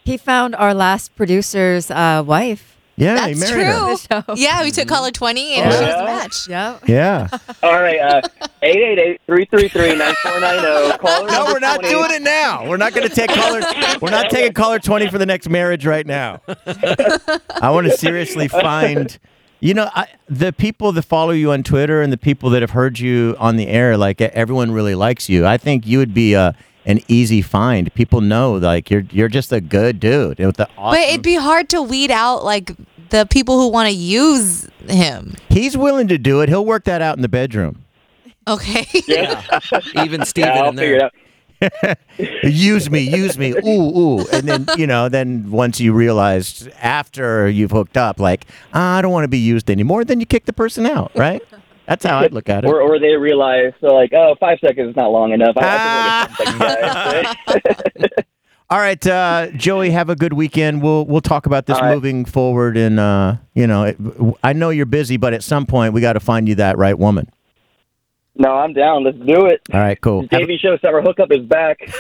He 0.05 0.17
found 0.17 0.55
our 0.57 0.75
last 0.75 1.15
producer's 1.17 1.91
uh, 1.91 2.23
wife. 2.27 2.71
Yeah, 2.97 3.27
he 3.27 3.35
That's 3.35 3.51
married 3.51 3.67
her. 3.67 3.97
true. 4.25 4.35
Yeah, 4.37 4.63
we 4.63 4.71
took 4.71 4.87
caller 4.87 5.11
20 5.11 5.55
and 5.55 5.67
Oh, 5.67 5.71
she 5.77 5.81
was 5.81 5.89
yeah? 5.89 6.01
a 6.01 6.05
match. 6.05 6.49
Yeah. 6.49 6.79
Yeah. 6.87 7.27
All 7.65 7.73
right, 7.73 7.99
uh, 7.99 8.23
888-333-9490. 8.63 10.99
Caller 11.01 11.27
No, 11.29 11.45
we're 11.47 11.59
not 11.59 11.81
20. 11.81 11.89
doing 11.95 12.11
it 12.13 12.23
now. 12.23 12.69
We're 12.69 12.77
not 12.77 12.95
going 12.95 13.09
to 13.09 13.15
take 13.15 13.31
caller. 13.31 13.63
We're 14.01 14.11
not 14.11 14.31
taking 14.31 14.53
caller 14.53 14.79
twenty 14.79 15.09
for 15.09 15.19
the 15.19 15.27
next 15.27 15.49
marriage 15.49 15.85
right 15.87 16.07
now. 16.07 16.41
I 16.67 17.71
want 17.71 17.87
to 17.89 17.97
seriously 17.97 18.47
find. 18.49 19.19
You 19.61 19.73
know, 19.75 19.89
I, 19.95 20.07
the 20.29 20.53
people 20.53 20.93
that 20.93 21.03
follow 21.03 21.31
you 21.31 21.53
on 21.53 21.63
Twitter 21.63 22.03
and 22.03 22.13
the 22.13 22.19
people 22.19 22.51
that 22.51 22.61
have 22.63 22.73
heard 22.73 22.99
you 22.99 23.35
on 23.39 23.57
the 23.57 23.67
air, 23.67 23.97
like 23.97 24.21
everyone 24.21 24.73
really 24.73 24.95
likes 24.95 25.29
you. 25.29 25.47
I 25.47 25.57
think 25.57 25.87
you 25.87 25.99
would 25.99 26.13
be 26.15 26.35
a 26.35 26.55
an 26.87 27.01
easy 27.09 27.41
find. 27.41 27.93
People 27.95 28.21
know 28.21 28.55
like 28.57 28.91
you're 28.91 29.05
you're 29.11 29.29
just 29.29 29.53
a 29.53 29.61
good 29.63 30.01
dude 30.01 30.39
with 30.39 30.57
the 30.59 30.69
awesome. 30.77 31.01
But 31.01 31.09
it'd 31.09 31.23
be 31.23 31.37
hard 31.37 31.71
to 31.71 31.81
weed 31.81 32.11
out 32.11 32.45
like 32.45 32.73
the 33.09 33.27
people 33.27 33.59
who 33.59 33.69
want 33.69 33.89
to 33.89 33.95
use 33.95 34.69
him. 34.87 35.35
He's 35.49 35.77
willing 35.79 36.09
to 36.09 36.19
do 36.19 36.43
it. 36.43 36.51
He'll 36.51 36.67
work 36.67 36.85
that 36.85 37.01
out 37.01 37.17
in 37.17 37.23
the 37.23 37.29
bedroom. 37.29 37.85
Okay. 38.47 38.85
Yeah. 39.09 39.43
Even 40.05 40.27
Steven 40.27 40.51
Yeah, 40.55 40.63
I'll 40.63 40.69
in 40.71 40.77
figure 40.77 40.97
it 40.97 40.99
there. 40.99 41.07
out. 41.07 41.13
Use 42.43 42.91
me, 42.91 43.01
use 43.01 43.39
me, 43.39 43.53
ooh, 43.53 43.99
ooh. 43.99 44.27
And 44.33 44.49
then, 44.49 44.67
you 44.77 44.87
know, 44.87 45.09
then 45.09 45.51
once 45.51 45.81
you 45.81 45.93
realize 45.93 46.69
after 46.81 47.49
you've 47.49 47.71
hooked 47.71 47.97
up, 47.97 48.21
like, 48.21 48.47
"Ah, 48.73 48.99
I 48.99 49.03
don't 49.03 49.13
want 49.13 49.25
to 49.25 49.29
be 49.29 49.39
used 49.39 49.71
anymore, 49.71 50.05
then 50.05 50.21
you 50.21 50.27
kick 50.27 50.45
the 50.47 50.53
person 50.53 50.87
out, 50.87 51.13
right? 51.15 51.43
That's 51.87 52.05
how 52.05 52.19
I'd 52.19 52.33
look 52.33 52.49
at 52.49 52.65
it. 52.65 52.69
Or, 52.69 52.81
or 52.81 52.99
they 52.99 53.15
realize, 53.15 53.73
so 53.81 53.89
like, 53.89 54.13
oh, 54.15 54.37
five 54.41 54.59
seconds 54.61 54.91
is 54.91 54.97
not 54.97 55.09
long 55.09 55.33
enough. 55.33 55.55
I, 55.59 56.27
I 56.29 56.35
think 56.35 56.59
we'll 56.59 56.69
get 56.69 57.37
10 57.47 57.63
seconds, 57.63 57.81
guys. 58.09 58.25
All 58.71 58.79
right, 58.79 59.07
uh, 59.07 59.49
Joey, 59.53 59.91
have 59.91 60.09
a 60.09 60.17
good 60.17 60.33
weekend. 60.33 60.83
We'll 60.83 61.05
we'll 61.05 61.21
talk 61.21 61.45
about 61.45 61.67
this 61.67 61.79
right. 61.81 61.95
moving 61.95 62.25
forward. 62.25 62.79
And 62.79 62.99
uh, 62.99 63.37
you 63.55 63.67
know, 63.67 63.85
it, 63.85 63.99
I 64.43 64.55
know 64.55 64.71
you're 64.71 64.87
busy, 64.87 65.19
but 65.19 65.35
at 65.35 65.43
some 65.45 65.67
point 65.67 65.93
we 65.93 66.01
got 66.01 66.15
to 66.15 66.21
find 66.21 66.49
you 66.49 66.55
that 66.57 66.79
right 66.79 66.99
woman. 66.99 67.31
No, 68.37 68.53
I'm 68.53 68.73
down. 68.73 69.05
Let's 69.05 69.19
do 69.19 69.47
it. 69.47 69.61
All 69.73 69.81
right, 69.81 70.01
cool. 70.01 70.23
The 70.23 70.29
JV 70.29 70.59
show 70.59 70.77
summer 70.79 71.03
hookup 71.03 71.31
is 71.31 71.43
back. 71.47 71.79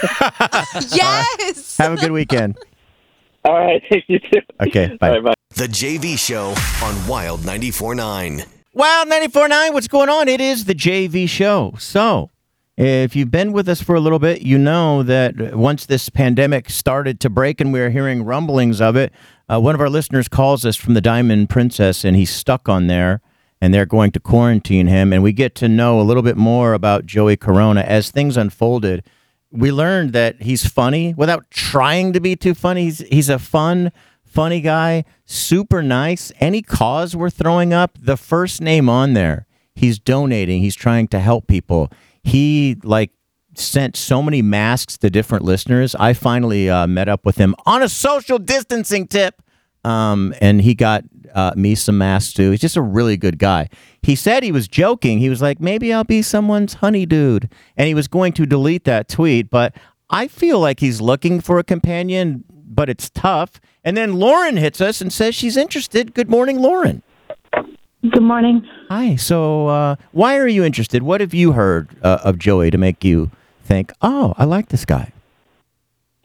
yes. 0.92 1.76
Have 1.78 1.92
a 1.92 1.96
good 1.96 2.12
weekend. 2.12 2.58
All 3.44 3.54
right, 3.54 3.82
Thank 3.90 4.04
you 4.08 4.18
too. 4.18 4.40
Okay, 4.60 4.96
bye. 4.98 5.08
All 5.08 5.14
right, 5.16 5.24
bye. 5.24 5.34
The 5.50 5.66
JV 5.66 6.18
Show 6.18 6.54
on 6.84 7.06
Wild 7.06 7.40
94.9. 7.40 8.46
Wild 8.72 9.08
94.9, 9.08 9.72
what's 9.74 9.86
going 9.86 10.08
on? 10.08 10.28
It 10.28 10.40
is 10.40 10.64
the 10.64 10.74
JV 10.74 11.28
show. 11.28 11.74
So, 11.78 12.30
if 12.76 13.14
you've 13.14 13.30
been 13.30 13.52
with 13.52 13.68
us 13.68 13.82
for 13.82 13.94
a 13.94 14.00
little 14.00 14.18
bit, 14.18 14.42
you 14.42 14.58
know 14.58 15.02
that 15.02 15.54
once 15.54 15.86
this 15.86 16.08
pandemic 16.08 16.70
started 16.70 17.20
to 17.20 17.30
break 17.30 17.60
and 17.60 17.72
we 17.72 17.80
were 17.80 17.90
hearing 17.90 18.24
rumblings 18.24 18.80
of 18.80 18.96
it, 18.96 19.12
uh, 19.48 19.60
one 19.60 19.74
of 19.74 19.80
our 19.80 19.90
listeners 19.90 20.26
calls 20.26 20.64
us 20.64 20.74
from 20.74 20.94
the 20.94 21.00
Diamond 21.02 21.50
Princess 21.50 22.02
and 22.04 22.16
he's 22.16 22.30
stuck 22.30 22.68
on 22.68 22.86
there 22.88 23.20
and 23.60 23.72
they're 23.72 23.86
going 23.86 24.10
to 24.12 24.20
quarantine 24.20 24.86
him. 24.86 25.12
And 25.12 25.22
we 25.22 25.32
get 25.32 25.54
to 25.56 25.68
know 25.68 26.00
a 26.00 26.02
little 26.02 26.22
bit 26.22 26.36
more 26.36 26.74
about 26.74 27.06
Joey 27.06 27.36
Corona 27.36 27.80
as 27.80 28.10
things 28.10 28.36
unfolded. 28.36 29.04
We 29.50 29.72
learned 29.72 30.12
that 30.12 30.42
he's 30.42 30.66
funny 30.66 31.14
without 31.14 31.50
trying 31.50 32.12
to 32.12 32.20
be 32.20 32.36
too 32.36 32.54
funny. 32.54 32.84
He's, 32.84 32.98
he's 32.98 33.28
a 33.28 33.38
fun, 33.38 33.92
funny 34.24 34.60
guy, 34.60 35.04
super 35.24 35.82
nice. 35.82 36.32
Any 36.40 36.60
cause 36.60 37.14
we're 37.14 37.30
throwing 37.30 37.72
up, 37.72 37.96
the 38.00 38.16
first 38.16 38.60
name 38.60 38.88
on 38.88 39.14
there, 39.14 39.46
he's 39.74 39.98
donating, 39.98 40.60
he's 40.60 40.74
trying 40.74 41.08
to 41.08 41.20
help 41.20 41.46
people. 41.46 41.90
He 42.22 42.76
like 42.82 43.12
sent 43.56 43.96
so 43.96 44.22
many 44.22 44.42
masks 44.42 44.98
to 44.98 45.10
different 45.10 45.44
listeners. 45.44 45.94
I 45.94 46.12
finally 46.12 46.68
uh, 46.68 46.86
met 46.86 47.08
up 47.08 47.24
with 47.24 47.36
him 47.36 47.54
on 47.66 47.82
a 47.82 47.88
social 47.88 48.38
distancing 48.38 49.06
tip. 49.06 49.40
Um, 49.84 50.34
and 50.40 50.62
he 50.62 50.74
got 50.74 51.04
uh, 51.34 51.52
me 51.56 51.74
some 51.74 51.98
masks 51.98 52.32
too. 52.32 52.50
He's 52.50 52.60
just 52.60 52.76
a 52.76 52.82
really 52.82 53.16
good 53.16 53.38
guy. 53.38 53.68
He 54.02 54.14
said 54.14 54.42
he 54.42 54.52
was 54.52 54.68
joking. 54.68 55.18
He 55.18 55.28
was 55.28 55.42
like, 55.42 55.60
maybe 55.60 55.92
I'll 55.92 56.04
be 56.04 56.22
someone's 56.22 56.74
honey 56.74 57.06
dude. 57.06 57.50
And 57.76 57.88
he 57.88 57.94
was 57.94 58.08
going 58.08 58.32
to 58.34 58.46
delete 58.46 58.84
that 58.84 59.08
tweet, 59.08 59.50
but 59.50 59.74
I 60.10 60.28
feel 60.28 60.60
like 60.60 60.80
he's 60.80 61.00
looking 61.00 61.40
for 61.40 61.58
a 61.58 61.64
companion, 61.64 62.44
but 62.50 62.88
it's 62.88 63.10
tough. 63.10 63.60
And 63.82 63.96
then 63.96 64.14
Lauren 64.14 64.56
hits 64.56 64.80
us 64.80 65.00
and 65.00 65.12
says 65.12 65.34
she's 65.34 65.56
interested. 65.56 66.14
Good 66.14 66.30
morning, 66.30 66.60
Lauren. 66.60 67.02
Good 68.02 68.22
morning. 68.22 68.66
Hi. 68.90 69.16
So, 69.16 69.68
uh, 69.68 69.96
why 70.12 70.36
are 70.36 70.46
you 70.46 70.62
interested? 70.62 71.02
What 71.02 71.20
have 71.20 71.32
you 71.32 71.52
heard 71.52 71.88
uh, 72.02 72.18
of 72.22 72.38
Joey 72.38 72.70
to 72.70 72.78
make 72.78 73.02
you 73.02 73.30
think, 73.62 73.92
oh, 74.02 74.34
I 74.36 74.44
like 74.44 74.68
this 74.68 74.84
guy? 74.84 75.12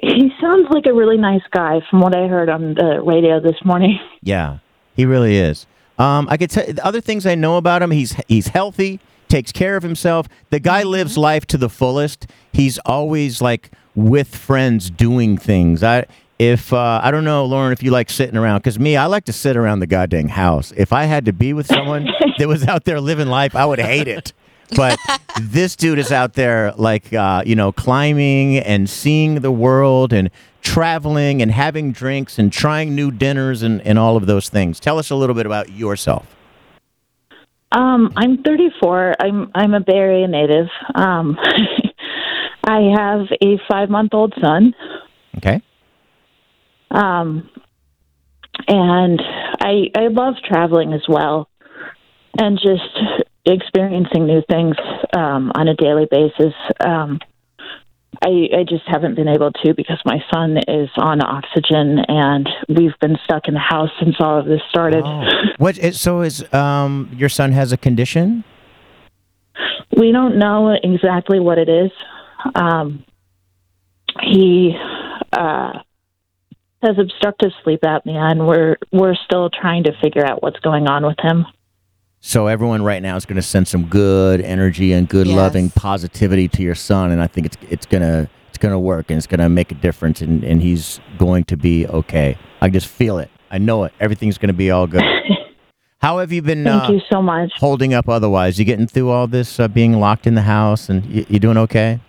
He 0.01 0.31
sounds 0.39 0.67
like 0.69 0.85
a 0.85 0.93
really 0.93 1.17
nice 1.17 1.41
guy 1.51 1.81
from 1.89 1.99
what 1.99 2.15
I 2.15 2.27
heard 2.27 2.49
on 2.49 2.75
the 2.75 3.01
radio 3.03 3.39
this 3.39 3.57
morning. 3.63 3.99
Yeah, 4.21 4.57
he 4.95 5.05
really 5.05 5.37
is. 5.37 5.65
Um, 5.97 6.27
I 6.29 6.35
could 6.35 6.49
tell 6.49 6.65
the 6.65 6.85
other 6.85 6.99
things 6.99 7.25
I 7.25 7.35
know 7.35 7.55
about 7.55 7.81
him. 7.81 7.89
He's 7.91 8.15
he's 8.27 8.49
healthy, 8.49 8.99
takes 9.29 9.53
care 9.53 9.77
of 9.77 9.83
himself. 9.83 10.27
The 10.49 10.59
guy 10.59 10.83
lives 10.83 11.17
life 11.17 11.45
to 11.47 11.57
the 11.57 11.69
fullest. 11.69 12.27
He's 12.51 12.77
always 12.79 13.41
like 13.41 13.71
with 13.95 14.35
friends 14.35 14.89
doing 14.89 15.37
things. 15.37 15.83
I 15.83 16.05
if 16.37 16.73
uh, 16.73 17.01
I 17.01 17.11
don't 17.11 17.23
know, 17.23 17.45
Lauren, 17.45 17.73
if 17.73 17.81
you 17.81 17.91
like 17.91 18.09
sitting 18.09 18.37
around, 18.37 18.59
because 18.59 18.77
me, 18.77 18.97
I 18.97 19.05
like 19.05 19.25
to 19.25 19.33
sit 19.33 19.57
around 19.57 19.79
the 19.79 19.87
goddamn 19.87 20.29
house. 20.29 20.73
If 20.75 20.93
I 20.93 21.03
had 21.03 21.25
to 21.25 21.33
be 21.33 21.53
with 21.53 21.67
someone 21.67 22.07
that 22.37 22.47
was 22.47 22.67
out 22.67 22.85
there 22.85 22.99
living 23.01 23.27
life, 23.27 23.55
I 23.55 23.65
would 23.65 23.79
hate 23.79 24.07
it. 24.07 24.33
But 24.75 24.99
this 25.41 25.75
dude 25.75 25.99
is 25.99 26.11
out 26.11 26.33
there, 26.33 26.73
like 26.73 27.13
uh, 27.13 27.43
you 27.45 27.55
know, 27.55 27.71
climbing 27.71 28.57
and 28.57 28.89
seeing 28.89 29.35
the 29.35 29.51
world 29.51 30.13
and 30.13 30.29
traveling 30.61 31.41
and 31.41 31.51
having 31.51 31.91
drinks 31.91 32.37
and 32.37 32.51
trying 32.51 32.95
new 32.95 33.11
dinners 33.11 33.63
and, 33.63 33.81
and 33.81 33.97
all 33.97 34.17
of 34.17 34.25
those 34.25 34.49
things. 34.49 34.79
Tell 34.79 34.99
us 34.99 35.09
a 35.09 35.15
little 35.15 35.35
bit 35.35 35.45
about 35.45 35.71
yourself. 35.71 36.35
Um, 37.71 38.11
I'm 38.15 38.41
34. 38.43 39.15
I'm 39.19 39.51
I'm 39.53 39.73
a 39.73 39.79
Bay 39.79 39.93
Area 39.93 40.27
native. 40.27 40.67
Um, 40.95 41.37
I 42.63 42.81
have 42.95 43.27
a 43.41 43.59
five 43.69 43.89
month 43.89 44.13
old 44.13 44.33
son. 44.41 44.73
Okay. 45.37 45.61
Um, 46.91 47.49
and 48.67 49.21
I 49.61 49.91
I 49.95 50.07
love 50.07 50.35
traveling 50.43 50.93
as 50.93 51.03
well, 51.07 51.47
and 52.37 52.59
just 52.59 53.28
experiencing 53.53 54.25
new 54.25 54.41
things 54.49 54.75
um, 55.15 55.51
on 55.55 55.67
a 55.67 55.75
daily 55.75 56.07
basis. 56.09 56.53
Um, 56.79 57.19
I 58.21 58.49
I 58.59 58.63
just 58.67 58.83
haven't 58.87 59.15
been 59.15 59.27
able 59.27 59.51
to 59.51 59.73
because 59.73 59.99
my 60.05 60.19
son 60.33 60.57
is 60.67 60.89
on 60.97 61.21
oxygen, 61.21 61.99
and 62.07 62.49
we've 62.67 62.97
been 62.99 63.17
stuck 63.23 63.47
in 63.47 63.53
the 63.53 63.59
house 63.59 63.89
since 63.99 64.15
all 64.19 64.39
of 64.39 64.45
this 64.45 64.61
started. 64.69 65.03
What? 65.57 65.77
Is, 65.77 65.99
so 65.99 66.21
is 66.21 66.51
um 66.53 67.09
your 67.15 67.29
son 67.29 67.51
has 67.51 67.71
a 67.71 67.77
condition? 67.77 68.43
We 69.95 70.11
don't 70.11 70.37
know 70.37 70.75
exactly 70.81 71.39
what 71.39 71.57
it 71.57 71.69
is. 71.69 71.91
Um, 72.55 73.03
he 74.21 74.75
uh, 75.33 75.79
has 76.81 76.97
obstructive 76.97 77.51
sleep 77.63 77.81
apnea, 77.81 78.31
and 78.31 78.47
we're 78.47 78.77
we're 78.91 79.15
still 79.15 79.49
trying 79.49 79.83
to 79.83 79.91
figure 80.01 80.25
out 80.25 80.41
what's 80.41 80.59
going 80.59 80.87
on 80.87 81.05
with 81.05 81.19
him. 81.19 81.45
So 82.21 82.47
everyone 82.47 82.83
right 82.83 83.01
now 83.01 83.15
is 83.15 83.25
going 83.25 83.37
to 83.37 83.41
send 83.41 83.67
some 83.67 83.85
good 83.85 84.41
energy 84.41 84.91
and 84.91 85.07
good 85.07 85.27
Yes. 85.27 85.35
loving 85.35 85.69
positivity 85.69 86.47
to 86.49 86.61
your 86.61 86.75
son, 86.75 87.11
and 87.11 87.21
I 87.21 87.27
think 87.27 87.45
it's 87.47 87.57
it's 87.69 87.85
gonna 87.85 88.29
it's 88.49 88.57
gonna 88.57 88.79
work 88.79 89.09
and 89.09 89.17
it's 89.17 89.27
gonna 89.27 89.47
make 89.47 89.71
a 89.71 89.75
difference, 89.75 90.21
and, 90.21 90.43
and 90.43 90.61
he's 90.61 90.99
going 91.17 91.45
to 91.45 91.55
be 91.57 91.87
okay. 91.87 92.37
I 92.61 92.69
just 92.69 92.87
feel 92.87 93.19
it. 93.19 93.29
I 93.51 93.57
know 93.57 93.85
it. 93.85 93.93
Everything's 93.99 94.37
going 94.37 94.49
to 94.49 94.53
be 94.53 94.69
all 94.69 94.85
good. 94.85 95.03
How 96.01 96.19
have 96.19 96.31
you 96.31 96.41
been? 96.41 96.63
Thank 96.63 96.89
uh, 96.89 96.93
you 96.93 97.01
so 97.09 97.21
much. 97.21 97.51
Holding 97.57 97.93
up. 97.93 98.07
Otherwise, 98.07 98.59
you 98.59 98.65
getting 98.65 98.87
through 98.87 99.09
all 99.09 99.27
this 99.27 99.59
uh, 99.59 99.67
being 99.67 99.99
locked 99.99 100.27
in 100.27 100.35
the 100.35 100.43
house, 100.43 100.89
and 100.89 101.05
you, 101.05 101.25
you 101.29 101.39
doing 101.39 101.57
okay? 101.57 101.99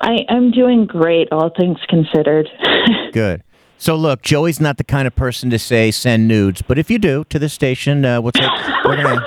I 0.00 0.24
I'm 0.28 0.50
doing 0.50 0.86
great, 0.86 1.28
all 1.32 1.50
things 1.58 1.78
considered. 1.88 2.48
Good. 3.12 3.42
So 3.80 3.96
look, 3.96 4.20
Joey's 4.20 4.60
not 4.60 4.76
the 4.76 4.84
kind 4.84 5.06
of 5.08 5.16
person 5.16 5.48
to 5.50 5.58
say 5.58 5.90
send 5.90 6.28
nudes, 6.28 6.60
but 6.60 6.78
if 6.78 6.90
you 6.90 6.98
do 6.98 7.24
to 7.30 7.38
the 7.38 7.48
station, 7.48 8.04
uh, 8.04 8.20
we'll 8.20 8.30
take 8.32 8.50
we're 8.84 8.96
gonna 8.96 9.26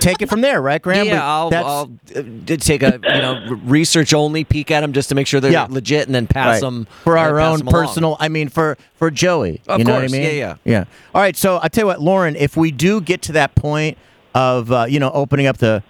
take 0.00 0.20
it 0.20 0.28
from 0.28 0.42
there, 0.42 0.60
right, 0.60 0.82
Graham? 0.82 1.06
Yeah, 1.06 1.24
I'll, 1.26 1.48
I'll 1.54 1.90
uh, 2.14 2.22
take 2.58 2.82
a 2.82 3.00
you 3.02 3.22
know 3.22 3.40
research 3.64 4.12
only 4.12 4.44
peek 4.44 4.70
at 4.70 4.82
them 4.82 4.92
just 4.92 5.08
to 5.08 5.14
make 5.14 5.26
sure 5.26 5.40
they're 5.40 5.50
Yeah. 5.50 5.66
legit, 5.70 6.04
and 6.06 6.14
then 6.14 6.26
pass 6.26 6.56
Right. 6.56 6.60
them 6.60 6.86
for 7.04 7.16
our 7.16 7.40
own 7.40 7.60
'em 7.60 7.68
along. 7.68 7.86
personal. 7.86 8.16
I 8.20 8.28
mean, 8.28 8.50
for 8.50 8.76
for 8.96 9.10
Joey. 9.10 9.62
Of 9.66 9.78
you 9.78 9.84
know 9.86 9.92
course, 9.98 10.10
what 10.12 10.18
I 10.18 10.22
mean? 10.22 10.36
yeah, 10.36 10.44
yeah. 10.46 10.54
yeah. 10.64 10.84
All 11.14 11.22
right. 11.22 11.34
So 11.34 11.58
I 11.62 11.68
tell 11.68 11.84
you 11.84 11.86
what, 11.86 12.02
Lauren, 12.02 12.36
if 12.36 12.54
we 12.54 12.70
do 12.72 13.00
get 13.00 13.22
to 13.22 13.32
that 13.32 13.54
point 13.54 13.96
of 14.34 14.70
uh, 14.70 14.84
you 14.86 15.00
know 15.00 15.10
opening 15.12 15.46
up 15.46 15.56
the 15.56 15.82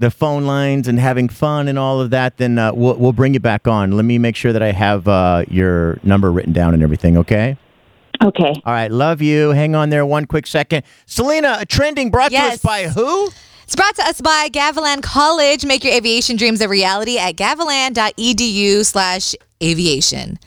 the 0.00 0.10
phone 0.10 0.44
lines 0.46 0.88
and 0.88 0.98
having 0.98 1.28
fun 1.28 1.68
and 1.68 1.78
all 1.78 2.00
of 2.00 2.10
that, 2.10 2.38
then 2.38 2.58
uh, 2.58 2.72
we'll 2.72 2.96
we'll 2.96 3.12
bring 3.12 3.34
you 3.34 3.40
back 3.40 3.68
on. 3.68 3.92
Let 3.92 4.04
me 4.04 4.18
make 4.18 4.34
sure 4.34 4.52
that 4.52 4.62
I 4.62 4.72
have 4.72 5.06
uh, 5.06 5.44
your 5.48 6.00
number 6.02 6.32
written 6.32 6.52
down 6.52 6.74
and 6.74 6.82
everything. 6.82 7.16
Okay. 7.18 7.56
Okay. 8.22 8.60
All 8.64 8.72
right. 8.72 8.90
Love 8.90 9.22
you. 9.22 9.50
Hang 9.50 9.74
on 9.74 9.90
there 9.90 10.04
one 10.04 10.26
quick 10.26 10.46
second. 10.46 10.82
Selena, 11.06 11.58
a 11.60 11.66
trending 11.66 12.10
brought 12.10 12.32
to 12.32 12.36
us 12.38 12.62
by 12.62 12.88
who? 12.88 13.30
It's 13.62 13.76
brought 13.76 13.94
to 13.96 14.02
us 14.02 14.20
by 14.20 14.48
Gavilan 14.50 15.02
College. 15.02 15.64
Make 15.64 15.84
your 15.84 15.94
aviation 15.94 16.36
dreams 16.36 16.60
a 16.60 16.68
reality 16.68 17.18
at 17.18 17.36
gavilan.edu 17.36 18.84
slash 18.84 19.34
aviation. 19.62 20.38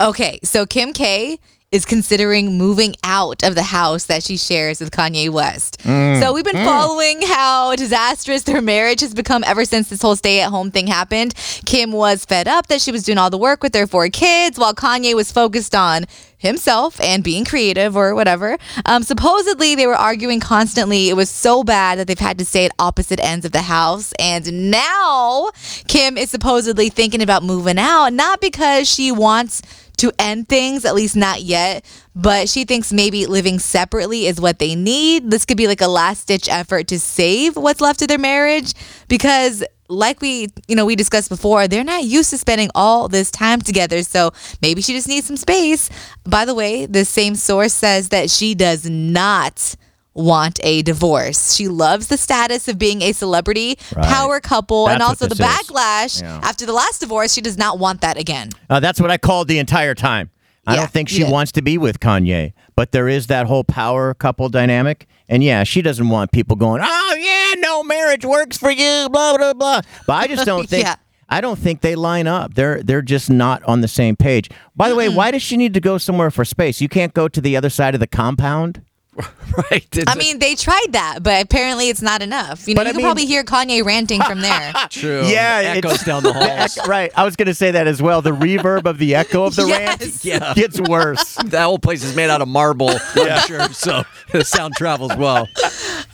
Okay, 0.00 0.38
so 0.44 0.64
Kim 0.64 0.92
K 0.92 1.40
is 1.70 1.84
considering 1.84 2.56
moving 2.56 2.94
out 3.04 3.42
of 3.42 3.54
the 3.54 3.62
house 3.62 4.06
that 4.06 4.22
she 4.22 4.38
shares 4.38 4.80
with 4.80 4.90
Kanye 4.90 5.28
West. 5.28 5.78
Mm. 5.84 6.18
So 6.18 6.32
we've 6.32 6.44
been 6.44 6.56
Mm. 6.56 6.64
following 6.64 7.20
how 7.22 7.76
disastrous 7.76 8.44
their 8.44 8.62
marriage 8.62 9.02
has 9.02 9.12
become 9.12 9.44
ever 9.46 9.66
since 9.66 9.88
this 9.88 10.00
whole 10.00 10.16
stay 10.16 10.40
at 10.40 10.48
home 10.48 10.70
thing 10.70 10.86
happened. 10.86 11.34
Kim 11.66 11.92
was 11.92 12.24
fed 12.24 12.48
up 12.48 12.68
that 12.68 12.80
she 12.80 12.90
was 12.90 13.02
doing 13.02 13.18
all 13.18 13.28
the 13.28 13.36
work 13.36 13.62
with 13.62 13.72
their 13.74 13.86
four 13.86 14.08
kids 14.08 14.58
while 14.58 14.72
Kanye 14.72 15.14
was 15.14 15.30
focused 15.30 15.74
on 15.74 16.06
himself 16.38 16.98
and 17.02 17.22
being 17.22 17.44
creative 17.44 17.96
or 17.96 18.14
whatever. 18.14 18.56
Um, 18.86 19.02
supposedly, 19.02 19.74
they 19.74 19.86
were 19.86 19.94
arguing 19.94 20.40
constantly. 20.40 21.10
It 21.10 21.16
was 21.16 21.28
so 21.28 21.64
bad 21.64 21.98
that 21.98 22.06
they've 22.06 22.18
had 22.18 22.38
to 22.38 22.46
stay 22.46 22.64
at 22.64 22.72
opposite 22.78 23.20
ends 23.20 23.44
of 23.44 23.52
the 23.52 23.62
house. 23.62 24.14
And 24.18 24.70
now 24.70 25.50
Kim 25.86 26.16
is 26.16 26.30
supposedly 26.30 26.88
thinking 26.88 27.20
about 27.20 27.42
moving 27.42 27.76
out, 27.78 28.14
not 28.14 28.40
because 28.40 28.88
she 28.90 29.12
wants 29.12 29.60
to 29.98 30.12
end 30.18 30.48
things, 30.48 30.84
at 30.84 30.94
least 30.94 31.16
not 31.16 31.42
yet, 31.42 31.84
but 32.14 32.48
she 32.48 32.64
thinks 32.64 32.92
maybe 32.92 33.26
living 33.26 33.58
separately 33.58 34.26
is 34.26 34.40
what 34.40 34.58
they 34.58 34.74
need. 34.74 35.30
This 35.30 35.44
could 35.44 35.56
be 35.56 35.66
like 35.66 35.80
a 35.80 35.88
last 35.88 36.26
ditch 36.26 36.48
effort 36.48 36.88
to 36.88 36.98
save 36.98 37.56
what's 37.56 37.80
left 37.80 38.02
of 38.02 38.08
their 38.08 38.18
marriage 38.18 38.74
because 39.08 39.64
like 39.88 40.20
we, 40.20 40.48
you 40.66 40.76
know, 40.76 40.84
we 40.84 40.96
discussed 40.96 41.28
before, 41.30 41.66
they're 41.66 41.84
not 41.84 42.04
used 42.04 42.30
to 42.30 42.38
spending 42.38 42.70
all 42.74 43.08
this 43.08 43.30
time 43.30 43.60
together. 43.60 44.02
So 44.02 44.32
maybe 44.60 44.82
she 44.82 44.92
just 44.92 45.08
needs 45.08 45.26
some 45.26 45.36
space. 45.36 45.88
By 46.24 46.44
the 46.44 46.54
way, 46.54 46.86
the 46.86 47.04
same 47.04 47.34
source 47.34 47.72
says 47.72 48.10
that 48.10 48.30
she 48.30 48.54
does 48.54 48.88
not 48.88 49.74
want 50.18 50.58
a 50.62 50.82
divorce. 50.82 51.54
She 51.54 51.68
loves 51.68 52.08
the 52.08 52.16
status 52.18 52.68
of 52.68 52.76
being 52.78 53.02
a 53.02 53.12
celebrity 53.12 53.78
Right. 53.96 54.04
power 54.06 54.40
couple 54.40 54.88
and 54.88 55.00
also 55.02 55.26
the 55.26 55.34
backlash 55.36 56.20
Yeah. 56.20 56.40
after 56.42 56.66
the 56.66 56.72
last 56.72 57.00
divorce. 57.00 57.32
She 57.32 57.40
does 57.40 57.56
not 57.56 57.78
want 57.78 58.00
that 58.02 58.18
again. 58.18 58.50
Uh, 58.68 58.80
that's 58.80 59.00
what 59.00 59.10
I 59.10 59.16
called 59.16 59.48
the 59.48 59.58
entire 59.58 59.94
time. 59.94 60.30
I 60.66 60.74
Yeah, 60.74 60.80
don't 60.80 60.90
think 60.90 61.08
she 61.08 61.20
yeah. 61.22 61.30
wants 61.30 61.52
to 61.52 61.62
be 61.62 61.78
with 61.78 61.98
Kanye, 62.00 62.52
but 62.76 62.92
there 62.92 63.08
is 63.08 63.28
that 63.28 63.46
whole 63.46 63.64
power 63.64 64.12
couple 64.12 64.48
dynamic. 64.50 65.06
And 65.28 65.42
yeah, 65.42 65.64
she 65.64 65.80
doesn't 65.80 66.08
want 66.10 66.30
people 66.32 66.56
going, 66.56 66.82
oh, 66.84 67.16
yeah, 67.18 67.60
no 67.60 67.82
marriage 67.82 68.24
works 68.24 68.58
for 68.58 68.70
you, 68.70 69.08
blah, 69.10 69.36
blah, 69.38 69.54
blah. 69.54 69.80
But 70.06 70.12
I 70.14 70.26
just 70.26 70.44
don't 70.44 70.68
think. 70.70 70.84
Yeah. 70.84 70.96
I 71.30 71.40
don't 71.42 71.58
think 71.58 71.82
they 71.82 71.94
line 71.94 72.26
up. 72.26 72.54
They're 72.54 72.82
they're 72.82 73.02
just 73.02 73.28
not 73.28 73.62
on 73.64 73.82
the 73.82 73.88
same 73.88 74.16
page. 74.16 74.48
By 74.74 74.88
the 74.88 74.94
way, 74.94 75.10
why 75.10 75.30
does 75.30 75.42
she 75.42 75.58
need 75.58 75.74
to 75.74 75.80
go 75.80 75.98
somewhere 75.98 76.30
for 76.30 76.42
space? 76.42 76.80
You 76.80 76.88
can't 76.88 77.12
go 77.12 77.28
to 77.28 77.40
the 77.42 77.54
other 77.54 77.68
side 77.68 77.92
of 77.92 78.00
the 78.00 78.06
compound. 78.06 78.80
right. 79.70 79.86
I 80.06 80.14
mean, 80.16 80.38
they 80.38 80.54
tried 80.54 80.88
that, 80.92 81.18
but 81.22 81.42
apparently 81.44 81.88
it's 81.88 82.02
not 82.02 82.22
enough. 82.22 82.66
You 82.68 82.74
know, 82.74 82.80
But 82.80 82.86
I 82.86 82.90
you 82.90 82.92
can 82.94 82.96
mean- 82.98 83.06
probably 83.06 83.26
hear 83.26 83.42
Kanye 83.44 83.84
ranting 83.84 84.22
from 84.22 84.40
there. 84.40 84.72
True. 84.90 85.22
Yeah, 85.26 85.60
echoes 85.76 85.92
it's- 86.02 86.04
down 86.06 86.22
the 86.22 86.32
the 86.32 86.38
halls. 86.38 86.78
echo- 86.78 86.88
right. 86.88 87.10
I 87.16 87.24
was 87.24 87.36
going 87.36 87.46
to 87.46 87.54
say 87.54 87.70
that 87.72 87.86
as 87.86 88.00
well. 88.02 88.22
The 88.22 88.30
reverb 88.30 88.86
of 88.86 88.98
the 88.98 89.14
echo 89.14 89.44
of 89.44 89.56
the 89.56 89.66
rant 89.66 90.24
Yeah. 90.24 90.54
gets 90.54 90.80
worse. 90.80 91.34
that 91.36 91.64
whole 91.64 91.78
place 91.78 92.04
is 92.04 92.14
made 92.14 92.30
out 92.30 92.40
of 92.42 92.48
marble, 92.48 92.90
I'm 93.16 93.40
sure. 93.46 93.68
So 93.70 94.04
the 94.32 94.44
sound 94.44 94.74
travels 94.76 95.14
well. 95.16 95.48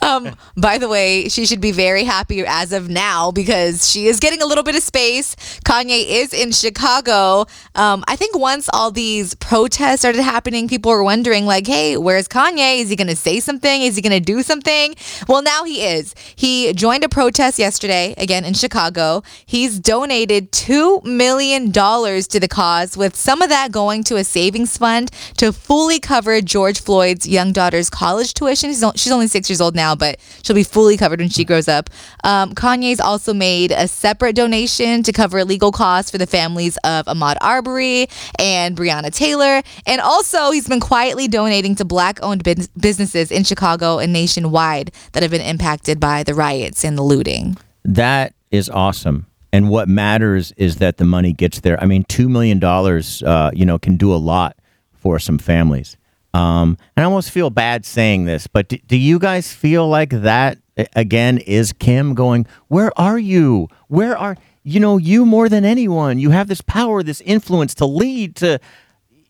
Um, 0.01 0.35
by 0.57 0.77
the 0.77 0.87
way, 0.87 1.29
she 1.29 1.45
should 1.45 1.61
be 1.61 1.71
very 1.71 2.03
happy 2.03 2.43
as 2.45 2.71
of 2.71 2.89
now 2.89 3.31
because 3.31 3.89
she 3.89 4.07
is 4.07 4.19
getting 4.19 4.41
a 4.41 4.45
little 4.45 4.63
bit 4.63 4.75
of 4.75 4.83
space. 4.83 5.35
Kanye 5.65 6.05
is 6.07 6.33
in 6.33 6.51
Chicago. 6.51 7.45
Um, 7.75 8.03
I 8.07 8.15
think 8.15 8.37
once 8.37 8.69
all 8.73 8.91
these 8.91 9.35
protests 9.35 9.99
started 9.99 10.21
happening, 10.21 10.67
people 10.67 10.91
were 10.91 11.03
wondering, 11.03 11.45
like, 11.45 11.67
hey, 11.67 11.97
where's 11.97 12.27
Kanye? 12.27 12.79
Is 12.81 12.89
he 12.89 12.94
going 12.95 13.07
to 13.07 13.15
say 13.15 13.39
something? 13.39 13.81
Is 13.81 13.95
he 13.95 14.01
going 14.01 14.11
to 14.11 14.19
do 14.19 14.41
something? 14.43 14.95
Well, 15.27 15.41
now 15.41 15.63
he 15.63 15.85
is. 15.85 16.15
He 16.35 16.73
joined 16.73 17.03
a 17.03 17.09
protest 17.09 17.59
yesterday, 17.59 18.13
again 18.17 18.45
in 18.45 18.53
Chicago. 18.53 19.23
He's 19.45 19.79
donated 19.79 20.51
$2 20.51 21.03
million 21.03 21.71
to 21.71 22.39
the 22.39 22.47
cause, 22.49 22.97
with 22.97 23.15
some 23.15 23.41
of 23.41 23.49
that 23.49 23.71
going 23.71 24.03
to 24.05 24.17
a 24.17 24.23
savings 24.23 24.77
fund 24.77 25.11
to 25.37 25.51
fully 25.51 25.99
cover 25.99 26.41
George 26.41 26.81
Floyd's 26.81 27.27
young 27.27 27.51
daughter's 27.51 27.89
college 27.89 28.33
tuition. 28.33 28.71
She's, 28.71 29.11
only 29.11 29.27
six 29.27 29.49
years 29.49 29.61
old 29.61 29.75
now, 29.75 29.95
but 29.95 30.19
she'll 30.43 30.55
be 30.55 30.63
fully 30.63 30.97
covered 30.97 31.19
when 31.19 31.29
she 31.29 31.45
grows 31.45 31.67
up. 31.67 31.89
Um, 32.23 32.53
Kanye's 32.53 32.99
also 32.99 33.33
made 33.33 33.71
a 33.71 33.87
separate 33.87 34.35
donation 34.35 35.03
to 35.03 35.11
cover 35.11 35.43
legal 35.45 35.71
costs 35.71 36.11
for 36.11 36.17
the 36.17 36.27
families 36.27 36.77
of 36.83 37.05
Ahmaud 37.05 37.37
Arbery 37.41 38.07
and 38.39 38.75
Breonna 38.75 39.13
Taylor. 39.13 39.61
And 39.85 40.01
also, 40.01 40.51
he's 40.51 40.67
been 40.67 40.79
quietly 40.79 41.27
donating 41.27 41.75
to 41.75 41.85
black 41.85 42.19
owned 42.21 42.43
businesses 42.77 43.31
in 43.31 43.43
Chicago 43.43 43.99
and 43.99 44.11
nationwide 44.13 44.91
that 45.13 45.23
have 45.23 45.31
been 45.31 45.41
impacted 45.41 45.99
by 45.99 46.23
the 46.23 46.33
riots 46.33 46.83
and 46.83 46.97
the 46.97 47.03
looting. 47.03 47.57
That 47.83 48.33
is 48.51 48.69
awesome. 48.69 49.27
And 49.53 49.69
what 49.69 49.87
matters 49.87 50.51
is 50.57 50.77
that 50.77 50.97
the 50.97 51.05
money 51.05 51.31
gets 51.31 51.61
there. 51.61 51.81
I 51.81 51.85
mean, 51.85 52.03
two 52.03 52.27
million 52.27 52.59
dollars, 52.59 53.23
uh, 53.23 53.51
you 53.53 53.65
know, 53.65 53.79
can 53.79 53.95
do 53.95 54.13
a 54.13 54.17
lot 54.17 54.57
for 54.93 55.19
some 55.19 55.37
families. 55.37 55.97
Um, 56.33 56.77
and 56.97 57.03
I 57.03 57.05
almost 57.05 57.31
feel 57.31 57.49
bad 57.49 57.85
saying 57.85 58.25
this, 58.25 58.47
but 58.47 58.67
do, 58.67 58.77
do 58.77 58.97
you 58.97 59.19
guys 59.19 59.53
feel 59.53 59.87
like 59.87 60.09
that 60.09 60.57
again 60.93 61.37
is 61.37 61.71
Kim 61.71 62.13
going? 62.13 62.45
Where 62.67 62.91
are 62.99 63.17
you? 63.17 63.69
Where 63.87 64.17
are 64.17 64.35
you 64.63 64.81
know 64.81 64.97
you 64.97 65.25
more 65.25 65.47
than 65.47 65.63
anyone? 65.63 66.19
You 66.19 66.31
have 66.31 66.49
this 66.49 66.59
power, 66.59 67.03
this 67.03 67.21
influence 67.21 67.73
to 67.75 67.85
lead 67.85 68.35
to. 68.37 68.59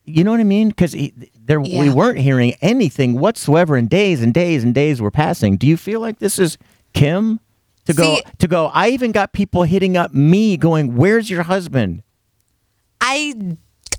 You 0.05 0.23
know 0.23 0.31
what 0.31 0.39
I 0.39 0.43
mean? 0.43 0.69
Because 0.69 0.95
there 1.45 1.59
we 1.59 1.89
weren't 1.89 2.19
hearing 2.19 2.53
anything 2.61 3.19
whatsoever, 3.19 3.75
and 3.75 3.89
days 3.89 4.21
and 4.21 4.33
days 4.33 4.63
and 4.63 4.73
days 4.73 5.01
were 5.01 5.11
passing. 5.11 5.57
Do 5.57 5.67
you 5.67 5.77
feel 5.77 5.99
like 5.99 6.19
this 6.19 6.37
is 6.39 6.57
Kim 6.93 7.39
to 7.85 7.93
go 7.93 8.19
to 8.37 8.47
go? 8.47 8.67
I 8.67 8.89
even 8.89 9.11
got 9.11 9.33
people 9.33 9.63
hitting 9.63 9.97
up 9.97 10.13
me, 10.13 10.57
going, 10.57 10.95
"Where's 10.95 11.29
your 11.29 11.43
husband?" 11.43 12.03
I 13.01 13.57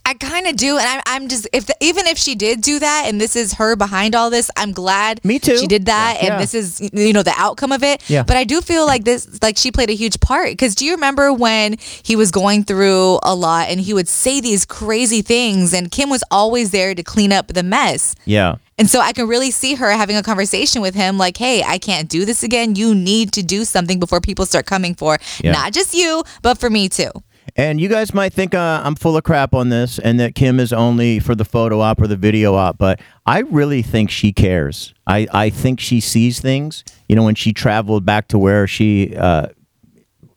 I 0.08 0.14
kind 0.14 0.46
of 0.46 0.54
do, 0.54 0.78
and 0.78 0.86
I'm, 0.86 1.02
I'm 1.04 1.28
just 1.28 1.48
if 1.52 1.66
the, 1.66 1.74
even 1.80 2.06
if 2.06 2.16
she 2.16 2.36
did 2.36 2.60
do 2.60 2.78
that, 2.78 3.06
and 3.08 3.20
this 3.20 3.34
is 3.34 3.54
her 3.54 3.74
behind 3.74 4.14
all 4.14 4.30
this, 4.30 4.48
I'm 4.56 4.70
glad. 4.70 5.24
Me 5.24 5.40
too. 5.40 5.58
She 5.58 5.66
did 5.66 5.86
that, 5.86 6.18
Yeah. 6.22 6.34
and 6.34 6.40
this 6.40 6.54
is 6.54 6.80
you 6.92 7.12
know 7.12 7.24
the 7.24 7.34
outcome 7.36 7.72
of 7.72 7.82
it. 7.82 8.08
Yeah. 8.08 8.22
But 8.22 8.36
I 8.36 8.44
do 8.44 8.60
feel 8.60 8.86
like 8.86 9.02
this, 9.02 9.26
like 9.42 9.58
she 9.58 9.72
played 9.72 9.90
a 9.90 9.94
huge 9.94 10.20
part. 10.20 10.50
Because 10.50 10.76
do 10.76 10.84
you 10.84 10.92
remember 10.92 11.32
when 11.32 11.74
he 12.04 12.14
was 12.14 12.30
going 12.30 12.62
through 12.62 13.18
a 13.24 13.34
lot, 13.34 13.68
and 13.68 13.80
he 13.80 13.92
would 13.92 14.06
say 14.06 14.40
these 14.40 14.64
crazy 14.64 15.22
things, 15.22 15.74
and 15.74 15.90
Kim 15.90 16.08
was 16.08 16.22
always 16.30 16.70
there 16.70 16.94
to 16.94 17.02
clean 17.02 17.32
up 17.32 17.48
the 17.48 17.64
mess. 17.64 18.14
Yeah. 18.26 18.58
And 18.78 18.88
so 18.90 19.00
I 19.00 19.12
can 19.12 19.26
really 19.26 19.50
see 19.50 19.74
her 19.74 19.90
having 19.90 20.16
a 20.16 20.22
conversation 20.22 20.82
with 20.82 20.94
him 20.94 21.16
like, 21.16 21.38
hey, 21.38 21.62
I 21.64 21.78
can't 21.78 22.10
do 22.10 22.26
this 22.26 22.42
again. 22.42 22.74
You 22.76 22.94
need 22.94 23.32
to 23.32 23.42
do 23.42 23.64
something 23.64 23.98
before 23.98 24.20
people 24.20 24.44
start 24.44 24.66
coming 24.66 24.94
for 24.94 25.16
Yeah. 25.42 25.52
not 25.52 25.72
just 25.72 25.94
you, 25.94 26.22
but 26.42 26.58
for 26.58 26.68
me 26.68 26.90
too. 26.90 27.10
And 27.54 27.80
you 27.80 27.88
guys 27.88 28.12
might 28.12 28.32
think 28.32 28.54
uh, 28.54 28.82
I'm 28.84 28.96
full 28.96 29.16
of 29.16 29.24
crap 29.24 29.54
on 29.54 29.68
this, 29.68 29.98
and 29.98 30.18
that 30.18 30.34
Kim 30.34 30.58
is 30.58 30.72
only 30.72 31.20
for 31.20 31.34
the 31.34 31.44
photo 31.44 31.80
op 31.80 32.00
or 32.00 32.06
the 32.06 32.16
video 32.16 32.54
op, 32.54 32.78
but 32.78 33.00
I 33.24 33.40
really 33.40 33.82
think 33.82 34.10
she 34.10 34.32
cares. 34.32 34.92
I, 35.06 35.28
I 35.32 35.50
think 35.50 35.78
she 35.80 36.00
sees 36.00 36.40
things. 36.40 36.84
You 37.08 37.16
know, 37.16 37.22
when 37.22 37.34
she 37.34 37.52
traveled 37.52 38.04
back 38.04 38.28
to 38.28 38.38
where 38.38 38.66
she 38.66 39.14
uh, 39.16 39.48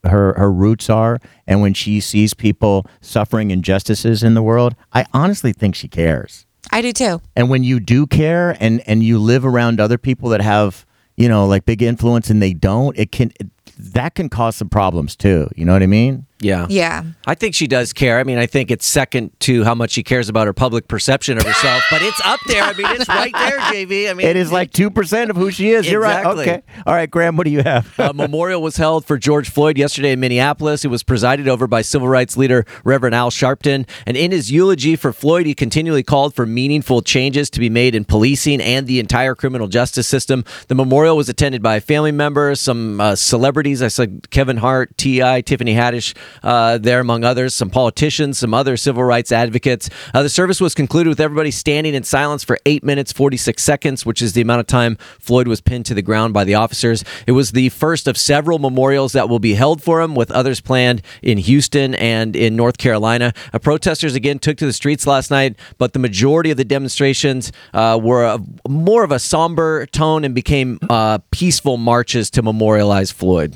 her 0.04 0.34
her 0.38 0.52
roots 0.52 0.90
are, 0.90 1.20
and 1.48 1.62
when 1.62 1.74
she 1.74 2.00
sees 2.00 2.34
people 2.34 2.86
suffering 3.02 3.52
injustices 3.52 4.24
in 4.24 4.34
the 4.34 4.44
world, 4.44 4.76
I 4.94 5.06
honestly 5.14 5.54
think 5.54 5.76
she 5.76 5.88
cares. 5.88 6.46
I 6.72 6.82
do 6.82 6.94
too. 6.94 7.22
And 7.36 7.50
when 7.50 7.64
you 7.64 7.80
do 7.80 8.06
care, 8.08 8.56
and 8.60 8.82
and 8.88 9.04
you 9.04 9.20
live 9.20 9.46
around 9.46 9.80
other 9.80 9.98
people 9.98 10.30
that 10.30 10.42
have 10.42 10.86
you 11.18 11.28
know 11.28 11.48
like 11.48 11.66
big 11.66 11.82
influence, 11.82 12.30
and 12.30 12.42
they 12.42 12.54
don't, 12.54 12.98
it 12.98 13.12
can 13.12 13.32
it, 13.40 13.48
that 13.78 14.16
can 14.16 14.30
cause 14.30 14.56
some 14.56 14.70
problems 14.70 15.16
too. 15.16 15.50
You 15.56 15.66
know 15.66 15.74
what 15.74 15.84
I 15.84 15.88
mean? 15.88 16.26
Yeah. 16.42 16.68
Yeah. 16.70 17.04
I 17.28 17.36
think 17.36 17.54
she 17.54 17.68
does 17.68 17.92
care. 17.92 18.20
I 18.20 18.24
mean, 18.24 18.38
I 18.38 18.46
think 18.46 18.72
it's 18.72 18.86
second 18.86 19.38
to 19.42 19.64
how 19.66 19.76
much 19.76 19.92
she 19.92 20.04
cares 20.04 20.30
about 20.30 20.48
her 20.48 20.54
public 20.54 20.88
perception 20.88 21.38
of 21.38 21.44
herself, 21.44 21.84
but 21.92 22.02
it's 22.02 22.22
up 22.26 22.40
there. 22.48 22.64
I 22.64 22.74
mean, 22.74 22.88
it's 22.92 23.10
right 23.10 23.34
there, 23.34 23.60
JV. 23.60 24.10
I 24.10 24.14
mean, 24.14 24.26
it 24.26 24.38
is 24.38 24.52
like 24.52 24.72
two 24.72 24.90
percent 24.90 25.30
of 25.30 25.36
who 25.36 25.52
she 25.52 25.72
is. 25.72 25.90
You're 25.90 26.02
right. 26.02 26.26
Okay. 26.26 26.62
All 26.86 26.94
right, 26.94 27.10
Graham. 27.10 27.36
What 27.36 27.46
do 27.46 27.52
you 27.52 27.62
have? 27.64 27.94
A 28.00 28.14
memorial 28.14 28.62
was 28.62 28.78
held 28.78 29.06
for 29.06 29.18
George 29.18 29.50
Floyd 29.50 29.78
yesterday 29.78 30.14
in 30.14 30.20
Minneapolis. 30.20 30.86
It 30.86 30.88
was 30.88 31.04
presided 31.04 31.48
over 31.48 31.68
by 31.68 31.82
civil 31.82 32.08
rights 32.08 32.38
leader 32.38 32.66
Reverend 32.84 33.16
Al 33.16 33.32
Sharpton. 33.32 33.88
And 34.06 34.16
in 34.16 34.32
his 34.32 34.52
eulogy 34.52 34.96
for 34.96 35.12
Floyd, 35.12 35.46
he 35.46 35.54
continually 35.54 36.04
called 36.04 36.34
for 36.36 36.46
meaningful 36.46 37.02
changes 37.02 37.50
to 37.52 37.60
be 37.60 37.70
made 37.70 37.96
in 37.96 38.06
policing 38.06 38.62
and 38.62 38.88
the 38.88 39.00
entire 39.00 39.36
criminal 39.36 39.68
justice 39.68 40.08
system. 40.08 40.46
The 40.68 40.76
memorial 40.76 41.18
was 41.18 41.28
attended 41.30 41.62
by 41.62 41.80
family 41.80 42.12
members, 42.12 42.62
some 42.62 43.02
uh, 43.02 43.16
celebrities. 43.16 43.82
I 43.82 43.90
saw 43.90 44.06
Kevin 44.30 44.58
Hart, 44.58 44.98
T.I., 44.98 45.42
Tiffany 45.42 45.74
Haddish 45.74 46.16
uh, 46.44 46.78
there, 46.78 47.00
among 47.00 47.24
others, 47.24 47.54
some 47.54 47.70
politicians, 47.70 48.40
some 48.40 48.54
other 48.54 48.78
civil 48.78 49.04
rights 49.04 49.32
advocates. 49.32 49.90
Uh, 50.14 50.24
the 50.24 50.30
service 50.30 50.62
was 50.62 50.74
concluded 50.74 51.10
with 51.10 51.20
everybody 51.20 51.52
standing 51.52 51.94
in 51.94 52.04
silence 52.04 52.44
for 52.44 52.58
8 52.66 52.84
minutes 52.84 53.12
46 53.12 53.62
seconds, 53.62 54.06
which 54.06 54.22
is 54.22 54.34
the 54.34 54.42
amount 54.42 54.62
of 54.62 54.68
time 54.68 54.98
Floyd 55.20 55.48
was 55.48 55.62
pinned 55.62 55.86
to 55.88 55.94
the 55.94 56.02
ground 56.02 56.34
by 56.34 56.44
the 56.44 56.56
officers. 56.56 57.04
It 57.28 57.34
was 57.34 57.52
the 57.52 57.70
first 57.70 58.08
of 58.08 58.18
several 58.18 58.60
memorials 58.60 59.14
that 59.14 59.30
will 59.30 59.40
be 59.40 59.54
held 59.54 59.82
for 59.82 60.02
him, 60.02 60.16
with 60.16 60.32
others 60.32 60.62
planned 60.62 61.02
in 61.22 61.38
Houston 61.38 61.96
and 61.96 62.36
in 62.36 62.56
North 62.56 62.78
Carolina. 62.78 63.34
Uh, 63.54 63.60
protesters 63.60 64.16
again 64.16 64.40
took 64.40 64.58
to 64.58 64.66
the 64.66 64.74
streets 64.74 65.08
last 65.08 65.32
night, 65.32 65.56
but 65.78 65.94
the 65.94 66.00
majority 66.00 66.52
of 66.52 66.58
the 66.58 66.66
demonstrations 66.66 67.52
uh, 67.74 68.00
were 68.02 68.26
a, 68.26 68.40
more 68.68 69.04
of 69.04 69.12
a 69.12 69.20
somber 69.20 69.86
tone 69.88 70.24
and 70.24 70.36
became 70.36 70.80
uh, 70.90 71.20
peaceful 71.32 71.78
marches 71.78 72.30
to 72.32 72.42
memorialize 72.42 73.12
Floyd. 73.12 73.56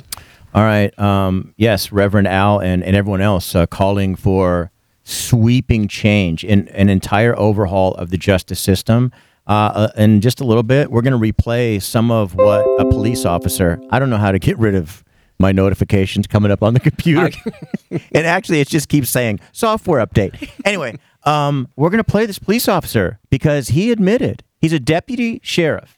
All 0.53 0.63
right. 0.63 0.97
Um, 0.99 1.53
yes, 1.57 1.91
Reverend 1.91 2.27
Al 2.27 2.59
and, 2.59 2.83
and 2.83 2.95
everyone 2.95 3.21
else 3.21 3.55
uh, 3.55 3.65
calling 3.65 4.15
for 4.15 4.71
sweeping 5.03 5.87
change 5.87 6.43
in 6.43 6.67
an 6.69 6.89
entire 6.89 7.37
overhaul 7.37 7.95
of 7.95 8.11
the 8.11 8.17
justice 8.17 8.59
system. 8.59 9.11
Uh, 9.47 9.51
uh, 9.51 9.87
in 9.97 10.21
just 10.21 10.39
a 10.39 10.43
little 10.43 10.63
bit, 10.63 10.91
we're 10.91 11.01
going 11.01 11.19
to 11.19 11.33
replay 11.33 11.81
some 11.81 12.11
of 12.11 12.35
what 12.35 12.61
a 12.79 12.85
police 12.85 13.25
officer. 13.25 13.81
I 13.89 13.99
don't 13.99 14.09
know 14.09 14.17
how 14.17 14.31
to 14.31 14.39
get 14.39 14.57
rid 14.59 14.75
of 14.75 15.03
my 15.39 15.51
notifications 15.51 16.27
coming 16.27 16.51
up 16.51 16.63
on 16.63 16.73
the 16.73 16.79
computer, 16.79 17.29
and 17.91 18.25
actually, 18.25 18.61
it 18.61 18.69
just 18.69 18.87
keeps 18.87 19.09
saying 19.09 19.41
software 19.51 20.05
update. 20.05 20.49
Anyway, 20.63 20.97
um, 21.25 21.67
we're 21.75 21.89
going 21.89 21.97
to 21.97 22.09
play 22.09 22.25
this 22.25 22.39
police 22.39 22.69
officer 22.69 23.19
because 23.29 23.69
he 23.69 23.91
admitted 23.91 24.43
he's 24.61 24.71
a 24.71 24.79
deputy 24.79 25.41
sheriff 25.43 25.97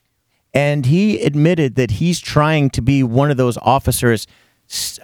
and 0.52 0.86
he 0.86 1.20
admitted 1.20 1.74
that 1.74 1.92
he's 1.92 2.18
trying 2.18 2.70
to 2.70 2.80
be 2.80 3.02
one 3.02 3.30
of 3.30 3.36
those 3.36 3.58
officers 3.58 4.26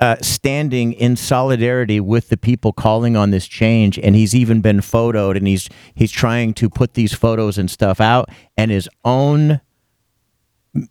uh, 0.00 0.16
standing 0.22 0.92
in 0.94 1.16
solidarity 1.16 2.00
with 2.00 2.28
the 2.30 2.36
people 2.36 2.72
calling 2.72 3.16
on 3.16 3.30
this 3.30 3.46
change 3.46 3.98
and 3.98 4.16
he's 4.16 4.34
even 4.34 4.60
been 4.60 4.80
photoed 4.80 5.36
and 5.36 5.46
he's 5.46 5.68
he's 5.94 6.10
trying 6.12 6.54
to 6.54 6.68
put 6.70 6.94
these 6.94 7.12
photos 7.14 7.58
and 7.58 7.70
stuff 7.70 8.00
out 8.00 8.28
and 8.56 8.70
his 8.70 8.88
own 9.04 9.60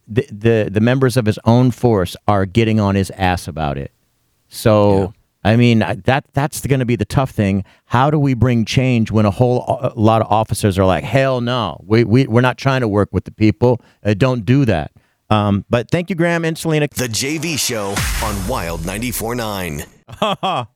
the, 0.07 0.26
the 0.31 0.69
the 0.72 0.81
members 0.81 1.18
of 1.18 1.26
his 1.26 1.39
own 1.45 1.72
force 1.72 2.15
are 2.27 2.45
getting 2.45 2.80
on 2.80 2.95
his 2.95 3.11
ass 3.11 3.48
about 3.48 3.77
it 3.77 3.91
So, 4.49 5.14
I 5.43 5.56
mean, 5.57 5.80
that 5.80 6.26
that's 6.34 6.65
going 6.68 6.81
to 6.81 6.85
be 6.85 6.95
the 6.98 7.06
tough 7.06 7.31
thing. 7.31 7.64
How 7.85 8.11
do 8.11 8.19
we 8.19 8.34
bring 8.35 8.65
change 8.65 9.11
when 9.11 9.26
a 9.26 9.31
whole 9.31 9.65
a 9.68 9.93
lot 9.99 10.22
of 10.22 10.27
officers 10.31 10.77
are 10.77 10.85
like, 10.85 11.03
hell 11.03 11.41
no, 11.41 11.81
we, 11.85 12.03
we, 12.03 12.27
we're 12.27 12.41
not 12.41 12.57
trying 12.57 12.81
to 12.81 12.88
work 12.88 13.10
with 13.14 13.26
the 13.26 13.31
people. 13.31 13.81
Uh, 14.03 14.14
don't 14.14 14.45
do 14.45 14.65
that. 14.65 14.91
Um, 15.32 15.66
but 15.70 15.90
thank 15.90 16.10
you, 16.10 16.16
Graham 16.16 16.44
and 16.44 16.58
Selena. 16.58 16.88
The 16.94 17.08
JV 17.08 17.58
Show 17.58 17.95
on 18.24 18.48
Wild 18.48 18.82
94.9. 18.82 19.88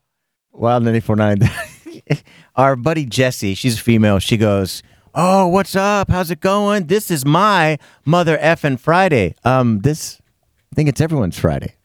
Wild 0.53 0.83
94.9. 0.83 2.23
Our 2.55 2.77
buddy 2.77 3.05
Jessie, 3.05 3.53
she's 3.53 3.77
a 3.77 3.81
female. 3.81 4.19
She 4.19 4.37
goes, 4.37 4.81
Oh, 5.13 5.47
what's 5.47 5.75
up? 5.75 6.09
How's 6.09 6.31
it 6.31 6.39
going? 6.39 6.87
This 6.87 7.11
is 7.11 7.25
my 7.25 7.77
mother 8.05 8.37
effing 8.37 8.79
Friday. 8.79 9.35
Um, 9.43 9.79
this, 9.79 10.21
I 10.71 10.75
think 10.75 10.87
it's 10.89 11.01
everyone's 11.01 11.37
Friday. 11.37 11.75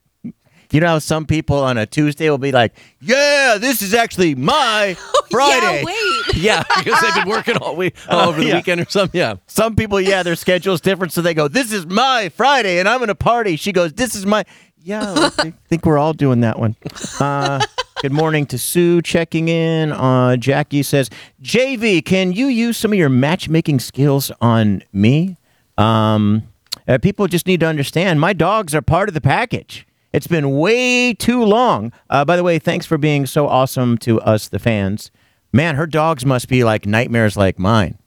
You 0.73 0.81
know 0.81 0.87
how 0.87 0.99
some 1.01 1.27
people 1.27 1.59
on 1.59 1.77
a 1.79 1.87
Tuesday 1.87 2.31
will 2.31 2.39
be 2.39 2.53
like, 2.53 2.73
Yeah, 3.01 3.57
this 3.61 3.83
is 3.83 3.93
actually 3.95 4.35
my 4.35 4.97
Friday. 5.31 5.85
wait. 5.85 5.97
Yeah, 6.37 6.63
because 6.79 7.01
they've 7.01 7.15
been 7.15 7.29
working 7.29 7.57
all 7.57 7.75
week, 7.77 7.97
all 8.09 8.29
over 8.29 8.41
the 8.41 8.47
Yeah. 8.47 8.55
weekend 8.57 8.81
or 8.81 8.89
something. 8.89 9.19
Yeah. 9.19 9.35
Some 9.49 9.75
people, 9.75 10.01
yeah, 10.01 10.23
their 10.23 10.37
schedule's 10.37 10.81
different. 10.81 11.13
So 11.13 11.23
they 11.23 11.35
go, 11.35 11.49
This 11.49 11.73
is 11.73 11.87
my 11.87 12.29
Friday 12.31 12.79
and 12.79 12.89
I'm 12.89 12.99
going 12.99 13.09
to 13.09 13.15
party. 13.17 13.57
She 13.57 13.73
goes, 13.73 13.93
This 13.93 14.15
is 14.15 14.25
my. 14.27 14.45
Yeah, 14.83 15.13
I 15.15 15.29
think, 15.29 15.55
think 15.69 15.85
we're 15.85 15.99
all 15.99 16.15
doing 16.15 16.41
that 16.41 16.59
one. 16.59 16.75
Uh, 17.19 17.61
good 18.01 18.13
morning 18.13 18.47
to 18.47 18.57
Sue 18.57 19.03
checking 19.03 19.49
in. 19.49 19.93
Uh, 19.93 20.37
Jackie 20.39 20.83
says, 20.83 21.11
JV, 21.43 22.03
can 22.03 22.33
you 22.33 22.47
use 22.47 22.79
some 22.79 22.91
of 22.93 22.99
your 22.99 23.11
matchmaking 23.11 23.81
skills 23.81 24.33
on 24.41 24.83
me? 24.91 25.37
Um, 25.77 26.45
uh, 26.89 26.97
people 26.97 27.27
just 27.27 27.47
need 27.47 27.61
to 27.61 27.67
understand 27.67 28.21
my 28.23 28.33
dogs 28.33 28.75
are 28.75 28.81
part 28.81 29.09
of 29.11 29.15
the 29.15 29.21
package. 29.21 29.87
It's 30.12 30.27
been 30.27 30.51
way 30.59 31.15
too 31.15 31.43
long. 31.45 31.93
Uh, 32.09 32.24
by 32.24 32.37
the 32.37 32.43
way, 32.43 32.59
thanks 32.59 32.85
for 32.87 32.99
being 32.99 33.27
so 33.27 33.47
awesome 33.47 33.97
to 33.99 34.20
us, 34.20 34.49
the 34.49 34.59
fans. 34.59 35.11
Man, 35.53 35.77
her 35.77 35.87
dogs 35.87 36.24
must 36.27 36.49
be 36.49 36.65
like 36.65 36.87
nightmares 36.87 37.37
like 37.37 37.59
mine. 37.59 37.99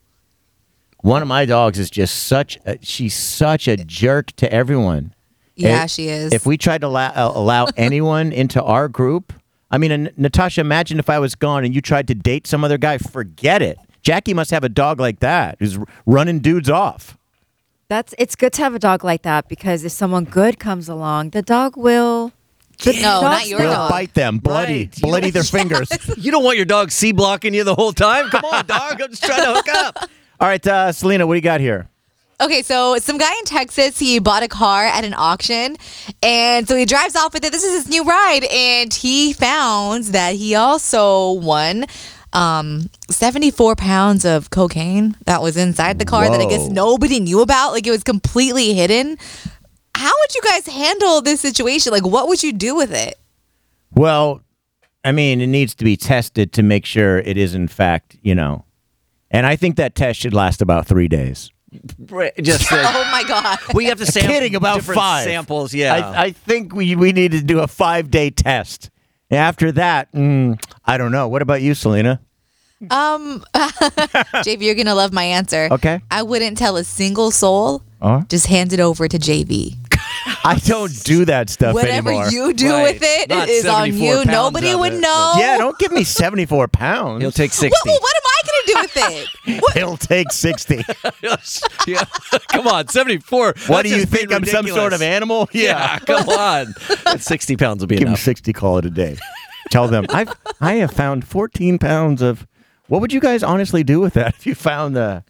One 1.02 1.22
of 1.22 1.28
my 1.28 1.46
dogs 1.46 1.80
is 1.80 1.90
just 1.90 2.24
such 2.24 2.58
a, 2.66 2.78
she's 2.82 3.14
such 3.14 3.68
a 3.68 3.78
jerk 3.78 4.32
to 4.38 4.52
everyone. 4.52 5.14
Yeah, 5.56 5.84
If- 5.84 5.92
she 5.92 6.08
is. 6.10 6.34
If 6.34 6.46
we 6.46 6.58
tried 6.58 6.82
to 6.82 6.88
allow, 6.88 7.10
uh, 7.10 7.32
allow 7.36 7.68
anyone 7.78 8.32
into 8.32 8.62
our 8.64 8.88
group, 8.88 9.34
I 9.70 9.78
mean, 9.78 10.10
Natasha, 10.18 10.62
imagine 10.62 11.00
if 11.00 11.10
I 11.10 11.20
was 11.20 11.36
gone 11.36 11.66
and 11.66 11.74
you 11.74 11.82
tried 11.82 12.08
to 12.10 12.16
date 12.16 12.48
some 12.48 12.64
other 12.64 12.78
guy. 12.78 12.98
Forget 13.00 13.62
it. 13.62 13.78
Jackie 14.02 14.34
must 14.34 14.52
have 14.52 14.64
a 14.64 14.70
dog 14.70 15.00
like 15.00 15.20
that 15.22 15.56
who's 15.60 15.80
running 16.06 16.40
dudes 16.40 16.70
off. 16.70 17.18
That's 17.94 18.16
it's 18.18 18.36
good 18.36 18.54
to 18.54 18.64
have 18.64 18.74
a 18.74 18.80
dog 18.80 19.04
like 19.04 19.22
that 19.22 19.48
because 19.48 19.84
if 19.84 19.92
someone 19.92 20.24
good 20.24 20.58
comes 20.58 20.90
along, 20.90 21.30
the 21.30 21.44
dog 21.44 21.78
will. 21.78 22.32
no, 22.88 23.22
not 23.22 23.48
your 23.48 23.60
Will 23.60 23.72
dog. 23.72 23.92
bite 23.92 24.16
them, 24.16 24.40
bloody, 24.40 24.86
Right. 24.86 25.02
Bloody 25.02 25.30
their 25.30 25.44
fingers. 25.58 25.90
You 26.18 26.32
don't 26.32 26.44
want 26.44 26.58
your 26.58 26.66
dog 26.66 26.90
C 26.90 27.12
blocking 27.12 27.54
you 27.54 27.64
the 27.64 27.76
whole 27.76 27.94
time. 27.94 28.30
Come 28.32 28.46
on, 28.46 28.66
dog. 28.66 29.00
I'm 29.00 29.10
just 29.12 29.24
trying 29.24 29.44
to 29.44 29.54
hook 29.54 29.68
up. 29.70 30.10
All 30.40 30.48
right, 30.48 30.66
uh, 30.66 30.92
Selena, 30.92 31.28
what 31.28 31.36
do 31.36 31.38
you 31.38 31.42
got 31.44 31.60
here? 31.62 31.88
Okay, 32.42 32.64
so 32.64 32.98
some 32.98 33.20
guy 33.20 33.32
in 33.38 33.46
Texas, 33.46 34.00
he 34.00 34.18
bought 34.18 34.42
a 34.42 34.48
car 34.48 34.86
at 34.86 35.06
an 35.06 35.14
auction, 35.16 35.78
and 36.24 36.68
so 36.68 36.76
he 36.76 36.86
drives 36.86 37.16
off 37.16 37.32
with 37.36 37.46
it. 37.46 37.52
This 37.52 37.64
is 37.64 37.74
his 37.84 37.90
new 37.90 38.04
ride, 38.04 38.44
and 38.52 38.92
he 38.92 39.34
found 39.34 40.06
that 40.06 40.34
he 40.36 40.56
also 40.56 41.34
won 41.34 41.86
um 42.34 42.90
74 43.10 43.76
pounds 43.76 44.26
of 44.26 44.50
cocaine 44.50 45.16
that 45.26 45.42
was 45.42 45.56
inside 45.58 46.00
the 46.00 46.06
car 46.06 46.30
that 46.30 46.40
I 46.42 46.46
guess 46.46 46.68
nobody 46.68 47.20
knew 47.20 47.42
about. 47.42 47.72
Like 47.72 47.86
it 47.88 47.92
was 47.92 48.04
completely 48.04 48.74
hidden. 48.74 49.18
How 49.96 50.12
would 50.22 50.36
you 50.36 50.42
guys 50.42 50.68
handle 50.68 51.22
this 51.22 51.40
situation? 51.40 51.92
Like, 51.92 52.06
what 52.06 52.28
would 52.28 52.42
you 52.42 52.52
do 52.52 52.76
with 52.76 52.92
it? 52.92 53.20
Well, 53.92 54.42
I 55.04 55.12
mean, 55.12 55.40
it 55.42 55.48
needs 55.48 55.76
to 55.76 55.84
be 55.84 55.96
tested 55.96 56.52
to 56.54 56.64
make 56.64 56.86
sure 56.86 57.20
it 57.20 57.38
is, 57.38 57.54
in 57.54 57.68
fact, 57.68 58.18
you 58.24 58.34
know. 58.34 58.66
And 59.30 59.46
I 59.46 59.56
think 59.56 59.76
that 59.76 59.96
test 59.96 60.20
should 60.20 60.34
last 60.34 60.62
about 60.62 60.88
three 60.88 61.08
days. 61.08 61.52
Just 62.42 62.72
uh, 62.72 62.84
Oh 62.86 63.10
my 63.12 63.24
god! 63.28 63.58
we 63.74 63.86
have 63.86 63.98
to 63.98 64.06
sample 64.06 64.32
kidding 64.32 64.56
about 64.56 64.76
different 64.76 65.00
five 65.00 65.24
samples. 65.26 65.74
Yeah. 65.74 65.96
I, 65.96 66.24
I 66.26 66.32
think 66.32 66.74
we, 66.74 66.96
we 66.96 67.12
need 67.12 67.32
to 67.32 67.42
do 67.42 67.60
a 67.60 67.68
five 67.68 68.12
day 68.12 68.30
test. 68.30 68.90
After 69.32 69.72
that, 69.74 70.12
mm, 70.14 70.62
I 70.86 70.98
don't 70.98 71.12
know. 71.12 71.28
What 71.28 71.42
about 71.42 71.62
you, 71.62 71.74
Selena? 71.74 72.20
Um, 72.92 73.44
JV, 73.56 74.62
you're 74.64 74.76
gonna 74.76 74.96
love 74.96 75.14
my 75.14 75.24
answer. 75.24 75.70
Okay. 75.72 76.02
I 76.12 76.24
wouldn't 76.24 76.58
tell 76.58 76.76
a 76.78 76.84
single 76.84 77.32
soul. 77.32 77.82
Uh, 78.02 78.24
Just 78.28 78.48
hand 78.48 78.74
it 78.74 78.80
over 78.82 79.08
to 79.08 79.18
JV. 79.18 79.78
I 80.46 80.60
don't 80.66 80.92
do 81.04 81.26
that 81.26 81.50
stuff 81.50 81.76
anymore. 81.76 81.82
Whatever 81.84 82.10
anymore. 82.10 82.30
you 82.32 82.54
do 82.54 82.70
Right. 82.72 82.94
with 82.94 83.02
it 83.04 83.30
Not 83.30 83.50
is 83.50 83.66
on 83.66 83.86
74 83.92 84.08
you. 84.08 84.14
pounds 84.16 84.28
Nobody 84.28 84.70
of 84.72 84.80
would 84.80 84.94
it. 84.94 85.00
know. 85.00 85.34
yeah, 85.38 85.58
don't 85.58 85.78
give 85.80 85.92
me 85.92 86.04
74 86.04 86.68
pounds. 86.70 87.22
He'll 87.22 87.32
take 87.32 87.52
What, 87.52 87.56
sixty. 87.56 87.90
well, 87.90 88.00
what 88.00 88.16
am 88.16 88.24
I 88.26 88.42
gonna 88.46 88.66
do 88.66 88.76
with 88.82 89.56
it? 89.58 89.62
What? 89.62 89.74
He'll 89.78 89.98
take 89.98 90.32
60. 90.32 90.84
yeah. 91.88 92.04
Come 92.50 92.68
on, 92.68 92.88
seventy-four. 92.88 93.46
what 93.48 93.56
That's 93.68 93.84
do 93.84 93.90
you 93.90 93.96
just 94.02 94.12
being 94.12 94.28
think? 94.30 94.34
I'm 94.34 94.46
some 94.46 94.68
sort 94.68 94.94
of 94.94 95.02
animal? 95.02 95.50
Yeah. 95.54 96.00
Come 96.00 96.28
on. 96.30 96.74
Sixty 97.20 97.56
pounds 97.58 97.82
will 97.82 97.88
be 97.88 97.96
Give 97.96 98.04
him 98.04 98.10
enough. 98.10 98.20
60, 98.20 98.54
call 98.54 98.78
it 98.78 98.86
a 98.86 98.90
day. 98.90 99.18
Tell 99.72 99.88
them, 99.88 100.06
I've, 100.10 100.34
I 100.62 100.74
have 100.76 100.92
found 100.92 101.26
14 101.28 101.80
pounds 101.80 102.22
of. 102.22 102.46
What 102.88 103.00
would 103.02 103.14
you 103.14 103.22
guys 103.22 103.44
honestly 103.44 103.84
do 103.84 104.00
with 104.02 104.14
that 104.14 104.36
if 104.36 104.46
you 104.46 104.56
found 104.56 104.96
the. 104.96 105.24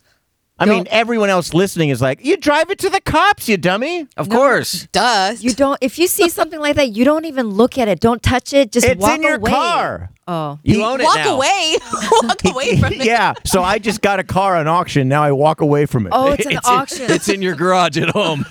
I 0.64 0.74
mean, 0.74 0.88
everyone 0.90 1.30
else 1.30 1.54
listening 1.54 1.90
is 1.90 2.02
like, 2.02 2.24
you 2.24 2.38
drive 2.38 2.70
it 2.70 2.80
to 2.80 2.90
the 2.90 3.02
cops, 3.02 3.48
you 3.50 3.58
dummy. 3.58 4.08
Of 4.18 4.30
course. 4.30 4.88
Duh. 4.92 5.36
You 5.40 5.52
don't. 5.54 5.78
If 5.82 6.00
you 6.00 6.08
see 6.08 6.30
something 6.30 6.60
like 6.60 6.76
that, 6.78 6.90
you 6.96 7.06
don't 7.06 7.26
even 7.26 7.48
look 7.50 7.78
at 7.78 7.88
it. 7.88 8.00
Don't 8.00 8.22
touch 8.24 8.54
it. 8.54 8.72
Just 8.72 8.86
It's 8.88 9.02
walk 9.02 9.16
in 9.16 9.24
your 9.24 9.36
away. 9.36 9.52
car. 9.52 10.10
Oh, 10.26 10.58
You 10.64 10.76
He- 10.78 10.84
own 10.84 11.02
it 11.02 11.04
Walk 11.04 11.16
now. 11.18 11.36
away. 11.36 11.76
Walk 12.24 12.46
away 12.46 12.78
from 12.78 12.94
it. 12.94 13.06
yeah. 13.06 13.34
So 13.46 13.62
I 13.62 13.78
just 13.78 14.02
got 14.02 14.20
a 14.20 14.24
car 14.24 14.56
on 14.56 14.68
auction. 14.70 15.10
Now 15.10 15.22
I 15.24 15.34
walk 15.34 15.60
away 15.60 15.86
from 15.86 16.06
it. 16.08 16.14
oh, 16.16 16.32
it's 16.32 16.46
an 16.46 16.54
It's 16.54 16.68
in- 16.70 16.74
auction. 16.74 17.12
It's 17.12 17.28
in 17.30 17.42
your 17.42 17.56
garage 17.56 17.98
at 17.98 18.10
home. 18.10 18.46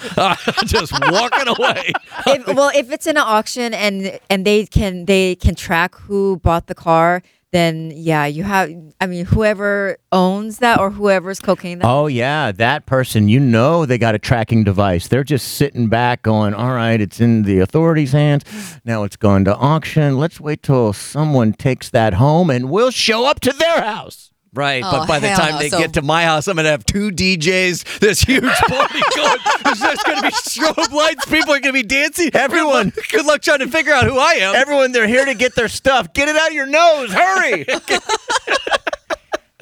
just 0.67 0.93
walking 1.11 1.49
away. 1.49 1.93
if, 2.27 2.47
well, 2.49 2.71
if 2.75 2.91
it's 2.93 3.07
in 3.07 3.17
an 3.17 3.23
auction 3.27 3.73
and 3.73 4.19
and 4.29 4.45
they 4.45 4.67
can 4.67 5.07
they 5.07 5.35
can 5.37 5.55
track 5.55 5.95
who 5.95 6.37
bought 6.37 6.67
the 6.67 6.75
car, 6.75 7.23
then 7.53 7.93
yeah, 7.95 8.25
you 8.27 8.43
have. 8.45 8.71
I 9.01 9.07
mean, 9.07 9.27
whoever 9.27 9.99
owns 10.11 10.59
that 10.59 10.81
or 10.81 10.91
whoever's 10.91 11.39
cocaine. 11.39 11.79
That, 11.79 11.87
Oh 11.87 12.07
yeah, 12.07 12.51
that 12.53 12.87
person. 12.87 13.29
You 13.29 13.39
know 13.41 13.87
they 13.87 13.99
got 13.99 14.15
a 14.15 14.19
tracking 14.19 14.65
device. 14.65 15.09
They're 15.09 15.23
just 15.23 15.49
sitting 15.55 15.89
back, 15.89 16.23
going, 16.23 16.55
"All 16.55 16.73
right, 16.73 17.01
it's 17.01 17.21
in 17.21 17.43
the 17.43 17.61
authorities' 17.61 18.13
hands. 18.13 18.45
Now 18.85 19.05
it's 19.05 19.17
going 19.17 19.45
to 19.45 19.55
auction. 19.55 20.19
Let's 20.19 20.41
wait 20.41 20.63
till 20.63 20.93
someone 20.93 21.53
takes 21.53 21.91
that 21.91 22.15
home, 22.15 22.49
and 22.51 22.71
we'll 22.71 22.91
show 22.91 23.27
up 23.27 23.41
to 23.41 23.53
their 23.53 23.83
house." 23.83 24.32
Right, 24.55 24.85
Oh, 24.85 24.91
but 24.91 25.09
by 25.09 25.19
the 25.19 25.29
time 25.29 25.53
no. 25.53 25.59
they 25.61 25.71
So- 25.71 25.79
get 25.79 25.95
to 25.95 26.03
my 26.03 26.25
house, 26.25 26.47
I'm 26.47 26.57
gonna 26.57 26.69
have 26.69 26.85
two 26.85 27.11
DJs, 27.11 28.01
this 28.01 28.21
huge 28.21 28.43
party 28.45 29.01
going. 29.17 29.39
There's 29.65 29.79
just 29.81 30.05
gonna 30.05 30.21
be 30.23 30.29
strobe 30.29 30.93
lights. 30.93 31.25
People 31.25 31.55
are 31.55 31.61
gonna 31.61 31.73
be 31.73 31.83
dancing. 31.83 32.31
Everyone- 32.35 32.91
good 32.91 32.97
luck, 32.99 33.09
good 33.11 33.27
luck 33.27 33.43
trying 33.43 33.61
to 33.61 33.69
figure 33.69 33.95
out 33.95 34.05
who 34.05 34.19
I 34.19 34.33
am. 34.35 34.55
Everyone, 34.55 34.93
they're 34.93 35.07
here 35.09 35.25
to 35.25 35.33
get 35.35 35.55
their 35.55 35.69
stuff. 35.69 36.13
Get 36.13 36.29
it 36.29 36.37
out 36.37 36.49
of 36.49 36.55
your 36.55 36.67
nose. 36.67 37.13
Hurry. 37.13 37.65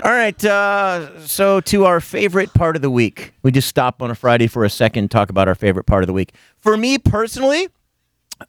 All 0.03 0.11
right. 0.11 0.43
Uh, 0.45 1.21
so, 1.27 1.61
to 1.61 1.85
our 1.85 2.01
favorite 2.01 2.55
part 2.55 2.75
of 2.75 2.81
the 2.83 2.91
week. 2.91 3.35
We 3.43 3.51
just 3.51 3.69
stop 3.69 4.01
on 4.01 4.11
a 4.11 4.15
Friday 4.15 4.47
for 4.47 4.65
a 4.65 4.71
second, 4.71 5.11
talk 5.11 5.29
about 5.29 5.47
our 5.47 5.55
favorite 5.55 5.85
part 5.85 6.03
of 6.03 6.07
the 6.07 6.15
week. 6.15 6.33
For 6.59 6.77
me 6.79 6.97
personally, 6.99 7.69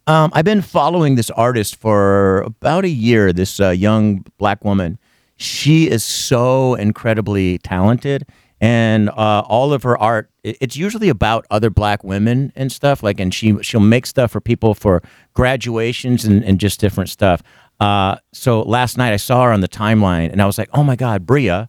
um, 0.06 0.30
I've 0.32 0.46
been 0.46 0.62
following 0.62 1.16
this 1.16 1.28
artist 1.30 1.76
for 1.76 2.38
about 2.40 2.84
a 2.86 2.88
year, 2.88 3.34
this 3.34 3.60
uh, 3.60 3.68
young 3.68 4.24
black 4.38 4.64
woman. 4.64 4.98
She 5.36 5.90
is 5.90 6.04
so 6.04 6.74
incredibly 6.74 7.58
talented. 7.58 8.26
And 8.60 9.08
uh, 9.10 9.42
all 9.46 9.72
of 9.72 9.82
her 9.82 9.98
art 9.98 10.32
it's 10.44 10.76
usually 10.76 11.08
about 11.08 11.46
other 11.50 11.70
black 11.70 12.02
women 12.02 12.52
and 12.56 12.70
stuff. 12.72 13.02
Like, 13.02 13.20
and 13.20 13.32
she 13.32 13.60
she'll 13.62 13.80
make 13.80 14.06
stuff 14.06 14.32
for 14.32 14.40
people 14.40 14.74
for 14.74 15.02
graduations 15.34 16.24
and, 16.24 16.44
and 16.44 16.58
just 16.58 16.80
different 16.80 17.10
stuff. 17.10 17.42
Uh, 17.80 18.16
so 18.32 18.62
last 18.62 18.98
night 18.98 19.12
I 19.12 19.16
saw 19.16 19.44
her 19.44 19.52
on 19.52 19.60
the 19.60 19.68
timeline, 19.68 20.30
and 20.30 20.42
I 20.42 20.46
was 20.46 20.58
like, 20.58 20.68
"Oh 20.72 20.82
my 20.82 20.96
God, 20.96 21.26
Bria, 21.26 21.68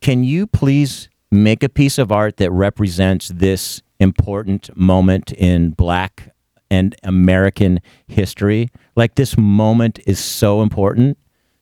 can 0.00 0.24
you 0.24 0.46
please 0.46 1.08
make 1.30 1.62
a 1.62 1.68
piece 1.68 1.98
of 1.98 2.10
art 2.10 2.38
that 2.38 2.50
represents 2.50 3.28
this 3.28 3.82
important 3.98 4.74
moment 4.76 5.32
in 5.32 5.70
black 5.70 6.34
and 6.70 6.94
American 7.02 7.80
history? 8.06 8.70
Like 8.96 9.14
this 9.16 9.36
moment 9.36 10.00
is 10.06 10.18
so 10.18 10.62
important. 10.62 11.18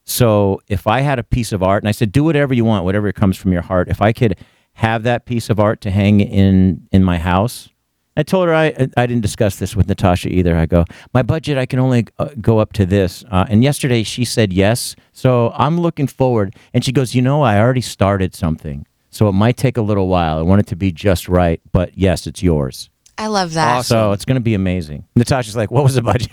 So 0.09 0.62
if 0.68 0.86
I 0.86 1.01
had 1.01 1.18
a 1.18 1.22
piece 1.22 1.52
of 1.52 1.62
art 1.62 1.82
and 1.82 1.89
I 1.89 1.93
said, 1.93 2.12
do 2.12 2.24
whatever 2.24 2.55
you 2.55 2.64
want, 2.64 2.86
whatever 2.86 3.12
comes 3.12 3.36
from 3.36 3.52
your 3.52 3.60
heart, 3.60 3.89
if 3.89 4.01
I 4.01 4.14
could 4.14 4.36
have 4.72 5.02
that 5.02 5.26
piece 5.26 5.51
of 5.51 5.60
art 5.60 5.82
to 5.82 5.90
hang 5.90 6.20
in 6.20 6.89
in 6.90 7.05
my 7.05 7.18
house, 7.18 7.68
I 8.16 8.22
told 8.22 8.48
her 8.48 8.55
I 8.55 8.89
I 8.97 9.06
didn't 9.06 9.20
discuss 9.20 9.56
this 9.56 9.76
with 9.76 9.86
Natasha 9.86 10.30
either. 10.30 10.56
I 10.56 10.64
go, 10.64 10.86
my 11.12 11.22
budget 11.22 11.59
I 11.59 11.66
can 11.66 11.78
only 11.78 12.06
uh, 12.18 12.30
go 12.40 12.59
up 12.59 12.72
to 12.74 12.86
this. 12.86 13.22
Uh, 13.30 13.44
and 13.51 13.62
yesterday 13.62 14.02
she 14.02 14.24
said 14.24 14.51
yes, 14.51 14.97
so 15.12 15.52
I'm 15.55 15.78
looking 15.78 16.06
forward. 16.06 16.56
And 16.72 16.82
she 16.82 16.90
goes, 16.90 17.14
you 17.14 17.20
know, 17.20 17.43
I 17.43 17.60
already 17.60 17.82
started 17.82 18.35
something, 18.35 18.86
so 19.10 19.28
it 19.28 19.32
might 19.32 19.59
take 19.59 19.76
a 19.76 19.82
little 19.82 20.09
while. 20.09 20.39
I 20.39 20.43
want 20.43 20.60
it 20.60 20.66
to 20.68 20.76
be 20.76 20.90
just 20.90 21.28
right, 21.28 21.60
but 21.70 21.97
yes, 21.98 22.26
it's 22.26 22.43
yours. 22.43 22.89
I 23.18 23.26
love 23.26 23.52
that. 23.55 23.85
So 23.85 24.12
it's 24.12 24.24
going 24.24 24.36
to 24.36 24.40
be 24.40 24.55
amazing. 24.55 25.05
Natasha's 25.14 25.55
like, 25.55 25.70
"What 25.70 25.85
was 25.85 25.97
the 25.97 26.02
budget?" 26.02 26.32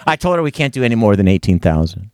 I 0.06 0.14
told 0.14 0.36
her 0.36 0.42
we 0.42 0.52
can't 0.52 0.72
do 0.72 0.84
any 0.84 0.94
more 0.94 1.16
than 1.16 1.26
eighteen 1.26 1.58
thousand. 1.58 2.12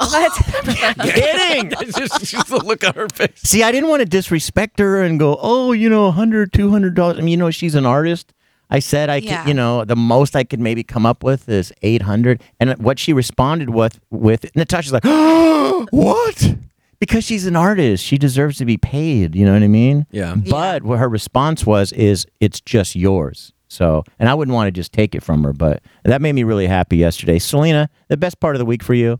Kidding. 1.02 1.70
just, 1.96 2.24
just 2.24 2.48
the 2.48 2.62
look 2.64 2.84
on 2.86 2.94
her 2.94 3.08
face. 3.08 3.30
See, 3.42 3.62
I 3.62 3.72
didn't 3.72 3.88
want 3.88 4.00
to 4.00 4.06
disrespect 4.06 4.78
her 4.78 5.02
and 5.02 5.18
go, 5.18 5.38
"Oh, 5.40 5.72
you 5.72 5.88
know, 5.88 6.10
$100, 6.12 6.52
200 6.52 6.94
dollars." 6.94 7.16
I 7.18 7.20
mean, 7.20 7.28
you 7.28 7.36
know, 7.36 7.50
she's 7.50 7.74
an 7.74 7.86
artist. 7.86 8.32
I 8.68 8.80
said 8.80 9.08
I 9.10 9.16
Yeah. 9.16 9.42
could, 9.42 9.48
you 9.48 9.54
know, 9.54 9.84
the 9.84 9.94
most 9.96 10.34
I 10.34 10.42
could 10.44 10.60
maybe 10.60 10.82
come 10.82 11.06
up 11.06 11.22
with 11.22 11.48
is 11.48 11.72
800. 11.82 12.42
And 12.58 12.72
what 12.78 12.98
she 12.98 13.12
responded 13.12 13.70
with 13.70 14.00
with 14.10 14.54
Natasha's 14.56 14.92
like, 14.92 15.04
"What?" 15.90 16.56
Because 16.98 17.24
she's 17.24 17.46
an 17.46 17.56
artist, 17.56 18.02
she 18.02 18.16
deserves 18.16 18.56
to 18.58 18.64
be 18.64 18.78
paid, 18.78 19.34
you 19.36 19.44
know 19.44 19.52
what 19.52 19.62
I 19.62 19.68
mean? 19.68 20.06
Yeah. 20.10 20.34
But 20.34 20.82
what 20.82 20.98
her 20.98 21.08
response 21.10 21.66
was 21.66 21.92
is 21.92 22.26
it's 22.40 22.58
just 22.60 22.96
yours. 22.96 23.52
So, 23.68 24.02
and 24.18 24.30
I 24.30 24.34
wouldn't 24.34 24.54
want 24.54 24.68
to 24.68 24.72
just 24.72 24.92
take 24.92 25.14
it 25.14 25.22
from 25.22 25.44
her, 25.44 25.52
but 25.52 25.82
that 26.04 26.22
made 26.22 26.32
me 26.32 26.42
really 26.42 26.66
happy 26.66 26.96
yesterday. 26.96 27.38
Selena, 27.38 27.90
the 28.08 28.16
best 28.16 28.40
part 28.40 28.54
of 28.54 28.60
the 28.60 28.64
week 28.64 28.82
for 28.82 28.94
you? 28.94 29.18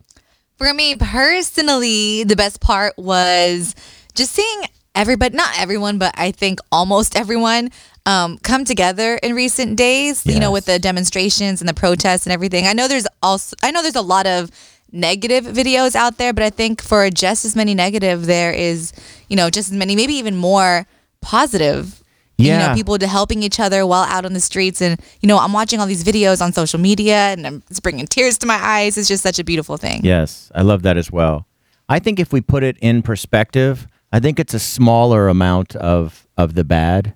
For 0.56 0.72
me 0.72 0.96
personally, 0.96 2.24
the 2.24 2.36
best 2.36 2.60
part 2.60 2.96
was 2.96 3.74
just 4.14 4.32
seeing 4.32 4.62
everybody, 4.94 5.36
not 5.36 5.50
everyone, 5.58 5.98
but 5.98 6.14
I 6.16 6.30
think 6.30 6.60
almost 6.72 7.14
everyone 7.14 7.70
um, 8.06 8.38
come 8.38 8.64
together 8.64 9.16
in 9.22 9.34
recent 9.34 9.76
days, 9.76 10.24
you 10.24 10.40
know, 10.40 10.50
with 10.50 10.64
the 10.64 10.78
demonstrations 10.78 11.60
and 11.60 11.68
the 11.68 11.74
protests 11.74 12.24
and 12.24 12.32
everything. 12.32 12.66
I 12.66 12.72
know 12.72 12.88
there's 12.88 13.06
also, 13.22 13.54
I 13.62 13.70
know 13.70 13.82
there's 13.82 13.96
a 13.96 14.00
lot 14.00 14.26
of 14.26 14.50
negative 14.92 15.44
videos 15.44 15.94
out 15.94 16.16
there, 16.16 16.32
but 16.32 16.42
I 16.42 16.50
think 16.50 16.80
for 16.80 17.10
just 17.10 17.44
as 17.44 17.54
many 17.54 17.74
negative, 17.74 18.24
there 18.24 18.52
is, 18.52 18.94
you 19.28 19.36
know, 19.36 19.50
just 19.50 19.70
as 19.70 19.76
many, 19.76 19.94
maybe 19.94 20.14
even 20.14 20.36
more 20.36 20.86
positive. 21.20 22.02
You 22.38 22.48
Yeah. 22.48 22.68
know, 22.68 22.74
people 22.74 22.98
to 22.98 23.06
helping 23.06 23.42
each 23.42 23.58
other 23.58 23.86
while 23.86 24.04
out 24.04 24.24
on 24.26 24.32
the 24.34 24.40
streets. 24.40 24.82
And, 24.82 25.00
you 25.20 25.26
know, 25.26 25.38
I'm 25.38 25.52
watching 25.54 25.80
all 25.80 25.86
these 25.86 26.04
videos 26.04 26.42
on 26.42 26.52
social 26.52 26.78
media 26.78 27.16
and 27.32 27.46
I'm, 27.46 27.62
it's 27.70 27.80
bringing 27.80 28.06
tears 28.06 28.36
to 28.38 28.46
my 28.46 28.56
eyes. 28.56 28.98
It's 28.98 29.08
just 29.08 29.22
such 29.22 29.38
a 29.38 29.44
beautiful 29.44 29.76
thing. 29.78 30.00
Yes, 30.04 30.50
I 30.54 30.62
love 30.62 30.82
that 30.82 30.96
as 30.98 31.10
well. 31.10 31.46
I 31.88 31.98
think 31.98 32.20
if 32.20 32.32
we 32.32 32.40
put 32.42 32.62
it 32.62 32.76
in 32.82 33.00
perspective, 33.02 33.86
I 34.12 34.20
think 34.20 34.38
it's 34.38 34.52
a 34.54 34.58
smaller 34.60 35.28
amount 35.28 35.76
of 35.76 36.26
of 36.36 36.54
the 36.54 36.64
bad. 36.64 37.14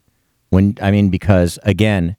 When 0.48 0.76
I 0.80 0.90
mean, 0.90 1.10
because 1.10 1.58
again, 1.64 2.16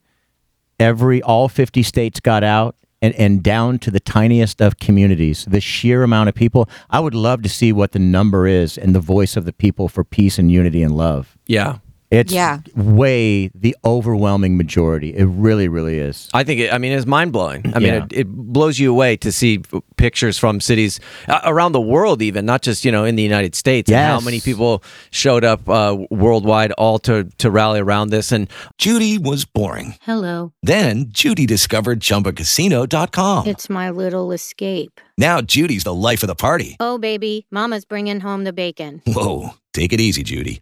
every 0.79 1.21
all 1.21 1.49
fifty 1.49 1.83
states 1.83 2.19
got 2.19 2.43
out. 2.43 2.75
And, 3.03 3.15
and 3.15 3.41
down 3.41 3.79
to 3.79 3.89
the 3.89 3.99
tiniest 3.99 4.61
of 4.61 4.77
communities, 4.77 5.43
the 5.49 5.59
sheer 5.59 6.03
amount 6.03 6.29
of 6.29 6.35
people. 6.35 6.69
I 6.91 6.99
would 6.99 7.15
love 7.15 7.41
to 7.41 7.49
see 7.49 7.73
what 7.73 7.93
the 7.93 7.97
number 7.99 8.45
is 8.45 8.77
and 8.77 8.93
the 8.93 8.99
voice 8.99 9.35
of 9.35 9.45
the 9.45 9.53
people 9.53 9.87
for 9.89 10.03
peace 10.03 10.37
and 10.37 10.51
unity 10.51 10.83
and 10.83 10.95
love. 10.95 11.35
Yeah. 11.47 11.79
It's 12.11 12.33
Yeah. 12.33 12.59
way 12.75 13.47
the 13.55 13.75
overwhelming 13.85 14.57
majority. 14.57 15.15
It 15.15 15.25
really, 15.25 15.67
really 15.69 15.97
is. 15.97 16.29
I 16.33 16.43
think 16.43 16.59
it, 16.59 16.73
I 16.73 16.77
mean 16.77 16.91
it's 16.91 17.05
mind 17.05 17.31
blowing. 17.31 17.71
I 17.73 17.79
mean 17.79 17.93
it, 17.93 18.03
it 18.11 18.27
blows 18.27 18.77
you 18.79 18.91
away 18.91 19.15
to 19.17 19.31
see 19.31 19.61
pictures 19.95 20.37
from 20.37 20.59
cities 20.59 20.99
uh, 21.29 21.39
around 21.45 21.71
the 21.71 21.79
world, 21.81 22.21
even 22.21 22.45
not 22.45 22.61
just 22.63 22.83
you 22.83 22.91
know 22.91 23.05
in 23.05 23.15
the 23.15 23.23
United 23.23 23.55
States. 23.55 23.89
And 23.89 23.97
how 23.99 24.19
many 24.19 24.41
people 24.41 24.83
showed 25.11 25.45
up 25.45 25.67
uh, 25.69 25.95
worldwide 26.09 26.71
all 26.73 26.99
to 26.99 27.23
to 27.37 27.49
rally 27.49 27.79
around 27.79 28.09
this 28.09 28.31
and 28.33 28.47
Judy 28.77 29.17
was 29.17 29.45
boring. 29.45 29.95
Hello. 30.01 30.51
Then 30.61 31.05
Judy 31.09 31.45
discovered 31.45 32.01
ChumbaCasino.com. 32.01 33.47
It's 33.47 33.69
my 33.69 33.89
little 33.89 34.31
escape. 34.31 34.99
Now 35.17 35.39
Judy's 35.41 35.83
the 35.83 35.93
life 35.93 36.23
of 36.23 36.27
the 36.27 36.35
party. 36.35 36.75
Oh, 36.79 36.97
baby, 36.97 37.45
Mama's 37.51 37.85
bringing 37.85 38.19
home 38.19 38.43
the 38.43 38.53
bacon. 38.53 39.01
Whoa, 39.07 39.51
take 39.73 39.93
it 39.93 40.01
easy, 40.01 40.23
Judy. 40.23 40.61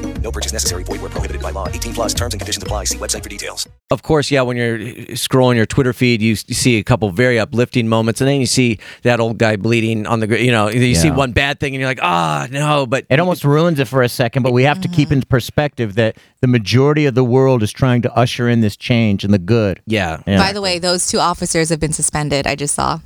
No 0.21 0.31
purchase 0.31 0.53
necessary. 0.53 0.83
Void 0.83 1.01
where 1.01 1.09
prohibited 1.09 1.41
by 1.41 1.49
law. 1.51 1.67
18 1.67 1.93
plus 1.93 2.13
terms 2.13 2.33
and 2.33 2.39
conditions 2.41 2.63
apply. 2.63 2.83
See 2.85 2.97
website 2.97 3.23
for 3.23 3.29
details. 3.29 3.67
Of 3.89 4.03
course, 4.03 4.29
yeah. 4.31 4.41
When 4.43 4.55
you're 4.55 4.77
scrolling 5.17 5.55
your 5.55 5.65
Twitter 5.65 5.93
feed, 5.93 6.21
you, 6.21 6.29
you 6.47 6.53
see 6.53 6.77
a 6.77 6.83
couple 6.83 7.09
very 7.11 7.39
uplifting 7.39 7.87
moments, 7.87 8.21
and 8.21 8.27
then 8.27 8.39
you 8.39 8.45
see 8.45 8.79
that 9.03 9.19
old 9.19 9.37
guy 9.37 9.55
bleeding 9.55 10.05
on 10.05 10.19
the. 10.19 10.27
gr- 10.27 10.35
You 10.35 10.51
know, 10.51 10.69
you 10.69 10.95
see 10.95 11.09
one 11.11 11.31
bad 11.31 11.59
thing, 11.59 11.73
and 11.73 11.79
you're 11.81 11.89
like, 11.89 11.99
ah, 12.03 12.47
no. 12.51 12.85
But 12.85 13.05
It 13.09 13.19
almost 13.19 13.43
ruins 13.43 13.79
it 13.79 13.87
for 13.87 14.01
a 14.03 14.09
second, 14.09 14.43
but 14.43 14.53
we 14.53 14.63
have 14.63 14.79
to 14.81 14.87
keep 14.87 15.11
in 15.11 15.21
perspective 15.23 15.95
that 15.95 16.17
the 16.41 16.47
majority 16.47 17.05
of 17.05 17.15
the 17.15 17.23
world 17.23 17.63
is 17.63 17.71
trying 17.71 18.01
to 18.03 18.13
usher 18.13 18.47
in 18.47 18.61
this 18.61 18.77
change 18.77 19.23
and 19.23 19.33
the 19.33 19.39
good. 19.39 19.81
Yeah. 19.87 20.21
By 20.25 20.53
the 20.53 20.61
way, 20.61 20.79
those 20.79 21.07
two 21.07 21.19
officers 21.19 21.69
have 21.69 21.79
been 21.79 21.93
suspended. 21.93 22.45
I 22.47 22.55
just 22.55 22.75
saw. 22.75 22.99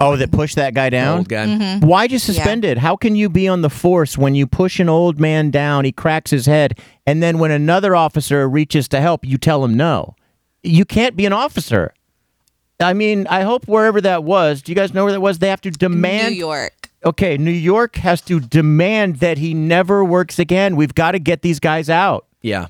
Oh, 0.00 0.16
that 0.16 0.30
pushed 0.30 0.56
that 0.56 0.74
guy 0.74 0.90
down? 0.90 1.18
Old 1.18 1.28
guy. 1.28 1.46
Mhm. 1.46 1.84
Why 1.84 2.06
just 2.06 2.24
suspended? 2.26 2.78
How 2.78 2.96
can 2.96 3.16
you 3.16 3.28
be 3.28 3.48
on 3.48 3.62
the 3.62 3.70
force 3.70 4.16
when 4.16 4.34
you 4.34 4.46
push 4.46 4.78
an 4.80 4.88
old 4.88 5.18
man 5.20 5.50
down, 5.50 5.84
he 5.84 5.92
cracks 5.92 6.30
his 6.30 6.46
head, 6.46 6.78
and 7.06 7.22
then 7.22 7.38
when 7.38 7.50
another 7.50 7.96
officer 7.96 8.48
reaches 8.48 8.88
to 8.88 9.00
help, 9.00 9.24
you 9.26 9.38
tell 9.38 9.64
him 9.64 9.74
no? 9.76 10.14
You 10.62 10.84
can't 10.84 11.16
be 11.16 11.26
an 11.26 11.32
officer. 11.32 11.92
I 12.80 12.94
mean, 12.94 13.26
I 13.28 13.42
hope 13.42 13.66
wherever 13.66 14.00
that 14.00 14.24
was, 14.24 14.62
do 14.62 14.72
you 14.72 14.76
guys 14.76 14.92
know 14.94 15.04
where 15.04 15.12
that 15.12 15.20
was? 15.20 15.38
They 15.38 15.48
have 15.48 15.60
to 15.62 15.70
demand. 15.70 16.32
New 16.34 16.38
York. 16.38 16.90
Okay, 17.04 17.36
New 17.36 17.50
York 17.50 17.96
has 17.96 18.20
to 18.22 18.38
demand 18.38 19.16
that 19.16 19.38
he 19.38 19.54
never 19.54 20.04
works 20.04 20.38
again. 20.38 20.76
We've 20.76 20.94
got 20.94 21.12
to 21.12 21.18
get 21.18 21.42
these 21.42 21.58
guys 21.58 21.90
out. 21.90 22.26
Yeah. 22.42 22.66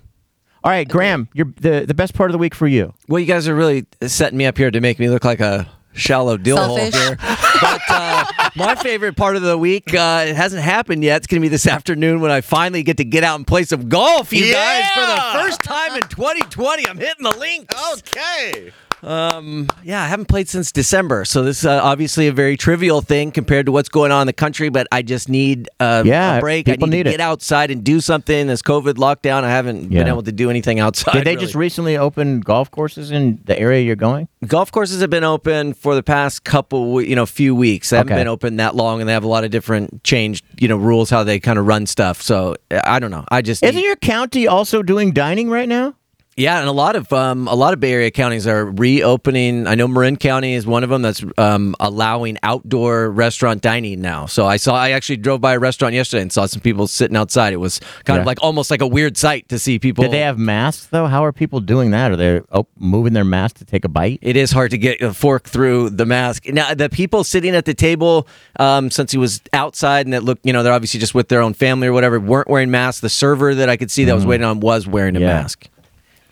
All 0.65 0.71
right, 0.71 0.89
Graham, 0.89 1.29
you're 1.35 1.53
the, 1.61 1.85
the 1.87 1.93
best 1.95 2.15
part 2.15 2.31
of 2.31 2.33
the 2.33 2.39
week 2.39 2.55
for 2.55 2.67
you. 2.67 2.95
Well, 3.09 3.21
you 3.21 3.27
guys 3.27 3.49
are 3.49 3.55
really 3.55 3.85
setting 4.07 4.39
me 4.39 4.47
up 4.47 4.57
here 4.57 4.71
to 4.71 4.81
make 4.81 4.99
me 4.99 5.09
look 5.11 5.25
like 5.25 5.41
a 5.41 5.69
shallow 5.95 6.37
dill 6.37 6.57
hole 6.59 6.79
here. 6.79 7.17
But 7.17 7.81
uh, 7.89 8.25
my 8.57 8.75
favorite 8.75 9.17
part 9.17 9.37
of 9.37 9.43
the 9.43 9.57
week, 9.59 9.95
uh, 9.95 10.25
it 10.27 10.37
hasn't 10.37 10.63
happened 10.63 11.05
yet. 11.05 11.19
It's 11.19 11.27
going 11.27 11.41
to 11.41 11.45
be 11.45 11.49
this 11.49 11.67
afternoon 11.67 12.21
when 12.21 12.31
I 12.31 12.41
finally 12.41 12.83
get 12.83 12.97
to 12.99 13.05
get 13.05 13.25
out 13.25 13.37
and 13.37 13.47
play 13.47 13.65
some 13.65 13.89
golf, 13.89 14.33
you 14.33 14.53
guys, 14.53 14.91
for 14.91 15.01
the 15.01 15.43
first 15.45 15.63
time 15.63 15.95
in 15.95 16.03
2020. 16.03 16.87
I'm 16.89 16.99
hitting 16.99 17.23
the 17.25 17.37
links. 17.37 17.75
Okay. 17.95 18.73
Um, 19.03 19.69
yeah, 19.83 20.03
I 20.03 20.07
haven't 20.07 20.27
played 20.27 20.49
since 20.49 20.71
December, 20.71 21.25
so 21.25 21.43
this 21.43 21.59
is 21.61 21.67
uh, 21.67 21.81
obviously 21.83 22.29
a 22.29 22.33
very 22.33 22.57
trivial 22.57 23.01
thing 23.01 23.33
compared 23.33 23.67
to 23.67 23.73
what's 23.73 23.89
going 23.89 24.13
on 24.13 24.23
in 24.23 24.27
the 24.29 24.33
country. 24.33 24.69
But 24.69 24.87
I 24.93 25.03
just 25.03 25.29
need 25.29 25.69
uh, 25.81 26.05
Yeah, 26.07 26.37
a 26.37 26.41
break. 26.41 26.69
I 26.69 26.73
people 26.73 26.87
need, 26.89 26.99
need 26.99 27.03
to 27.05 27.09
it. 27.11 27.13
get 27.15 27.21
outside 27.21 27.71
and 27.73 27.83
do 27.83 28.01
something. 28.01 28.47
This 28.47 28.63
COVID 28.63 28.95
lockdown, 28.95 29.43
I 29.43 29.51
haven't 29.51 29.89
been 29.89 30.07
able 30.07 30.23
to 30.23 30.33
do 30.33 30.51
anything 30.51 30.79
outside. 30.79 31.13
Did 31.15 31.25
they 31.25 31.33
really. 31.33 31.45
just 31.45 31.55
recently 31.57 31.97
open 31.99 32.41
golf 32.41 32.71
courses 32.71 33.11
in 33.11 33.41
the 33.45 33.59
area 33.59 33.83
you're 33.83 33.97
going? 33.97 34.29
golf 34.47 34.71
courses 34.73 35.01
have 35.01 35.11
been 35.11 35.25
open 35.25 35.73
for 35.75 35.95
the 35.95 36.03
past 36.03 36.45
couple, 36.45 37.01
you 37.03 37.15
know, 37.17 37.27
few 37.27 37.55
weeks. 37.55 37.91
They 37.91 37.97
haven't 37.97 38.13
Okay. 38.13 38.21
been 38.21 38.29
open 38.29 38.57
that 38.57 38.75
long, 38.77 39.01
and 39.01 39.09
they 39.09 39.13
have 39.13 39.25
a 39.25 39.29
lot 39.29 39.45
of 39.45 39.51
different 39.51 40.03
changed, 40.05 40.45
you 40.61 40.69
know, 40.69 40.77
rules 40.77 41.11
how 41.11 41.25
they 41.25 41.41
kind 41.41 41.59
of 41.59 41.67
run 41.67 41.87
stuff. 41.87 42.21
So 42.23 42.57
I 42.85 42.99
don't 43.01 43.11
know. 43.11 43.25
I 43.31 43.43
just 43.43 43.63
Isn't 43.63 43.83
your 43.83 43.97
county 43.97 44.47
also 44.47 44.83
doing 44.83 45.13
dining 45.13 45.49
right 45.51 45.69
now? 45.69 45.95
Yeah, 46.37 46.59
and 46.61 46.69
a 46.69 46.73
lot 46.73 46.97
of 46.97 47.13
um, 47.13 47.47
a 47.47 47.55
lot 47.55 47.75
of 47.75 47.81
Bay 47.81 47.93
Area 47.93 48.11
counties 48.11 48.47
are 48.47 48.65
reopening. 48.65 49.67
I 49.67 49.75
know 49.75 49.87
Marin 49.87 50.17
County 50.17 50.55
is 50.55 50.67
one 50.67 50.83
of 50.83 50.89
them 50.91 51.03
that's 51.03 51.23
um, 51.37 51.75
allowing 51.79 52.39
outdoor 52.43 53.11
restaurant 53.11 53.61
dining 53.61 54.01
now. 54.01 54.27
So 54.27 54.47
I 54.47 54.57
saw, 54.57 54.75
I 54.75 54.91
actually 54.91 55.19
drove 55.19 55.41
by 55.43 55.55
a 55.55 55.59
restaurant 55.59 55.95
yesterday 55.95 56.23
and 56.23 56.33
saw 56.33 56.47
some 56.47 56.61
people 56.63 56.87
sitting 56.87 57.17
outside. 57.17 57.53
It 57.53 57.57
was 57.59 57.81
kind 58.05 58.17
Yeah. 58.17 58.21
of 58.21 58.27
like 58.27 58.39
almost 58.43 58.71
like 58.71 58.81
a 58.81 58.87
weird 58.87 59.17
sight 59.17 59.49
to 59.51 59.59
see 59.59 59.79
people. 59.79 60.05
Did 60.05 60.13
they 60.13 60.21
have 60.21 60.39
masks 60.39 60.87
though? 60.87 61.07
How 61.07 61.25
are 61.25 61.33
people 61.33 61.61
doing 61.61 61.91
that? 61.91 62.13
Are 62.13 62.17
they 62.17 62.41
oh, 62.51 62.67
moving 62.79 63.13
their 63.13 63.25
mask 63.25 63.59
to 63.59 63.65
take 63.65 63.85
a 63.85 63.89
bite? 63.89 64.19
It 64.23 64.37
is 64.37 64.53
hard 64.53 64.71
to 64.71 64.79
get 64.79 65.03
a 65.03 65.13
fork 65.13 65.45
through 65.45 65.91
the 65.91 66.07
mask. 66.07 66.47
Now, 66.49 66.73
the 66.73 66.89
people 66.89 67.25
sitting 67.25 67.55
at 67.55 67.67
the 67.67 67.75
table, 67.75 68.27
um, 68.59 68.91
since 68.91 69.13
he 69.13 69.19
was 69.19 69.43
outside 69.53 70.07
and 70.07 70.15
it 70.15 70.23
looked, 70.23 70.47
you 70.47 70.53
know, 70.53 70.63
they're 70.63 70.73
obviously 70.73 70.99
just 70.99 71.15
with 71.15 71.29
their 71.29 71.43
own 71.43 71.53
family 71.53 71.89
or 71.89 71.93
whatever, 71.93 72.19
weren't 72.19 72.49
wearing 72.49 72.71
masks. 72.71 73.01
The 73.01 73.11
server 73.11 73.55
that 73.55 73.69
I 73.69 73.77
could 73.77 73.91
see 73.91 74.05
that 74.05 74.15
was 74.15 74.25
waiting 74.25 74.47
on 74.47 74.61
was 74.61 74.87
wearing 74.87 75.15
a. 75.17 75.21
Yeah. 75.21 75.27
mask. 75.27 75.69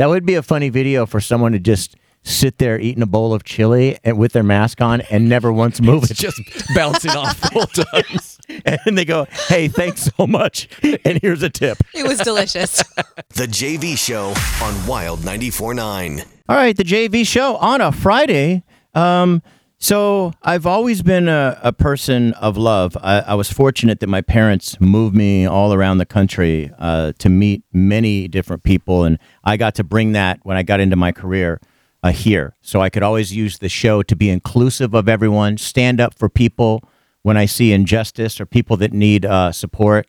That 0.00 0.08
would 0.08 0.24
be 0.24 0.34
a 0.34 0.42
funny 0.42 0.70
video 0.70 1.04
for 1.04 1.20
someone 1.20 1.52
to 1.52 1.58
just 1.58 1.94
sit 2.22 2.56
there 2.56 2.80
eating 2.80 3.02
a 3.02 3.06
bowl 3.06 3.34
of 3.34 3.44
chili 3.44 3.98
and 4.02 4.18
with 4.18 4.32
their 4.32 4.42
mask 4.42 4.80
on 4.80 5.02
and 5.02 5.28
never 5.28 5.52
once 5.52 5.78
move 5.82 6.04
it. 6.10 6.14
just 6.14 6.40
bouncing 6.74 7.10
off 7.10 7.38
the 7.38 7.48
whole 7.48 7.66
time. 8.64 8.80
and 8.86 8.96
they 8.96 9.04
go, 9.04 9.26
"Hey, 9.48 9.68
thanks 9.68 10.08
so 10.16 10.26
much, 10.26 10.70
and 10.82 11.18
here's 11.20 11.42
a 11.42 11.50
tip." 11.50 11.82
It 11.94 12.08
was 12.08 12.16
delicious. 12.20 12.82
The 13.34 13.46
JV 13.46 13.98
Show 13.98 14.32
on 14.64 14.86
Wild 14.86 15.20
94.9. 15.20 16.24
All 16.48 16.56
right, 16.56 16.74
the 16.74 16.82
JV 16.82 17.26
show 17.26 17.56
on 17.56 17.82
a 17.82 17.92
Friday. 17.92 18.62
Um, 18.94 19.42
so 19.80 20.32
I've 20.42 20.66
always 20.66 21.02
been 21.02 21.26
a, 21.28 21.58
a 21.62 21.72
person 21.72 22.34
of 22.34 22.56
love. 22.56 22.96
I, 23.00 23.20
I 23.20 23.34
was 23.34 23.50
fortunate 23.50 24.00
that 24.00 24.08
my 24.08 24.20
parents 24.20 24.78
moved 24.80 25.16
me 25.16 25.46
all 25.46 25.72
around 25.72 25.98
the 25.98 26.06
country 26.06 26.70
uh, 26.78 27.12
to 27.18 27.28
meet 27.28 27.64
many 27.72 28.28
different 28.28 28.62
people, 28.62 29.04
and 29.04 29.18
I 29.42 29.56
got 29.56 29.74
to 29.76 29.84
bring 29.84 30.12
that 30.12 30.40
when 30.42 30.56
I 30.56 30.62
got 30.62 30.80
into 30.80 30.96
my 30.96 31.12
career 31.12 31.60
uh, 32.02 32.12
here. 32.12 32.54
So 32.60 32.80
I 32.80 32.90
could 32.90 33.02
always 33.02 33.34
use 33.34 33.58
the 33.58 33.68
show 33.68 34.02
to 34.02 34.14
be 34.14 34.30
inclusive 34.30 34.94
of 34.94 35.08
everyone, 35.08 35.58
stand 35.58 36.00
up 36.00 36.14
for 36.14 36.28
people 36.28 36.84
when 37.22 37.36
I 37.36 37.46
see 37.46 37.72
injustice 37.72 38.40
or 38.40 38.46
people 38.46 38.76
that 38.78 38.92
need 38.92 39.24
uh, 39.24 39.52
support. 39.52 40.06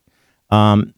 Um, 0.50 0.94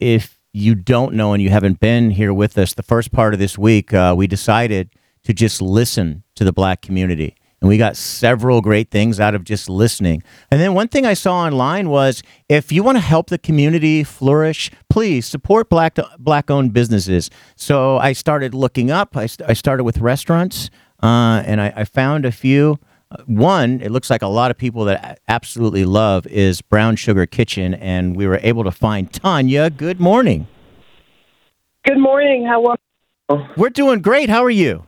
if 0.00 0.38
you 0.52 0.74
don't 0.74 1.14
know 1.14 1.32
and 1.32 1.42
you 1.42 1.50
haven't 1.50 1.80
been 1.80 2.10
here 2.10 2.34
with 2.34 2.58
us, 2.58 2.74
the 2.74 2.82
first 2.82 3.12
part 3.12 3.32
of 3.32 3.38
this 3.38 3.56
week, 3.56 3.94
uh, 3.94 4.14
we 4.16 4.26
decided 4.26 4.90
to 5.24 5.32
just 5.32 5.60
listen 5.60 6.24
to 6.34 6.44
the 6.44 6.52
black 6.52 6.82
community. 6.82 7.36
And 7.60 7.68
we 7.68 7.76
got 7.76 7.96
several 7.96 8.60
great 8.60 8.90
things 8.90 9.18
out 9.18 9.34
of 9.34 9.42
just 9.42 9.68
listening. 9.68 10.22
And 10.50 10.60
then 10.60 10.74
one 10.74 10.86
thing 10.86 11.04
I 11.04 11.14
saw 11.14 11.38
online 11.40 11.88
was 11.88 12.22
if 12.48 12.70
you 12.70 12.84
want 12.84 12.96
to 12.98 13.00
help 13.02 13.30
the 13.30 13.38
community 13.38 14.04
flourish, 14.04 14.70
please 14.88 15.26
support 15.26 15.68
black 15.68 15.98
black 16.18 16.50
owned 16.50 16.72
businesses. 16.72 17.30
So 17.56 17.98
I 17.98 18.12
started 18.12 18.54
looking 18.54 18.90
up. 18.92 19.16
I, 19.16 19.26
st- 19.26 19.48
I 19.50 19.54
started 19.54 19.82
with 19.82 19.98
restaurants, 19.98 20.70
uh, 21.02 21.42
and 21.44 21.60
I, 21.60 21.72
I 21.76 21.84
found 21.84 22.24
a 22.24 22.32
few. 22.32 22.78
Uh, 23.10 23.22
One, 23.26 23.80
it 23.80 23.90
looks 23.90 24.08
like 24.10 24.22
a 24.22 24.28
lot 24.28 24.50
of 24.52 24.58
people 24.58 24.84
that 24.84 25.04
a- 25.04 25.16
absolutely 25.32 25.84
love 25.84 26.26
is 26.28 26.60
Brown 26.62 26.94
Sugar 26.94 27.26
Kitchen, 27.26 27.74
and 27.74 28.14
we 28.14 28.26
were 28.28 28.38
able 28.42 28.62
to 28.64 28.70
find 28.70 29.12
Tanya. 29.12 29.68
Good 29.68 29.98
morning. 29.98 30.46
Good 31.84 31.98
morning. 31.98 32.46
How 32.46 32.64
are 33.30 33.50
We're 33.56 33.70
doing 33.70 34.00
great. 34.00 34.28
How 34.28 34.44
are 34.44 34.50
you? 34.50 34.84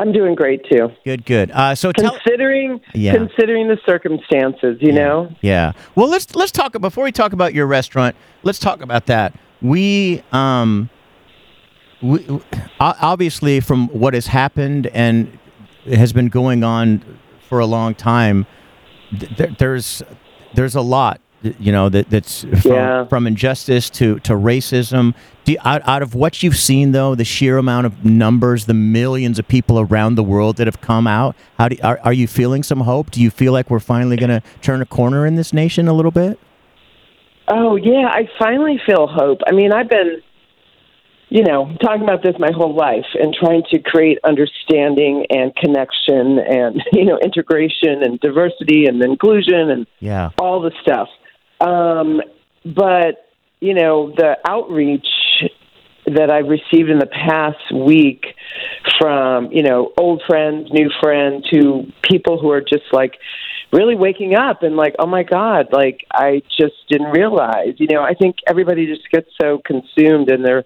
I'm 0.00 0.12
doing 0.12 0.36
great 0.36 0.64
too. 0.70 0.90
Good, 1.04 1.24
good. 1.26 1.50
Uh, 1.50 1.74
so 1.74 1.90
tell, 1.90 2.12
Considering 2.12 2.80
Yeah. 2.94 3.14
considering 3.14 3.66
the 3.66 3.78
circumstances, 3.84 4.78
you 4.80 4.92
know. 4.92 5.34
Yeah. 5.40 5.72
Well, 5.96 6.08
let's 6.08 6.36
let's 6.36 6.52
talk 6.52 6.78
before 6.80 7.02
we 7.02 7.10
talk 7.10 7.32
about 7.32 7.52
your 7.52 7.66
restaurant. 7.66 8.14
Let's 8.44 8.60
talk 8.60 8.80
about 8.80 9.06
that. 9.06 9.34
We 9.60 10.22
um 10.30 10.88
we 12.00 12.24
obviously 12.78 13.58
from 13.58 13.88
what 13.88 14.14
has 14.14 14.28
happened 14.28 14.86
and 14.88 15.36
has 15.92 16.12
been 16.12 16.28
going 16.28 16.62
on 16.62 17.02
for 17.48 17.58
a 17.58 17.66
long 17.66 17.94
time. 17.96 18.46
th- 19.18 19.58
there's 19.58 20.02
there's 20.54 20.76
a 20.76 20.80
lot 20.80 21.20
you 21.58 21.72
know 21.72 21.88
that 21.88 22.08
that's 22.10 22.42
from, 22.62 22.72
Yeah. 22.72 23.04
from 23.06 23.26
injustice 23.26 23.90
to 23.90 24.20
to 24.20 24.34
racism. 24.34 25.14
Do 25.48 25.52
you, 25.52 25.58
out, 25.64 25.80
out 25.88 26.02
of 26.02 26.14
what 26.14 26.42
you've 26.42 26.58
seen 26.58 26.92
though, 26.92 27.14
the 27.14 27.24
sheer 27.24 27.56
amount 27.56 27.86
of 27.86 28.04
numbers, 28.04 28.66
the 28.66 28.74
millions 28.74 29.38
of 29.38 29.48
people 29.48 29.80
around 29.80 30.16
the 30.16 30.22
world 30.22 30.56
that 30.56 30.66
have 30.66 30.82
come 30.82 31.06
out, 31.06 31.34
how 31.56 31.68
do 31.68 31.76
are, 31.82 31.98
are 32.04 32.12
you 32.12 32.26
feeling 32.26 32.62
some 32.62 32.80
hope? 32.80 33.10
Do 33.10 33.22
you 33.22 33.30
feel 33.30 33.54
like 33.54 33.70
we're 33.70 33.80
finally 33.80 34.16
going 34.18 34.28
to 34.28 34.42
turn 34.60 34.82
a 34.82 34.84
corner 34.84 35.24
in 35.24 35.36
this 35.36 35.54
nation 35.54 35.88
a 35.88 35.94
little 35.94 36.10
bit? 36.10 36.38
Oh 37.50 37.76
yeah, 37.76 38.10
I 38.12 38.28
finally 38.38 38.78
feel 38.84 39.06
hope. 39.06 39.38
I 39.46 39.52
mean, 39.52 39.72
I've 39.72 39.88
been, 39.88 40.20
you 41.30 41.44
know, 41.44 41.74
talking 41.80 42.02
about 42.02 42.22
this 42.22 42.34
my 42.38 42.50
whole 42.54 42.74
life 42.74 43.06
and 43.14 43.34
trying 43.34 43.62
to 43.70 43.78
create 43.78 44.18
understanding 44.24 45.24
and 45.30 45.56
connection 45.56 46.40
and 46.40 46.82
you 46.92 47.06
know 47.06 47.18
integration 47.20 48.02
and 48.02 48.20
diversity 48.20 48.84
and 48.84 49.02
inclusion 49.02 49.70
and 49.70 49.86
Yeah. 50.00 50.28
all 50.38 50.60
the 50.60 50.72
stuff. 50.82 51.08
Um, 51.58 52.20
but 52.66 53.24
you 53.60 53.74
know, 53.74 54.12
the 54.16 54.36
outreach 54.46 55.06
that 56.14 56.30
I've 56.30 56.48
received 56.48 56.90
in 56.90 56.98
the 56.98 57.06
past 57.06 57.72
week 57.74 58.26
from 58.98 59.50
you 59.52 59.62
know 59.62 59.92
old 59.96 60.22
friends, 60.26 60.68
new 60.72 60.90
friends, 61.00 61.48
to 61.50 61.84
people 62.02 62.40
who 62.40 62.50
are 62.50 62.60
just 62.60 62.84
like 62.92 63.18
really 63.72 63.94
waking 63.94 64.34
up 64.34 64.62
and 64.62 64.76
like, 64.76 64.94
oh 64.98 65.06
my 65.06 65.22
god, 65.22 65.68
like 65.72 66.06
I 66.12 66.42
just 66.58 66.74
didn't 66.88 67.10
realize. 67.10 67.74
You 67.76 67.88
know, 67.88 68.02
I 68.02 68.14
think 68.14 68.36
everybody 68.46 68.86
just 68.86 69.08
gets 69.10 69.28
so 69.40 69.60
consumed 69.64 70.30
in 70.30 70.42
their 70.42 70.64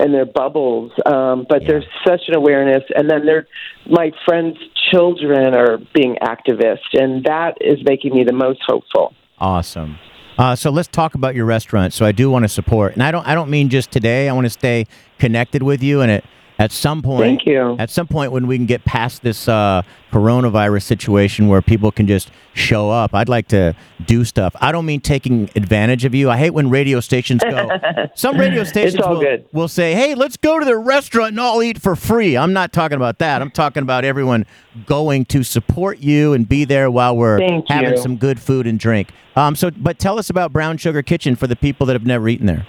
in 0.00 0.10
their 0.10 0.26
bubbles, 0.26 0.90
um, 1.06 1.46
but 1.48 1.62
there's 1.68 1.84
such 2.04 2.22
an 2.26 2.34
awareness, 2.34 2.82
and 2.96 3.08
then 3.08 3.24
they're 3.24 3.46
my 3.88 4.10
friends' 4.24 4.58
children 4.90 5.54
are 5.54 5.78
being 5.94 6.16
activists, 6.20 6.92
and 6.94 7.24
that 7.24 7.56
is 7.60 7.78
making 7.84 8.14
me 8.14 8.24
the 8.24 8.32
most 8.32 8.60
hopeful. 8.66 9.14
Awesome. 9.38 9.98
Uh, 10.36 10.56
so 10.56 10.70
let's 10.70 10.88
talk 10.88 11.14
about 11.14 11.34
your 11.34 11.44
restaurant. 11.44 11.92
So 11.92 12.04
I 12.04 12.12
do 12.12 12.30
want 12.30 12.44
to 12.44 12.48
support, 12.48 12.94
and 12.94 13.02
I 13.02 13.10
don't. 13.10 13.26
I 13.26 13.34
don't 13.34 13.50
mean 13.50 13.68
just 13.68 13.90
today. 13.90 14.28
I 14.28 14.32
want 14.32 14.46
to 14.46 14.50
stay 14.50 14.86
connected 15.18 15.62
with 15.62 15.82
you, 15.82 16.00
and 16.00 16.10
at 16.10 16.24
at 16.64 16.72
some 16.72 17.02
point, 17.02 17.20
Thank 17.20 17.46
you. 17.46 17.76
At 17.78 17.90
some 17.90 18.06
point, 18.06 18.32
when 18.32 18.46
we 18.46 18.56
can 18.56 18.64
get 18.64 18.86
past 18.86 19.22
this 19.22 19.48
uh, 19.48 19.82
coronavirus 20.10 20.84
situation, 20.84 21.46
where 21.46 21.60
people 21.60 21.92
can 21.92 22.06
just 22.06 22.30
show 22.54 22.90
up, 22.90 23.12
I'd 23.12 23.28
like 23.28 23.48
to 23.48 23.76
do 24.06 24.24
stuff. 24.24 24.56
I 24.62 24.72
don't 24.72 24.86
mean 24.86 25.02
taking 25.02 25.50
advantage 25.56 26.06
of 26.06 26.14
you. 26.14 26.30
I 26.30 26.38
hate 26.38 26.50
when 26.54 26.70
radio 26.70 27.00
stations 27.00 27.42
go. 27.42 27.68
some 28.14 28.38
radio 28.38 28.64
stations 28.64 29.02
all 29.02 29.18
will, 29.18 29.38
will 29.52 29.68
say, 29.68 29.92
"Hey, 29.92 30.14
let's 30.14 30.38
go 30.38 30.58
to 30.58 30.64
the 30.64 30.78
restaurant 30.78 31.32
and 31.32 31.40
I'll 31.40 31.62
eat 31.62 31.82
for 31.82 31.94
free." 31.96 32.34
I'm 32.34 32.54
not 32.54 32.72
talking 32.72 32.96
about 32.96 33.18
that. 33.18 33.42
I'm 33.42 33.50
talking 33.50 33.82
about 33.82 34.06
everyone 34.06 34.46
going 34.86 35.26
to 35.26 35.42
support 35.42 35.98
you 35.98 36.32
and 36.32 36.48
be 36.48 36.64
there 36.64 36.90
while 36.90 37.14
we're 37.14 37.40
Thank 37.40 37.68
having 37.68 37.90
you. 37.90 37.96
some 37.98 38.16
good 38.16 38.40
food 38.40 38.66
and 38.66 38.80
drink. 38.80 39.10
Um, 39.36 39.54
so, 39.54 39.70
but 39.70 39.98
tell 39.98 40.18
us 40.18 40.30
about 40.30 40.50
Brown 40.50 40.78
Sugar 40.78 41.02
Kitchen 41.02 41.36
for 41.36 41.46
the 41.46 41.56
people 41.56 41.86
that 41.88 41.92
have 41.92 42.06
never 42.06 42.26
eaten 42.26 42.46
there. 42.46 42.66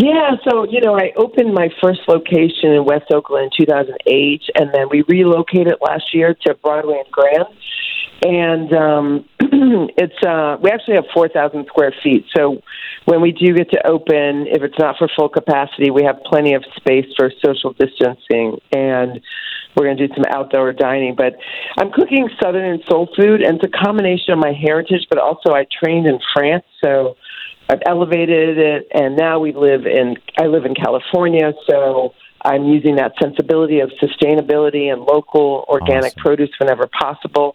Yeah, 0.00 0.36
so 0.48 0.64
you 0.64 0.80
know, 0.80 0.96
I 0.96 1.12
opened 1.14 1.52
my 1.52 1.68
first 1.82 2.00
location 2.08 2.72
in 2.72 2.86
West 2.86 3.12
Oakland 3.12 3.52
in 3.58 3.66
2008, 3.66 4.42
and 4.54 4.70
then 4.72 4.88
we 4.90 5.02
relocated 5.02 5.74
last 5.82 6.14
year 6.14 6.34
to 6.46 6.54
Broadway 6.54 7.02
and 7.04 7.12
Grand. 7.12 7.44
And 8.24 8.72
um, 8.72 9.28
it's 9.98 10.26
uh, 10.26 10.56
we 10.62 10.70
actually 10.70 10.94
have 10.94 11.04
4,000 11.12 11.66
square 11.66 11.92
feet. 12.02 12.24
So 12.34 12.62
when 13.04 13.20
we 13.20 13.32
do 13.32 13.52
get 13.52 13.70
to 13.72 13.86
open, 13.86 14.46
if 14.48 14.62
it's 14.62 14.78
not 14.78 14.96
for 14.96 15.06
full 15.14 15.28
capacity, 15.28 15.90
we 15.90 16.04
have 16.04 16.16
plenty 16.24 16.54
of 16.54 16.64
space 16.76 17.06
for 17.14 17.30
social 17.44 17.74
distancing, 17.74 18.56
and 18.72 19.20
we're 19.76 19.84
going 19.84 19.98
to 19.98 20.08
do 20.08 20.14
some 20.14 20.24
outdoor 20.32 20.72
dining. 20.72 21.14
But 21.14 21.36
I'm 21.76 21.92
cooking 21.92 22.30
Southern 22.42 22.64
and 22.64 22.82
soul 22.88 23.06
food, 23.18 23.42
and 23.42 23.60
it's 23.60 23.74
a 23.74 23.84
combination 23.84 24.32
of 24.32 24.38
my 24.38 24.54
heritage, 24.54 25.06
but 25.10 25.18
also 25.18 25.50
I 25.52 25.66
trained 25.84 26.06
in 26.06 26.20
France, 26.32 26.64
so. 26.82 27.16
I've 27.70 27.82
elevated 27.86 28.58
it, 28.58 28.88
and 28.92 29.16
now 29.16 29.38
we 29.38 29.52
live 29.52 29.86
in. 29.86 30.16
I 30.36 30.46
live 30.46 30.64
in 30.64 30.74
California, 30.74 31.52
so 31.68 32.14
I'm 32.42 32.64
using 32.64 32.96
that 32.96 33.12
sensibility 33.22 33.78
of 33.78 33.90
sustainability 34.02 34.92
and 34.92 35.02
local 35.02 35.64
organic 35.68 36.16
produce 36.16 36.50
whenever 36.58 36.88
possible. 36.88 37.54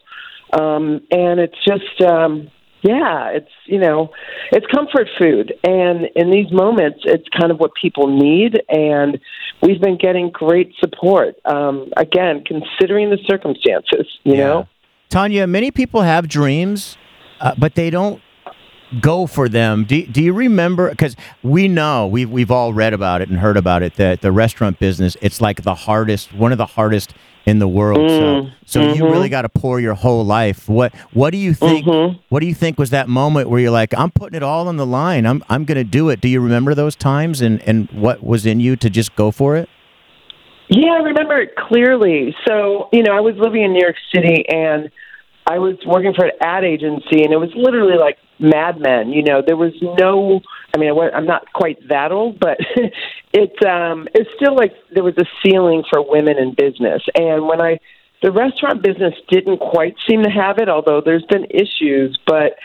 Um, 0.53 1.01
and 1.11 1.41
it's 1.41 1.57
just, 1.67 2.01
um, 2.01 2.49
yeah, 2.81 3.31
it's 3.31 3.49
you 3.65 3.77
know, 3.77 4.11
it's 4.53 4.65
comfort 4.67 5.09
food, 5.19 5.53
and 5.65 6.05
in 6.15 6.31
these 6.31 6.49
moments, 6.49 6.99
it's 7.03 7.27
kind 7.37 7.51
of 7.51 7.59
what 7.59 7.71
people 7.73 8.07
need, 8.07 8.61
and 8.69 9.19
we've 9.61 9.81
been 9.81 9.97
getting 9.97 10.29
great 10.29 10.73
support. 10.79 11.35
Um, 11.43 11.91
again, 11.97 12.45
considering 12.45 13.09
the 13.09 13.19
circumstances, 13.27 14.07
you 14.23 14.37
know. 14.37 14.69
Tanya, 15.09 15.45
many 15.45 15.71
people 15.71 16.03
have 16.03 16.29
dreams, 16.29 16.97
uh, 17.41 17.53
but 17.57 17.75
they 17.75 17.89
don't 17.89 18.21
go 19.01 19.27
for 19.27 19.49
them. 19.49 19.85
Do, 19.85 20.05
do 20.05 20.21
you 20.21 20.33
remember? 20.33 20.89
Because 20.89 21.15
we 21.43 21.67
know 21.67 22.07
we've 22.07 22.29
we've 22.29 22.51
all 22.51 22.73
read 22.73 22.93
about 22.93 23.21
it 23.21 23.29
and 23.29 23.39
heard 23.39 23.57
about 23.57 23.83
it 23.83 23.95
that 23.95 24.21
the 24.21 24.31
restaurant 24.31 24.79
business 24.79 25.17
it's 25.21 25.41
like 25.41 25.63
the 25.63 25.75
hardest, 25.75 26.33
one 26.33 26.51
of 26.51 26.57
the 26.57 26.65
hardest 26.65 27.13
in 27.45 27.59
the 27.59 27.67
world. 27.67 28.09
so 28.09 28.25
Mm, 28.25 28.53
so 28.65 28.93
you 28.93 29.03
mhm. 29.03 29.11
really 29.11 29.29
got 29.29 29.43
to 29.43 29.49
pour 29.49 29.79
your 29.79 29.93
whole 29.93 30.25
life. 30.25 30.67
What 30.67 30.93
what 31.13 31.29
do 31.31 31.37
you 31.37 31.53
think? 31.53 31.85
Mm-hmm. 31.85 32.17
What 32.29 32.39
do 32.39 32.47
you 32.47 32.55
think 32.55 32.79
was 32.79 32.89
that 32.89 33.07
moment 33.07 33.49
where 33.49 33.59
you're 33.59 33.71
like, 33.71 33.93
I'm 33.97 34.11
putting 34.11 34.35
it 34.35 34.43
all 34.43 34.67
on 34.67 34.77
the 34.77 34.85
line. 34.85 35.25
I'm 35.25 35.43
I'm 35.49 35.65
going 35.65 35.77
to 35.77 35.83
do 35.83 36.09
it. 36.09 36.21
Do 36.21 36.27
you 36.27 36.41
remember 36.41 36.73
those 36.73 36.95
times 36.95 37.41
and 37.41 37.61
and 37.63 37.89
what 37.91 38.23
was 38.23 38.45
in 38.45 38.59
you 38.59 38.75
to 38.77 38.89
just 38.89 39.15
go 39.15 39.31
for 39.31 39.55
it? 39.55 39.69
Yeah, 40.69 40.93
I 40.93 41.03
remember 41.03 41.39
it 41.39 41.55
clearly. 41.55 42.35
So, 42.47 42.89
you 42.91 43.03
know, 43.03 43.15
I 43.15 43.19
was 43.19 43.35
living 43.37 43.61
in 43.61 43.73
New 43.73 43.81
York 43.81 43.97
City 44.13 44.43
and 44.49 44.89
I 45.45 45.59
was 45.59 45.75
working 45.85 46.13
for 46.15 46.25
an 46.25 46.31
ad 46.41 46.63
agency 46.63 47.23
and 47.23 47.31
it 47.31 47.37
was 47.37 47.51
literally 47.55 47.97
like 47.99 48.17
Mad 48.39 48.79
Men. 48.79 49.09
You 49.09 49.23
know, 49.23 49.41
there 49.45 49.57
was 49.57 49.73
no, 49.81 50.41
I 50.73 50.77
mean, 50.77 50.91
I'm 51.13 51.25
not 51.25 51.51
quite 51.53 51.77
that 51.89 52.11
old, 52.11 52.39
but 52.39 52.57
it's, 53.33 53.65
um, 53.65 54.07
it's 54.13 54.29
still 54.35 54.55
like 54.55 54.73
there 54.93 55.03
was 55.03 55.17
a 55.17 55.25
ceiling 55.43 55.83
for 55.89 56.01
women 56.07 56.37
in 56.37 56.53
business. 56.53 57.03
And 57.15 57.47
when 57.47 57.61
I, 57.61 57.79
the 58.21 58.31
restaurant 58.31 58.81
business 58.81 59.13
didn't 59.29 59.59
quite 59.59 59.95
seem 60.07 60.23
to 60.23 60.29
have 60.29 60.57
it, 60.57 60.69
although 60.69 61.01
there's 61.03 61.25
been 61.25 61.45
issues, 61.51 62.17
but 62.25 62.57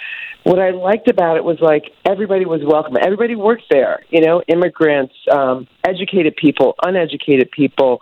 what 0.44 0.58
I 0.58 0.70
liked 0.70 1.08
about 1.08 1.36
it 1.36 1.44
was 1.44 1.58
like 1.60 1.84
everybody 2.04 2.46
was 2.46 2.62
welcome. 2.64 2.96
Everybody 3.00 3.34
worked 3.34 3.64
there, 3.70 4.00
you 4.08 4.20
know, 4.20 4.42
immigrants, 4.48 5.14
um, 5.30 5.68
educated 5.86 6.36
people, 6.36 6.74
uneducated 6.82 7.50
people, 7.50 8.00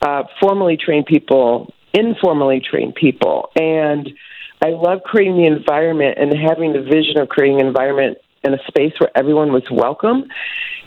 uh, 0.00 0.24
formally 0.40 0.76
trained 0.76 1.06
people, 1.06 1.74
informally 1.92 2.60
trained 2.60 2.94
people. 2.94 3.50
And 3.54 4.10
I 4.64 4.70
love 4.70 5.02
creating 5.04 5.36
the 5.36 5.46
environment 5.46 6.16
and 6.18 6.32
having 6.34 6.72
the 6.72 6.80
vision 6.80 7.18
of 7.18 7.28
creating 7.28 7.60
an 7.60 7.66
environment 7.66 8.16
in 8.42 8.54
a 8.54 8.58
space 8.66 8.94
where 8.98 9.10
everyone 9.14 9.52
was 9.52 9.64
welcome. 9.70 10.24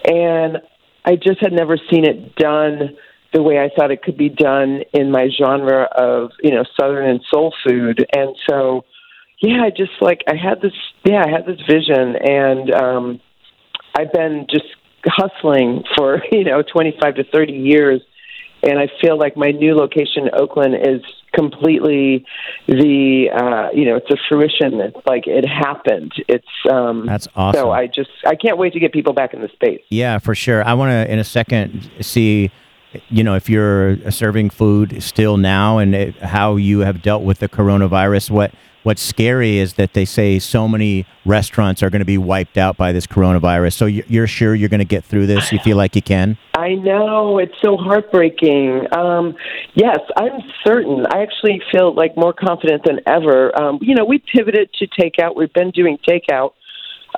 And 0.03 0.57
I 1.05 1.15
just 1.15 1.39
had 1.39 1.53
never 1.53 1.77
seen 1.91 2.03
it 2.03 2.35
done 2.37 2.97
the 3.33 3.43
way 3.43 3.59
I 3.59 3.69
thought 3.69 3.91
it 3.91 4.01
could 4.01 4.17
be 4.17 4.29
done 4.29 4.81
in 4.93 5.11
my 5.11 5.29
genre 5.29 5.83
of, 5.95 6.31
you 6.41 6.49
know, 6.49 6.63
Southern 6.79 7.07
and 7.07 7.21
soul 7.29 7.53
food. 7.63 8.03
And 8.15 8.35
so, 8.49 8.83
yeah, 9.43 9.61
I 9.61 9.69
just 9.69 9.91
like 10.01 10.23
I 10.27 10.35
had 10.35 10.59
this 10.59 10.73
yeah, 11.05 11.23
I 11.23 11.29
had 11.29 11.45
this 11.45 11.61
vision 11.69 12.15
and 12.15 12.73
um 12.73 13.21
I've 13.95 14.11
been 14.11 14.47
just 14.49 14.65
hustling 15.05 15.83
for, 15.95 16.23
you 16.31 16.45
know, 16.45 16.63
25 16.63 17.13
to 17.13 17.23
30 17.25 17.53
years 17.53 18.01
and 18.67 18.79
I 18.79 18.87
feel 19.01 19.17
like 19.17 19.37
my 19.37 19.51
new 19.51 19.75
location 19.75 20.27
in 20.27 20.29
Oakland 20.33 20.75
is 20.75 21.01
completely 21.33 22.25
the 22.67 23.29
uh 23.33 23.69
you 23.73 23.85
know, 23.85 23.95
it's 23.95 24.09
a 24.11 24.17
fruition. 24.29 24.79
It's 24.81 25.05
like 25.05 25.27
it 25.27 25.45
happened. 25.47 26.13
It's 26.27 26.47
um 26.69 27.05
That's 27.05 27.27
awesome. 27.35 27.59
So 27.59 27.71
I 27.71 27.87
just 27.87 28.09
I 28.25 28.35
can't 28.35 28.57
wait 28.57 28.73
to 28.73 28.79
get 28.79 28.93
people 28.93 29.13
back 29.13 29.33
in 29.33 29.41
the 29.41 29.49
space. 29.49 29.81
Yeah, 29.89 30.19
for 30.19 30.35
sure. 30.35 30.63
I 30.63 30.73
want 30.73 30.91
to 30.91 31.11
in 31.11 31.19
a 31.19 31.23
second 31.23 31.89
see 32.01 32.51
you 33.09 33.23
know, 33.23 33.35
if 33.35 33.49
you're 33.49 34.11
serving 34.11 34.49
food 34.49 35.03
still 35.03 35.37
now, 35.37 35.77
and 35.77 35.93
it, 35.93 36.15
how 36.17 36.55
you 36.55 36.79
have 36.79 37.01
dealt 37.01 37.23
with 37.23 37.39
the 37.39 37.49
coronavirus. 37.49 38.31
What 38.31 38.51
What's 38.83 39.01
scary 39.01 39.57
is 39.57 39.73
that 39.73 39.93
they 39.93 40.05
say 40.05 40.39
so 40.39 40.67
many 40.67 41.05
restaurants 41.25 41.83
are 41.83 41.89
going 41.89 41.99
to 41.99 42.05
be 42.05 42.17
wiped 42.17 42.57
out 42.57 42.77
by 42.77 42.91
this 42.93 43.05
coronavirus. 43.05 43.73
So 43.73 43.85
you- 43.85 44.03
you're 44.07 44.27
sure 44.27 44.55
you're 44.55 44.69
going 44.69 44.79
to 44.79 44.85
get 44.85 45.03
through 45.03 45.25
this? 45.25 45.51
You 45.51 45.59
feel 45.59 45.75
like 45.75 45.95
you 45.95 46.01
can? 46.01 46.37
I 46.57 46.75
know 46.75 47.37
it's 47.37 47.55
so 47.61 47.75
heartbreaking. 47.75 48.87
Um, 48.95 49.35
yes, 49.73 49.99
I'm 50.15 50.41
certain. 50.65 51.05
I 51.13 51.21
actually 51.21 51.61
feel 51.71 51.93
like 51.93 52.15
more 52.15 52.33
confident 52.33 52.83
than 52.85 53.01
ever. 53.05 53.51
Um, 53.61 53.79
you 53.81 53.93
know, 53.93 54.05
we 54.05 54.19
pivoted 54.19 54.69
to 54.79 54.87
takeout. 54.87 55.35
We've 55.35 55.51
been 55.53 55.71
doing 55.71 55.97
takeout. 56.07 56.51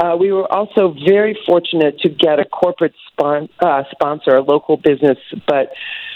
Uh, 0.01 0.15
we 0.17 0.31
were 0.31 0.51
also 0.51 0.95
very 1.07 1.37
fortunate 1.45 1.99
to 1.99 2.09
get 2.09 2.39
a 2.39 2.45
corporate 2.45 2.93
spon- 3.11 3.49
uh, 3.59 3.83
sponsor, 3.91 4.35
a 4.35 4.41
local 4.41 4.77
business, 4.77 5.17
but 5.47 5.71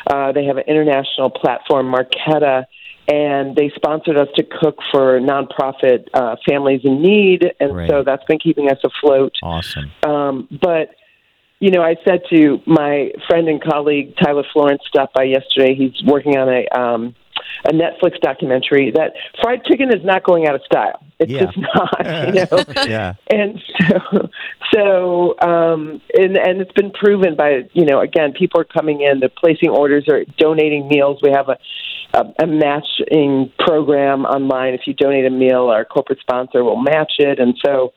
uh, 0.09 0.31
they 0.31 0.45
have 0.45 0.57
an 0.57 0.63
international 0.67 1.29
platform, 1.29 1.93
Marqeta, 1.93 2.65
and 3.07 3.55
they 3.55 3.69
sponsored 3.75 4.17
us 4.17 4.27
to 4.35 4.43
cook 4.43 4.77
for 4.91 5.19
nonprofit 5.19 6.07
uh, 6.13 6.35
families 6.47 6.81
in 6.83 7.01
need, 7.01 7.51
and 7.59 7.71
Great. 7.71 7.89
so 7.89 8.03
that's 8.03 8.23
been 8.25 8.39
keeping 8.39 8.69
us 8.69 8.77
afloat. 8.83 9.33
Awesome. 9.43 9.91
Um, 10.03 10.47
but 10.61 10.89
you 11.59 11.71
know, 11.71 11.81
I 11.81 11.95
said 12.05 12.21
to 12.29 12.59
my 12.65 13.11
friend 13.27 13.47
and 13.47 13.61
colleague 13.63 14.15
Tyler 14.21 14.43
Florence 14.51 14.81
stopped 14.87 15.13
by 15.13 15.23
yesterday. 15.23 15.75
He's 15.75 16.01
working 16.05 16.37
on 16.37 16.49
a 16.49 16.67
um, 16.77 17.15
a 17.65 17.71
Netflix 17.71 18.19
documentary 18.21 18.91
that 18.91 19.13
fried 19.41 19.63
chicken 19.65 19.89
is 19.93 20.03
not 20.03 20.23
going 20.23 20.47
out 20.47 20.55
of 20.55 20.61
style. 20.65 21.01
It's 21.19 21.31
Yeah. 21.31 21.45
just 21.45 21.57
not. 21.75 22.27
You 22.27 22.33
know. 22.75 22.83
Yeah. 22.85 23.13
And 23.29 23.61
so, 23.79 24.29
so 24.73 25.39
um, 25.41 26.01
and 26.17 26.35
and 26.37 26.61
it's 26.61 26.71
been 26.73 26.91
proven 26.91 27.35
by 27.35 27.69
you 27.73 27.85
know 27.85 28.01
again 28.01 28.33
people 28.33 28.59
are 28.59 28.65
coming 28.65 29.01
in, 29.01 29.19
they're 29.19 29.29
placing 29.29 29.69
orders 29.69 30.05
or 30.09 30.25
donating 30.37 30.87
meals. 30.89 31.19
We 31.21 31.31
have 31.31 31.47
a 31.49 31.57
a, 32.13 32.43
a 32.43 32.47
matching 32.47 33.51
program 33.59 34.25
online. 34.25 34.73
If 34.73 34.81
you 34.85 34.93
donate 34.93 35.25
a 35.25 35.29
meal, 35.29 35.69
our 35.69 35.85
corporate 35.85 36.19
sponsor 36.19 36.63
will 36.63 36.81
match 36.81 37.13
it, 37.19 37.39
and 37.39 37.55
so 37.65 37.93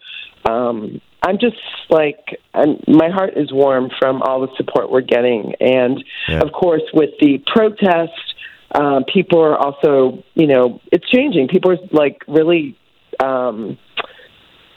um, 0.51 1.01
I'm 1.23 1.39
just 1.39 1.57
like 1.91 2.41
I'm, 2.55 2.83
my 2.87 3.09
heart 3.11 3.35
is 3.37 3.53
warm 3.53 3.91
from 3.99 4.23
all 4.23 4.41
the 4.41 4.49
support 4.57 4.91
we're 4.91 5.01
getting, 5.03 5.55
and 5.61 6.03
Yeah. 6.29 6.41
of 6.41 6.53
course 6.53 6.83
with 6.93 7.11
the 7.21 7.43
protest. 7.47 8.13
Um, 8.75 9.05
people 9.05 9.41
are 9.41 9.57
also, 9.57 10.23
you 10.35 10.49
know, 10.49 10.81
it's 10.93 11.09
changing. 11.09 11.49
People 11.49 11.71
are 11.71 11.79
like 11.93 12.23
really 12.27 12.77
um, 13.23 13.79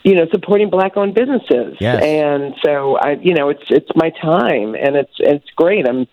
you 0.02 0.14
know, 0.14 0.26
supporting 0.32 0.70
black-owned 0.70 1.14
businesses. 1.14 1.76
Yes. 1.80 2.02
And 2.02 2.54
so 2.64 2.96
I, 2.96 3.18
you 3.20 3.34
know, 3.34 3.50
it's 3.50 3.62
it's 3.68 3.90
my 3.94 4.10
time, 4.10 4.74
and 4.74 4.96
it's 4.96 5.12
it's 5.18 5.48
great. 5.56 5.86
I'm, 5.86 6.06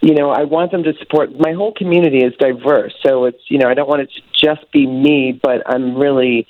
you 0.00 0.14
know, 0.14 0.30
I 0.30 0.44
want 0.44 0.70
them 0.70 0.82
to 0.84 0.92
support. 0.98 1.38
My 1.38 1.52
whole 1.52 1.72
community 1.72 2.18
is 2.18 2.34
diverse, 2.38 2.94
so 3.04 3.24
it's 3.24 3.42
you 3.48 3.58
know, 3.58 3.68
I 3.68 3.74
don't 3.74 3.88
want 3.88 4.02
it 4.02 4.10
to 4.12 4.22
just 4.32 4.70
be 4.72 4.86
me, 4.86 5.38
but 5.42 5.62
I'm 5.66 5.96
really, 5.96 6.46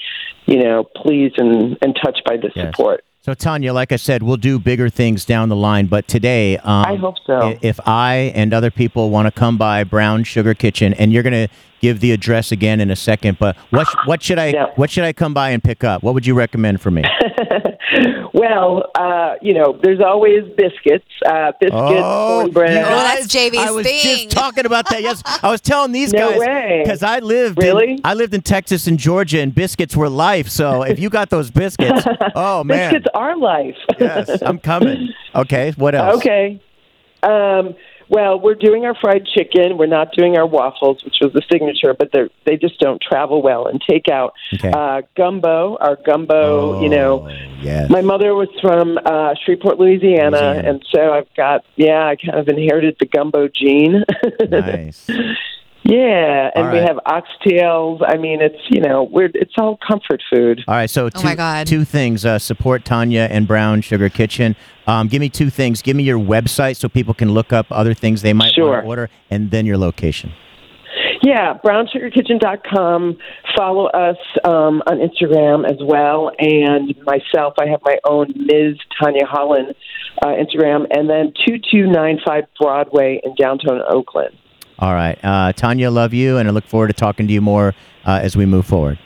you 0.46 0.62
know, 0.62 0.84
pleased 0.84 1.38
and 1.38 1.76
and 1.82 1.96
touched 2.02 2.22
by 2.24 2.36
the 2.36 2.50
Yes. 2.54 2.66
support. 2.66 3.04
So 3.22 3.34
Tanya, 3.34 3.74
like 3.74 3.92
I 3.92 3.96
said, 3.96 4.22
we'll 4.22 4.38
do 4.38 4.58
bigger 4.58 4.88
things 4.88 5.26
down 5.26 5.50
the 5.50 5.56
line. 5.56 5.86
But 5.86 6.08
today, 6.08 6.56
um, 6.58 6.86
I 6.86 6.96
hope 6.96 7.16
so. 7.26 7.58
If 7.60 7.78
I 7.86 8.32
and 8.34 8.54
other 8.54 8.70
people 8.70 9.10
want 9.10 9.26
to 9.26 9.32
come 9.32 9.58
by 9.58 9.84
Brown 9.84 10.24
Sugar 10.24 10.54
Kitchen, 10.54 10.94
and 10.94 11.12
you're 11.12 11.22
going 11.22 11.48
to 11.48 11.54
give 11.80 12.00
the 12.00 12.12
address 12.12 12.52
again 12.52 12.80
in 12.80 12.90
a 12.90 12.96
second, 12.96 13.38
but 13.38 13.56
what 13.70 13.86
what 14.06 14.22
should 14.22 14.38
I 14.38 14.52
what 14.76 14.90
should 14.90 15.04
I 15.04 15.12
come 15.12 15.34
by 15.34 15.50
and 15.50 15.62
pick 15.62 15.84
up? 15.84 16.02
What 16.02 16.14
would 16.14 16.26
you 16.26 16.34
recommend 16.34 16.80
for 16.80 16.90
me? 16.90 17.04
Well, 18.34 18.90
uh, 18.94 19.34
you 19.40 19.54
know, 19.54 19.78
there's 19.82 20.00
always 20.00 20.42
biscuits, 20.56 21.06
uh, 21.26 21.52
biscuits, 21.58 21.72
Oh, 21.74 22.40
cornbread. 22.42 22.72
you 22.74 22.78
Oh, 22.80 22.82
that's 22.84 23.26
guys, 23.26 23.50
JV's 23.50 23.56
I 23.58 23.70
was 23.70 23.86
thing. 23.86 24.02
just 24.02 24.30
talking 24.30 24.66
about 24.66 24.88
that. 24.90 25.02
Yes, 25.02 25.22
I 25.42 25.50
was 25.50 25.60
telling 25.60 25.92
these 25.92 26.12
No 26.12 26.38
guys 26.38 26.82
because 26.84 27.02
I 27.02 27.20
lived 27.20 27.58
Really? 27.60 27.92
in, 27.92 28.00
I 28.04 28.14
lived 28.14 28.34
in 28.34 28.42
Texas 28.42 28.86
and 28.86 28.98
Georgia, 28.98 29.40
and 29.40 29.54
biscuits 29.54 29.96
were 29.96 30.08
life. 30.10 30.48
So 30.48 30.82
if 30.82 30.98
you 31.00 31.08
got 31.08 31.30
those 31.30 31.50
biscuits, 31.50 32.04
oh 32.34 32.62
man, 32.64 32.92
biscuits 32.92 33.06
are 33.14 33.36
life. 33.36 33.76
yes, 33.98 34.30
I'm 34.42 34.58
coming. 34.58 35.08
Okay, 35.34 35.72
what 35.76 35.94
else? 35.94 36.16
Okay. 36.18 36.60
Um, 37.22 37.74
well, 38.08 38.40
we're 38.40 38.54
doing 38.54 38.84
our 38.84 38.94
fried 38.94 39.26
chicken. 39.26 39.76
We're 39.78 39.86
not 39.86 40.12
doing 40.12 40.36
our 40.36 40.46
waffles, 40.46 41.04
which 41.04 41.16
was 41.20 41.32
the 41.32 41.42
signature, 41.50 41.94
but 41.94 42.10
they 42.12 42.28
they 42.46 42.56
just 42.56 42.78
don't 42.80 43.00
travel 43.00 43.42
well 43.42 43.66
in 43.68 43.78
takeout. 43.80 44.30
Okay. 44.54 44.70
Uh, 44.70 45.02
gumbo, 45.16 45.76
our 45.80 45.96
gumbo. 45.96 46.80
you 46.80 46.88
know, 46.88 47.28
Oh, 47.28 47.28
yes. 47.60 47.90
my 47.90 48.00
mother 48.02 48.34
was 48.34 48.48
from 48.60 48.98
uh, 49.04 49.34
Shreveport, 49.44 49.78
Louisiana, 49.78 50.36
Louisiana. 50.36 50.68
and 50.68 50.84
so 50.90 51.12
I've 51.12 51.32
got 51.36 51.64
yeah, 51.76 52.06
I 52.06 52.16
kind 52.16 52.38
of 52.38 52.48
inherited 52.48 52.96
the 53.00 53.06
gumbo 53.06 53.48
gene. 53.48 54.04
Nice. 54.48 55.08
Yeah, 55.90 56.50
and 56.54 56.66
All 56.66 56.72
we 56.72 56.78
right. 56.80 56.88
have 56.88 56.98
oxtails. 57.06 58.02
I 58.06 58.16
mean, 58.18 58.42
it's 58.42 58.60
you 58.68 58.80
know, 58.80 59.04
we're 59.04 59.30
it's 59.34 59.54
all 59.58 59.78
comfort 59.86 60.20
food. 60.32 60.60
All 60.68 60.74
right, 60.74 60.90
so 60.90 61.06
Oh 61.06 61.08
two, 61.08 61.24
my 61.24 61.34
God. 61.34 61.66
two 61.66 61.84
things. 61.84 62.26
Uh, 62.26 62.38
support 62.38 62.84
Tanya 62.84 63.26
and 63.30 63.48
Brown 63.48 63.80
Sugar 63.80 64.08
Kitchen. 64.10 64.54
Um, 64.86 65.08
give 65.08 65.20
me 65.20 65.28
two 65.30 65.48
things. 65.50 65.80
Give 65.82 65.96
me 65.96 66.02
your 66.02 66.18
website 66.18 66.76
so 66.76 66.88
people 66.88 67.14
can 67.14 67.32
look 67.32 67.52
up 67.52 67.66
other 67.70 67.94
things 67.94 68.20
they 68.22 68.32
might 68.34 68.52
Sure. 68.54 68.70
want 68.72 68.82
to 68.84 68.88
order, 68.88 69.10
and 69.30 69.50
then 69.50 69.64
your 69.66 69.78
location. 69.78 70.32
Yeah, 71.22 71.58
brownsugarkitchen.com. 71.64 73.16
Follow 73.56 73.86
us 73.86 74.16
um, 74.44 74.82
on 74.86 74.98
Instagram 74.98 75.68
as 75.68 75.76
well. 75.80 76.30
And 76.38 76.94
myself, 77.04 77.54
I 77.60 77.66
have 77.66 77.80
my 77.84 77.98
own 78.04 78.32
Ms. 78.36 78.76
Tanya 79.02 79.26
Holland 79.26 79.74
uh, 80.22 80.28
Instagram. 80.28 80.86
And 80.90 81.10
then 81.10 81.32
2295 81.46 82.44
Broadway 82.60 83.20
in 83.24 83.34
downtown 83.34 83.80
Oakland. 83.90 84.34
All 84.78 84.94
right, 84.94 85.18
uh, 85.24 85.52
Tanya, 85.52 85.90
love 85.90 86.14
you, 86.14 86.38
and 86.38 86.48
I 86.48 86.52
look 86.52 86.66
forward 86.66 86.88
to 86.88 86.92
talking 86.92 87.26
to 87.26 87.32
you 87.32 87.40
more 87.40 87.74
uh, 88.04 88.20
as 88.22 88.36
we 88.36 88.46
move 88.46 88.66
forward. 88.66 88.98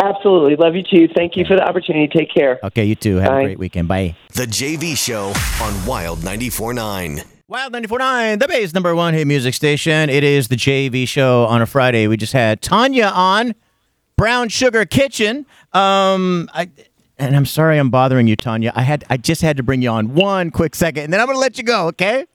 Absolutely. 0.00 0.56
Love 0.56 0.74
you 0.74 0.82
too. 0.82 1.08
Thank 1.14 1.36
you 1.36 1.44
for 1.46 1.56
the 1.56 1.66
opportunity. 1.66 2.06
Take 2.06 2.32
care. 2.32 2.60
Okay, 2.62 2.84
you 2.84 2.94
too. 2.94 3.16
Have 3.16 3.30
Bye. 3.30 3.40
a 3.40 3.44
great 3.44 3.58
weekend. 3.58 3.88
Bye. 3.88 4.14
The 4.34 4.44
JV 4.44 4.96
Show 4.96 5.32
on 5.64 5.86
Wild 5.86 6.18
94.9. 6.18 7.24
Wild 7.48 7.72
94.9, 7.72 8.40
the 8.40 8.48
Bay's 8.48 8.74
number 8.74 8.92
one 8.96 9.14
hit 9.14 9.24
music 9.24 9.54
station. 9.54 10.10
It 10.10 10.24
is 10.24 10.48
the 10.48 10.56
JV 10.56 11.06
show 11.06 11.44
on 11.44 11.62
a 11.62 11.66
Friday. 11.66 12.08
We 12.08 12.16
just 12.16 12.32
had 12.32 12.60
Tanya 12.60 13.12
on 13.14 13.54
Brown 14.16 14.48
Sugar 14.48 14.84
Kitchen. 14.84 15.46
Um, 15.72 16.50
I, 16.52 16.68
and 17.18 17.36
I'm 17.36 17.46
sorry 17.46 17.78
I'm 17.78 17.88
bothering 17.88 18.26
you, 18.26 18.34
Tanya. 18.34 18.72
I 18.74 18.82
had 18.82 19.04
I 19.08 19.16
just 19.16 19.42
had 19.42 19.56
to 19.58 19.62
bring 19.62 19.80
you 19.80 19.90
on 19.90 20.14
one 20.14 20.50
quick 20.50 20.74
second, 20.74 21.04
and 21.04 21.12
then 21.12 21.20
I'm 21.20 21.26
gonna 21.26 21.38
let 21.38 21.56
you 21.56 21.62
go. 21.62 21.86
Okay? 21.86 22.26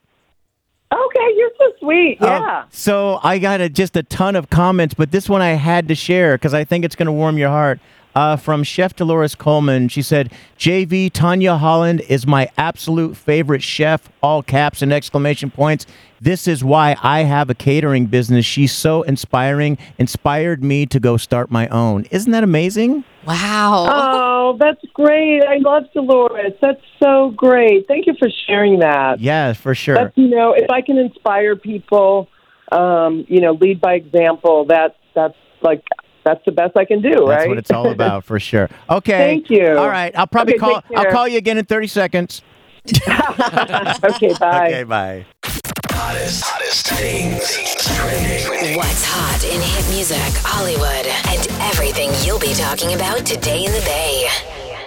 Okay, 0.91 1.33
you're 1.37 1.51
so 1.57 1.71
sweet. 1.79 2.21
Um, 2.21 2.27
Yeah. 2.43 2.63
so 2.69 3.19
I 3.23 3.39
got 3.39 3.61
a, 3.61 3.69
just 3.69 3.95
a 3.95 4.03
ton 4.03 4.35
of 4.35 4.49
comments, 4.49 4.93
but 4.93 5.11
this 5.11 5.29
one 5.29 5.41
I 5.41 5.49
had 5.53 5.87
to 5.87 5.95
share 5.95 6.35
because 6.35 6.53
I 6.53 6.63
think 6.65 6.83
it's 6.83 6.95
going 6.95 7.05
to 7.05 7.11
warm 7.13 7.37
your 7.37 7.49
heart. 7.49 7.79
Uh, 8.13 8.35
from 8.35 8.63
Chef 8.63 8.95
Dolores 8.95 9.35
Coleman, 9.35 9.87
she 9.87 10.01
said, 10.01 10.31
"JV 10.57 11.09
Tanya 11.11 11.57
Holland 11.57 12.01
is 12.09 12.27
my 12.27 12.49
absolute 12.57 13.15
favorite 13.15 13.63
chef." 13.63 14.09
All 14.21 14.43
caps 14.43 14.81
and 14.81 14.91
exclamation 14.91 15.49
points. 15.49 15.85
This 16.19 16.47
is 16.47 16.63
why 16.63 16.95
I 17.01 17.23
have 17.23 17.49
a 17.49 17.55
catering 17.55 18.05
business. 18.05 18.45
She's 18.45 18.71
so 18.71 19.01
inspiring. 19.01 19.77
Inspired 19.97 20.63
me 20.63 20.85
to 20.85 20.99
go 20.99 21.17
start 21.17 21.49
my 21.49 21.67
own. 21.69 22.05
Isn't 22.11 22.31
that 22.31 22.43
amazing? 22.43 23.03
Wow. 23.25 24.27
Oh, 24.41 24.57
that's 24.59 24.83
great. 24.93 25.43
I 25.43 25.57
love 25.59 25.83
Dolores. 25.93 26.53
That's 26.61 26.81
so 27.01 27.29
great. 27.37 27.87
Thank 27.87 28.07
you 28.07 28.15
for 28.19 28.27
sharing 28.47 28.79
that. 28.79 29.21
Yeah, 29.21 29.53
for 29.53 29.73
sure. 29.73 29.95
That's, 29.95 30.17
you 30.17 30.27
know, 30.27 30.53
if 30.53 30.69
I 30.69 30.81
can 30.81 30.97
inspire 30.97 31.55
people, 31.55 32.27
um, 32.71 33.23
you 33.29 33.39
know, 33.39 33.53
lead 33.53 33.79
by 33.79 33.93
example, 33.93 34.65
that's, 34.65 34.95
that's 35.15 35.37
like, 35.61 35.83
that's 36.23 36.43
the 36.45 36.51
best 36.51 36.75
I 36.77 36.85
can 36.85 37.01
do, 37.01 37.09
That's 37.27 37.41
right? 37.41 37.49
what 37.49 37.57
it's 37.57 37.71
all 37.71 37.89
about, 37.91 38.23
for 38.23 38.39
sure. 38.39 38.69
Okay. 38.89 39.17
Thank 39.17 39.49
you. 39.49 39.77
All 39.77 39.89
right. 39.89 40.15
I'll 40.17 40.27
probably 40.27 40.53
Okay, 40.53 40.59
call. 40.59 40.83
I'll 40.95 41.11
call 41.11 41.27
you 41.27 41.37
again 41.37 41.57
in 41.57 41.65
thirty 41.65 41.87
seconds. 41.87 42.41
okay, 43.07 44.33
bye. 44.39 44.67
Okay, 44.67 44.83
bye. 44.83 45.25
Hottest, 45.91 46.43
hottest 46.43 46.87
things 46.87 47.55
trending. 47.85 48.75
What's 48.77 49.03
hot 49.05 49.43
in 49.45 49.61
hit 49.61 49.93
music, 49.93 50.17
Hollywood, 50.43 51.05
and 51.29 51.47
everything 51.71 52.09
you'll 52.25 52.39
be 52.39 52.53
talking 52.53 52.93
about 52.95 53.25
today 53.25 53.65
in 53.65 53.71
the 53.71 53.81
Bay. 53.81 54.27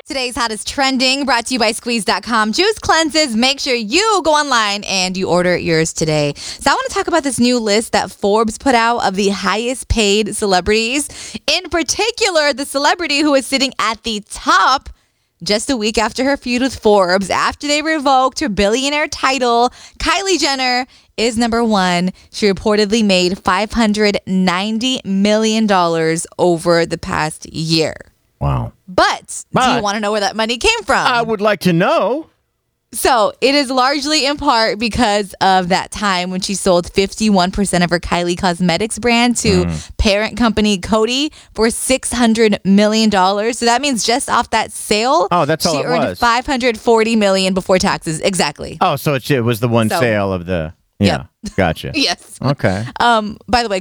Today's 0.07 0.35
hottest 0.35 0.69
trending 0.69 1.25
brought 1.25 1.47
to 1.47 1.55
you 1.55 1.59
by 1.59 1.73
squeezed.com. 1.73 2.53
Juice 2.53 2.79
cleanses. 2.79 3.35
Make 3.35 3.59
sure 3.59 3.75
you 3.75 4.21
go 4.23 4.33
online 4.33 4.85
and 4.85 5.17
you 5.17 5.31
order 5.31 5.57
yours 5.57 5.95
today. 5.95 6.35
So 6.37 6.71
I 6.71 6.75
want 6.75 6.87
to 6.89 6.95
talk 6.95 7.09
about 7.09 7.23
this 7.23 7.41
new 7.41 7.59
list 7.59 7.93
that 7.93 8.11
Forbes 8.11 8.59
put 8.59 8.75
out 8.75 8.99
of 8.99 9.15
the 9.17 9.31
highest 9.31 9.89
paid 9.89 10.37
celebrities. 10.37 11.39
In 11.47 11.71
particular, 11.71 12.53
the 12.53 12.67
celebrity 12.67 13.21
who 13.21 13.35
is 13.35 13.47
sitting 13.47 13.73
at 13.79 14.03
the 14.03 14.23
top 14.29 14.91
just 15.43 15.71
a 15.71 15.77
week 15.77 15.97
after 15.97 16.23
her 16.25 16.37
feud 16.37 16.61
with 16.61 16.79
Forbes, 16.79 17.31
after 17.31 17.67
they 17.67 17.81
revoked 17.81 18.41
her 18.41 18.51
billionaire 18.51 19.09
title, 19.09 19.71
Kylie 20.01 20.39
Jenner 20.39 20.87
is 21.17 21.39
number 21.39 21.65
one. 21.65 22.13
She 22.31 22.47
reportedly 22.47 23.03
made 23.03 23.39
$590 23.39 25.05
million 25.07 26.19
over 26.39 26.85
the 26.85 26.99
past 26.99 27.47
year. 27.47 27.95
Wow. 28.45 28.73
But, 28.87 29.45
do 29.55 29.71
you 29.71 29.83
want 29.83 29.95
to 29.97 30.01
know 30.01 30.13
where 30.13 30.21
that 30.21 30.37
money 30.37 30.59
came 30.59 30.83
from? 30.85 30.99
I 31.07 31.23
would 31.23 31.41
like 31.41 31.61
to 31.61 31.73
know. 31.73 32.29
So 32.93 33.33
it 33.41 33.57
is 33.57 33.71
largely 33.73 34.25
in 34.25 34.37
part 34.37 34.79
because 34.79 35.35
of 35.41 35.71
that 35.71 35.91
time 35.91 36.31
when 36.31 36.41
she 36.41 36.55
sold 36.55 36.87
51% 36.93 37.83
of 37.83 37.91
her 37.91 37.99
Kylie 37.99 38.39
Cosmetics 38.39 39.01
brand 39.01 39.37
to 39.39 39.65
Mm. 39.65 39.97
parent 39.97 40.37
company 40.37 40.79
Coty 40.79 41.33
for 41.55 41.67
$600 41.67 42.65
million. 42.65 43.11
So 43.11 43.65
that 43.67 43.81
means 43.83 44.05
just 44.05 44.31
off 44.31 44.51
that 44.51 44.71
sale, 44.71 45.27
Oh, 45.33 45.45
that's 45.45 45.67
all 45.67 45.75
she 45.75 45.83
earned 45.83 46.05
was. 46.05 46.19
540 46.21 47.17
million 47.17 47.53
before 47.53 47.81
taxes. 47.81 48.21
Exactly. 48.21 48.79
Oh, 48.81 48.95
so 48.95 49.15
it, 49.15 49.41
was 49.41 49.59
the 49.59 49.69
one 49.69 49.89
So- 49.89 49.99
sale 49.99 50.33
of 50.33 50.47
the. 50.47 50.73
Yeah. 51.01 51.25
Gotcha. 51.57 51.91
Yes. 51.95 52.39
Okay. 52.41 52.85
Um, 53.01 53.39
by 53.49 53.65
the 53.65 53.69
way, 53.69 53.81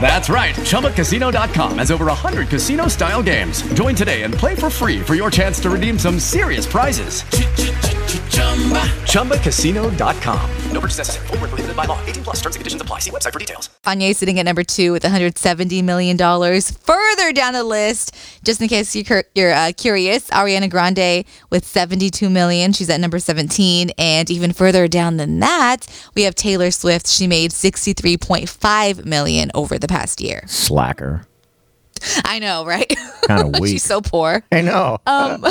That's 0.00 0.28
right. 0.28 0.54
ChumbaCasino.com 0.54 1.78
has 1.78 1.90
over 1.90 2.04
100 2.06 2.48
casino 2.48 2.88
style 2.88 3.22
games. 3.22 3.62
Join 3.72 3.94
today 3.94 4.22
and 4.22 4.34
play 4.34 4.54
for 4.54 4.68
free 4.68 5.00
for 5.00 5.14
your 5.14 5.30
chance 5.30 5.58
to 5.60 5.70
redeem 5.70 5.98
some 5.98 6.18
serious 6.20 6.66
prizes. 6.66 7.22
ChumbaCasino.com. 9.14 10.50
No 10.72 10.80
purchase 10.80 10.98
necessary. 10.98 11.26
Void 11.28 11.40
where 11.40 11.48
prohibited 11.48 11.76
by 11.76 11.84
law. 11.86 12.04
18 12.04 12.24
plus 12.24 12.36
terms 12.36 12.56
and 12.56 12.60
conditions 12.60 12.82
apply. 12.82 12.98
See 12.98 13.10
website 13.10 13.32
for 13.32 13.38
details. 13.38 13.70
Kanye 13.84 14.14
sitting 14.14 14.38
at 14.38 14.44
number 14.44 14.62
two 14.64 14.92
with 14.92 15.04
170 15.04 15.82
million 15.82 16.16
dollars. 16.16 16.70
Further 16.70 17.32
down 17.32 17.54
the 17.54 17.64
list, 17.64 18.14
just 18.44 18.60
in 18.60 18.68
case 18.68 18.94
you're 18.94 19.24
you're 19.34 19.52
uh, 19.52 19.72
curious, 19.76 20.28
Ariana 20.30 20.68
Grande 20.68 21.24
with 21.50 21.64
72 21.64 22.28
million. 22.28 22.72
She's 22.72 22.90
at 22.90 23.00
number 23.00 23.18
17, 23.18 23.90
and 23.98 24.30
even 24.30 24.52
further 24.52 24.88
down 24.88 25.16
than 25.16 25.38
that, 25.40 25.86
we 26.14 26.22
have 26.22 26.34
Taylor 26.34 26.70
Swift. 26.70 27.06
She 27.06 27.26
made 27.26 27.50
63.5 27.52 29.04
million 29.04 29.23
over 29.54 29.78
the 29.78 29.88
past 29.88 30.20
year. 30.20 30.42
Slacker. 30.46 31.26
I 32.24 32.38
know, 32.38 32.64
right? 32.64 32.92
Kind 33.26 33.54
of 33.54 33.60
weak. 33.60 33.72
She's 33.72 33.82
so 33.82 34.00
poor. 34.00 34.42
I 34.52 34.60
know. 34.60 34.98
Um, 35.06 35.44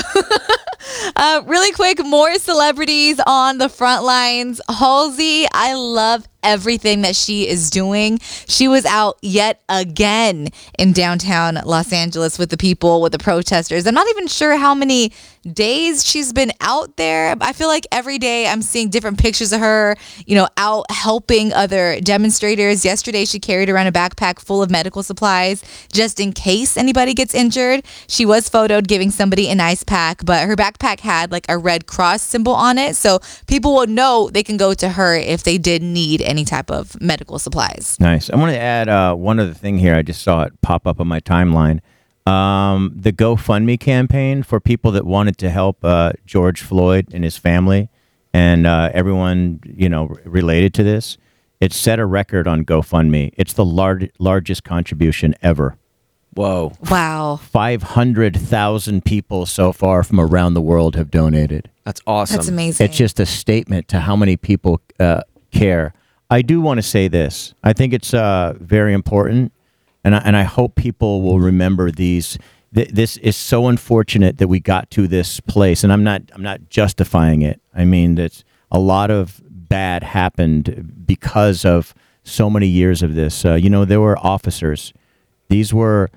uh, 1.16 1.42
really 1.46 1.72
quick, 1.72 2.06
more 2.06 2.36
celebrities 2.36 3.20
on 3.26 3.58
the 3.58 3.70
front 3.70 4.04
lines. 4.04 4.62
Halsey, 4.70 5.48
I 5.52 5.74
love 5.74 6.28
everything 6.44 7.02
that 7.02 7.16
she 7.16 7.48
is 7.48 7.70
doing. 7.70 8.20
She 8.48 8.68
was 8.68 8.86
out 8.86 9.18
yet 9.22 9.62
again 9.70 10.48
in 10.78 10.94
downtown 10.94 11.60
Los 11.66 11.92
Angeles 11.92 12.38
with 12.38 12.50
the 12.50 12.58
people, 12.58 13.02
with 13.02 13.12
the 13.12 13.20
protesters. 13.20 13.88
I'm 13.88 13.94
not 13.94 14.08
even 14.10 14.28
sure 14.28 14.56
how 14.58 14.76
many 14.76 15.12
days 15.52 16.06
she's 16.06 16.32
been 16.32 16.52
out 16.62 16.96
there. 16.96 17.36
I 17.42 17.54
feel 17.54 17.68
like 17.68 17.86
every 17.92 18.18
day 18.18 18.48
I'm 18.48 18.62
seeing 18.62 18.90
different 18.90 19.20
pictures 19.20 19.52
of 19.52 19.60
her, 19.60 19.98
you 20.26 20.36
know, 20.36 20.48
out 20.58 20.86
helping 20.90 21.52
other 21.52 22.00
demonstrators. 22.00 22.86
Yesterday, 22.86 23.26
she 23.26 23.40
carried 23.40 23.70
around 23.70 23.88
a 23.88 23.92
backpack 23.92 24.40
full 24.40 24.64
of 24.64 24.72
medical 24.72 25.04
supplies 25.04 25.64
just 25.92 26.20
in 26.20 26.32
case 26.32 26.78
anybody 26.78 27.14
gets 27.14 27.36
injured. 27.36 27.84
She 28.08 28.26
was 28.26 28.50
photoed 28.50 28.88
giving 28.88 29.12
somebody 29.12 29.50
an 29.50 29.60
ice 29.60 29.84
pack, 29.84 30.24
but 30.24 30.48
her 30.48 30.56
backpack 30.56 31.02
had 31.02 31.32
like 31.32 31.46
a 31.50 31.58
red 31.58 31.88
cross 31.88 32.22
symbol 32.22 32.54
on 32.54 32.78
it. 32.78 32.96
So 32.96 33.20
people 33.48 33.74
will 33.74 33.88
know 33.88 34.30
they 34.32 34.44
can 34.44 34.58
go 34.58 34.74
to 34.74 34.90
her 34.90 35.16
if 35.16 35.44
they 35.44 35.58
did 35.58 35.84
need 35.84 36.22
any 36.34 36.46
type 36.46 36.72
of 36.72 37.00
medical 37.00 37.38
supplies. 37.38 37.96
Nice. 38.00 38.32
I 38.32 38.36
want 38.38 38.52
to 38.54 38.60
add 38.60 38.90
uh, 38.90 39.14
one 39.14 39.40
other 39.40 39.54
thing 39.54 39.78
here. 39.78 39.94
I 39.94 40.02
just 40.02 40.24
saw 40.24 40.42
it 40.44 40.60
pop 40.64 40.88
up 40.88 41.00
on 41.00 41.08
my 41.08 41.20
timeline. 41.20 41.80
Um, 42.26 42.92
the 42.96 43.12
GoFundMe 43.14 43.80
campaign 43.80 44.42
for 44.42 44.60
people 44.60 44.92
that 44.94 45.06
wanted 45.06 45.38
to 45.38 45.52
help 45.52 45.86
uh, 45.86 46.14
George 46.26 46.62
Floyd 46.62 47.08
and 47.14 47.24
his 47.24 47.38
family 47.38 47.90
and 48.34 48.66
uh, 48.66 48.90
everyone 48.94 49.60
you 49.64 49.90
know 49.90 50.08
r- 50.10 50.18
related 50.26 50.74
to 50.76 50.84
this. 50.84 51.18
It 51.60 51.72
set 51.72 52.00
a 52.00 52.06
record 52.06 52.48
on 52.48 52.66
GoFundMe. 52.66 53.32
It's 53.38 53.54
the 53.54 53.64
lar- 53.64 54.10
largest 54.20 54.64
contribution 54.64 55.36
ever. 55.42 55.78
Whoa. 56.34 56.74
Wow. 56.90 57.40
500,000 57.42 59.06
people 59.06 59.46
so 59.46 59.72
far 59.72 60.04
from 60.04 60.20
around 60.20 60.56
the 60.56 60.62
world 60.62 60.96
have 60.96 61.12
donated. 61.12 61.70
That's 61.84 62.02
awesome. 62.08 62.38
That's 62.38 62.48
amazing. 62.50 62.86
It's 62.86 62.98
just 62.98 63.20
a 63.20 63.26
statement 63.26 63.88
to 63.90 64.00
how 64.00 64.16
many 64.16 64.36
people 64.36 64.82
uh, 65.00 65.22
care. 65.52 65.94
I 66.34 66.42
do 66.42 66.62
want 66.62 66.80
to 66.80 66.82
say 66.82 67.08
this. 67.08 67.54
I 67.64 67.74
think 67.74 67.94
it's 67.94 68.12
uh, 68.12 68.56
very 68.60 68.96
important, 68.96 69.54
and 70.04 70.16
I, 70.16 70.18
and 70.26 70.36
I 70.36 70.42
hope 70.42 70.74
people 70.74 71.22
will 71.22 71.40
remember 71.40 71.92
these. 71.92 72.40
Th- 72.74 72.90
this 72.90 73.18
is 73.18 73.36
so 73.36 73.68
unfortunate 73.68 74.40
that 74.40 74.48
we 74.48 74.60
got 74.60 74.90
to 74.92 75.08
this 75.08 75.40
place, 75.42 75.84
and 75.84 75.94
I'm 75.94 76.04
not 76.04 76.24
I'm 76.34 76.42
not 76.42 76.70
justifying 76.72 77.44
it. 77.44 77.62
I 77.76 77.86
mean 77.86 78.16
that 78.16 78.44
a 78.72 78.80
lot 78.80 79.12
of 79.12 79.44
bad 79.46 80.02
happened 80.02 81.06
because 81.06 81.66
of 81.66 81.94
so 82.24 82.50
many 82.50 82.66
years 82.66 83.04
of 83.04 83.14
this. 83.14 83.46
Uh, 83.46 83.54
you 83.54 83.70
know, 83.70 83.86
there 83.86 84.02
were 84.02 84.18
officers. 84.18 84.92
These 85.50 85.72
were 85.72 86.10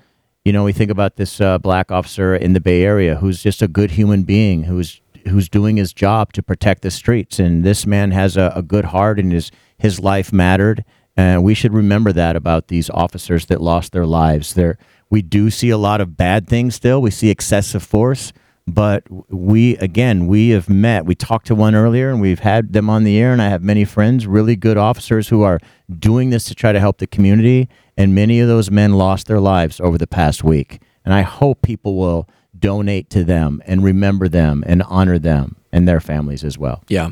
you 0.43 0.51
know, 0.51 0.63
we 0.63 0.73
think 0.73 0.89
about 0.89 1.17
this 1.17 1.39
uh, 1.39 1.59
black 1.59 1.91
officer 1.91 2.33
in 2.33 2.53
the 2.53 2.61
Bay 2.61 2.81
Area 2.81 3.17
who's 3.17 3.43
just 3.43 3.61
a 3.61 3.67
good 3.67 3.91
human 3.91 4.23
being 4.23 4.63
who's 4.63 4.99
who's 5.27 5.47
doing 5.47 5.77
his 5.77 5.93
job 5.93 6.33
to 6.33 6.41
protect 6.41 6.81
the 6.81 6.89
streets, 6.89 7.37
and 7.37 7.63
this 7.63 7.85
man 7.85 8.09
has 8.09 8.35
a, 8.35 8.51
a 8.55 8.63
good 8.63 8.85
heart, 8.85 9.19
and 9.19 9.31
his 9.31 9.51
his 9.77 9.99
life 9.99 10.33
mattered, 10.33 10.83
and 11.15 11.43
we 11.43 11.53
should 11.53 11.73
remember 11.73 12.11
that 12.13 12.35
about 12.35 12.67
these 12.67 12.89
officers 12.89 13.47
that 13.47 13.61
lost 13.61 13.91
their 13.91 14.05
lives. 14.05 14.53
There, 14.53 14.77
we 15.09 15.21
do 15.21 15.49
see 15.49 15.69
a 15.69 15.77
lot 15.77 16.01
of 16.01 16.17
bad 16.17 16.47
things 16.47 16.75
still. 16.75 17.01
We 17.01 17.11
see 17.11 17.29
excessive 17.29 17.83
force, 17.83 18.33
but 18.67 19.03
we 19.31 19.77
again 19.77 20.27
we 20.27 20.49
have 20.49 20.69
met. 20.69 21.05
We 21.05 21.15
talked 21.15 21.47
to 21.47 21.55
one 21.55 21.75
earlier, 21.75 22.09
and 22.09 22.21
we've 22.21 22.39
had 22.39 22.73
them 22.73 22.89
on 22.89 23.03
the 23.03 23.17
air, 23.17 23.31
and 23.31 23.41
I 23.41 23.49
have 23.49 23.63
many 23.63 23.85
friends, 23.85 24.27
really 24.27 24.55
good 24.55 24.77
officers 24.77 25.29
who 25.29 25.41
are 25.41 25.59
doing 25.97 26.29
this 26.29 26.45
to 26.45 26.55
try 26.55 26.71
to 26.71 26.79
help 26.79 26.97
the 26.97 27.07
community 27.07 27.69
and 27.97 28.13
many 28.13 28.39
of 28.39 28.47
those 28.47 28.69
men 28.69 28.93
lost 28.93 29.27
their 29.27 29.39
lives 29.39 29.79
over 29.79 29.97
the 29.97 30.07
past 30.07 30.43
week. 30.43 30.79
And 31.03 31.13
I 31.13 31.21
hope 31.21 31.63
people 31.63 31.95
will 31.97 32.29
donate 32.57 33.09
to 33.09 33.23
them 33.23 33.61
and 33.65 33.83
remember 33.83 34.27
them 34.27 34.63
and 34.67 34.83
honor 34.83 35.17
them 35.17 35.55
and 35.71 35.87
their 35.87 35.99
families 35.99 36.43
as 36.43 36.57
well. 36.57 36.83
Yeah. 36.87 37.11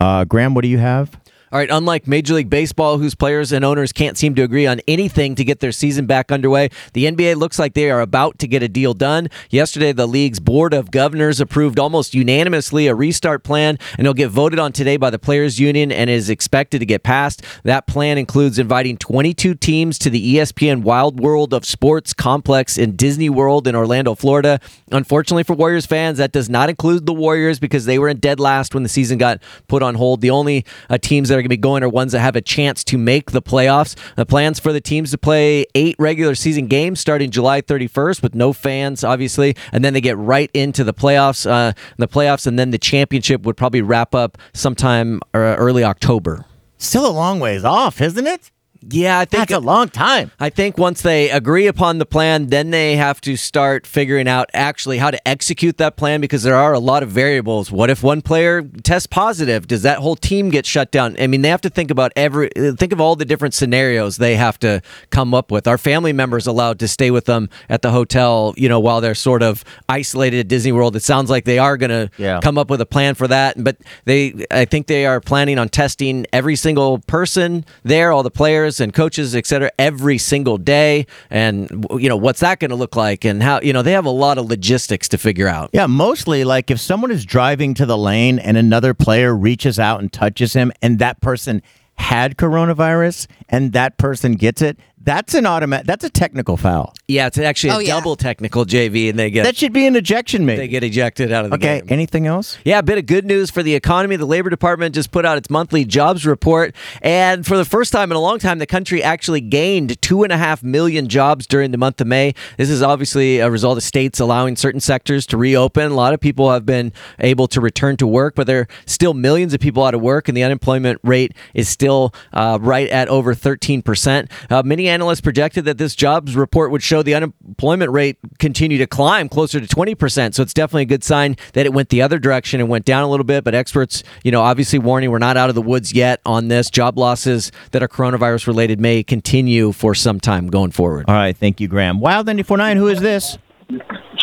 Uh, 0.00 0.24
Graham, 0.24 0.54
what 0.54 0.62
do 0.62 0.68
you 0.68 0.78
have? 0.78 1.20
All 1.52 1.58
right, 1.58 1.70
unlike 1.70 2.06
Major 2.06 2.32
League 2.32 2.48
Baseball, 2.48 2.96
whose 2.96 3.14
players 3.14 3.52
and 3.52 3.62
owners 3.62 3.92
can't 3.92 4.16
seem 4.16 4.34
to 4.36 4.42
agree 4.42 4.66
on 4.66 4.80
anything 4.88 5.34
to 5.34 5.44
get 5.44 5.60
their 5.60 5.70
season 5.70 6.06
back 6.06 6.32
underway, 6.32 6.70
the 6.94 7.04
NBA 7.04 7.36
looks 7.36 7.58
like 7.58 7.74
they 7.74 7.90
are 7.90 8.00
about 8.00 8.38
to 8.38 8.48
get 8.48 8.62
a 8.62 8.70
deal 8.70 8.94
done. 8.94 9.28
Yesterday, 9.50 9.92
the 9.92 10.08
league's 10.08 10.40
Board 10.40 10.72
of 10.72 10.90
Governors 10.90 11.42
approved 11.42 11.78
almost 11.78 12.14
unanimously 12.14 12.86
a 12.86 12.94
restart 12.94 13.44
plan, 13.44 13.76
and 13.98 14.06
it'll 14.06 14.14
get 14.14 14.30
voted 14.30 14.58
on 14.58 14.72
today 14.72 14.96
by 14.96 15.10
the 15.10 15.18
Players 15.18 15.60
Union 15.60 15.92
and 15.92 16.08
is 16.08 16.30
expected 16.30 16.78
to 16.78 16.86
get 16.86 17.02
passed. 17.02 17.42
That 17.64 17.86
plan 17.86 18.16
includes 18.16 18.58
inviting 18.58 18.96
22 18.96 19.54
teams 19.56 19.98
to 19.98 20.08
the 20.08 20.36
ESPN 20.36 20.80
Wide 20.80 21.20
World 21.20 21.52
of 21.52 21.66
Sports 21.66 22.14
complex 22.14 22.78
in 22.78 22.96
Disney 22.96 23.28
World 23.28 23.68
in 23.68 23.74
Orlando, 23.74 24.14
Florida. 24.14 24.58
Unfortunately 24.90 25.42
for 25.42 25.52
Warriors 25.52 25.84
fans, 25.84 26.16
that 26.16 26.32
does 26.32 26.48
not 26.48 26.70
include 26.70 27.04
the 27.04 27.12
Warriors 27.12 27.58
because 27.58 27.84
they 27.84 27.98
were 27.98 28.08
in 28.08 28.20
dead 28.20 28.40
last 28.40 28.72
when 28.72 28.84
the 28.84 28.88
season 28.88 29.18
got 29.18 29.42
put 29.68 29.82
on 29.82 29.96
hold. 29.96 30.22
The 30.22 30.30
only 30.30 30.64
uh, 30.88 30.96
teams 30.96 31.28
that 31.28 31.38
are 31.38 31.41
going 31.42 31.50
to 31.50 31.56
be 31.56 31.60
going 31.60 31.82
are 31.82 31.88
ones 31.88 32.12
that 32.12 32.20
have 32.20 32.36
a 32.36 32.40
chance 32.40 32.84
to 32.84 32.98
make 32.98 33.30
the 33.32 33.42
playoffs. 33.42 33.96
The 34.16 34.26
plans 34.26 34.58
for 34.58 34.72
the 34.72 34.80
teams 34.80 35.10
to 35.10 35.18
play 35.18 35.66
eight 35.74 35.96
regular 35.98 36.34
season 36.34 36.66
games 36.66 37.00
starting 37.00 37.30
July 37.30 37.60
31st 37.60 38.22
with 38.22 38.34
no 38.34 38.52
fans, 38.52 39.04
obviously, 39.04 39.56
and 39.72 39.84
then 39.84 39.92
they 39.94 40.00
get 40.00 40.16
right 40.16 40.50
into 40.54 40.84
the 40.84 40.94
playoffs. 40.94 41.48
Uh, 41.48 41.72
the 41.96 42.08
playoffs, 42.08 42.46
and 42.46 42.58
then 42.58 42.70
the 42.70 42.78
championship 42.78 43.42
would 43.42 43.56
probably 43.56 43.82
wrap 43.82 44.14
up 44.14 44.38
sometime 44.52 45.20
uh, 45.34 45.38
early 45.38 45.84
October. 45.84 46.44
Still 46.78 47.06
a 47.06 47.12
long 47.12 47.38
ways 47.40 47.64
off, 47.64 48.00
isn't 48.00 48.26
it? 48.26 48.50
Yeah, 48.90 49.18
I 49.18 49.24
think 49.24 49.48
That's 49.48 49.52
a 49.52 49.64
long 49.64 49.88
time. 49.88 50.30
I 50.40 50.50
think 50.50 50.76
once 50.78 51.02
they 51.02 51.30
agree 51.30 51.66
upon 51.66 51.98
the 51.98 52.06
plan, 52.06 52.48
then 52.48 52.70
they 52.70 52.96
have 52.96 53.20
to 53.22 53.36
start 53.36 53.86
figuring 53.86 54.26
out 54.28 54.50
actually 54.52 54.98
how 54.98 55.10
to 55.10 55.28
execute 55.28 55.76
that 55.78 55.96
plan 55.96 56.20
because 56.20 56.42
there 56.42 56.56
are 56.56 56.72
a 56.72 56.78
lot 56.78 57.02
of 57.02 57.10
variables. 57.10 57.70
What 57.70 57.90
if 57.90 58.02
one 58.02 58.22
player 58.22 58.62
tests 58.82 59.06
positive? 59.06 59.66
Does 59.68 59.82
that 59.82 59.98
whole 59.98 60.16
team 60.16 60.50
get 60.50 60.66
shut 60.66 60.90
down? 60.90 61.16
I 61.20 61.26
mean, 61.26 61.42
they 61.42 61.48
have 61.48 61.60
to 61.62 61.70
think 61.70 61.90
about 61.90 62.12
every 62.16 62.50
think 62.76 62.92
of 62.92 63.00
all 63.00 63.14
the 63.16 63.24
different 63.24 63.54
scenarios 63.54 64.16
they 64.16 64.34
have 64.36 64.58
to 64.60 64.82
come 65.10 65.32
up 65.34 65.50
with. 65.50 65.68
Are 65.68 65.78
family 65.78 66.12
members 66.12 66.46
allowed 66.46 66.78
to 66.80 66.88
stay 66.88 67.10
with 67.10 67.26
them 67.26 67.48
at 67.68 67.82
the 67.82 67.90
hotel, 67.92 68.54
you 68.56 68.68
know, 68.68 68.80
while 68.80 69.00
they're 69.00 69.14
sort 69.14 69.42
of 69.42 69.64
isolated 69.88 70.40
at 70.40 70.48
Disney 70.48 70.72
World? 70.72 70.96
It 70.96 71.02
sounds 71.02 71.30
like 71.30 71.44
they 71.44 71.58
are 71.58 71.76
going 71.76 71.90
to 71.90 72.10
Yeah. 72.18 72.40
come 72.42 72.58
up 72.58 72.68
with 72.70 72.80
a 72.80 72.86
plan 72.86 73.14
for 73.14 73.28
that, 73.28 73.62
but 73.62 73.76
they 74.06 74.44
I 74.50 74.64
think 74.64 74.86
they 74.88 75.06
are 75.06 75.20
planning 75.20 75.58
on 75.58 75.68
testing 75.68 76.26
every 76.32 76.56
single 76.56 76.98
person 76.98 77.64
there, 77.84 78.10
all 78.12 78.22
the 78.22 78.30
players 78.30 78.71
and 78.80 78.92
coaches, 78.92 79.34
et 79.34 79.46
cetera, 79.46 79.70
every 79.78 80.18
single 80.18 80.58
day. 80.58 81.06
And 81.30 81.86
you 81.92 82.08
know, 82.08 82.16
what's 82.16 82.40
that 82.40 82.60
going 82.60 82.70
to 82.70 82.76
look 82.76 82.96
like 82.96 83.24
and 83.24 83.42
how, 83.42 83.60
you 83.60 83.72
know, 83.72 83.82
they 83.82 83.92
have 83.92 84.06
a 84.06 84.10
lot 84.10 84.38
of 84.38 84.46
logistics 84.46 85.08
to 85.08 85.18
figure 85.18 85.48
out. 85.48 85.70
Yeah, 85.72 85.86
mostly 85.86 86.44
like 86.44 86.70
if 86.70 86.80
someone 86.80 87.10
is 87.10 87.24
driving 87.24 87.74
to 87.74 87.86
the 87.86 87.98
lane 87.98 88.38
and 88.38 88.56
another 88.56 88.94
player 88.94 89.34
reaches 89.34 89.78
out 89.78 90.00
and 90.00 90.12
touches 90.12 90.52
him 90.52 90.72
and 90.82 90.98
that 90.98 91.20
person 91.20 91.62
had 91.96 92.36
coronavirus 92.36 93.26
and 93.48 93.72
that 93.72 93.98
person 93.98 94.34
gets 94.34 94.62
it, 94.62 94.78
That's 95.04 95.34
an 95.34 95.46
automatic. 95.46 95.86
That's 95.86 96.04
a 96.04 96.10
technical 96.10 96.56
foul. 96.56 96.94
Yeah, 97.08 97.26
it's 97.26 97.36
actually 97.38 97.70
a 97.70 97.74
Oh, 97.74 97.78
yeah. 97.80 97.94
double 97.94 98.14
technical 98.16 98.64
JV, 98.64 99.08
and 99.10 99.18
they 99.18 99.30
get 99.30 99.42
That 99.44 99.56
should 99.56 99.72
be 99.72 99.86
an 99.86 99.96
ejection, 99.96 100.46
maybe 100.46 100.56
they 100.56 100.62
maybe. 100.64 100.70
get 100.70 100.84
ejected 100.84 101.32
out 101.32 101.44
of 101.44 101.50
the 101.50 101.56
Okay. 101.56 101.80
game. 101.80 101.86
Anything 101.88 102.26
else? 102.26 102.56
Yeah, 102.64 102.78
a 102.78 102.82
bit 102.82 102.98
of 102.98 103.06
good 103.06 103.24
news 103.26 103.50
for 103.50 103.62
the 103.62 103.74
economy. 103.74 104.16
The 104.16 104.26
Labor 104.26 104.48
Department 104.50 104.94
just 104.94 105.10
put 105.10 105.26
out 105.26 105.36
its 105.38 105.50
monthly 105.50 105.84
jobs 105.84 106.24
report. 106.24 106.74
And 107.02 107.44
for 107.44 107.56
the 107.56 107.64
first 107.64 107.92
time 107.92 108.10
in 108.12 108.16
a 108.16 108.20
long 108.20 108.38
time, 108.38 108.58
the 108.58 108.66
country 108.66 109.02
actually 109.02 109.40
gained 109.40 110.00
two 110.02 110.22
and 110.22 110.32
a 110.32 110.36
half 110.36 110.62
million 110.62 111.08
jobs 111.08 111.46
during 111.46 111.72
the 111.72 111.78
month 111.78 112.00
of 112.00 112.06
May. 112.06 112.34
This 112.56 112.70
is 112.70 112.82
obviously 112.82 113.38
a 113.40 113.50
result 113.50 113.76
of 113.78 113.82
states 113.82 114.20
allowing 114.20 114.56
certain 114.56 114.80
sectors 114.80 115.26
to 115.26 115.36
reopen. 115.36 115.90
A 115.90 115.94
lot 115.94 116.14
of 116.14 116.20
people 116.20 116.50
have 116.52 116.64
been 116.64 116.92
able 117.18 117.48
to 117.48 117.60
return 117.60 117.96
to 117.96 118.06
work, 118.06 118.34
but 118.36 118.46
there 118.46 118.60
are 118.60 118.68
still 118.86 119.14
millions 119.14 119.52
of 119.52 119.60
people 119.60 119.82
out 119.84 119.94
of 119.94 120.00
work, 120.00 120.28
and 120.28 120.36
the 120.36 120.44
unemployment 120.44 121.00
rate 121.02 121.32
is 121.54 121.68
still 121.68 122.14
uh, 122.32 122.58
right 122.60 122.88
at 122.88 123.08
over 123.08 123.34
13%. 123.34 124.28
Uh, 124.50 124.62
many 124.64 124.88
analysts 124.92 125.20
projected 125.20 125.64
that 125.64 125.78
this 125.78 125.94
jobs 125.94 126.36
report 126.36 126.70
would 126.70 126.82
show 126.82 127.02
the 127.02 127.14
unemployment 127.14 127.90
rate 127.90 128.18
continue 128.38 128.78
to 128.78 128.86
climb 128.86 129.28
closer 129.28 129.60
to 129.60 129.66
20%. 129.66 130.34
So 130.34 130.42
it's 130.42 130.54
definitely 130.54 130.82
a 130.82 130.86
good 130.86 131.02
sign 131.02 131.36
that 131.54 131.66
it 131.66 131.72
went 131.72 131.88
the 131.88 132.02
other 132.02 132.18
direction 132.18 132.60
and 132.60 132.68
went 132.68 132.84
down 132.84 133.02
a 133.02 133.08
little 133.08 133.24
bit. 133.24 133.44
But 133.44 133.54
experts, 133.54 134.02
you 134.22 134.30
know, 134.30 134.42
obviously 134.42 134.78
warning 134.78 135.10
we're 135.10 135.18
not 135.18 135.36
out 135.36 135.48
of 135.48 135.54
the 135.54 135.62
woods 135.62 135.92
yet 135.92 136.20
on 136.26 136.48
this. 136.48 136.70
Job 136.70 136.98
losses 136.98 137.50
that 137.72 137.82
are 137.82 137.88
coronavirus 137.88 138.46
related 138.46 138.80
may 138.80 139.02
continue 139.02 139.72
for 139.72 139.94
some 139.94 140.20
time 140.20 140.48
going 140.48 140.70
forward. 140.70 141.06
All 141.08 141.14
right. 141.14 141.36
Thank 141.36 141.60
you, 141.60 141.68
Graham. 141.68 141.98
Wild 141.98 142.26
949. 142.26 142.76
Who 142.76 142.88
is 142.88 143.00
this? 143.00 143.38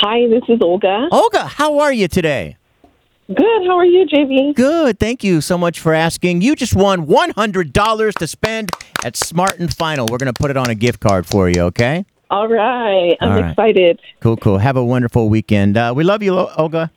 Hi, 0.02 0.28
this 0.30 0.44
is 0.48 0.62
Olga. 0.62 1.08
Olga, 1.12 1.46
how 1.46 1.80
are 1.80 1.92
you 1.92 2.08
today? 2.08 2.59
Good. 3.34 3.68
How 3.68 3.78
are 3.78 3.86
you, 3.86 4.06
JV? 4.08 4.56
Good. 4.56 5.00
Thank 5.00 5.24
you 5.24 5.40
so 5.42 5.58
much 5.58 5.80
for 5.80 5.94
asking. 5.94 6.42
You 6.42 6.56
just 6.56 6.76
won 6.76 7.06
$100 7.06 8.14
to 8.16 8.28
spend 8.28 8.72
at 9.04 9.16
Smart 9.16 9.60
and 9.60 9.72
Final. 9.74 10.08
We're 10.10 10.18
going 10.18 10.34
to 10.34 10.40
put 10.40 10.50
it 10.50 10.58
on 10.58 10.70
a 10.70 10.76
gift 10.76 11.00
card 11.00 11.28
for 11.28 11.48
you, 11.48 11.62
okay? 11.64 12.06
All 12.32 12.48
right. 12.48 13.16
I'm 13.22 13.32
All 13.32 13.42
right. 13.42 13.50
excited. 13.52 14.00
Cool, 14.20 14.38
cool. 14.38 14.58
Have 14.58 14.78
a 14.78 14.84
wonderful 14.84 15.30
weekend. 15.30 15.78
Uh, 15.78 15.94
we 15.96 16.04
love 16.04 16.24
you, 16.24 16.34
Lo- 16.34 16.52
Olga. 16.58 16.92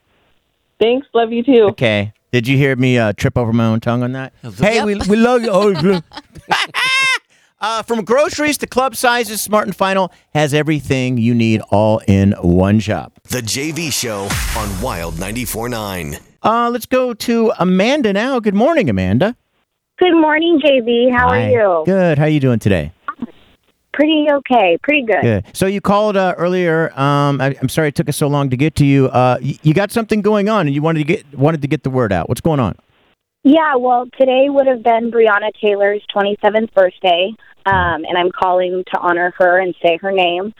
Thanks. 0.80 1.06
Love 1.12 1.32
you 1.32 1.42
too. 1.42 1.64
Okay. 1.70 2.12
Did 2.32 2.48
you 2.48 2.56
hear 2.56 2.76
me 2.76 2.96
uh, 2.98 3.12
trip 3.12 3.36
over 3.36 3.52
my 3.52 3.66
own 3.66 3.80
tongue 3.80 4.02
on 4.02 4.12
that? 4.12 4.32
Hey, 4.58 4.82
we, 4.84 4.94
we 5.08 5.16
love 5.16 5.42
you, 5.42 5.50
Olga. 5.50 6.02
uh, 7.62 7.82
from 7.82 8.04
groceries 8.04 8.58
to 8.58 8.66
club 8.66 8.94
sizes, 8.96 9.40
Smart 9.40 9.66
and 9.66 9.74
Final 9.74 10.12
has 10.34 10.52
everything 10.52 11.16
you 11.16 11.34
need 11.34 11.62
all 11.70 12.02
in 12.06 12.32
one 12.42 12.80
shop. 12.80 13.12
The 13.24 13.40
JV 13.40 13.90
Show 13.92 14.28
on 14.60 14.82
Wild 14.82 15.14
94.9. 15.14 16.20
Uh, 16.42 16.68
let's 16.70 16.86
go 16.86 17.14
to 17.14 17.52
Amanda 17.58 18.12
now. 18.12 18.40
Good 18.40 18.54
morning, 18.54 18.90
Amanda. 18.90 19.36
Good 19.98 20.14
morning, 20.20 20.60
JV. 20.62 21.10
How 21.12 21.28
Hi. 21.28 21.44
are 21.46 21.50
you? 21.50 21.82
Good. 21.86 22.18
How 22.18 22.24
are 22.24 22.28
you 22.28 22.40
doing 22.40 22.58
today? 22.58 22.92
Pretty 23.92 24.26
okay. 24.32 24.78
Pretty 24.82 25.04
good. 25.04 25.20
Good. 25.22 25.44
So 25.52 25.66
you 25.66 25.80
called 25.80 26.16
uh, 26.16 26.34
earlier. 26.38 26.90
Um, 26.98 27.40
I, 27.40 27.54
I'm 27.60 27.68
sorry 27.68 27.88
it 27.88 27.94
took 27.94 28.08
us 28.08 28.16
so 28.16 28.26
long 28.26 28.48
to 28.50 28.56
get 28.56 28.74
to 28.76 28.86
you. 28.86 29.06
Uh, 29.08 29.38
y- 29.42 29.58
you 29.62 29.74
got 29.74 29.92
something 29.92 30.22
going 30.22 30.48
on, 30.48 30.66
and 30.66 30.74
you 30.74 30.80
wanted 30.82 31.00
to 31.00 31.04
get 31.04 31.38
wanted 31.38 31.60
to 31.62 31.68
get 31.68 31.82
the 31.82 31.90
word 31.90 32.10
out. 32.12 32.28
What's 32.28 32.40
going 32.40 32.58
on? 32.58 32.74
Yeah, 33.44 33.76
well, 33.76 34.06
today 34.18 34.46
would 34.48 34.66
have 34.66 34.82
been 34.82 35.10
Breonna 35.10 35.50
Taylor's 35.60 36.02
27th 36.14 36.72
birthday, 36.72 37.32
um, 37.66 38.04
and 38.04 38.16
I'm 38.18 38.30
calling 38.30 38.84
to 38.92 39.00
honor 39.00 39.32
her 39.38 39.60
and 39.60 39.74
say 39.82 39.98
her 40.00 40.12
name. 40.12 40.54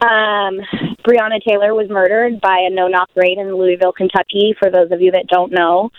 Um, 0.00 0.60
Breonna 1.06 1.42
Taylor 1.46 1.74
was 1.74 1.88
murdered 1.88 2.40
by 2.40 2.66
a 2.68 2.74
no-knock 2.74 3.10
raid 3.14 3.38
in 3.38 3.56
Louisville, 3.56 3.92
Kentucky. 3.92 4.54
For 4.58 4.70
those 4.70 4.90
of 4.90 5.00
you 5.00 5.12
that 5.12 5.26
don't 5.28 5.52
know, 5.52 5.90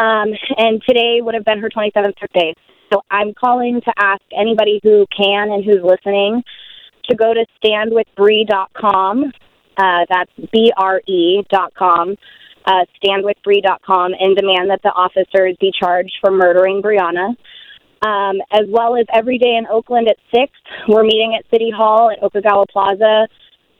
um, 0.00 0.28
and 0.56 0.82
today 0.88 1.20
would 1.20 1.34
have 1.34 1.44
been 1.44 1.60
her 1.60 1.68
27th 1.68 2.18
birthday. 2.20 2.54
So 2.92 3.02
I'm 3.10 3.34
calling 3.34 3.80
to 3.84 3.92
ask 3.96 4.22
anybody 4.36 4.80
who 4.82 5.06
can 5.16 5.50
and 5.50 5.64
who's 5.64 5.82
listening 5.82 6.42
to 7.08 7.16
go 7.16 7.32
to 7.34 7.44
standwithbree.com. 7.62 9.32
Uh, 9.76 10.04
that's 10.08 10.32
B 10.52 10.72
R 10.76 11.00
E 11.06 11.42
dot 11.50 11.72
com. 11.74 12.16
Uh, 12.66 12.84
standwithbree.com 13.02 14.12
and 14.18 14.36
demand 14.36 14.70
that 14.70 14.80
the 14.82 14.90
officers 14.90 15.56
be 15.60 15.72
charged 15.78 16.12
for 16.20 16.30
murdering 16.30 16.82
Breonna. 16.82 17.34
Um, 18.02 18.40
as 18.50 18.64
well 18.68 18.96
as 18.96 19.04
every 19.12 19.38
day 19.38 19.56
in 19.56 19.66
Oakland 19.66 20.08
at 20.08 20.16
6, 20.34 20.52
we're 20.88 21.02
meeting 21.02 21.36
at 21.38 21.44
City 21.50 21.70
Hall 21.70 22.10
at 22.10 22.20
Okagawa 22.22 22.64
Plaza 22.70 23.28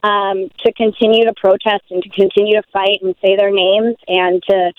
um, 0.03 0.49
to 0.63 0.73
continue 0.73 1.25
to 1.25 1.33
protest 1.33 1.83
and 1.89 2.03
to 2.03 2.09
continue 2.09 2.61
to 2.61 2.63
fight 2.71 2.99
and 3.01 3.15
say 3.23 3.35
their 3.35 3.51
names 3.51 3.95
and 4.07 4.41
to 4.43 4.73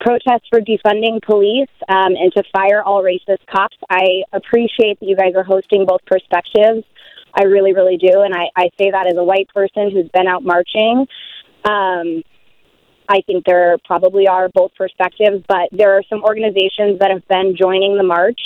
protest 0.00 0.46
for 0.50 0.60
defunding 0.60 1.22
police 1.22 1.70
um, 1.88 2.14
and 2.16 2.32
to 2.32 2.42
fire 2.52 2.82
all 2.82 3.02
racist 3.02 3.44
cops. 3.52 3.76
I 3.90 4.22
appreciate 4.32 5.00
that 5.00 5.06
you 5.06 5.16
guys 5.16 5.34
are 5.36 5.44
hosting 5.44 5.86
both 5.86 6.04
perspectives. 6.06 6.84
I 7.34 7.44
really, 7.44 7.74
really 7.74 7.96
do. 7.96 8.22
And 8.22 8.34
I, 8.34 8.48
I 8.56 8.70
say 8.78 8.90
that 8.90 9.06
as 9.06 9.16
a 9.16 9.24
white 9.24 9.48
person 9.54 9.90
who's 9.90 10.08
been 10.12 10.26
out 10.26 10.42
marching. 10.42 11.06
Um, 11.64 12.22
I 13.08 13.22
think 13.26 13.44
there 13.46 13.78
probably 13.84 14.28
are 14.28 14.48
both 14.52 14.72
perspectives, 14.76 15.44
but 15.48 15.68
there 15.72 15.96
are 15.96 16.02
some 16.10 16.22
organizations 16.22 16.98
that 17.00 17.10
have 17.10 17.26
been 17.28 17.56
joining 17.56 17.96
the 17.96 18.02
march 18.02 18.40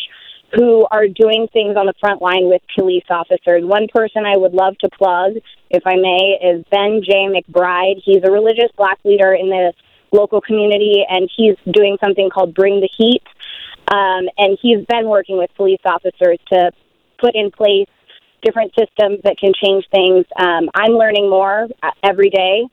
who 0.55 0.87
are 0.91 1.09
doing 1.09 1.49
things 1.53 1.77
on 1.77 1.87
the 1.87 1.95
front 2.01 2.21
line 2.21 2.49
with 2.49 2.61
police 2.79 3.05
officers. 3.09 3.65
One 3.65 3.87
person 3.93 4.25
I 4.27 4.37
would 4.37 4.53
love 4.53 4.77
to 4.79 4.89
plug, 4.91 5.35
if 5.71 5.83
I 5.87 5.97
may, 5.97 6.39
is 6.43 6.65
Ben 6.71 7.01
J. 7.03 7.29
McBride. 7.29 8.03
He's 8.05 8.23
a 8.25 8.31
religious 8.31 8.71
black 8.77 8.99
leader 9.05 9.33
in 9.33 9.49
the 9.49 9.73
local 10.13 10.41
community, 10.41 11.05
and 11.09 11.31
he's 11.35 11.57
doing 11.73 11.97
something 12.05 12.29
called 12.29 12.55
Bring 12.55 12.81
the 12.81 12.89
Heat. 12.97 13.23
Um, 13.89 14.29
and 14.39 14.59
he's 14.61 14.85
been 14.87 15.09
working 15.09 15.39
with 15.39 15.51
police 15.57 15.81
officers 15.85 16.39
to 16.53 16.71
put 17.19 17.35
in 17.35 17.51
place 17.51 17.89
different 18.43 18.73
systems 18.79 19.21
that 19.25 19.37
can 19.39 19.53
change 19.55 19.85
things. 19.91 20.27
Um, 20.39 20.69
I'm 20.75 20.93
learning 20.93 21.31
more 21.31 21.69
uh, 21.83 21.91
every 22.03 22.31
day 22.31 22.65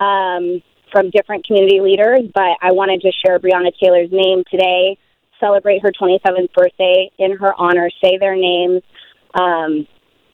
um, 0.00 0.62
from 0.90 1.10
different 1.10 1.46
community 1.46 1.80
leaders, 1.80 2.22
but 2.34 2.56
I 2.62 2.72
wanted 2.72 3.02
to 3.02 3.12
share 3.12 3.38
Breonna 3.38 3.72
Taylor's 3.78 4.10
name 4.10 4.42
today, 4.50 4.98
celebrate 5.40 5.82
her 5.82 5.92
27th 5.92 6.52
birthday 6.52 7.10
in 7.18 7.36
her 7.36 7.54
honor, 7.56 7.90
say 8.02 8.18
their 8.18 8.36
names, 8.36 8.82
um, 9.34 9.86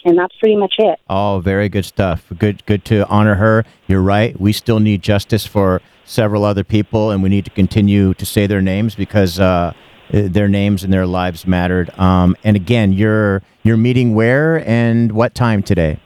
and 0.05 0.19
that's 0.19 0.35
pretty 0.39 0.57
much 0.57 0.75
it. 0.79 0.99
Oh, 1.09 1.41
very 1.43 1.69
good 1.69 1.85
stuff. 1.85 2.25
Good, 2.39 2.65
good 2.67 2.85
to 2.87 3.07
honor 3.09 3.37
her. 3.37 3.65
You're 3.87 4.03
right. 4.03 4.39
We 4.39 4.53
still 4.53 4.81
need 4.81 5.03
justice 5.03 5.47
for 5.47 5.81
several 6.05 6.45
other 6.45 6.65
people, 6.65 7.11
and 7.11 7.23
we 7.23 7.29
need 7.29 7.45
to 7.47 7.51
continue 7.51 8.15
to 8.15 8.27
say 8.27 8.47
their 8.47 8.61
names 8.61 8.95
because 8.95 9.41
uh, 9.41 9.73
their 10.11 10.49
names 10.49 10.85
and 10.85 10.93
their 10.93 11.07
lives 11.07 11.47
mattered. 11.47 11.91
Um, 11.99 12.37
and 12.45 12.57
again, 12.57 12.93
you're 12.93 13.43
you're 13.63 13.79
meeting 13.79 14.15
where 14.15 14.67
and 14.69 15.13
what 15.13 15.35
time 15.35 15.63
today? 15.63 15.99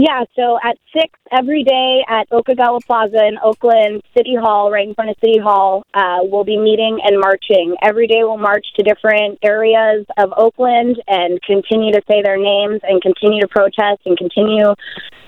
Yeah, 0.00 0.24
so 0.34 0.58
at 0.64 0.78
6 0.96 1.06
every 1.30 1.62
day 1.62 2.02
at 2.08 2.26
Okagawa 2.30 2.80
Plaza 2.86 3.22
in 3.26 3.36
Oakland, 3.44 4.02
City 4.16 4.34
Hall, 4.34 4.70
right 4.70 4.88
in 4.88 4.94
front 4.94 5.10
of 5.10 5.16
City 5.22 5.38
Hall, 5.38 5.82
uh, 5.92 6.20
we'll 6.22 6.42
be 6.42 6.56
meeting 6.56 7.00
and 7.04 7.20
marching. 7.20 7.76
Every 7.82 8.06
day 8.06 8.20
we'll 8.22 8.38
march 8.38 8.64
to 8.76 8.82
different 8.82 9.38
areas 9.42 10.06
of 10.16 10.32
Oakland 10.34 11.02
and 11.06 11.38
continue 11.42 11.92
to 11.92 12.00
say 12.10 12.22
their 12.22 12.38
names 12.38 12.80
and 12.82 13.02
continue 13.02 13.42
to 13.42 13.48
protest 13.48 14.00
and 14.06 14.16
continue 14.16 14.72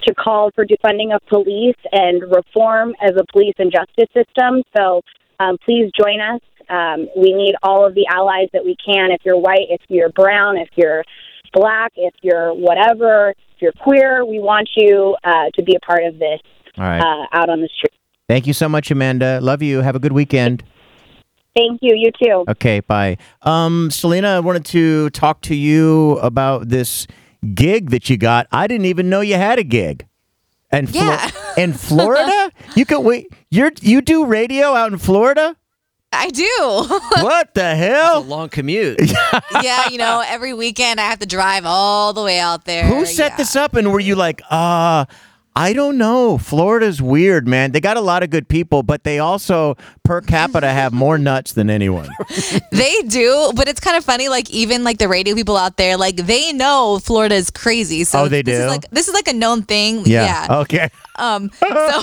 to 0.05 0.15
call 0.15 0.51
for 0.55 0.65
defunding 0.65 1.15
of 1.15 1.21
police 1.27 1.77
and 1.93 2.23
reform 2.33 2.95
as 3.03 3.13
a 3.19 3.27
police 3.31 3.55
and 3.59 3.71
justice 3.71 4.09
system. 4.15 4.63
So 4.75 5.03
um, 5.39 5.59
please 5.67 5.91
join 5.95 6.23
us. 6.23 6.41
Um, 6.71 7.09
we 7.15 7.35
need 7.35 7.57
all 7.63 7.87
of 7.87 7.95
the 7.95 8.07
allies 8.11 8.49
that 8.55 8.65
we 8.65 8.75
can. 8.83 9.11
If 9.11 9.21
you're 9.27 9.37
white, 9.37 9.69
if 9.69 9.83
you're 9.89 10.09
brown, 10.09 10.57
if 10.57 10.71
you're 10.77 11.05
black, 11.53 11.93
if 11.97 12.15
you're 12.23 12.53
whatever, 12.55 13.31
if 13.31 13.61
you're 13.63 13.73
queer, 13.73 14.25
we 14.25 14.39
want 14.39 14.69
you 14.77 15.17
uh, 15.25 15.51
to 15.55 15.63
be 15.63 15.75
a 15.77 15.81
part 15.81 16.05
of 16.05 16.19
this 16.19 16.41
All 16.79 16.85
right. 16.85 17.01
uh, 17.01 17.27
out 17.33 17.49
on 17.49 17.61
the 17.61 17.69
street. 17.77 17.93
Thank 18.29 18.47
you 18.47 18.53
so 18.53 18.69
much, 18.69 18.91
Amanda. 18.91 19.41
Love 19.41 19.63
you. 19.63 19.81
Have 19.81 19.95
a 19.97 19.99
good 19.99 20.13
weekend. 20.13 20.63
Thank 21.55 21.81
you. 21.83 21.95
You 21.95 22.11
too. 22.23 22.45
Okay, 22.49 22.81
bye. 22.81 23.19
Um, 23.43 23.91
Selena, 23.91 24.29
I 24.37 24.41
wanted 24.41 24.65
to 24.67 25.11
talk 25.11 25.43
to 25.43 25.55
you 25.55 26.13
about 26.19 26.69
this 26.71 27.07
gig 27.55 27.91
that 27.91 28.09
you 28.09 28.17
got. 28.17 28.47
I 28.53 28.67
didn't 28.67 28.87
even 28.87 29.11
know 29.11 29.21
you 29.21 29.35
had 29.35 29.59
a 29.59 29.65
gig. 29.65 30.07
And 30.71 30.89
Yeah. 30.95 31.31
in 31.59 31.75
Florida, 31.75 32.51
you 32.75 32.87
could 32.87 33.01
wait. 33.01 33.27
You're 33.51 33.73
you 33.83 34.01
do 34.01 34.25
radio 34.25 34.69
out 34.69 34.91
in 34.93 34.99
Florida? 34.99 35.55
I 36.13 36.29
do. 36.29 36.99
What 37.23 37.55
the 37.55 37.75
hell? 37.75 38.19
a 38.19 38.21
long 38.21 38.49
commute. 38.49 39.01
yeah, 39.63 39.89
you 39.89 39.99
know, 39.99 40.23
every 40.27 40.53
weekend 40.53 41.01
I 41.01 41.05
have 41.05 41.19
to 41.21 41.27
drive 41.27 41.65
all 41.67 42.13
the 42.13 42.23
way 42.23 42.39
out 42.39 42.65
there. 42.65 42.85
Who 42.87 43.07
set 43.07 43.37
this 43.37 43.55
up? 43.57 43.75
And 43.75 43.93
were 43.93 44.01
you 44.01 44.15
like, 44.15 44.43
uh, 44.51 45.05
I 45.55 45.75
don't 45.75 45.99
know. 45.99 46.39
Florida's 46.39 47.03
weird, 47.03 47.47
man. 47.47 47.73
They 47.73 47.81
got 47.81 47.97
a 47.99 48.01
lot 48.01 48.23
of 48.23 48.31
good 48.31 48.49
people, 48.49 48.83
but 48.83 49.05
they 49.05 49.19
also 49.19 49.77
per 50.03 50.23
capita 50.23 50.69
have 50.69 50.93
more 50.95 51.19
nuts 51.19 51.53
than 51.53 51.69
anyone. 51.71 52.09
They 52.73 53.03
do, 53.03 53.53
but 53.55 53.69
it's 53.69 53.81
kind 53.81 53.97
of 53.97 54.05
funny. 54.05 54.29
Like 54.29 54.51
even 54.51 54.83
like 54.83 54.97
the 54.99 55.09
radio 55.09 55.35
people 55.35 55.57
out 55.59 55.77
there, 55.77 55.97
like 55.99 56.17
they 56.17 56.53
know 56.53 56.99
Florida 57.03 57.35
is 57.35 57.51
crazy. 57.51 58.05
So 58.05 58.21
Oh, 58.23 58.29
they 58.29 58.41
this 58.43 58.59
do? 58.59 58.65
Is 58.65 58.71
like 58.71 58.91
this 58.91 59.09
is 59.09 59.15
like 59.15 59.29
a 59.29 59.33
known 59.35 59.63
thing. 59.63 60.03
Yeah. 60.07 60.47
Okay. 60.51 60.91
Um. 61.17 61.51
So 61.61 62.03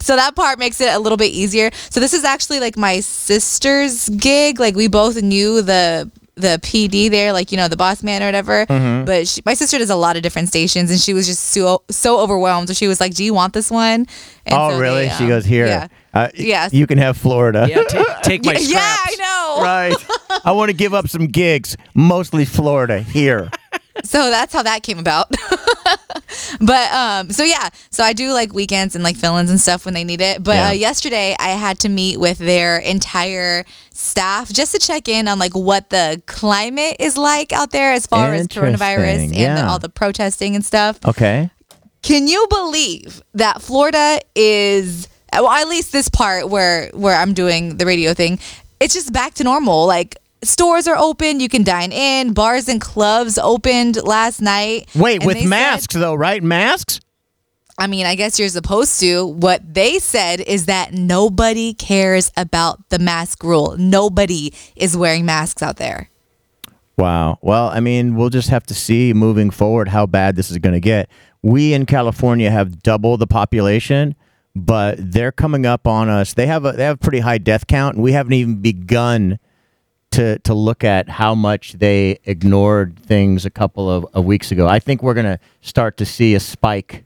so 0.00 0.16
that 0.16 0.32
part 0.34 0.58
makes 0.58 0.80
it 0.80 0.92
a 0.94 0.98
little 0.98 1.18
bit 1.18 1.32
easier. 1.32 1.70
So 1.90 2.00
this 2.00 2.14
is 2.14 2.24
actually 2.24 2.60
like 2.60 2.76
my 2.76 3.00
sister's 3.00 4.08
gig. 4.10 4.58
Like 4.58 4.74
we 4.74 4.88
both 4.88 5.20
knew 5.20 5.60
the 5.62 6.10
the 6.34 6.58
PD 6.62 7.10
there, 7.10 7.32
like 7.32 7.52
you 7.52 7.58
know 7.58 7.68
the 7.68 7.76
boss 7.76 8.02
man 8.02 8.22
or 8.22 8.26
whatever. 8.26 8.66
Mhm. 8.66 9.04
But 9.04 9.28
she, 9.28 9.42
my 9.44 9.54
sister 9.54 9.78
does 9.78 9.90
a 9.90 9.96
lot 9.96 10.16
of 10.16 10.22
different 10.22 10.48
stations, 10.48 10.90
and 10.90 10.98
she 10.98 11.12
was 11.14 11.26
just 11.26 11.44
so 11.50 11.82
so 11.90 12.20
overwhelmed. 12.20 12.68
So 12.68 12.74
she 12.74 12.88
was 12.88 13.00
like, 13.00 13.14
"Do 13.14 13.24
you 13.24 13.34
want 13.34 13.52
this 13.52 13.70
one?" 13.70 14.06
And 14.46 14.54
oh, 14.54 14.70
so 14.70 14.78
really? 14.80 15.08
they, 15.08 15.14
she 15.14 15.24
um, 15.24 15.28
goes 15.30 15.44
here. 15.44 15.66
Yeah. 15.66 15.88
Uh, 16.14 16.28
Yeah. 16.34 16.68
You 16.72 16.86
can 16.86 16.98
have 16.98 17.16
Florida. 17.16 17.66
Yeah, 17.68 17.84
take, 17.84 18.06
take 18.22 18.44
my 18.44 18.52
Yeah, 18.54 18.58
yeah. 18.68 18.96
I 18.98 19.14
know. 19.18 19.62
right. 19.62 20.40
I 20.44 20.52
want 20.52 20.70
to 20.70 20.74
give 20.76 20.94
up 20.94 21.08
some 21.08 21.26
gigs, 21.26 21.76
mostly 21.94 22.44
Florida. 22.44 23.00
Here. 23.00 23.50
So 24.04 24.30
that's 24.30 24.52
how 24.52 24.62
that 24.62 24.82
came 24.82 24.98
about. 24.98 25.30
but 26.60 26.92
um, 26.92 27.30
so 27.30 27.44
yeah, 27.44 27.68
so 27.90 28.02
I 28.02 28.12
do 28.12 28.32
like 28.32 28.52
weekends 28.52 28.94
and 28.94 29.04
like 29.04 29.16
fill-ins 29.16 29.50
and 29.50 29.60
stuff 29.60 29.84
when 29.84 29.94
they 29.94 30.04
need 30.04 30.20
it. 30.20 30.42
But 30.42 30.56
Yeah. 30.56 30.68
uh, 30.68 30.72
yesterday 30.72 31.36
I 31.38 31.50
had 31.50 31.78
to 31.80 31.88
meet 31.88 32.18
with 32.18 32.38
their 32.38 32.78
entire 32.78 33.64
staff 33.92 34.50
just 34.52 34.72
to 34.72 34.78
check 34.78 35.08
in 35.08 35.28
on 35.28 35.38
like 35.38 35.54
what 35.54 35.90
the 35.90 36.22
climate 36.26 36.96
is 36.98 37.16
like 37.16 37.52
out 37.52 37.70
there 37.70 37.92
as 37.92 38.06
far 38.06 38.32
as 38.32 38.48
coronavirus 38.48 39.24
and 39.24 39.34
yeah. 39.36 39.68
all 39.68 39.78
the 39.78 39.88
protesting 39.88 40.54
and 40.54 40.64
stuff. 40.64 40.98
Okay. 41.06 41.50
Can 42.02 42.26
you 42.26 42.46
believe 42.48 43.22
that 43.34 43.62
Florida 43.62 44.20
is 44.34 45.08
well 45.32 45.48
at 45.48 45.68
least 45.68 45.92
this 45.92 46.08
part 46.08 46.48
where 46.48 46.90
where 46.94 47.14
I'm 47.16 47.32
doing 47.32 47.76
the 47.76 47.86
radio 47.86 48.12
thing, 48.14 48.38
it's 48.80 48.94
just 48.94 49.12
back 49.12 49.34
to 49.34 49.44
normal. 49.44 49.86
Like 49.86 50.16
stores 50.42 50.86
are 50.88 50.96
open, 50.96 51.40
you 51.40 51.48
can 51.48 51.62
dine 51.62 51.92
in, 51.92 52.32
bars 52.32 52.68
and 52.68 52.80
clubs 52.80 53.38
opened 53.38 54.02
last 54.04 54.40
night. 54.40 54.88
Wait, 54.94 55.24
with 55.24 55.36
they 55.36 55.42
said- 55.42 55.48
masks 55.48 55.94
though, 55.94 56.14
right? 56.14 56.42
Masks? 56.42 57.00
I 57.78 57.86
mean, 57.86 58.04
I 58.04 58.14
guess 58.14 58.38
you're 58.38 58.48
supposed 58.50 59.00
to. 59.00 59.26
What 59.26 59.74
they 59.74 59.98
said 59.98 60.40
is 60.40 60.66
that 60.66 60.92
nobody 60.92 61.72
cares 61.72 62.30
about 62.36 62.88
the 62.90 62.98
mask 62.98 63.42
rule. 63.42 63.76
Nobody 63.78 64.52
is 64.76 64.94
wearing 64.96 65.24
masks 65.24 65.62
out 65.62 65.76
there. 65.76 66.10
Wow. 66.98 67.38
Well, 67.40 67.68
I 67.68 67.80
mean, 67.80 68.14
we'll 68.14 68.28
just 68.28 68.50
have 68.50 68.66
to 68.66 68.74
see 68.74 69.14
moving 69.14 69.50
forward 69.50 69.88
how 69.88 70.04
bad 70.04 70.36
this 70.36 70.50
is 70.50 70.58
going 70.58 70.74
to 70.74 70.80
get. 70.80 71.08
We 71.42 71.72
in 71.72 71.86
California 71.86 72.50
have 72.50 72.82
double 72.82 73.16
the 73.16 73.26
population, 73.26 74.14
but 74.54 74.96
they're 74.98 75.32
coming 75.32 75.64
up 75.64 75.86
on 75.86 76.10
us. 76.10 76.34
They 76.34 76.46
have 76.46 76.66
a 76.66 76.72
they 76.72 76.84
have 76.84 76.96
a 76.96 76.98
pretty 76.98 77.20
high 77.20 77.38
death 77.38 77.66
count, 77.66 77.96
and 77.96 78.04
we 78.04 78.12
haven't 78.12 78.34
even 78.34 78.56
begun 78.60 79.38
to 80.12 80.38
to 80.40 80.54
look 80.54 80.84
at 80.84 81.08
how 81.08 81.34
much 81.34 81.74
they 81.74 82.18
ignored 82.24 82.98
things 83.04 83.44
a 83.44 83.50
couple 83.50 83.90
of, 83.90 84.06
of 84.14 84.24
weeks 84.24 84.50
ago. 84.52 84.66
I 84.68 84.78
think 84.78 85.02
we're 85.02 85.14
going 85.14 85.26
to 85.26 85.38
start 85.60 85.96
to 85.98 86.06
see 86.06 86.34
a 86.34 86.40
spike 86.40 87.04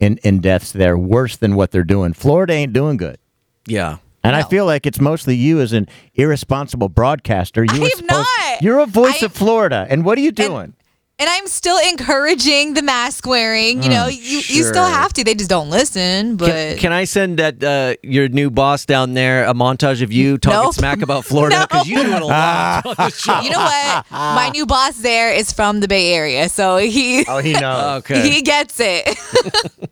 in 0.00 0.18
in 0.18 0.40
deaths 0.40 0.72
there, 0.72 0.96
worse 0.96 1.36
than 1.36 1.54
what 1.56 1.70
they're 1.70 1.82
doing. 1.84 2.12
Florida 2.12 2.52
ain't 2.52 2.72
doing 2.72 2.96
good. 2.96 3.18
Yeah. 3.66 3.98
And 4.24 4.34
I 4.36 4.42
feel 4.42 4.66
like 4.66 4.84
it's 4.84 5.00
mostly 5.00 5.36
you 5.36 5.60
as 5.60 5.72
an 5.72 5.88
irresponsible 6.14 6.88
broadcaster. 6.88 7.64
You 7.64 7.70
I'm 7.84 7.90
supposed- 7.90 8.08
not. 8.10 8.62
You're 8.62 8.80
a 8.80 8.86
voice 8.86 9.22
of 9.22 9.32
Florida. 9.32 9.86
And 9.88 10.04
what 10.04 10.18
are 10.18 10.20
you 10.20 10.32
doing? 10.32 10.74
And 11.20 11.28
I'm 11.28 11.48
still 11.48 11.78
encouraging 11.88 12.74
the 12.74 12.82
mask 12.82 13.26
wearing. 13.26 13.82
You 13.82 13.88
Mm, 13.88 13.92
know, 13.92 14.06
you, 14.06 14.36
you 14.46 14.62
still 14.62 14.86
have 14.86 15.12
to. 15.14 15.24
They 15.24 15.34
just 15.34 15.50
don't 15.50 15.68
listen. 15.68 16.36
But 16.36 16.46
Can, 16.52 16.78
can 16.78 16.92
I 16.92 17.04
send 17.04 17.40
that 17.40 17.62
uh, 17.64 17.96
your 18.04 18.28
new 18.28 18.50
boss 18.50 18.84
down 18.86 19.14
there 19.14 19.44
a 19.44 19.52
montage 19.52 20.00
of 20.00 20.12
you 20.12 20.38
talking 20.38 20.60
Nope. 20.62 20.74
smack 20.74 21.02
about 21.02 21.24
Florida 21.30 21.66
because 21.68 21.88
you 21.88 22.04
do 22.04 22.12
it 22.12 22.22
a 22.22 22.24
lot 22.24 22.86
on 22.98 23.10
show. 23.16 23.40
you 23.40 23.50
know 23.50 23.58
what? 23.58 24.06
My 24.12 24.50
new 24.54 24.64
boss 24.64 24.98
there 24.98 25.32
is 25.32 25.52
from 25.52 25.80
the 25.80 25.88
Bay 25.88 26.12
Area, 26.14 26.48
so 26.48 26.76
he 26.76 27.24
Oh, 27.26 27.38
he 27.38 27.52
knows. 27.54 27.98
Okay. 27.98 28.30
he 28.30 28.42
gets 28.42 28.78
it. 28.78 29.18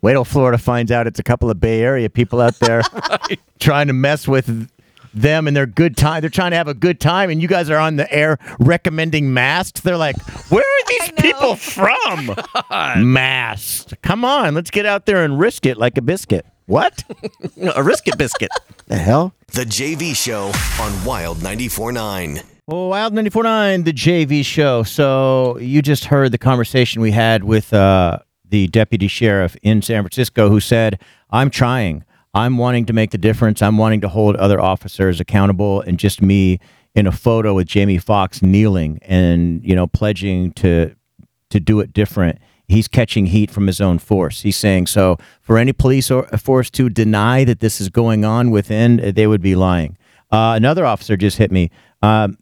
Wait 0.03 0.13
till 0.13 0.25
Florida 0.25 0.59
finds 0.59 0.93
out 0.93 1.09
it's 1.09 1.19
a 1.19 1.25
couple 1.25 1.51
of 1.51 1.59
Bay 1.59 1.81
Area 1.83 2.09
people 2.09 2.41
out 2.41 2.55
there 2.61 2.83
trying 3.59 3.89
to 3.89 3.93
mess 3.93 4.29
with 4.29 4.69
them 5.17 5.47
and 5.47 5.57
their 5.57 5.67
good 5.67 5.97
time. 5.97 6.21
They're 6.21 6.31
trying 6.31 6.53
to 6.53 6.57
have 6.57 6.69
a 6.69 6.75
good 6.75 7.01
time, 7.01 7.31
and 7.31 7.41
you 7.43 7.49
guys 7.49 7.71
are 7.71 7.79
on 7.79 7.97
the 7.97 8.11
air 8.13 8.39
recommending 8.59 9.33
masks. 9.33 9.81
They're 9.81 9.97
like, 9.97 10.17
where 10.51 10.63
are 10.65 10.87
these 10.89 11.13
people 11.13 11.57
from? 11.57 12.37
masks. 13.13 13.95
Come 14.03 14.25
on, 14.25 14.55
let's 14.55 14.71
get 14.71 14.87
out 14.87 15.07
there 15.07 15.25
and 15.25 15.39
risk 15.39 15.67
it 15.67 15.77
like 15.77 15.97
a 15.99 16.03
biscuit. 16.03 16.47
What? 16.67 17.05
a 17.75 17.83
risk 17.83 18.09
it 18.09 18.19
biscuit. 18.19 18.51
the 18.87 18.97
hell? 18.97 19.35
The 19.53 19.65
JV 19.65 20.17
Show 20.17 20.47
on 20.83 21.05
Wild 21.05 21.39
94.9. 21.39 22.43
Well, 22.67 22.89
Wild 22.89 23.15
94.9, 23.15 23.85
the 23.85 23.93
JV 23.93 24.45
show. 24.45 24.83
So 24.83 25.57
you 25.59 25.83
just 25.83 26.07
heard 26.07 26.33
the 26.33 26.39
conversation 26.39 27.01
we 27.01 27.13
had 27.13 27.45
with 27.45 27.73
uh, 27.73 28.19
the 28.49 28.67
deputy 28.67 29.07
sheriff 29.07 29.57
in 29.63 29.83
San 29.83 30.03
Francisco 30.03 30.49
who 30.49 30.59
said, 30.59 31.01
I'm 31.31 31.49
trying. 31.49 32.05
I'm 32.37 32.59
wanting 32.59 32.85
to 32.85 32.93
make 32.93 33.13
the 33.13 33.19
difference. 33.19 33.63
I'm 33.63 33.79
wanting 33.79 34.03
to 34.03 34.11
hold 34.11 34.37
other 34.37 34.61
officers 34.61 35.21
accountable 35.21 35.81
and 35.81 35.99
just 35.99 36.21
me 36.21 36.61
in 36.95 37.07
a 37.07 37.13
photo 37.13 37.55
with 37.55 37.67
Jamie 37.67 37.97
Foxx 37.97 38.43
kneeling 38.43 38.99
and, 39.03 39.65
you 39.65 39.75
know, 39.75 39.87
pledging 39.87 40.53
to 40.53 40.95
to 41.49 41.61
do 41.61 41.81
it 41.81 41.95
different. 41.95 42.39
He's 42.69 42.89
catching 42.89 43.27
heat 43.27 43.51
from 43.51 43.67
his 43.67 43.81
own 43.81 43.99
force. 43.99 44.43
He's 44.43 44.57
saying 44.57 44.89
so 44.89 45.17
for 45.41 45.57
any 45.57 45.73
police 45.73 46.11
or 46.11 46.25
force 46.37 46.69
to 46.73 46.91
deny 46.91 47.43
that 47.45 47.61
this 47.61 47.81
is 47.81 47.89
going 47.89 48.27
on 48.27 48.51
within, 48.51 49.01
uh, 49.01 49.13
they 49.15 49.27
would 49.27 49.41
be 49.41 49.55
lying. 49.55 49.97
Uh, 50.31 50.53
another 50.57 50.85
officer 50.85 51.17
just 51.17 51.39
hit 51.39 51.51
me. 51.51 51.71
Um, 52.03 52.37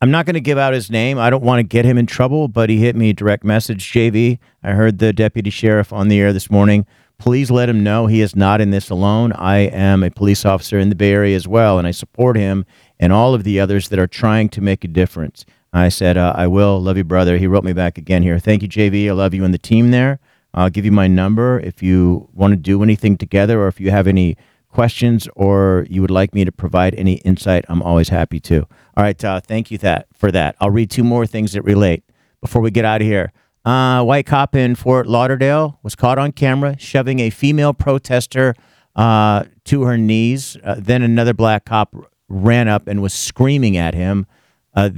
I'm 0.00 0.12
not 0.12 0.26
going 0.26 0.34
to 0.34 0.40
give 0.40 0.58
out 0.58 0.74
his 0.74 0.90
name. 0.90 1.18
I 1.18 1.28
don't 1.30 1.42
want 1.42 1.58
to 1.58 1.64
get 1.64 1.84
him 1.84 1.98
in 1.98 2.06
trouble, 2.06 2.46
but 2.46 2.70
he 2.70 2.78
hit 2.78 2.94
me 2.94 3.12
direct 3.12 3.42
message, 3.42 3.90
JV. 3.90 4.38
I 4.62 4.72
heard 4.72 4.98
the 4.98 5.12
deputy 5.12 5.50
sheriff 5.50 5.92
on 5.92 6.06
the 6.06 6.20
air 6.20 6.32
this 6.32 6.50
morning. 6.50 6.86
Please 7.24 7.50
let 7.50 7.70
him 7.70 7.82
know 7.82 8.06
he 8.06 8.20
is 8.20 8.36
not 8.36 8.60
in 8.60 8.68
this 8.68 8.90
alone. 8.90 9.32
I 9.32 9.60
am 9.60 10.02
a 10.02 10.10
police 10.10 10.44
officer 10.44 10.78
in 10.78 10.90
the 10.90 10.94
Bay 10.94 11.10
Area 11.10 11.34
as 11.34 11.48
well, 11.48 11.78
and 11.78 11.88
I 11.88 11.90
support 11.90 12.36
him 12.36 12.66
and 13.00 13.14
all 13.14 13.32
of 13.32 13.44
the 13.44 13.58
others 13.58 13.88
that 13.88 13.98
are 13.98 14.06
trying 14.06 14.50
to 14.50 14.60
make 14.60 14.84
a 14.84 14.88
difference. 14.88 15.46
I 15.72 15.88
said, 15.88 16.18
uh, 16.18 16.34
I 16.36 16.46
will. 16.48 16.78
Love 16.82 16.98
you, 16.98 17.04
brother. 17.04 17.38
He 17.38 17.46
wrote 17.46 17.64
me 17.64 17.72
back 17.72 17.96
again 17.96 18.22
here. 18.22 18.38
Thank 18.38 18.60
you, 18.60 18.68
JV. 18.68 19.08
I 19.08 19.12
love 19.12 19.32
you 19.32 19.42
and 19.42 19.54
the 19.54 19.58
team 19.58 19.90
there. 19.90 20.20
I'll 20.52 20.68
give 20.68 20.84
you 20.84 20.92
my 20.92 21.06
number 21.06 21.58
if 21.60 21.82
you 21.82 22.28
want 22.34 22.52
to 22.52 22.58
do 22.58 22.82
anything 22.82 23.16
together 23.16 23.58
or 23.58 23.68
if 23.68 23.80
you 23.80 23.90
have 23.90 24.06
any 24.06 24.36
questions 24.68 25.26
or 25.34 25.86
you 25.88 26.02
would 26.02 26.10
like 26.10 26.34
me 26.34 26.44
to 26.44 26.52
provide 26.52 26.94
any 26.94 27.14
insight. 27.24 27.64
I'm 27.70 27.80
always 27.80 28.10
happy 28.10 28.38
to. 28.40 28.66
All 28.98 29.02
right. 29.02 29.24
Uh, 29.24 29.40
thank 29.40 29.70
you 29.70 29.78
that 29.78 30.08
for 30.12 30.30
that. 30.30 30.56
I'll 30.60 30.68
read 30.68 30.90
two 30.90 31.04
more 31.04 31.26
things 31.26 31.52
that 31.52 31.62
relate 31.62 32.04
before 32.42 32.60
we 32.60 32.70
get 32.70 32.84
out 32.84 33.00
of 33.00 33.06
here. 33.06 33.32
Uh, 33.64 34.02
white 34.04 34.26
cop 34.26 34.54
in 34.54 34.74
Fort 34.74 35.06
Lauderdale 35.06 35.78
was 35.82 35.94
caught 35.94 36.18
on 36.18 36.32
camera 36.32 36.76
shoving 36.78 37.20
a 37.20 37.30
female 37.30 37.72
protester 37.72 38.54
uh, 38.94 39.44
to 39.64 39.82
her 39.84 39.96
knees. 39.96 40.56
Uh, 40.62 40.76
then 40.78 41.02
another 41.02 41.32
black 41.32 41.64
cop 41.64 41.94
ran 42.28 42.68
up 42.68 42.86
and 42.86 43.00
was 43.00 43.14
screaming 43.14 43.76
at 43.76 43.94
him. 43.94 44.26
Uh, 44.74 44.90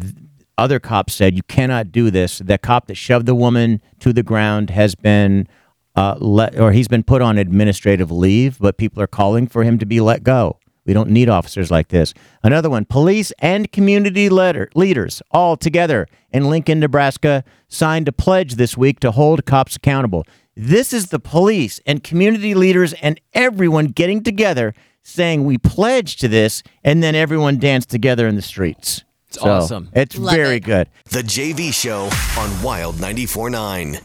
other 0.59 0.80
cops 0.80 1.14
said, 1.14 1.36
"You 1.36 1.43
cannot 1.44 1.93
do 1.93 2.10
this." 2.10 2.38
The 2.38 2.59
cop 2.59 2.86
that 2.86 2.97
shoved 2.97 3.26
the 3.26 3.34
woman 3.34 3.80
to 4.01 4.12
the 4.12 4.22
ground 4.22 4.70
has 4.70 4.94
been 4.94 5.47
uh, 5.94 6.16
let, 6.18 6.59
or 6.59 6.72
he's 6.72 6.88
been 6.88 7.02
put 7.02 7.22
on 7.22 7.38
administrative 7.38 8.10
leave, 8.10 8.59
but 8.59 8.78
people 8.78 9.02
are 9.02 9.06
calling 9.06 9.47
for 9.47 9.64
him 9.64 9.78
to 9.78 9.86
be 9.86 10.01
let 10.01 10.24
go. 10.24 10.59
We 10.87 10.95
don't 10.95 11.11
need 11.11 11.29
officers 11.29 11.71
like 11.71 11.89
this. 11.89 12.15
Another 12.43 12.71
one: 12.71 12.85
police 12.85 13.33
and 13.41 13.71
community 13.71 14.29
leader, 14.29 14.71
leaders 14.75 15.21
all 15.31 15.57
together 15.57 16.07
in 16.31 16.49
Lincoln, 16.49 16.81
Nebraska, 16.81 17.45
signed 17.69 18.09
a 18.09 18.13
pledge 18.13 18.55
this 18.55 18.77
week 18.77 19.01
to 19.01 19.11
hold 19.11 19.45
cops 19.45 19.77
accountable. 19.77 20.25
This 20.57 20.93
is 20.93 21.09
the 21.09 21.19
police 21.19 21.81
and 21.87 22.03
community 22.03 22.55
leaders 22.55 22.95
and 22.95 23.21
everyone 23.35 23.89
getting 23.89 24.23
together 24.23 24.73
saying 25.03 25.45
we 25.45 25.57
pledge 25.57 26.17
to 26.17 26.29
this, 26.29 26.63
and 26.83 27.03
then 27.03 27.15
everyone 27.15 27.59
danced 27.59 27.89
together 27.91 28.27
in 28.27 28.35
the 28.35 28.43
streets. 28.43 29.05
It's 29.29 29.39
awesome. 29.39 29.89
It's 29.93 30.19
Love 30.19 30.35
very 30.35 30.57
it. 30.57 30.65
good. 30.65 30.89
The 31.11 31.23
JV 31.23 31.73
Show 31.73 32.11
on 32.41 32.63
Wild 32.63 32.97
94.9. 32.97 34.03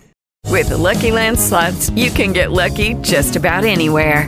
With 0.47 0.69
the 0.69 0.77
Lucky 0.77 1.11
Land 1.11 1.39
slots, 1.39 1.89
you 1.91 2.11
can 2.11 2.33
get 2.33 2.51
lucky 2.51 2.95
just 2.95 3.35
about 3.35 3.63
anywhere. 3.63 4.27